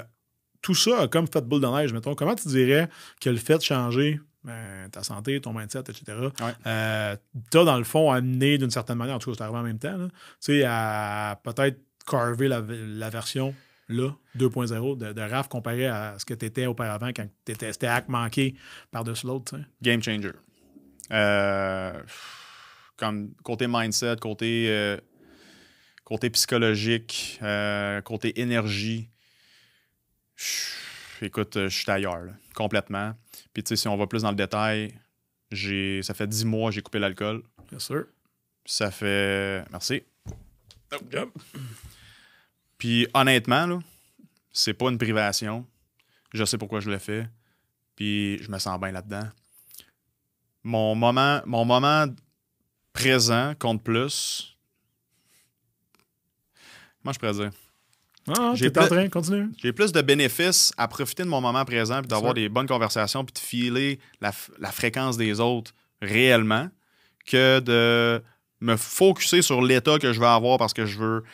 tout 0.62 0.74
ça 0.74 1.00
a 1.02 1.08
comme 1.08 1.26
fait 1.26 1.40
boule 1.44 1.60
de 1.60 1.66
neige, 1.66 1.92
mettons. 1.92 2.14
Comment 2.14 2.34
tu 2.36 2.46
dirais 2.48 2.88
que 3.20 3.28
le 3.30 3.36
fait 3.38 3.56
de 3.58 3.62
changer 3.62 4.20
ben, 4.44 4.88
ta 4.90 5.02
santé, 5.02 5.40
ton 5.40 5.52
mindset, 5.52 5.80
etc., 5.80 6.02
Ouais. 6.40 6.52
euh, 6.66 7.16
t'as 7.50 7.64
dans 7.64 7.76
le 7.78 7.84
fond 7.84 8.10
amené 8.10 8.56
d'une 8.58 8.70
certaine 8.70 8.96
manière, 8.98 9.16
en 9.16 9.18
tout 9.18 9.30
cas, 9.30 9.36
c'est 9.38 9.42
arrivé 9.44 9.58
en 9.58 9.62
même 9.62 9.78
temps, 9.78 9.96
là, 9.96 10.08
tu 10.08 10.14
sais, 10.40 10.64
à 10.66 11.38
peut-être 11.44 11.78
carver 12.06 12.48
la, 12.48 12.60
la 12.68 13.10
version 13.10 13.54
là, 13.88 14.10
2.0 14.38 14.96
de, 14.96 15.12
de 15.12 15.20
RAF 15.20 15.48
comparé 15.48 15.86
à 15.86 16.14
ce 16.18 16.24
que 16.24 16.34
tu 16.34 16.46
étais 16.46 16.66
auparavant 16.66 17.08
quand 17.08 17.26
t'étais- 17.44 17.72
c'était 17.72 17.88
hack 17.88 18.08
manqué 18.08 18.54
par-dessus 18.90 19.26
l'autre. 19.26 19.56
tu. 19.56 19.62
Game 19.82 20.02
changer. 20.02 20.30
Euh, 21.12 22.00
comme 22.96 23.32
côté 23.42 23.66
mindset, 23.68 24.16
côté, 24.20 24.66
euh, 24.70 24.96
côté 26.04 26.30
psychologique, 26.30 27.38
euh, 27.42 28.00
côté 28.02 28.40
énergie. 28.40 29.10
Écoute, 31.22 31.56
euh, 31.56 31.68
je 31.68 31.76
suis 31.76 31.90
ailleurs, 31.90 32.24
là, 32.24 32.32
complètement. 32.54 33.14
Puis, 33.52 33.62
tu 33.62 33.68
sais, 33.68 33.76
si 33.76 33.88
on 33.88 33.96
va 33.96 34.06
plus 34.06 34.22
dans 34.22 34.30
le 34.30 34.36
détail, 34.36 34.94
j'ai, 35.50 36.02
ça 36.02 36.14
fait 36.14 36.26
10 36.26 36.44
mois 36.44 36.70
que 36.70 36.76
j'ai 36.76 36.82
coupé 36.82 36.98
l'alcool. 36.98 37.42
Bien 37.68 37.78
sûr. 37.78 38.06
Ça 38.64 38.90
fait. 38.90 39.64
Merci. 39.70 40.02
Puis 42.78 43.06
honnêtement, 43.14 43.66
là, 43.66 43.78
c'est 44.52 44.74
pas 44.74 44.90
une 44.90 44.98
privation. 44.98 45.66
Je 46.32 46.44
sais 46.44 46.58
pourquoi 46.58 46.80
je 46.80 46.90
le 46.90 46.98
fais. 46.98 47.28
Puis 47.96 48.42
je 48.42 48.50
me 48.50 48.58
sens 48.58 48.80
bien 48.80 48.92
là-dedans. 48.92 49.28
Mon 50.62 50.94
moment, 50.94 51.40
mon 51.46 51.64
moment 51.64 52.06
présent 52.92 53.54
compte 53.58 53.82
plus. 53.82 54.56
Comment 57.02 57.12
je 57.12 57.18
pourrais 57.18 57.32
dire? 57.32 57.50
Ah, 58.38 58.52
J'ai 58.54 58.70
t'es 58.70 58.78
en 58.78 58.82
plus- 58.86 58.90
train, 58.96 59.08
continue. 59.08 59.48
J'ai 59.62 59.72
plus 59.72 59.92
de 59.92 60.00
bénéfices 60.02 60.72
à 60.76 60.88
profiter 60.88 61.22
de 61.22 61.28
mon 61.28 61.40
moment 61.40 61.64
présent 61.64 62.00
puis 62.00 62.08
d'avoir 62.08 62.34
des 62.34 62.48
bonnes 62.48 62.66
conversations 62.66 63.24
puis 63.24 63.32
de 63.34 63.38
filer 63.38 63.98
la, 64.20 64.32
fréquence 64.72 65.16
des 65.16 65.40
autres 65.40 65.72
réellement 66.02 66.68
que 67.26 67.60
de 67.60 68.22
me 68.60 68.76
focuser 68.76 69.42
sur 69.42 69.62
l'état 69.62 69.98
que 69.98 70.12
je 70.12 70.20
veux 70.20 70.26
avoir 70.26 70.58
parce 70.58 70.74
que 70.74 70.86
je 70.86 70.98
veux 70.98 71.24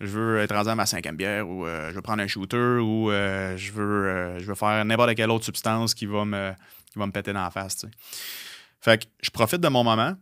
je 0.00 0.06
veux 0.08 0.38
être 0.40 0.54
rendu 0.54 0.68
à 0.68 0.74
ma 0.74 0.84
cinquième 0.84 1.16
bière 1.16 1.48
ou 1.48 1.64
euh, 1.66 1.88
je 1.88 1.94
veux 1.94 2.02
prendre 2.02 2.22
un 2.22 2.26
shooter 2.26 2.78
ou 2.82 3.10
euh, 3.10 3.56
je, 3.56 3.72
veux, 3.72 4.06
euh, 4.08 4.38
je 4.38 4.44
veux 4.44 4.54
faire 4.54 4.84
n'importe 4.84 5.14
quelle 5.14 5.30
autre 5.30 5.46
substance 5.46 5.94
qui 5.94 6.04
va 6.04 6.24
me, 6.26 6.52
qui 6.92 6.98
va 6.98 7.06
me 7.06 7.12
péter 7.12 7.32
dans 7.32 7.42
la 7.42 7.50
face. 7.50 7.86
Fait 8.78 9.02
que 9.02 9.08
je 9.22 9.30
profite 9.30 9.60
de 9.62 9.68
mon 9.68 9.82
moment 9.82 10.14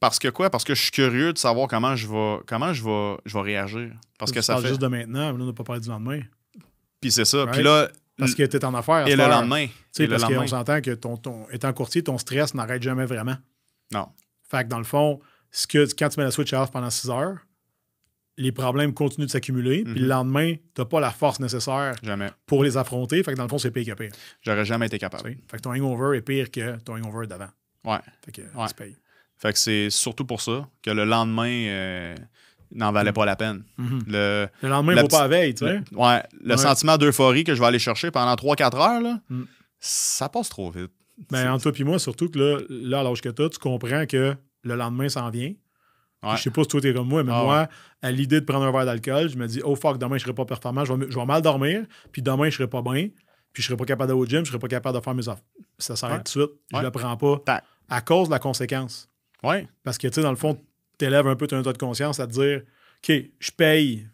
parce 0.00 0.18
que 0.18 0.28
quoi? 0.28 0.50
Parce 0.50 0.64
que 0.64 0.74
je 0.74 0.82
suis 0.82 0.90
curieux 0.90 1.32
de 1.32 1.38
savoir 1.38 1.68
comment 1.68 1.96
je 1.96 2.06
vais, 2.06 2.38
comment 2.46 2.72
je 2.72 2.84
vais, 2.84 3.16
je 3.24 3.34
vais 3.34 3.42
réagir. 3.42 3.90
Parce 4.18 4.32
que 4.32 4.40
ça 4.40 4.56
fait. 4.60 4.68
juste 4.68 4.80
de 4.80 4.86
maintenant, 4.86 5.32
mais 5.32 5.38
là, 5.38 5.44
on 5.44 5.46
n'a 5.46 5.52
pas 5.52 5.64
parlé 5.64 5.80
du 5.80 5.88
lendemain. 5.88 6.20
Puis 7.00 7.12
c'est 7.12 7.24
ça. 7.24 7.46
Puis 7.46 7.62
là, 7.62 7.88
Parce 8.16 8.34
que 8.34 8.42
t'es 8.42 8.64
en 8.64 8.74
affaires. 8.74 9.06
et 9.06 9.14
le 9.16 9.22
heure. 9.22 9.28
lendemain. 9.30 9.66
Tu 9.66 9.72
sais, 9.92 10.08
parce 10.08 10.22
qu'on 10.24 10.30
lendemain. 10.30 10.46
s'entend 10.48 10.80
que 10.80 10.90
ton, 10.94 11.16
ton, 11.16 11.48
étant 11.50 11.72
courtier, 11.72 12.02
ton 12.02 12.18
stress 12.18 12.54
n'arrête 12.54 12.82
jamais 12.82 13.06
vraiment. 13.06 13.36
Non. 13.92 14.08
Fait 14.50 14.64
que 14.64 14.68
dans 14.68 14.78
le 14.78 14.84
fond, 14.84 15.20
ce 15.50 15.66
que, 15.66 15.86
quand 15.96 16.08
tu 16.08 16.18
mets 16.18 16.24
la 16.24 16.30
switch 16.32 16.52
off 16.52 16.70
pendant 16.70 16.90
6 16.90 17.10
heures, 17.10 17.36
les 18.36 18.52
problèmes 18.52 18.94
continuent 18.94 19.26
de 19.26 19.30
s'accumuler, 19.30 19.82
puis 19.84 19.94
Mhm. 19.94 20.00
le 20.00 20.06
lendemain, 20.06 20.54
tu 20.54 20.80
n'as 20.80 20.84
pas 20.84 21.00
la 21.00 21.10
force 21.10 21.40
nécessaire 21.40 21.94
Jamais. 22.02 22.30
pour 22.46 22.62
les 22.62 22.76
affronter. 22.76 23.22
Fait 23.22 23.32
que 23.32 23.36
dans 23.36 23.42
le 23.44 23.48
fond, 23.48 23.58
c'est 23.58 23.70
pire 23.72 23.84
que 23.96 24.00
pire. 24.02 24.12
J'aurais 24.42 24.64
jamais 24.64 24.86
été 24.86 24.98
capable. 24.98 25.36
Fait 25.48 25.56
que 25.56 25.62
ton 25.62 25.70
hangover 25.72 26.16
est 26.18 26.22
pire 26.22 26.50
que 26.50 26.76
ton 26.78 26.94
hangover 26.96 27.26
d'avant. 27.26 27.48
Ouais. 27.84 27.98
Fait 28.24 28.32
que 28.32 28.42
Ouais. 28.42 28.66
tu 28.68 28.74
payes. 28.74 28.96
Fait 29.38 29.52
que 29.52 29.58
c'est 29.58 29.88
surtout 29.90 30.24
pour 30.24 30.40
ça 30.40 30.68
que 30.82 30.90
le 30.90 31.04
lendemain 31.04 31.48
euh, 31.48 32.14
n'en 32.72 32.90
valait 32.92 33.12
pas 33.12 33.24
la 33.24 33.36
peine. 33.36 33.62
Mhm. 33.78 34.02
Le, 34.08 34.48
Le 34.62 34.68
lendemain, 34.68 34.92
il 34.92 34.96
ne 34.96 35.02
vaut 35.02 35.08
pas 35.08 35.22
la 35.22 35.28
veille, 35.28 35.54
tu 35.54 35.64
sais. 35.66 35.80
le- 35.90 35.96
ouais, 35.96 36.22
le 36.42 36.50
Ouais. 36.50 36.56
sentiment 36.56 36.96
d'euphorie 36.98 37.44
que 37.44 37.54
je 37.54 37.60
vais 37.60 37.66
aller 37.66 37.78
chercher 37.78 38.10
pendant 38.10 38.34
3-4 38.34 38.76
heures, 38.78 39.00
là, 39.00 39.20
Mm. 39.30 39.44
ça 39.80 40.28
passe 40.28 40.48
trop 40.48 40.70
vite. 40.70 40.90
Ben, 41.30 41.50
entre 41.52 41.70
toi 41.70 41.72
et 41.78 41.84
moi, 41.84 41.98
surtout 41.98 42.28
que 42.28 42.38
là, 42.38 42.58
là 42.68 43.00
à 43.00 43.02
l'âge 43.02 43.20
que 43.20 43.28
tu 43.28 43.42
as, 43.42 43.48
tu 43.48 43.58
comprends 43.58 44.06
que 44.06 44.34
le 44.62 44.74
lendemain 44.74 45.08
s'en 45.08 45.30
vient. 45.30 45.52
Ouais. 46.24 46.36
Je 46.36 46.42
sais 46.42 46.50
pas 46.50 46.62
si 46.62 46.68
toi, 46.68 46.80
t'es 46.80 46.92
comme 46.92 47.08
moi, 47.08 47.22
mais 47.22 47.32
Ah 47.32 47.42
moi, 47.44 47.68
à 48.02 48.10
l'idée 48.10 48.40
de 48.40 48.44
prendre 48.44 48.64
un 48.64 48.72
verre 48.72 48.84
d'alcool, 48.86 49.28
je 49.28 49.36
me 49.36 49.46
dis, 49.46 49.60
oh 49.64 49.76
fuck, 49.76 49.98
demain, 49.98 50.16
je 50.18 50.22
serai 50.24 50.32
pas 50.34 50.44
performant, 50.44 50.84
je 50.84 50.92
vais, 50.92 51.06
je 51.10 51.16
vais 51.16 51.24
mal 51.26 51.42
dormir, 51.42 51.84
puis 52.10 52.22
demain, 52.22 52.50
je 52.50 52.56
serai 52.56 52.66
pas 52.68 52.82
bien, 52.82 53.08
puis 53.52 53.62
je 53.62 53.68
serai 53.68 53.76
pas 53.76 53.84
capable 53.84 54.08
d'aller 54.08 54.20
au 54.20 54.26
gym, 54.26 54.44
je 54.44 54.50
serai 54.50 54.58
pas 54.58 54.66
capable 54.68 54.98
de 54.98 55.02
faire 55.04 55.14
mes 55.14 55.28
affaires. 55.28 55.44
Ça 55.78 55.94
s'arrête 55.94 56.24
tout 56.24 56.38
de 56.40 56.44
suite. 56.46 56.56
Je 56.74 56.80
le 56.80 56.90
prends 56.90 57.16
pas 57.16 57.62
à 57.88 58.00
cause 58.00 58.26
de 58.28 58.32
la 58.32 58.40
conséquence. 58.40 59.08
Ouais. 59.42 59.68
Parce 59.84 59.98
que, 59.98 60.08
tu 60.08 60.14
sais, 60.14 60.22
dans 60.22 60.30
le 60.30 60.36
fond, 60.36 60.60
tu 60.98 61.04
élèves 61.04 61.26
un 61.26 61.36
peu 61.36 61.46
ton 61.46 61.60
état 61.60 61.72
de 61.72 61.78
conscience 61.78 62.18
à 62.20 62.26
te 62.26 62.32
dire, 62.32 62.62
OK, 63.08 63.12
je 63.38 63.50
paye 63.52 64.08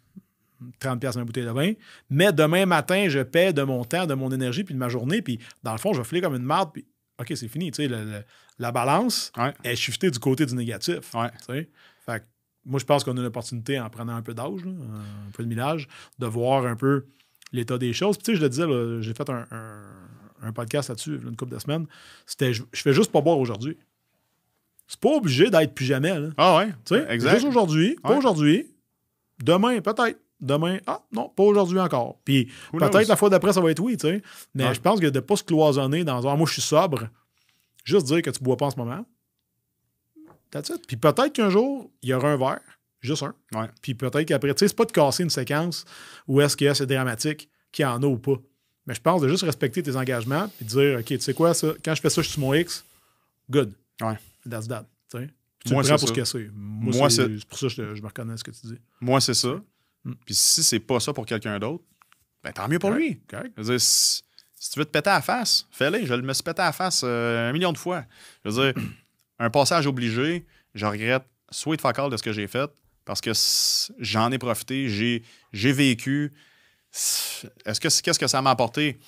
30$ 0.81 0.99
piastres 0.99 1.19
une 1.19 1.25
bouteille 1.27 1.45
de 1.45 1.51
vin, 1.51 1.73
mais 2.11 2.33
demain 2.33 2.67
matin, 2.67 3.07
je 3.09 3.21
paie 3.21 3.53
de 3.53 3.63
mon 3.63 3.85
temps, 3.85 4.07
de 4.07 4.15
mon 4.15 4.31
énergie, 4.31 4.65
puis 4.65 4.75
de 4.75 4.79
ma 4.79 4.89
journée, 4.89 5.23
puis 5.23 5.39
dans 5.63 5.73
le 5.73 5.79
fond, 5.79 5.93
je 5.93 5.99
vais 6.01 6.05
filer 6.07 6.21
comme 6.21 6.35
une 6.37 6.43
marde, 6.45 6.71
puis 6.73 6.87
OK, 7.19 7.33
c'est 7.37 7.49
fini. 7.49 7.71
Tu 7.71 7.83
sais, 7.83 7.89
le- 7.89 8.05
le- 8.05 8.25
la 8.59 8.73
balance 8.73 9.31
Ouais. 9.37 9.53
est 9.65 9.77
shiftée 9.77 10.11
du 10.11 10.19
côté 10.19 10.47
du 10.47 10.55
négatif. 10.55 11.15
Ouais. 11.15 11.31
tu 11.39 11.45
sais. 11.55 11.69
Fait 12.07 12.21
que 12.21 12.25
moi, 12.65 12.79
je 12.81 12.85
pense 12.85 13.05
qu'on 13.05 13.17
a 13.17 13.23
l'opportunité, 13.23 13.79
en 13.81 13.89
prenant 13.91 14.15
un 14.17 14.23
peu 14.23 14.35
d'âge, 14.35 14.63
un 14.65 15.31
peu 15.33 15.43
de 15.43 15.49
millage, 15.49 15.87
de 16.19 16.27
voir 16.27 16.67
un 16.67 16.77
peu 16.77 17.07
l'état 17.53 17.79
des 17.79 17.93
choses. 17.93 18.17
Puis, 18.17 18.25
tu 18.25 18.33
sais, 18.33 18.37
je 18.39 18.43
le 18.43 18.49
disais, 18.49 18.65
j'ai 19.03 19.15
fait 19.15 19.29
un, 19.31 19.47
un- 19.51 20.09
un 20.43 20.53
podcast 20.53 20.89
là-dessus, 20.89 21.21
une 21.23 21.37
couple 21.37 21.53
de 21.55 21.59
semaines. 21.59 21.87
C'était, 22.27 22.53
je, 22.53 22.63
je 22.73 22.83
fais 22.83 22.93
juste 22.93 23.11
pas 23.13 23.21
boire 23.21 23.39
aujourd'hui. 23.39 23.79
C'est 24.87 25.01
pas 25.01 25.11
obligé 25.11 25.51
d'être 25.51 25.75
plus 25.75 25.85
jamais. 25.87 26.19
Là. 26.19 26.29
Ah 26.37 26.57
ouais? 26.59 26.67
Tu 26.85 26.95
sais, 26.97 27.07
Exact. 27.09 27.35
Juste 27.35 27.47
aujourd'hui, 27.47 27.97
pas 28.03 28.11
Ouais. 28.11 28.17
aujourd'hui. 28.19 28.67
Demain, 29.43 29.81
peut-être. 29.81 30.19
Demain, 30.41 30.79
ah 30.87 31.01
non, 31.13 31.31
pas 31.31 31.43
aujourd'hui 31.45 31.79
encore. 31.81 32.19
Puis 32.25 32.51
peut-être 32.73 33.09
la 33.09 33.17
fois 33.17 33.31
d'après, 33.31 33.53
ça 33.55 33.61
va 33.63 33.71
être 33.71 33.81
oui, 33.81 33.97
tu 33.97 34.07
sais. 34.09 34.23
Mais 34.55 34.67
Ouais. 34.67 34.75
je 34.75 34.81
pense 34.81 35.01
que 35.01 35.07
de 35.07 35.11
ne 35.15 35.21
pas 35.21 35.37
se 35.37 35.45
cloisonner 35.45 36.05
dans 36.05 36.27
un 36.29 36.33
ah, 36.33 36.37
moi, 36.37 36.47
je 36.47 36.53
suis 36.55 36.63
sobre, 36.63 37.09
juste 37.85 38.07
dire 38.07 38.21
que 38.21 38.29
tu 38.31 38.43
bois 38.43 38.57
pas 38.57 38.67
en 38.67 38.71
ce 38.71 38.77
moment. 38.77 39.07
That's 40.51 40.69
it. 40.69 40.87
Puis 40.87 40.97
peut-être 40.97 41.33
qu'un 41.33 41.49
jour, 41.51 41.91
il 42.03 42.11
y 42.11 42.15
aura 42.15 42.33
un 42.33 42.37
verre, 42.37 42.61
juste 43.01 43.23
un. 43.23 43.35
Ouais. 43.59 43.69
Puis 43.81 43.95
peut-être 43.95 44.25
qu'après, 44.27 44.53
tu 44.55 44.59
sais, 44.61 44.69
c'est 44.69 44.77
pas 44.77 44.85
de 44.85 44.93
casser 44.93 45.23
une 45.23 45.31
séquence 45.31 45.85
où 46.29 46.41
est-ce 46.41 46.57
que 46.57 46.75
c'est 46.75 46.87
dramatique, 46.87 47.49
qu'il 47.73 47.85
y 47.85 47.87
en 47.87 48.03
a 48.03 48.07
ou 48.07 48.19
pas. 48.19 48.37
Mais 48.87 48.95
je 48.95 49.01
pense 49.01 49.23
de 49.23 49.29
juste 49.29 49.45
respecter 49.45 49.83
tes 49.83 49.97
engagements 49.97 50.49
puis 50.59 50.67
de 50.67 50.71
dire, 50.71 50.99
OK, 50.99 51.07
tu 51.07 51.21
sais 51.21 51.33
quoi, 51.35 51.55
ça, 51.55 51.69
quand 51.83 51.95
je 51.95 52.01
fais 52.03 52.11
ça, 52.11 52.21
je 52.23 52.29
suis 52.29 52.41
mon 52.41 52.53
X, 52.53 52.85
good. 53.51 53.73
Ouais. 54.03 54.19
That's 54.49 54.69
that. 54.69 54.87
tu 55.11 55.19
Moi, 55.19 55.27
le 55.67 55.73
prends 55.73 55.83
c'est 55.83 55.91
pour 55.93 56.01
ce 56.01 56.07
ça. 56.07 56.13
que 56.15 56.25
c'est. 56.25 56.51
Moi, 56.53 56.95
Moi, 56.95 57.11
c'est 57.11 57.47
pour 57.47 57.59
ça 57.59 57.67
que 57.69 57.95
je, 57.95 58.03
me 58.03 58.07
reconnais 58.07 58.35
à 58.35 58.37
ce 58.37 58.45
que 58.45 58.51
tu 58.51 58.67
dis. 58.67 58.79
Moi, 59.01 59.21
c'est 59.21 59.35
ça. 59.35 59.61
Mm. 60.05 60.13
Puis 60.27 60.35
si 60.35 60.63
c'est 60.63 60.81
pas 60.81 61.01
ça 61.01 61.13
pour 61.13 61.27
quelqu'un 61.27 61.59
d'autre, 61.59 61.85
ben 62.43 62.53
tant 62.53 62.69
mieux 62.69 62.79
pour 62.79 62.91
lui. 62.91 63.21
Correct? 63.29 63.53
Je 63.57 63.63
veux 63.63 63.71
dire, 63.71 63.81
si, 63.81 64.23
si 64.55 64.71
tu 64.71 64.79
veux 64.79 64.85
te 64.85 64.91
péter 64.91 65.11
à 65.11 65.15
la 65.15 65.23
face, 65.23 65.67
fais-le. 65.71 66.05
Je 66.05 66.15
me 66.15 66.33
suis 66.33 66.43
pété 66.43 66.61
à 66.63 66.67
la 66.67 66.73
face 66.73 67.03
euh, 67.05 67.49
un 67.49 67.53
million 67.53 67.73
de 67.73 67.79
fois. 67.79 68.05
Je 68.45 68.51
veux 68.51 68.73
dire, 68.73 68.83
un 69.39 69.51
passage 69.51 69.87
obligé, 69.87 70.47
je 70.75 70.87
regrette 70.87 71.25
sweet 71.51 71.81
fuck 71.81 71.99
all 71.99 72.11
de 72.11 72.17
ce 72.17 72.23
que 72.23 72.33
j'ai 72.33 72.47
fait 72.47 72.71
parce 73.05 73.21
que 73.21 73.33
j'en 73.99 74.33
ai 74.33 74.39
profité, 74.39 74.89
j'ai, 74.89 75.23
j'ai 75.53 75.73
vécu. 75.73 76.33
Est-ce 76.93 77.81
que 77.81 77.89
qu'est-ce 78.03 78.19
que 78.19 78.27
ça 78.27 78.41
m'a 78.41 78.51
apporté? 78.51 78.99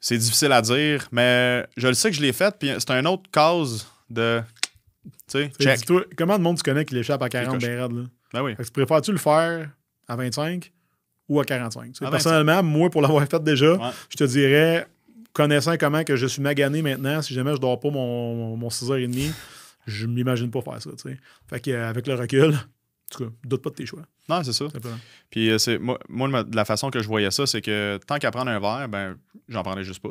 C'est 0.00 0.18
difficile 0.18 0.52
à 0.52 0.62
dire, 0.62 1.08
mais 1.10 1.66
je 1.76 1.88
le 1.88 1.94
sais 1.94 2.10
que 2.10 2.16
je 2.16 2.22
l'ai 2.22 2.32
fait, 2.32 2.54
puis 2.58 2.70
c'est 2.78 2.90
un 2.90 3.04
autre 3.06 3.24
cause 3.32 3.86
de. 4.10 4.40
Tu 5.28 5.50
sais, 5.58 5.76
Comment 6.16 6.38
de 6.38 6.42
monde 6.42 6.56
tu 6.58 6.62
connais 6.62 6.84
qui 6.84 6.94
l'échappe 6.94 7.22
à 7.22 7.28
40 7.28 7.54
coche. 7.54 7.62
bien 7.68 7.82
raide, 7.82 7.92
là? 7.92 8.02
Ben 8.32 8.42
oui. 8.42 8.52
Fait 8.56 8.62
que 8.62 8.68
tu 8.68 8.72
préfères-tu 8.72 9.12
le 9.12 9.18
faire 9.18 9.70
à 10.08 10.16
25 10.16 10.70
ou 11.28 11.40
à 11.40 11.44
45? 11.44 11.86
Tu 11.86 11.94
sais, 11.94 12.04
À 12.04 12.10
25. 12.10 12.10
personnellement, 12.10 12.62
moi, 12.62 12.90
pour 12.90 13.02
l'avoir 13.02 13.26
fait 13.26 13.42
déjà, 13.42 13.72
Ouais. 13.74 13.90
je 14.10 14.16
te 14.16 14.24
dirais, 14.24 14.86
connaissant 15.32 15.76
comment 15.76 16.04
que 16.04 16.14
je 16.16 16.26
suis 16.26 16.42
magané 16.42 16.82
maintenant, 16.82 17.22
si 17.22 17.34
jamais 17.34 17.52
je 17.54 17.60
dors 17.60 17.80
pas 17.80 17.90
mon, 17.90 18.56
mon 18.56 18.68
6h30, 18.68 19.32
je 19.86 20.06
m'imagine 20.06 20.50
pas 20.50 20.60
faire 20.62 20.80
ça. 20.82 20.90
tu 20.90 21.10
sais. 21.10 21.18
Fait 21.48 21.60
qu'avec 21.60 22.06
le 22.06 22.14
recul, 22.14 22.54
en 23.12 23.16
tout 23.16 23.24
cas, 23.24 23.30
doute 23.44 23.62
pas 23.62 23.70
de 23.70 23.74
tes 23.76 23.86
choix. 23.86 24.02
Non, 24.28 24.42
c'est 24.42 24.52
ça. 24.52 24.68
simplement. 24.68 24.96
Puis 25.30 25.50
euh, 25.50 25.58
c'est 25.58 25.78
moi, 25.78 25.98
moi, 26.08 26.44
la 26.52 26.64
façon 26.64 26.90
que 26.90 27.00
je 27.00 27.06
voyais 27.06 27.30
ça, 27.30 27.46
c'est 27.46 27.60
que 27.62 27.98
tant 28.06 28.18
qu'à 28.18 28.30
prendre 28.30 28.50
un 28.50 28.58
verre, 28.58 28.88
ben 28.88 29.16
j'en 29.48 29.62
prendrais 29.62 29.84
juste 29.84 30.00
pas. 30.00 30.10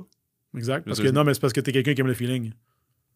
Exact. 0.56 0.86
Parce 0.86 1.00
que 1.02 1.10
non, 1.10 1.24
mais 1.26 1.34
c'est 1.34 1.42
parce 1.42 1.52
que 1.54 1.60
t'es 1.60 1.72
quelqu'un 1.74 1.94
qui 1.94 2.02
aime 2.02 2.08
le 2.08 2.14
feeling. 2.14 2.54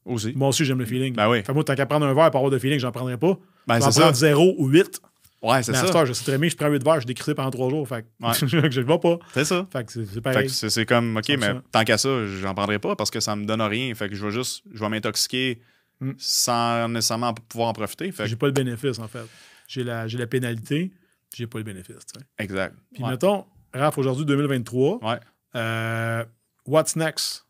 Aussi. 0.05 0.34
Moi 0.36 0.49
aussi, 0.49 0.65
j'aime 0.65 0.80
le 0.80 0.86
feeling. 0.86 1.13
Ben 1.15 1.30
oui. 1.30 1.38
Fait 1.38 1.43
que 1.47 1.51
moi, 1.53 1.63
tant 1.63 1.75
qu'à 1.75 1.86
prendre 1.86 2.05
un 2.05 2.13
verre 2.13 2.32
pour 2.32 2.39
avoir 2.39 2.51
de 2.51 2.57
feeling, 2.59 2.80
j'en 2.80 2.91
prendrais 2.91 3.17
pas. 3.17 3.38
Ben 3.67 3.80
j'en 3.80 3.91
c'est 3.91 4.01
prends 4.01 4.09
ça. 4.09 4.13
0 4.13 4.55
ou 4.57 4.67
8. 4.67 5.01
Ouais, 5.41 5.63
c'est 5.63 5.73
ça. 5.73 5.86
heure, 5.97 6.05
je 6.05 6.11
sais 6.11 6.25
très 6.25 6.38
bien 6.38 6.49
je 6.49 6.55
prends 6.57 6.67
8 6.67 6.84
verres, 6.84 6.99
je 6.99 7.07
décris 7.07 7.34
pendant 7.34 7.49
3 7.51 7.69
jours. 7.69 7.88
Fait 7.88 8.01
que 8.03 8.25
Ouais. 8.25 8.34
je 8.71 8.80
le 8.82 8.86
vois 8.86 8.99
pas. 8.99 9.17
C'est 9.34 9.45
ça. 9.45 9.65
Fait 9.71 9.86
que 9.86 9.91
c'est 10.05 10.19
pareil. 10.21 10.47
que 10.47 10.51
c'est 10.69 10.86
comme, 10.86 11.15
OK, 11.15 11.23
100%. 11.30 11.38
mais 11.39 11.59
tant 11.71 11.84
qu'à 11.86 11.97
ça, 11.97 12.25
j'en 12.25 12.53
prendrais 12.53 12.80
pas 12.80 12.97
parce 12.97 13.09
que 13.11 13.21
ça 13.21 13.38
me 13.38 13.45
donne 13.45 13.61
rien. 13.61 13.93
Fait 13.95 14.09
que 14.09 14.15
je 14.15 14.25
vais 14.25 14.32
juste, 14.32 14.63
je 14.73 14.80
vais 14.82 14.89
m'intoxiquer 14.89 15.61
Mm. 16.01 16.11
sans 16.17 16.88
nécessairement 16.88 17.34
pouvoir 17.34 17.69
en 17.69 17.73
profiter. 17.73 18.09
Fait 18.13 18.25
J'ai 18.25 18.38
pas 18.38 18.45
le 18.45 18.53
bénéfice, 18.53 18.99
en 18.99 19.07
fait. 19.09 19.25
J'ai 19.70 19.84
la, 19.84 20.07
j'ai 20.07 20.17
la 20.17 20.26
pénalité, 20.26 20.91
j'ai 21.36 21.45
pas 21.45 21.59
le 21.59 21.63
bénéfice. 21.63 21.95
exact. 22.39 22.76
Puis 22.91 23.03
Ouais. 23.03 23.11
mettons, 23.11 23.45
Raph, 23.74 23.99
aujourd'hui, 23.99 24.26
2023, 24.26 24.97
Ouais. 25.05 25.20
euh, 25.55 26.26
what's 26.65 26.95
next? 26.95 27.45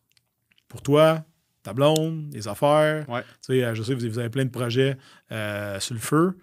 Pour 0.67 0.81
toi, 0.81 1.23
ta 1.63 1.71
blonde, 1.73 2.29
les 2.33 2.45
affaires. 2.49 3.07
Ouais. 3.09 3.21
Tu 3.21 3.53
sais, 3.53 3.63
euh, 3.63 3.73
je 3.73 3.81
sais 3.83 3.95
que 3.95 4.05
vous 4.05 4.19
avez 4.19 4.29
plein 4.29 4.43
de 4.43 4.49
projets 4.49 4.97
euh, 5.31 5.79
sur 5.79 5.93
le 5.93 5.99
feu. 6.01 6.37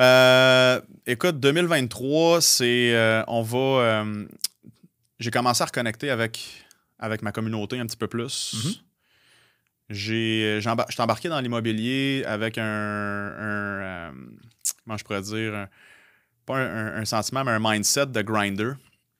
Euh, 0.00 0.80
écoute, 1.06 1.38
2023, 1.40 2.40
c'est. 2.40 2.94
euh, 2.94 3.22
on 3.28 3.42
va. 3.42 3.58
euh, 3.58 4.26
j'ai 5.20 5.30
commencé 5.30 5.62
à 5.62 5.66
reconnecter 5.66 6.10
avec, 6.10 6.64
avec 6.98 7.22
ma 7.22 7.30
communauté 7.32 7.78
un 7.78 7.86
petit 7.86 7.96
peu 7.96 8.08
plus. 8.08 8.54
Mhm. 8.54 8.60
J'ai, 8.70 8.80
j'ai 9.90 10.60
embar- 10.64 10.86
j'étais 10.88 11.02
embarqué 11.02 11.28
dans 11.28 11.40
l'immobilier 11.40 12.24
avec 12.26 12.58
un, 12.58 12.62
un, 12.64 13.80
euh, 13.80 14.12
comment 14.84 14.96
je 14.96 15.04
pourrais 15.04 15.22
dire, 15.22 15.54
un- 15.54 15.68
pas 16.46 16.58
un, 16.58 17.04
sentiment, 17.04 17.44
mais 17.44 17.52
un 17.52 17.58
mindset 17.60 18.06
de 18.06 18.22
grinder. 18.22 18.72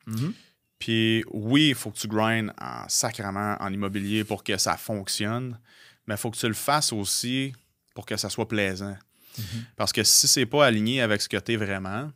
Mhm. 0.06 0.34
Puis 0.78 1.24
oui, 1.32 1.68
il 1.70 1.74
faut 1.74 1.90
que 1.90 1.98
tu 1.98 2.08
grindes 2.08 2.52
en 2.60 2.86
sacrement 2.88 3.56
en 3.60 3.72
immobilier 3.72 4.24
pour 4.24 4.44
que 4.44 4.58
ça 4.58 4.76
fonctionne, 4.76 5.58
mais 6.06 6.14
il 6.14 6.18
faut 6.18 6.30
que 6.30 6.36
tu 6.36 6.46
le 6.48 6.54
fasses 6.54 6.92
aussi 6.92 7.54
pour 7.94 8.04
que 8.04 8.16
ça 8.16 8.28
soit 8.28 8.48
plaisant. 8.48 8.96
Parce 9.76 9.92
que 9.92 10.04
si 10.04 10.28
c'est 10.28 10.46
pas 10.46 10.66
aligné 10.66 11.00
avec 11.00 11.20
ce 11.22 11.28
que 11.28 11.36
tu 11.38 11.52
es 11.52 11.56
vraiment, 11.56 12.12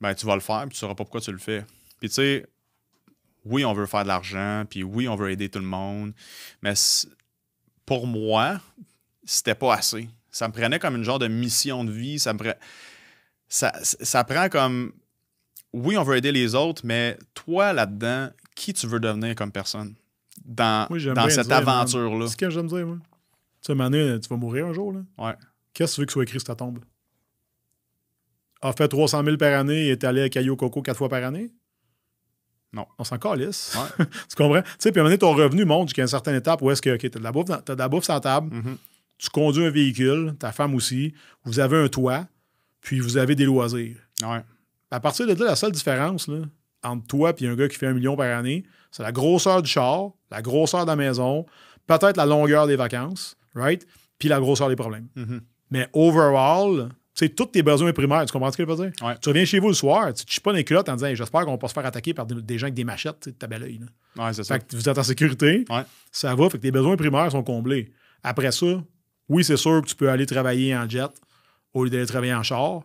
ben 0.00 0.14
tu 0.14 0.24
vas 0.26 0.34
le 0.34 0.40
faire 0.40 0.62
puis 0.62 0.70
tu 0.70 0.76
sauras 0.76 0.94
pas 0.94 1.04
pourquoi 1.04 1.20
tu 1.20 1.32
le 1.32 1.38
fais. 1.38 1.64
Puis 1.98 2.08
tu 2.08 2.14
sais, 2.14 2.46
oui, 3.44 3.64
on 3.64 3.72
veut 3.72 3.86
faire 3.86 4.02
de 4.04 4.08
l'argent, 4.08 4.64
puis 4.68 4.82
oui, 4.82 5.08
on 5.08 5.16
veut 5.16 5.30
aider 5.30 5.48
tout 5.48 5.58
le 5.58 5.64
monde, 5.66 6.12
mais 6.62 6.74
pour 7.90 8.06
moi, 8.06 8.60
c'était 9.24 9.56
pas 9.56 9.74
assez. 9.74 10.08
Ça 10.30 10.46
me 10.46 10.52
prenait 10.52 10.78
comme 10.78 10.94
une 10.94 11.02
genre 11.02 11.18
de 11.18 11.26
mission 11.26 11.82
de 11.82 11.90
vie, 11.90 12.20
ça 12.20 12.32
me 12.32 12.38
pre- 12.38 12.54
ça, 13.48 13.72
ça 13.82 14.22
prend 14.22 14.48
comme 14.48 14.92
oui, 15.72 15.98
on 15.98 16.04
veut 16.04 16.16
aider 16.16 16.30
les 16.30 16.54
autres, 16.54 16.82
mais 16.84 17.18
toi 17.34 17.72
là-dedans, 17.72 18.30
qui 18.54 18.72
tu 18.74 18.86
veux 18.86 19.00
devenir 19.00 19.34
comme 19.34 19.50
personne 19.50 19.96
dans, 20.44 20.86
Oui, 20.88 21.04
dans 21.04 21.28
cette 21.30 21.50
aventure-là? 21.50 22.26
C'est 22.26 22.32
ce 22.34 22.36
que 22.36 22.48
j'aime 22.48 22.68
dire, 22.68 22.86
moi. 22.86 22.98
Tu 23.00 23.66
sais, 23.66 23.74
Mané, 23.74 24.20
tu 24.20 24.28
vas 24.28 24.36
mourir 24.36 24.68
un 24.68 24.72
jour, 24.72 24.92
là. 24.92 25.00
Ouais. 25.18 25.34
Qu'est-ce 25.74 25.94
que 25.94 25.96
tu 25.96 26.00
veux 26.02 26.06
que 26.06 26.12
soit 26.12 26.22
écrit 26.22 26.38
sur 26.38 26.46
ta 26.46 26.54
tombe? 26.54 26.78
A 28.62 28.72
fait 28.72 28.86
300 28.86 29.24
000 29.24 29.36
par 29.36 29.58
année 29.58 29.86
et 29.86 29.90
est 29.90 30.04
allé 30.04 30.22
à 30.22 30.28
Caillou 30.28 30.54
Coco 30.54 30.80
quatre 30.80 30.98
fois 30.98 31.08
par 31.08 31.24
année? 31.24 31.50
Non. 32.72 32.86
On 32.98 33.04
s'en 33.04 33.18
calisse. 33.18 33.76
Ouais. 33.76 34.06
tu 34.28 34.36
comprends? 34.36 34.62
Tu 34.62 34.68
sais, 34.78 34.92
puis 34.92 35.00
à 35.00 35.02
un 35.02 35.04
moment 35.04 35.16
donné, 35.16 35.18
ton 35.18 35.34
revenu 35.34 35.64
monte 35.64 35.88
jusqu'à 35.88 36.02
une 36.02 36.08
certaine 36.08 36.36
étape 36.36 36.62
où 36.62 36.70
est-ce 36.70 36.80
que, 36.82 36.94
OK, 36.94 37.00
t'as 37.10 37.18
de 37.18 37.24
la 37.24 37.32
bouffe, 37.32 37.46
dans- 37.46 37.60
t'as 37.60 37.74
de 37.74 37.78
la 37.80 37.88
bouffe 37.88 38.04
sur 38.04 38.14
la 38.14 38.20
table, 38.20 38.54
Mhm. 38.54 38.76
tu 39.18 39.28
conduis 39.30 39.64
un 39.64 39.70
véhicule, 39.70 40.34
ta 40.38 40.52
femme 40.52 40.74
aussi, 40.74 41.12
vous 41.44 41.58
avez 41.60 41.76
un 41.78 41.88
toit, 41.88 42.26
puis 42.80 43.00
vous 43.00 43.16
avez 43.16 43.34
des 43.34 43.44
loisirs. 43.44 43.96
Ouais. 44.22 44.42
À 44.90 45.00
partir 45.00 45.26
de 45.26 45.32
là, 45.34 45.44
la 45.50 45.56
seule 45.56 45.72
différence 45.72 46.28
là, 46.28 46.38
entre 46.82 47.06
toi 47.06 47.32
et 47.38 47.46
un 47.46 47.54
gars 47.54 47.68
qui 47.68 47.76
fait 47.76 47.86
un 47.88 47.92
million 47.94 48.16
par 48.16 48.36
année, 48.38 48.64
c'est 48.90 49.02
la 49.02 49.12
grosseur 49.12 49.62
du 49.62 49.70
char, 49.70 50.10
la 50.30 50.40
grosseur 50.42 50.84
de 50.84 50.90
la 50.90 50.96
maison, 50.96 51.46
peut-être 51.86 52.16
la 52.16 52.26
longueur 52.26 52.66
des 52.66 52.76
vacances, 52.76 53.36
right? 53.54 53.86
Puis 54.18 54.28
la 54.28 54.38
grosseur 54.40 54.68
des 54.68 54.76
problèmes. 54.76 55.08
Mhm. 55.16 55.40
Mais 55.70 55.88
overall, 55.92 56.88
c'est 57.14 57.28
tous 57.34 57.46
tes 57.46 57.62
besoins 57.62 57.92
primaires. 57.92 58.24
Tu 58.24 58.32
comprends 58.32 58.50
ce 58.52 58.56
que 58.56 58.64
je 58.64 58.68
veux 58.70 58.76
dire? 58.88 58.92
Ouais. 59.06 59.14
Tu 59.20 59.28
reviens 59.28 59.44
chez 59.44 59.58
vous 59.58 59.68
le 59.68 59.74
soir, 59.74 60.12
tu 60.14 60.24
te 60.24 60.30
chies 60.30 60.40
pas 60.40 60.52
dans 60.52 60.56
les 60.56 60.64
culottes 60.64 60.88
en 60.88 60.94
disant 60.94 61.08
Hey, 61.08 61.16
J'espère 61.16 61.44
qu'on 61.44 61.52
va 61.52 61.58
pas 61.58 61.68
se 61.68 61.74
faire 61.74 61.84
attaquer 61.86 62.14
par 62.14 62.26
des, 62.26 62.40
des 62.40 62.58
gens 62.58 62.64
avec 62.66 62.74
des 62.74 62.84
machettes, 62.84 63.20
tu 63.20 63.24
sais, 63.30 63.32
de 63.32 63.36
ta 63.38 63.46
belle 63.46 63.62
œil. 63.64 63.80
Ouais, 64.16 64.32
c'est 64.32 64.44
ça. 64.44 64.54
Fait 64.58 64.66
que 64.66 64.76
vous 64.76 64.88
êtes 64.88 64.98
en 64.98 65.02
sécurité, 65.02 65.64
Ouais. 65.68 65.82
ça 66.12 66.34
va, 66.34 66.48
fait 66.50 66.58
que 66.58 66.62
tes 66.62 66.70
besoins 66.70 66.96
primaires 66.96 67.30
sont 67.30 67.42
comblés. 67.42 67.92
Après 68.22 68.50
ça, 68.52 68.66
oui, 69.28 69.44
c'est 69.44 69.56
sûr 69.56 69.80
que 69.82 69.86
tu 69.88 69.94
peux 69.96 70.08
aller 70.10 70.26
travailler 70.26 70.76
en 70.76 70.88
jet 70.88 71.08
au 71.74 71.84
lieu 71.84 71.90
d'aller 71.90 72.06
travailler 72.06 72.34
en 72.34 72.42
char, 72.42 72.80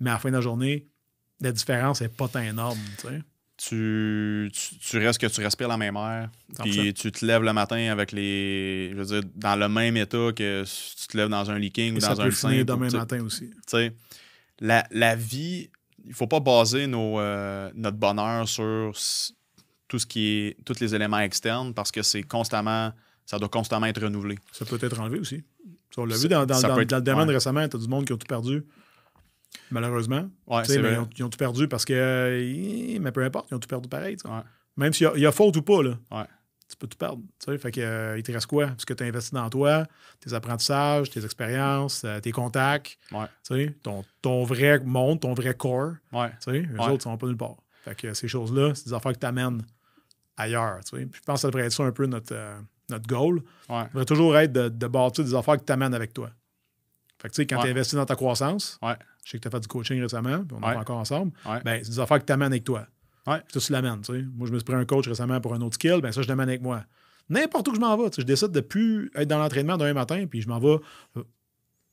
mais 0.00 0.10
à 0.10 0.14
la 0.14 0.18
fin 0.18 0.30
de 0.30 0.34
la 0.36 0.40
journée, 0.40 0.86
la 1.40 1.52
différence 1.52 2.00
n'est 2.00 2.08
pas 2.08 2.28
tant 2.28 2.40
énorme. 2.40 2.78
tu 2.98 3.08
sais. 3.08 3.20
Tu, 3.68 4.50
tu, 4.52 4.76
tu 4.78 4.98
restes 4.98 5.20
que 5.20 5.26
tu 5.26 5.40
respires 5.40 5.68
la 5.68 5.76
même 5.76 5.94
air, 5.96 6.28
100%. 6.56 6.62
puis 6.62 6.94
tu 6.94 7.12
te 7.12 7.24
lèves 7.24 7.42
le 7.42 7.52
matin 7.52 7.90
avec 7.92 8.10
les. 8.10 8.90
Je 8.92 8.96
veux 8.96 9.04
dire, 9.20 9.30
dans 9.36 9.54
le 9.56 9.68
même 9.68 9.96
état 9.96 10.30
que 10.34 10.64
si 10.66 10.96
tu 10.96 11.06
te 11.08 11.16
lèves 11.16 11.28
dans 11.28 11.48
un 11.50 11.58
leaking 11.58 11.96
ou 11.96 11.98
dans 12.00 12.20
un 12.20 12.30
simple, 12.32 12.64
demain 12.64 12.88
ou, 12.88 12.96
matin 12.96 13.22
aussi. 13.22 13.50
tu 13.50 13.56
sais, 13.68 13.92
la, 14.58 14.84
la 14.90 15.14
vie, 15.14 15.70
il 16.04 16.12
faut 16.12 16.26
pas 16.26 16.40
baser 16.40 16.88
nos, 16.88 17.20
euh, 17.20 17.70
notre 17.74 17.96
bonheur 17.98 18.48
sur 18.48 18.92
tout 19.86 19.98
ce 19.98 20.06
qui 20.06 20.26
est 20.28 20.56
tous 20.64 20.80
les 20.80 20.94
éléments 20.94 21.20
externes 21.20 21.72
parce 21.72 21.92
que 21.92 22.02
c'est 22.02 22.22
constamment 22.24 22.92
ça 23.26 23.38
doit 23.38 23.48
constamment 23.48 23.86
être 23.86 24.02
renouvelé. 24.02 24.36
Ça 24.50 24.64
peut 24.64 24.78
être 24.80 24.98
enlevé 24.98 25.20
aussi. 25.20 25.44
Ça, 25.94 26.02
on 26.02 26.06
l'a 26.06 26.16
vu 26.16 26.26
dans, 26.26 26.44
dans- 26.46 26.54
ça 26.56 26.68
dans- 26.68 26.74
peut 26.74 26.80
être- 26.82 26.90
dans 26.90 26.96
le 26.96 27.02
domaine 27.02 27.28
ouais. 27.28 27.34
récemment, 27.34 27.68
tu 27.68 27.76
as 27.76 27.80
du 27.80 27.86
monde 27.86 28.04
qui 28.06 28.12
ont 28.12 28.16
tout 28.16 28.26
perdu. 28.26 28.64
Malheureusement. 29.70 30.28
Ouais, 30.46 30.62
Tu 30.62 30.68
sais, 30.68 30.72
c'est 30.74 30.82
mais 30.82 30.88
vrai. 30.88 30.96
ils, 30.96 31.00
ont, 31.00 31.08
ils 31.18 31.24
ont 31.24 31.28
tout 31.30 31.38
perdu 31.38 31.68
parce 31.68 31.84
que. 31.84 31.92
euh, 31.94 32.98
Mais 33.00 33.12
peu 33.12 33.22
importe, 33.24 33.48
ils 33.50 33.54
ont 33.54 33.58
tout 33.58 33.68
perdu 33.68 33.88
pareil. 33.88 34.16
tu. 34.16 34.26
Ouais. 34.26 34.40
Même 34.76 34.92
s'il 34.92 35.04
y, 35.06 35.10
a- 35.10 35.12
il 35.16 35.20
y 35.22 35.26
a 35.26 35.32
faute 35.32 35.56
ou 35.56 35.62
pas, 35.62 35.82
là, 35.82 35.90
Ouais. 36.10 36.24
tu 36.68 36.76
peux 36.76 36.86
tout 36.86 36.96
perdre. 36.98 37.22
tu. 37.44 37.58
Fait 37.58 37.70
que, 37.70 37.80
euh, 37.80 38.16
il 38.18 38.22
te 38.22 38.32
reste 38.32 38.46
quoi? 38.46 38.68
Parce 38.68 38.84
que 38.84 38.94
tu 38.94 39.02
as 39.02 39.06
investi 39.06 39.32
dans 39.34 39.48
toi, 39.50 39.86
tes 40.20 40.32
apprentissages, 40.32 41.10
tes 41.10 41.24
expériences, 41.24 42.02
euh, 42.04 42.20
tes 42.20 42.32
contacts, 42.32 42.98
tu 43.46 43.72
ton, 43.82 44.04
ton 44.22 44.44
vrai 44.44 44.78
monde, 44.80 45.20
ton 45.20 45.34
vrai 45.34 45.54
corps. 45.54 45.92
Tu 46.10 46.16
Ouais. 46.16 46.30
autres, 46.78 46.92
ils 46.94 47.00
sont 47.02 47.16
pas 47.18 47.26
nulle 47.26 47.36
part. 47.36 47.56
Fait 47.84 47.94
que 47.94 48.14
ces 48.14 48.28
choses-là, 48.28 48.74
c'est 48.74 48.86
des 48.86 48.94
affaires 48.94 49.12
qui 49.12 49.18
t'amènent 49.18 49.62
ailleurs. 50.36 50.80
tu 50.84 50.96
sais. 50.98 51.04
Puis 51.06 51.20
je 51.20 51.24
pense 51.26 51.36
que 51.36 51.40
ça 51.42 51.48
devrait 51.48 51.66
être 51.66 51.72
ça 51.72 51.82
un 51.84 51.92
peu 51.92 52.06
notre, 52.06 52.34
notre 52.88 53.06
goal. 53.06 53.42
Ça 53.66 53.88
devrait 53.92 54.04
toujours 54.06 54.36
être 54.38 54.52
de, 54.52 54.68
de 54.68 54.86
bâtir 54.86 55.24
des 55.24 55.34
affaires 55.34 55.56
qui 55.58 55.64
t'amènent 55.64 55.94
avec 55.94 56.12
toi. 56.14 56.30
Fait 57.22 57.28
que 57.28 57.34
tu 57.34 57.36
sais, 57.42 57.46
quand 57.46 57.58
Ouais. 57.58 57.64
tu 57.66 57.70
investis 57.70 57.94
dans 57.94 58.04
ta 58.04 58.16
croissance, 58.16 58.78
Ouais. 58.82 58.94
je 59.24 59.30
sais 59.30 59.38
que 59.38 59.42
tu 59.42 59.48
as 59.48 59.50
fait 59.52 59.60
du 59.60 59.68
coaching 59.68 60.00
récemment, 60.02 60.44
puis 60.44 60.56
on 60.60 60.66
en 60.66 60.70
fait 60.72 60.76
encore 60.76 60.98
ensemble, 60.98 61.30
ben, 61.64 61.80
c'est 61.84 61.90
des 61.90 62.00
affaires 62.00 62.18
qui 62.18 62.26
t'amènent 62.26 62.52
avec 62.52 62.64
toi. 62.64 62.86
Ouais. 63.26 63.38
Puis 63.48 63.60
tu 63.60 63.72
l'amènes. 63.72 64.00
tu 64.02 64.12
sais. 64.12 64.24
Moi, 64.34 64.48
je 64.48 64.52
me 64.52 64.58
suis 64.58 64.64
pris 64.64 64.74
un 64.74 64.84
coach 64.84 65.06
récemment 65.06 65.40
pour 65.40 65.54
un 65.54 65.60
autre 65.60 65.74
skill, 65.76 66.00
ben 66.02 66.10
ça, 66.10 66.20
je 66.22 66.28
l'amène 66.28 66.48
avec 66.48 66.60
moi. 66.62 66.84
N'importe 67.30 67.68
où 67.68 67.70
que 67.70 67.76
je 67.76 67.80
m'en 67.80 67.96
vais, 67.96 68.10
tu 68.10 68.16
sais, 68.16 68.22
je 68.22 68.26
décide 68.26 68.50
de 68.50 68.60
plus 68.60 69.10
être 69.14 69.28
dans 69.28 69.38
l'entraînement 69.38 69.76
d'un 69.76 69.92
matin, 69.94 70.26
puis 70.28 70.42
je 70.42 70.48
m'en 70.48 70.58
vais, 70.58 70.76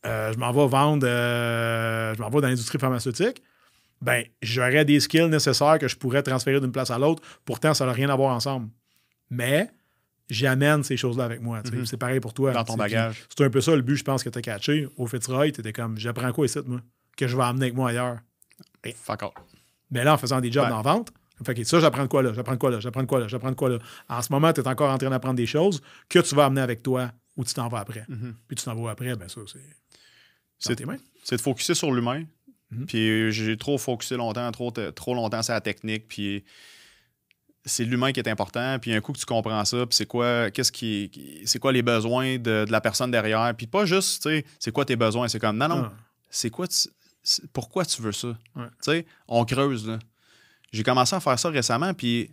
euh, 0.06 0.34
je 0.34 0.38
m'en 0.40 0.52
vais 0.52 0.68
vendre, 0.68 1.06
euh, 1.08 2.16
je 2.16 2.20
m'en 2.22 2.30
vais 2.30 2.42
dans 2.42 2.48
l'industrie 2.48 2.80
pharmaceutique. 2.80 3.44
Ben, 4.02 4.24
j'aurais 4.42 4.86
des 4.86 5.00
skills 5.02 5.28
nécessaires 5.28 5.78
que 5.78 5.88
je 5.88 5.96
pourrais 5.98 6.24
transférer 6.24 6.60
d'une 6.62 6.72
place 6.72 6.90
à 6.90 6.98
l'autre. 6.98 7.22
Pourtant, 7.46 7.74
ça 7.74 7.86
n'a 7.86 7.92
rien 7.92 8.10
à 8.10 8.16
voir 8.16 8.34
ensemble. 8.36 8.70
Mais 9.30 9.70
j'amène 10.30 10.84
ces 10.84 10.98
choses-là 10.98 11.26
avec 11.26 11.42
moi. 11.42 11.62
Mhm. 11.72 11.86
C'est 11.86 11.98
pareil 11.98 12.20
pour 12.20 12.34
toi. 12.34 12.52
Dans 12.52 12.64
ton 12.64 12.76
bagage. 12.76 13.24
C'est 13.36 13.44
un 13.44 13.50
peu 13.50 13.62
ça 13.62 13.76
le 13.76 13.82
but, 13.82 13.96
je 13.96 14.04
pense, 14.04 14.24
que 14.24 14.30
tu 14.30 14.38
as 14.38 14.42
catché. 14.42 14.88
Au 14.98 15.08
Fitzroy, 15.08 15.52
tu 15.52 15.62
étais 15.62 15.74
comme, 15.74 15.98
j'apprends 15.98 16.32
quoi 16.32 16.46
ici, 16.46 16.60
moi, 16.66 16.82
que 17.18 17.28
je 17.28 17.36
vais 17.36 17.44
amener 17.44 17.66
avec 17.66 17.76
moi 17.76 17.90
ailleurs? 17.90 18.20
Fuck. 18.96 19.22
Mais 19.92 20.04
là, 20.04 20.14
en 20.14 20.18
faisant 20.18 20.40
des 20.40 20.52
jobs 20.52 20.64
Ouais. 20.64 20.70
dans 20.70 20.78
la 20.78 20.82
vente, 20.84 21.12
fait 21.44 21.54
que 21.56 21.64
ça, 21.64 21.80
j'apprends 21.80 22.04
de 22.04 22.08
quoi 22.08 22.22
là, 22.22 22.34
j'apprends 22.34 22.54
de 22.54 22.58
quoi 22.60 22.70
là, 22.70 22.80
j'apprends 22.80 23.02
de 23.02 23.08
quoi 23.08 23.20
là, 23.20 23.28
j'apprends 23.28 23.50
de 23.52 23.56
quoi 23.56 23.70
là? 23.70 23.80
En 24.08 24.22
ce 24.22 24.32
moment, 24.32 24.52
tu 24.54 24.62
es 24.62 24.68
encore 24.68 24.92
en 24.92 24.98
train 24.98 25.10
d'apprendre 25.10 25.36
des 25.36 25.46
choses 25.46 25.82
que 26.10 26.20
tu 26.20 26.36
vas 26.36 26.46
amener 26.46 26.62
avec 26.62 26.84
toi 26.84 27.12
ou 27.38 27.44
tu 27.46 27.54
t'en 27.54 27.68
vas 27.70 27.80
après. 27.80 28.06
Mhm. 28.08 28.36
Puis 28.48 28.56
tu 28.58 28.66
t'en 28.66 28.76
vas 28.76 28.92
après, 28.92 29.16
ben 29.16 29.28
ça, 29.30 29.42
c'est. 29.52 29.60
C'est- 30.60 30.76
tes 30.76 30.86
mains. 30.86 30.98
c'est 31.24 31.38
de 31.38 31.42
focuser 31.42 31.74
sur 31.74 31.92
l'humain. 31.92 32.24
Mhm. 32.72 32.86
Puis 32.86 33.32
j'ai 33.32 33.58
trop 33.58 33.78
focusé 33.78 34.18
longtemps, 34.18 34.52
trop, 34.52 34.72
trop 34.72 35.16
longtemps 35.16 35.42
sur 35.42 35.54
la 35.54 35.62
technique. 35.62 36.08
Puis 36.10 36.44
c'est 37.66 37.84
l'humain 37.84 38.12
qui 38.12 38.20
est 38.20 38.28
important. 38.30 38.78
Puis 38.80 38.94
un 38.94 39.02
coup 39.02 39.12
que 39.14 39.20
tu 39.20 39.26
comprends 39.26 39.64
ça, 39.66 39.86
puis 39.86 39.96
c'est 39.96 40.06
quoi, 40.06 40.50
qu'est-ce 40.52 40.72
qui, 40.72 41.42
c'est 41.46 41.60
quoi 41.60 41.72
les 41.72 41.82
besoins 41.82 42.38
de, 42.38 42.66
de 42.66 42.72
la 42.72 42.82
personne 42.82 43.12
derrière. 43.12 43.54
Puis 43.58 43.68
pas 43.68 43.86
juste, 43.86 44.24
tu 44.24 44.30
sais, 44.30 44.46
c'est 44.60 44.72
quoi 44.72 44.86
tes 44.86 44.96
besoins. 44.96 45.28
C'est 45.28 45.40
comme, 45.40 45.58
non, 45.58 45.68
non, 45.68 45.84
Ah. 45.86 45.94
c'est 46.30 46.50
quoi, 46.50 46.68
tu- 46.68 46.90
pourquoi 47.54 47.86
tu 47.86 48.02
veux 48.02 48.12
ça? 48.14 48.30
Ouais. 48.56 48.66
Tu 48.66 48.72
sais, 48.92 49.06
on 49.28 49.44
creuse, 49.46 49.88
là. 49.88 50.00
J'ai 50.72 50.84
commencé 50.84 51.16
à 51.16 51.20
faire 51.20 51.38
ça 51.40 51.50
récemment, 51.50 51.94
puis 51.94 52.32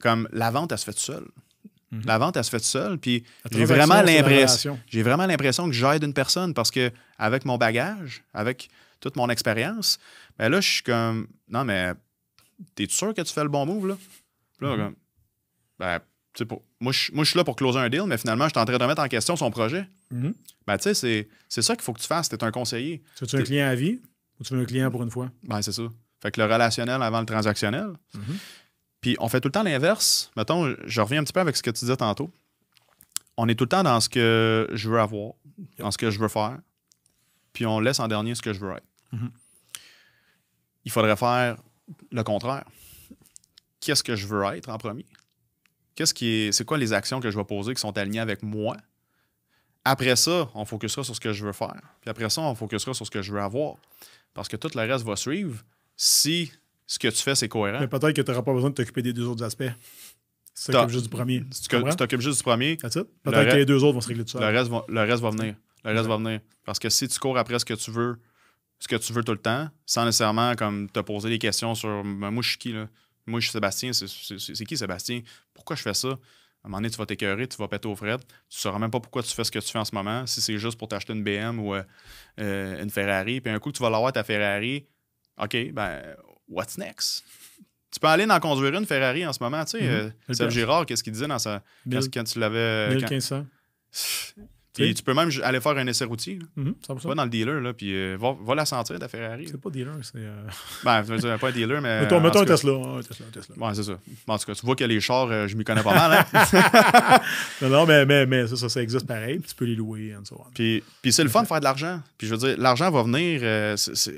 comme 0.00 0.28
la 0.32 0.50
vente, 0.50 0.72
elle 0.72 0.78
se 0.78 0.84
fait 0.84 0.92
toute 0.92 1.00
seule. 1.00 1.26
Mhm. 1.92 2.02
La 2.06 2.18
vente, 2.18 2.36
elle 2.36 2.44
se 2.44 2.50
fait 2.50 2.58
toute 2.58 2.66
seule, 2.66 2.98
puis 2.98 3.22
j'ai 3.50 3.64
vraiment 3.64 4.00
l'impression 4.02 4.78
j'ai 4.88 5.02
vraiment 5.02 5.26
l'impression 5.26 5.66
que 5.66 5.72
j'aide 5.72 6.02
une 6.02 6.14
personne 6.14 6.54
parce 6.54 6.70
que 6.70 6.90
avec 7.18 7.44
mon 7.44 7.58
bagage, 7.58 8.24
avec 8.34 8.68
toute 9.00 9.14
mon 9.16 9.28
expérience, 9.28 9.98
ben 10.38 10.48
là, 10.48 10.60
je 10.60 10.68
suis 10.70 10.82
comme 10.82 11.26
non, 11.48 11.64
mais 11.64 11.92
t'es 12.74 12.86
sûr 12.88 13.12
que 13.14 13.20
tu 13.22 13.32
fais 13.32 13.42
le 13.42 13.48
bon 13.50 13.66
move, 13.66 13.88
là? 13.88 13.96
Puis 14.58 14.66
là, 14.66 14.76
comme, 14.76 14.96
ben, 15.78 16.00
tu 16.34 16.46
pour- 16.46 16.62
moi, 16.80 16.92
je 16.92 17.12
moi, 17.12 17.24
je 17.24 17.30
suis 17.30 17.36
là 17.38 17.44
pour 17.44 17.56
closer 17.56 17.78
un 17.78 17.88
deal, 17.88 18.04
mais 18.06 18.16
finalement, 18.18 18.44
je 18.44 18.50
suis 18.50 18.58
en 18.60 18.64
train 18.64 18.76
de 18.78 18.82
remettre 18.82 19.02
en 19.02 19.08
question 19.08 19.36
son 19.36 19.50
projet. 19.50 19.86
Mhm. 20.10 20.34
Ben, 20.66 20.76
tu 20.78 20.94
sais, 20.94 21.28
c'est- 21.48 21.62
ça 21.62 21.74
qu'il 21.74 21.82
faut 21.84 21.92
que 21.92 22.00
tu 22.00 22.06
fasses. 22.06 22.28
T'es 22.28 22.42
un 22.44 22.50
conseiller. 22.50 23.02
Tu 23.16 23.24
veux 23.26 23.40
un 23.40 23.42
client 23.44 23.66
à 23.68 23.74
vie 23.74 24.00
ou 24.40 24.44
tu 24.44 24.54
veux 24.54 24.62
un 24.62 24.64
client 24.64 24.90
pour 24.90 25.02
une 25.02 25.10
fois? 25.10 25.30
Ben, 25.44 25.60
c'est 25.62 25.72
ça. 25.72 25.82
Fait 26.22 26.30
que 26.30 26.40
le 26.40 26.46
relationnel 26.52 27.02
avant 27.02 27.20
le 27.20 27.26
transactionnel. 27.26 27.88
Mhm. 28.14 28.38
Puis 29.00 29.16
on 29.18 29.28
fait 29.28 29.40
tout 29.40 29.48
le 29.48 29.52
temps 29.52 29.64
l'inverse. 29.64 30.30
Mettons, 30.36 30.74
je 30.86 31.00
reviens 31.00 31.20
un 31.20 31.24
petit 31.24 31.32
peu 31.32 31.40
avec 31.40 31.56
ce 31.56 31.62
que 31.62 31.70
tu 31.70 31.80
disais 31.80 31.96
tantôt. 31.96 32.32
On 33.36 33.48
est 33.48 33.54
tout 33.56 33.64
le 33.64 33.68
temps 33.68 33.82
dans 33.82 34.00
ce 34.00 34.08
que 34.08 34.68
je 34.72 34.88
veux 34.88 35.00
avoir, 35.00 35.32
dans 35.78 35.90
ce 35.90 35.98
que 35.98 36.10
je 36.10 36.18
veux 36.20 36.28
faire. 36.28 36.58
Puis 37.52 37.66
on 37.66 37.80
laisse 37.80 37.98
en 37.98 38.06
dernier 38.08 38.34
ce 38.34 38.42
que 38.42 38.52
je 38.52 38.60
veux 38.60 38.72
être. 38.72 38.86
Mhm. 39.10 39.30
Il 40.84 40.90
faudrait 40.90 41.16
faire 41.16 41.56
le 42.10 42.22
contraire. 42.22 42.64
Qu'est-ce 43.82 44.02
que 44.04 44.14
je 44.14 44.26
veux 44.28 44.44
être 44.54 44.68
en 44.68 44.78
premier? 44.78 45.04
Qu'est-ce 45.96 46.14
qui 46.14 46.26
est. 46.28 46.52
C'est 46.52 46.64
quoi 46.64 46.78
les 46.78 46.92
actions 46.92 47.20
que 47.20 47.30
je 47.30 47.36
vais 47.36 47.44
poser 47.44 47.74
qui 47.74 47.80
sont 47.80 47.96
alignées 47.98 48.20
avec 48.20 48.42
moi? 48.42 48.76
Après 49.84 50.14
ça, 50.14 50.48
on 50.54 50.64
focusera 50.64 51.02
sur 51.02 51.16
ce 51.16 51.20
que 51.20 51.32
je 51.32 51.44
veux 51.44 51.52
faire. 51.52 51.80
Puis 52.00 52.08
après 52.08 52.30
ça, 52.30 52.42
on 52.42 52.54
focusera 52.54 52.94
sur 52.94 53.04
ce 53.04 53.10
que 53.10 53.20
je 53.20 53.32
veux 53.32 53.40
avoir. 53.40 53.74
Parce 54.34 54.48
que 54.48 54.56
tout 54.56 54.70
le 54.74 54.80
reste 54.80 55.04
va 55.04 55.16
suivre 55.16 55.60
si 55.96 56.52
ce 56.86 56.98
que 56.98 57.08
tu 57.08 57.22
fais, 57.22 57.34
c'est 57.34 57.48
cohérent. 57.48 57.80
Mais 57.80 57.88
peut-être 57.88 58.12
que 58.12 58.22
tu 58.22 58.30
n'auras 58.30 58.42
pas 58.42 58.52
besoin 58.52 58.70
de 58.70 58.74
t'occuper 58.76 59.02
des 59.02 59.12
deux 59.12 59.26
autres 59.26 59.42
aspects. 59.42 59.64
Si 60.54 60.66
tu 60.66 60.72
t'occupes 60.72 60.90
juste 60.90 61.04
du 61.04 61.10
premier. 61.10 61.44
Si 61.50 61.62
Tu 61.62 61.96
t'occupes 61.96 62.20
juste 62.20 62.38
du 62.38 62.44
premier. 62.44 62.78
Le 62.82 63.04
Peut-être 63.24 63.50
que 63.50 63.56
les 63.56 63.66
deux 63.66 63.82
autres 63.82 63.94
vont 63.94 64.00
se 64.00 64.08
régler 64.08 64.24
tout 64.24 64.36
le 64.38 64.42
seul. 64.44 64.56
reste, 64.56 64.70
va, 64.70 64.84
le 64.88 65.00
reste 65.00 65.22
va 65.22 65.30
venir. 65.30 65.56
Le 65.84 65.92
reste 65.92 66.06
va 66.06 66.16
venir. 66.16 66.40
Parce 66.64 66.78
que 66.78 66.88
si 66.88 67.08
tu 67.08 67.18
cours 67.18 67.36
après 67.36 67.58
ce 67.58 67.64
que 67.64 67.74
tu 67.74 67.90
veux, 67.90 68.16
ce 68.78 68.86
que 68.86 68.96
tu 68.96 69.12
veux 69.12 69.24
tout 69.24 69.32
le 69.32 69.38
temps, 69.38 69.68
sans 69.86 70.04
nécessairement 70.04 70.54
comme 70.54 70.88
te 70.88 71.00
poser 71.00 71.28
des 71.28 71.38
questions 71.38 71.74
sur 71.74 72.04
Ben, 72.04 72.30
moi 72.30 72.42
je 72.42 72.50
suis 72.50 72.58
qui 72.58 72.72
là? 72.72 72.88
Moi, 73.26 73.40
je 73.40 73.46
suis 73.46 73.52
Sébastien. 73.52 73.92
C'est 73.92 74.64
qui 74.64 74.76
Sébastien? 74.76 75.22
Pourquoi 75.54 75.76
je 75.76 75.82
fais 75.82 75.94
ça? 75.94 76.08
À 76.08 76.68
un 76.68 76.68
moment 76.68 76.78
donné, 76.78 76.90
tu 76.90 76.96
vas 76.96 77.06
t'écœurer, 77.06 77.48
tu 77.48 77.56
vas 77.56 77.66
péter 77.66 77.88
aux 77.88 77.96
frettes. 77.96 78.24
Tu 78.48 78.56
ne 78.56 78.60
sauras 78.60 78.78
même 78.78 78.90
pas 78.90 79.00
pourquoi 79.00 79.22
tu 79.22 79.34
fais 79.34 79.42
ce 79.42 79.50
que 79.50 79.58
tu 79.58 79.68
fais 79.68 79.78
en 79.78 79.84
ce 79.84 79.94
moment, 79.94 80.26
si 80.26 80.40
c'est 80.40 80.58
juste 80.58 80.78
pour 80.78 80.86
t'acheter 80.86 81.12
une 81.12 81.24
BM 81.24 81.58
ou 81.58 81.74
euh, 81.74 81.82
euh, 82.38 82.80
une 82.82 82.90
Ferrari. 82.90 83.40
Puis 83.40 83.52
un 83.52 83.58
coup, 83.58 83.72
tu 83.72 83.82
vas 83.82 83.90
l'avoir 83.90 84.12
ta 84.12 84.22
Ferrari. 84.22 84.86
OK, 85.38 85.72
ben, 85.72 86.14
what's 86.48 86.78
next? 86.78 87.24
Tu 87.90 87.98
peux 88.00 88.06
aller 88.06 88.24
en 88.30 88.40
conduire 88.40 88.74
une 88.74 88.86
Ferrari 88.86 89.26
en 89.26 89.32
ce 89.32 89.42
moment. 89.42 89.64
Tu 89.64 89.78
sais, 89.78 89.82
euh, 89.82 90.06
mm 90.06 90.12
-hmm. 90.28 90.34
Seb 90.34 90.50
Girard, 90.50 90.86
qu'est-ce 90.86 91.02
qu'il 91.02 91.12
disait 91.12 91.26
dans 91.26 91.40
sa. 91.40 91.62
Bill, 91.84 92.08
quand, 92.12 92.24
tu 92.24 92.38
l'avais. 92.38 92.94
1500. 92.94 93.46
Tu 94.74 95.02
peux 95.04 95.12
même 95.12 95.30
aller 95.42 95.60
faire 95.60 95.76
un 95.76 95.86
essai 95.86 96.04
routier. 96.04 96.38
Mm 96.56 96.70
va 96.88 97.14
dans 97.14 97.24
le 97.24 97.30
dealer, 97.30 97.60
là, 97.60 97.72
puis 97.72 97.94
euh, 97.94 98.16
va, 98.18 98.54
la 98.54 98.64
sentir, 98.64 98.98
la 98.98 99.08
Ferrari. 99.08 99.46
C'est 99.50 99.60
pas 99.60 99.70
dealer, 99.70 99.92
c'est. 100.02 100.16
Euh, 100.16 100.42
ben, 100.84 101.02
je 101.02 101.12
veux 101.12 101.18
dire, 101.18 101.38
pas 101.38 101.48
un 101.48 101.52
dealer, 101.52 101.80
mais. 101.80 102.02
mettons, 102.02 102.20
mettons 102.20 102.40
un 102.40 102.44
Tesla. 102.44 102.72
Un 102.72 103.00
Tesla, 103.02 103.26
Tesla. 103.32 103.54
Ouais, 103.58 103.74
c'est 103.74 103.82
ça. 103.82 103.98
En 104.26 104.38
tout 104.38 104.46
cas, 104.46 104.54
tu 104.54 104.64
vois 104.64 104.76
que 104.76 104.84
les 104.84 105.00
chars, 105.00 105.28
euh, 105.30 105.46
je 105.46 105.56
m'y 105.56 105.64
connais 105.64 105.82
pas 105.82 105.94
mal. 105.94 106.26
Hein. 106.32 107.20
Non, 107.62 107.68
non, 107.68 107.86
mais, 107.86 108.04
mais, 108.04 108.26
mais 108.26 108.46
ça, 108.46 108.56
ça, 108.56 108.68
ça, 108.68 108.82
existe 108.82 109.06
pareil, 109.06 109.40
tu 109.40 109.54
peux 109.54 109.64
les 109.64 109.76
louer, 109.76 110.14
and 110.16 110.24
so. 110.24 110.40
Puis, 110.54 110.82
puis 111.00 111.12
c'est 111.12 111.22
le 111.22 111.28
fun 111.28 111.42
de 111.42 111.46
faire 111.46 111.60
de 111.60 111.64
l'argent. 111.64 112.00
Puis 112.18 112.26
je 112.26 112.34
veux 112.34 112.38
dire, 112.38 112.56
l'argent 112.58 112.90
va 112.90 113.02
venir, 113.02 113.76
c'est 113.76 114.14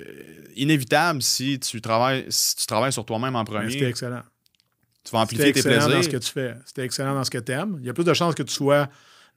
inévitable 0.57 1.21
si 1.23 1.59
tu 1.59 1.81
travailles, 1.81 2.27
si 2.29 2.57
tu 2.57 2.67
travailles 2.67 2.93
sur 2.93 3.05
toi-même 3.05 3.37
en 3.37 3.45
premier. 3.45 3.71
C'était 3.71 3.89
excellent. 3.89 4.23
Tu 5.05 5.11
vas 5.11 5.21
amplifier 5.21 5.53
tes 5.53 5.63
plaisirs. 5.63 5.83
C'était 5.83 5.87
excellent 5.87 5.97
dans 5.97 6.03
ce 6.03 6.09
que 6.09 6.17
tu 6.17 6.31
fais. 6.31 6.55
C'était 6.65 6.85
excellent 6.85 7.15
dans 7.15 7.25
ce 7.25 7.31
que 7.31 7.39
tu 7.39 7.53
aimes. 7.53 7.77
Il 7.81 7.87
y 7.87 7.91
a 7.91 7.93
plus 7.93 8.05
de 8.05 8.15
chances 8.15 8.35
que 8.35 8.43
tu 8.43 8.55
sois 8.55 8.89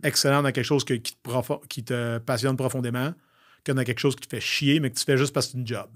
excellent 0.03 0.43
dans 0.43 0.51
quelque 0.51 0.65
chose 0.65 0.83
que- 0.83 0.93
qui, 0.95 1.15
te 1.15 1.29
profo- 1.29 1.65
qui 1.67 1.83
te 1.83 2.17
passionne 2.19 2.55
profondément 2.57 3.13
que 3.63 3.71
dans 3.71 3.83
quelque 3.83 3.99
chose 3.99 4.15
qui 4.15 4.27
te 4.27 4.35
fait 4.35 4.41
chier, 4.41 4.79
mais 4.79 4.89
que 4.91 4.97
tu 4.97 5.03
fais 5.05 5.17
juste 5.17 5.33
parce 5.33 5.47
que 5.47 5.51
c'est 5.53 5.57
une 5.57 5.67
job. 5.67 5.87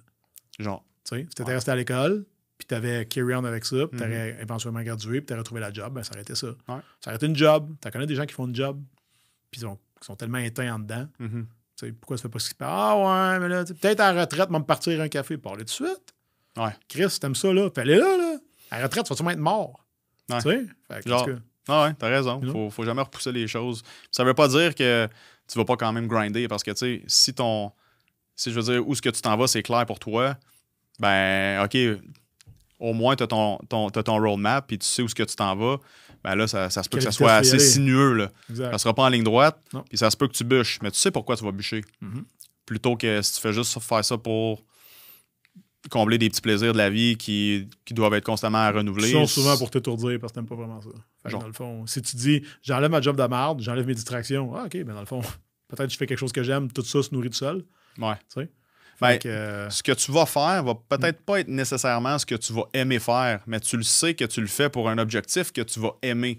Genre, 0.59 0.83
Tu 1.03 1.15
sais, 1.17 1.23
si 1.29 1.35
tu 1.35 1.41
étais 1.41 1.53
resté 1.53 1.71
à 1.71 1.75
l'école, 1.75 2.25
puis 2.57 2.67
tu 2.67 2.75
avais 2.75 3.05
carry 3.07 3.33
on 3.33 3.43
avec 3.43 3.65
ça, 3.65 3.87
puis 3.87 3.97
tu 3.99 4.05
Mhm. 4.05 4.11
aurais 4.11 4.37
éventuellement 4.41 4.81
gradué, 4.83 5.19
puis 5.21 5.25
tu 5.27 5.33
aurais 5.33 5.43
trouvé 5.43 5.61
la 5.61 5.73
job, 5.73 5.93
ben, 5.93 6.03
ça 6.03 6.11
aurait 6.13 6.21
été 6.21 6.35
ça. 6.35 6.47
Ouais. 6.47 6.75
Ça 6.99 7.07
aurait 7.09 7.15
été 7.15 7.25
une 7.25 7.35
job. 7.35 7.73
Tu 7.81 7.89
connais 7.91 8.05
des 8.05 8.15
gens 8.15 8.25
qui 8.25 8.33
font 8.33 8.45
une 8.47 8.55
job, 8.55 8.79
puis 9.49 9.61
ils 9.61 9.67
sont, 10.05 10.15
tellement 10.15 10.37
éteints 10.39 10.75
en 10.75 10.79
dedans. 10.79 11.07
mhm. 11.19 11.47
Tu 11.77 11.87
sais, 11.87 11.91
pourquoi 11.93 12.17
tu 12.17 12.21
fais 12.23 12.29
pas 12.29 12.37
ce 12.39 12.49
qu'ils 12.49 12.57
Ah 12.59 12.95
ouais, 13.33 13.39
mais 13.39 13.47
là, 13.47 13.63
peut-être 13.65 13.99
à 14.01 14.13
la 14.13 14.21
retraite, 14.21 14.49
même 14.51 14.63
partir 14.65 15.01
un 15.01 15.07
café, 15.07 15.37
parler 15.37 15.59
tout 15.65 15.83
de 15.83 15.87
suite. 15.89 16.13
Ouais. 16.57 16.75
Chris, 16.87 17.17
t'aimes 17.19 17.33
ça, 17.35 17.51
là? 17.51 17.69
Fais-les 17.73 17.95
là, 17.97 18.17
là. 18.17 18.37
À 18.69 18.77
la 18.79 18.83
retraite, 18.85 19.05
tu 19.05 19.09
vas 19.09 19.15
sûrement 19.15 19.31
être 19.31 19.39
mort. 19.39 19.83
Ouais. 20.29 20.37
Tu 20.37 20.49
sais? 20.49 20.65
Fait 20.87 21.03
que, 21.03 21.09
Genre, 21.09 21.27
Ah 21.67 21.83
ouais, 21.83 21.93
t'as 21.97 22.09
raison. 22.09 22.41
Faut, 22.51 22.69
faut 22.69 22.83
jamais 22.85 23.01
repousser 23.01 23.31
les 23.31 23.47
choses. 23.47 23.83
Ça 24.11 24.23
veut 24.23 24.33
pas 24.33 24.47
dire 24.47 24.73
que 24.75 25.07
tu 25.47 25.57
vas 25.57 25.65
pas 25.65 25.75
quand 25.77 25.91
même 25.93 26.07
grinder 26.07 26.47
parce 26.47 26.63
que, 26.63 26.71
tu 26.71 26.77
sais, 26.77 27.03
si 27.07 27.33
ton. 27.33 27.71
Si 28.35 28.51
je 28.51 28.59
veux 28.59 28.73
dire, 28.73 28.87
où 28.87 28.95
ce 28.95 29.01
que 29.01 29.09
tu 29.09 29.21
t'en 29.21 29.37
vas, 29.37 29.47
c'est 29.47 29.61
clair 29.61 29.85
pour 29.85 29.99
toi, 29.99 30.35
ben, 30.99 31.63
OK, 31.63 31.77
au 32.79 32.93
moins, 32.93 33.15
t'as 33.15 33.27
ton, 33.27 33.59
ton, 33.69 33.89
ton 33.89 34.19
roadmap 34.19 34.65
puis 34.67 34.79
tu 34.79 34.87
sais 34.87 35.01
où 35.03 35.07
ce 35.07 35.15
que 35.15 35.23
tu 35.23 35.35
t'en 35.35 35.55
vas. 35.55 35.77
Ben 36.23 36.35
là, 36.35 36.47
ça, 36.47 36.69
ça 36.69 36.83
se 36.83 36.89
peut 36.89 36.97
Quelle 36.97 37.07
que 37.07 37.11
ça 37.11 37.17
soit 37.17 37.41
tu 37.41 37.47
assez 37.47 37.59
sinueux, 37.59 38.13
là. 38.13 38.31
exact. 38.49 38.71
Ça 38.71 38.77
sera 38.77 38.93
pas 38.93 39.03
en 39.03 39.09
ligne 39.09 39.23
droite, 39.23 39.59
puis 39.89 39.97
ça 39.97 40.09
se 40.11 40.17
peut 40.17 40.27
que 40.27 40.33
tu 40.33 40.43
bûches. 40.43 40.79
Mais 40.81 40.91
tu 40.91 40.97
sais 40.99 41.09
pourquoi 41.11 41.35
tu 41.35 41.43
vas 41.43 41.51
bûcher. 41.51 41.81
Mhm. 41.99 42.25
Plutôt 42.65 42.95
que 42.95 43.21
si 43.21 43.33
tu 43.35 43.41
fais 43.41 43.53
juste 43.53 43.79
faire 43.79 44.05
ça 44.05 44.17
pour 44.17 44.63
combler 45.89 46.17
des 46.17 46.29
petits 46.29 46.41
plaisirs 46.41 46.73
de 46.73 46.77
la 46.77 46.89
vie 46.89 47.17
qui, 47.17 47.67
qui 47.85 47.93
doivent 47.93 48.13
être 48.13 48.25
constamment 48.25 48.59
à 48.59 48.71
renouveler. 48.71 49.09
Ils 49.09 49.13
sont 49.13 49.27
souvent 49.27 49.57
pour 49.57 49.71
t'étourdir 49.71 50.19
parce 50.19 50.31
que 50.31 50.35
t'aimes 50.35 50.47
pas 50.47 50.55
vraiment 50.55 50.81
ça. 50.81 50.89
Fait 51.23 51.31
dans 51.31 51.45
le 51.45 51.53
fond, 51.53 51.85
si 51.87 52.01
tu 52.01 52.15
dis 52.15 52.43
j'enlève 52.61 52.91
ma 52.91 53.01
job 53.01 53.17
de 53.17 53.23
merde, 53.23 53.61
j'enlève 53.61 53.87
mes 53.87 53.95
distractions, 53.95 54.53
ah, 54.55 54.65
ok, 54.65 54.73
mais 54.73 54.93
dans 54.93 54.99
le 54.99 55.05
fond, 55.05 55.21
peut-être 55.67 55.87
que 55.87 55.93
je 55.93 55.97
fais 55.97 56.05
quelque 56.05 56.19
chose 56.19 56.31
que 56.31 56.43
j'aime, 56.43 56.71
tout 56.71 56.83
ça 56.83 57.01
se 57.01 57.13
nourrit 57.13 57.29
tout 57.29 57.37
seul. 57.37 57.63
Ouais. 57.97 58.15
Tu 58.33 58.41
sais? 58.41 58.49
Ben, 58.99 59.13
Fait 59.13 59.19
que, 59.19 59.29
euh, 59.29 59.69
ce 59.71 59.81
que 59.81 59.93
tu 59.93 60.11
vas 60.11 60.27
faire 60.27 60.63
va 60.63 60.75
peut-être 60.75 61.21
pas 61.21 61.39
être 61.39 61.47
nécessairement 61.47 62.19
ce 62.19 62.25
que 62.25 62.35
tu 62.35 62.53
vas 62.53 62.65
aimer 62.73 62.99
faire, 62.99 63.41
mais 63.47 63.59
tu 63.59 63.75
le 63.75 63.83
sais 63.83 64.13
que 64.13 64.25
tu 64.25 64.41
le 64.41 64.47
fais 64.47 64.69
pour 64.69 64.89
un 64.89 64.99
objectif 64.99 65.51
que 65.51 65.61
tu 65.61 65.79
vas 65.79 65.95
aimer. 66.03 66.37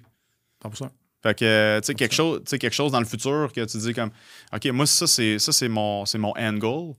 100%. 0.64 0.88
Fait 1.22 1.38
que, 1.38 1.44
euh, 1.44 1.80
tu 1.80 1.86
sais, 1.86 1.94
quelque 1.94 2.14
chose, 2.14 2.42
quelque 2.44 2.72
chose 2.72 2.92
dans 2.92 3.00
le 3.00 3.06
futur 3.06 3.52
que 3.52 3.64
tu 3.64 3.78
dis 3.78 3.94
comme, 3.94 4.10
OK, 4.52 4.64
moi, 4.66 4.86
ça, 4.86 5.06
c'est, 5.06 5.38
ça, 5.38 5.52
c'est 5.52 5.68
mon, 5.68 6.04
c'est 6.04 6.18
mon 6.18 6.32
end 6.36 6.54
goal. 6.54 6.94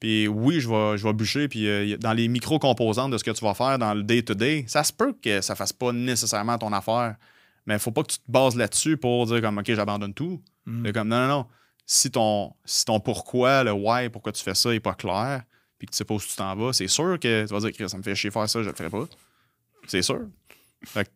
Puis 0.00 0.28
oui, 0.28 0.60
je 0.60 0.68
vais, 0.68 0.98
je 0.98 1.04
vais 1.04 1.12
bûcher. 1.12 1.48
Puis 1.48 1.68
euh, 1.68 1.96
dans 1.98 2.12
les 2.12 2.28
micro-composantes 2.28 3.10
de 3.10 3.18
ce 3.18 3.24
que 3.24 3.30
tu 3.30 3.44
vas 3.44 3.54
faire 3.54 3.78
dans 3.78 3.94
le 3.94 4.02
day-to-day, 4.02 4.64
ça 4.68 4.84
se 4.84 4.92
peut 4.92 5.14
que 5.20 5.40
ça 5.40 5.54
fasse 5.54 5.72
pas 5.72 5.92
nécessairement 5.92 6.58
ton 6.58 6.72
affaire. 6.72 7.16
Mais 7.66 7.74
il 7.74 7.80
faut 7.80 7.92
pas 7.92 8.02
que 8.02 8.12
tu 8.12 8.18
te 8.18 8.30
bases 8.30 8.56
là-dessus 8.56 8.96
pour 8.96 9.26
dire 9.26 9.40
comme, 9.40 9.58
OK, 9.58 9.72
j'abandonne 9.72 10.14
tout. 10.14 10.42
Mm. 10.66 10.92
Comme, 10.92 11.08
non, 11.08 11.20
non, 11.20 11.28
non. 11.28 11.46
Si 11.86 12.10
ton, 12.10 12.54
si 12.64 12.84
ton 12.84 13.00
pourquoi, 13.00 13.64
le 13.64 13.72
why, 13.72 14.08
pourquoi 14.08 14.32
tu 14.32 14.42
fais 14.42 14.54
ça 14.54 14.70
n'est 14.70 14.80
pas 14.80 14.94
clair, 14.94 15.42
puis 15.78 15.86
que 15.86 15.92
tu 15.92 15.98
sais 15.98 16.04
pas 16.04 16.14
où 16.14 16.20
tu 16.20 16.34
t'en 16.34 16.54
vas, 16.56 16.72
c'est 16.72 16.88
sûr 16.88 17.18
que 17.20 17.46
tu 17.46 17.52
vas 17.52 17.60
dire, 17.60 17.90
ça 17.90 17.98
me 17.98 18.02
fait 18.02 18.14
chier 18.14 18.30
faire 18.30 18.48
ça, 18.48 18.62
je 18.62 18.68
le 18.68 18.74
ferai 18.74 18.88
pas. 18.88 19.04
C'est 19.86 20.02
sûr. 20.02 20.20
Right. 20.94 21.10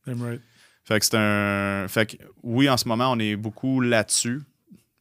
Fait 0.85 0.99
que 0.99 1.05
c'est 1.05 1.17
un. 1.17 1.87
Fait 1.89 2.07
que 2.07 2.17
oui, 2.43 2.69
en 2.69 2.77
ce 2.77 2.89
moment, 2.89 3.13
on 3.13 3.19
est 3.19 3.37
beaucoup 3.37 3.81
là-dessus. 3.81 4.43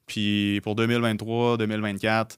Puis 0.06 0.60
pour 0.62 0.76
2023, 0.76 1.58
2024, 1.58 2.38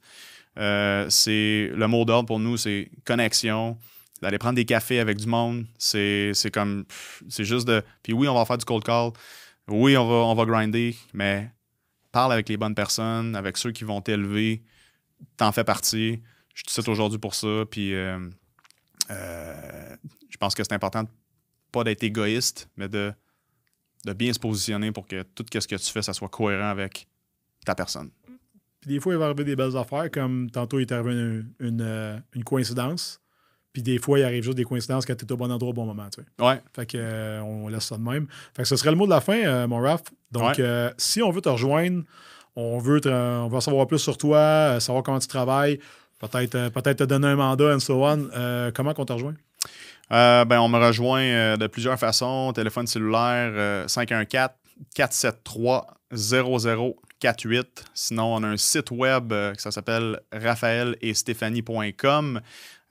euh, 0.59 1.09
c'est 1.09 1.71
le 1.73 1.87
mot 1.87 2.05
d'ordre 2.05 2.27
pour 2.27 2.39
nous, 2.39 2.57
c'est 2.57 2.91
connexion. 3.05 3.77
D'aller 4.21 4.37
prendre 4.37 4.55
des 4.55 4.65
cafés 4.65 4.99
avec 4.99 5.17
du 5.17 5.27
monde, 5.27 5.65
c'est 5.77 6.33
comme. 6.53 6.85
C'est 7.29 7.45
juste 7.45 7.67
de. 7.67 7.81
Puis 8.03 8.11
oui, 8.11 8.27
on 8.27 8.33
va 8.33 8.43
faire 8.43 8.57
du 8.57 8.65
cold 8.65 8.83
call. 8.83 9.11
Oui, 9.69 9.95
on 9.95 10.07
va, 10.07 10.15
on 10.15 10.35
va 10.35 10.45
grinder, 10.45 10.95
mais 11.13 11.49
parle 12.11 12.33
avec 12.33 12.49
les 12.49 12.57
bonnes 12.57 12.75
personnes, 12.75 13.35
avec 13.35 13.55
ceux 13.55 13.71
qui 13.71 13.85
vont 13.85 14.01
t'élever. 14.01 14.63
T'en 15.37 15.51
fais 15.53 15.63
partie. 15.63 16.21
Je 16.53 16.63
te 16.63 16.71
cite 16.71 16.87
aujourd'hui 16.89 17.19
pour 17.19 17.33
ça. 17.33 17.63
Puis 17.71 17.93
euh, 17.93 18.19
euh, 19.09 19.95
je 20.29 20.37
pense 20.37 20.53
que 20.53 20.63
c'est 20.63 20.73
important, 20.73 21.05
pas 21.71 21.85
d'être 21.85 22.03
égoïste, 22.03 22.69
mais 22.75 22.89
de 22.89 23.13
de 24.05 24.13
bien 24.13 24.31
se 24.31 24.39
positionner 24.39 24.91
pour 24.91 25.07
que 25.07 25.23
tout 25.23 25.45
ce 25.51 25.67
que 25.67 25.75
tu 25.75 25.91
fais, 25.91 26.01
ça 26.01 26.13
soit 26.13 26.29
cohérent 26.29 26.69
avec 26.69 27.07
ta 27.65 27.75
personne. 27.75 28.11
Des 28.89 28.99
fois, 28.99 29.13
il 29.13 29.19
va 29.19 29.25
arriver 29.25 29.43
des 29.43 29.55
belles 29.55 29.77
affaires, 29.77 30.09
comme 30.09 30.49
tantôt, 30.49 30.79
il 30.79 30.81
est 30.81 30.91
arrivé 30.91 31.11
une, 31.11 31.45
une, 31.59 31.81
euh, 31.81 32.17
coïncidence. 32.43 33.21
Puis 33.71 33.83
des 33.83 33.99
fois, 33.99 34.17
il 34.17 34.23
arrive 34.23 34.43
juste 34.43 34.57
des 34.57 34.63
coïncidences 34.63 35.05
quand 35.05 35.15
tu 35.15 35.25
es 35.25 35.31
au 35.31 35.37
bon 35.37 35.51
endroit 35.51 35.69
au 35.69 35.73
bon 35.73 35.85
moment. 35.85 36.07
Tu. 36.09 36.21
Ouais. 36.43 36.59
Fait 36.75 36.87
que, 36.87 36.97
euh, 36.97 37.39
on 37.41 37.67
laisse 37.67 37.83
ça 37.83 37.97
de 37.97 38.01
même. 38.01 38.25
Fait 38.55 38.63
que 38.63 38.67
ce 38.67 38.75
serait 38.75 38.89
le 38.89 38.95
mot 38.95 39.05
de 39.05 39.11
la 39.11 39.21
fin, 39.21 39.37
euh, 39.45 39.67
mon 39.67 39.79
Raph. 39.79 40.01
Donc, 40.31 40.59
si 40.97 41.21
on 41.21 41.29
veut 41.29 41.41
te 41.41 41.49
rejoindre, 41.49 42.01
on 42.55 42.79
veut, 42.79 42.99
te, 42.99 43.09
on 43.09 43.59
savoir 43.59 43.85
plus 43.85 43.99
sur 43.99 44.17
toi, 44.17 44.79
savoir 44.79 45.03
comment 45.03 45.19
tu 45.19 45.27
travailles, 45.27 45.79
peut-être 46.19 46.69
peut 46.69 46.81
te 46.81 47.03
donner 47.03 47.27
un 47.27 47.35
mandat, 47.35 47.75
and 47.75 47.79
so 47.79 48.03
on. 48.03 48.27
comment 48.73 48.95
qu'on 48.95 49.05
te 49.05 49.13
rejoint? 49.13 49.35
ben, 50.09 50.59
on 50.59 50.67
me 50.67 50.79
rejoint 50.79 51.57
de 51.57 51.67
plusieurs 51.67 51.99
façons. 51.99 52.53
Téléphone 52.53 52.87
cellulaire 52.87 53.87
514 53.87 54.49
473 54.95 55.83
00 56.11 56.95
4-8. 57.21 57.65
Sinon, 57.93 58.35
on 58.35 58.43
a 58.43 58.47
un 58.47 58.57
site 58.57 58.91
web 58.91 59.31
euh, 59.31 59.53
que 59.53 59.61
ça 59.61 59.71
s'appelle 59.71 60.19
raphaël-et-stéphanie.com. 60.31 62.41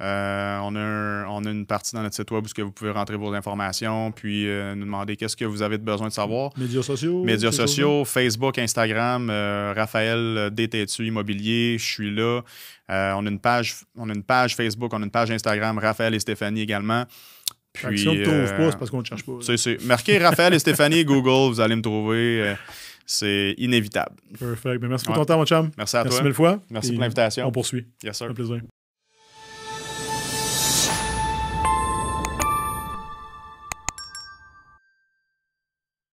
Euh, 0.01 0.59
on, 0.63 0.77
a 0.77 1.27
on, 1.29 1.45
a 1.45 1.51
une 1.51 1.67
partie 1.67 1.97
dans 1.97 2.03
notre 2.03 2.15
site 2.15 2.31
web 2.31 2.45
où 2.45 2.63
vous 2.63 2.71
pouvez 2.71 2.93
rentrer 2.93 3.17
vos 3.17 3.35
informations, 3.35 4.13
puis 4.13 4.49
euh, 4.49 4.77
nous 4.77 4.85
demander 4.85 5.17
qu'est-ce 5.17 5.37
que 5.37 5.45
vous 5.45 5.61
avez 5.61 5.77
besoin 5.77 6.07
de 6.07 6.13
savoir. 6.13 6.53
Médias 6.57 6.83
sociaux. 6.83 7.25
Médias 7.25 7.51
sociaux, 7.51 8.05
Facebook, 8.05 8.59
Instagram, 8.59 9.29
euh, 9.29 9.75
Raphaël 9.77 10.51
Détêtu 10.53 11.07
Immobilier, 11.07 11.79
je 11.79 11.85
suis 11.85 12.15
là. 12.15 12.43
on, 12.89 13.27
a 13.27 13.29
une 13.29 13.41
page, 13.41 13.75
on 13.97 14.09
a 14.09 14.15
une 14.15 14.23
page 14.23 14.55
Facebook, 14.55 14.93
on 14.95 15.03
a 15.03 15.05
une 15.05 15.11
page 15.11 15.33
Instagram, 15.33 15.79
Raphaël 15.79 16.15
et 16.15 16.21
Stéphanie 16.21 16.61
également. 16.61 17.05
Puis, 17.73 17.99
si 17.99 18.09
on 18.09 18.15
ne 18.15 18.23
trouve 18.23 18.57
pas, 18.57 18.71
c'est 18.71 18.79
parce 18.79 18.91
qu'on 18.91 19.01
ne 19.01 19.05
cherche 19.05 19.25
pas. 19.25 19.33
C'est, 19.57 19.85
Marquez 19.85 20.19
Raphaël 20.19 20.55
et 20.55 20.61
Stéphanie 20.61 21.05
Google, 21.05 21.53
vous 21.53 21.61
allez 21.61 21.75
me 21.75 21.83
trouver 21.83 22.55
c'est 23.11 23.55
inévitable. 23.59 24.15
Perfect. 24.39 24.81
Ben, 24.81 24.89
merci 24.89 25.05
pour 25.07 25.15
Ouais. 25.15 25.21
ton 25.21 25.25
temps, 25.25 25.39
mon 25.39 25.47
chum. 25.47 25.71
Merci 25.77 25.97
à 25.97 26.05
Merci 26.05 26.19
toi. 26.19 26.25
mille 26.25 26.35
fois. 26.35 26.63
Merci 26.71 26.93
pour 26.93 27.01
l'invitation. 27.01 27.47
On 27.47 27.51
poursuit. 27.51 27.87
Yes, 28.05 28.19
sir. 28.19 28.29
Un 28.31 28.35
plaisir. 28.35 28.61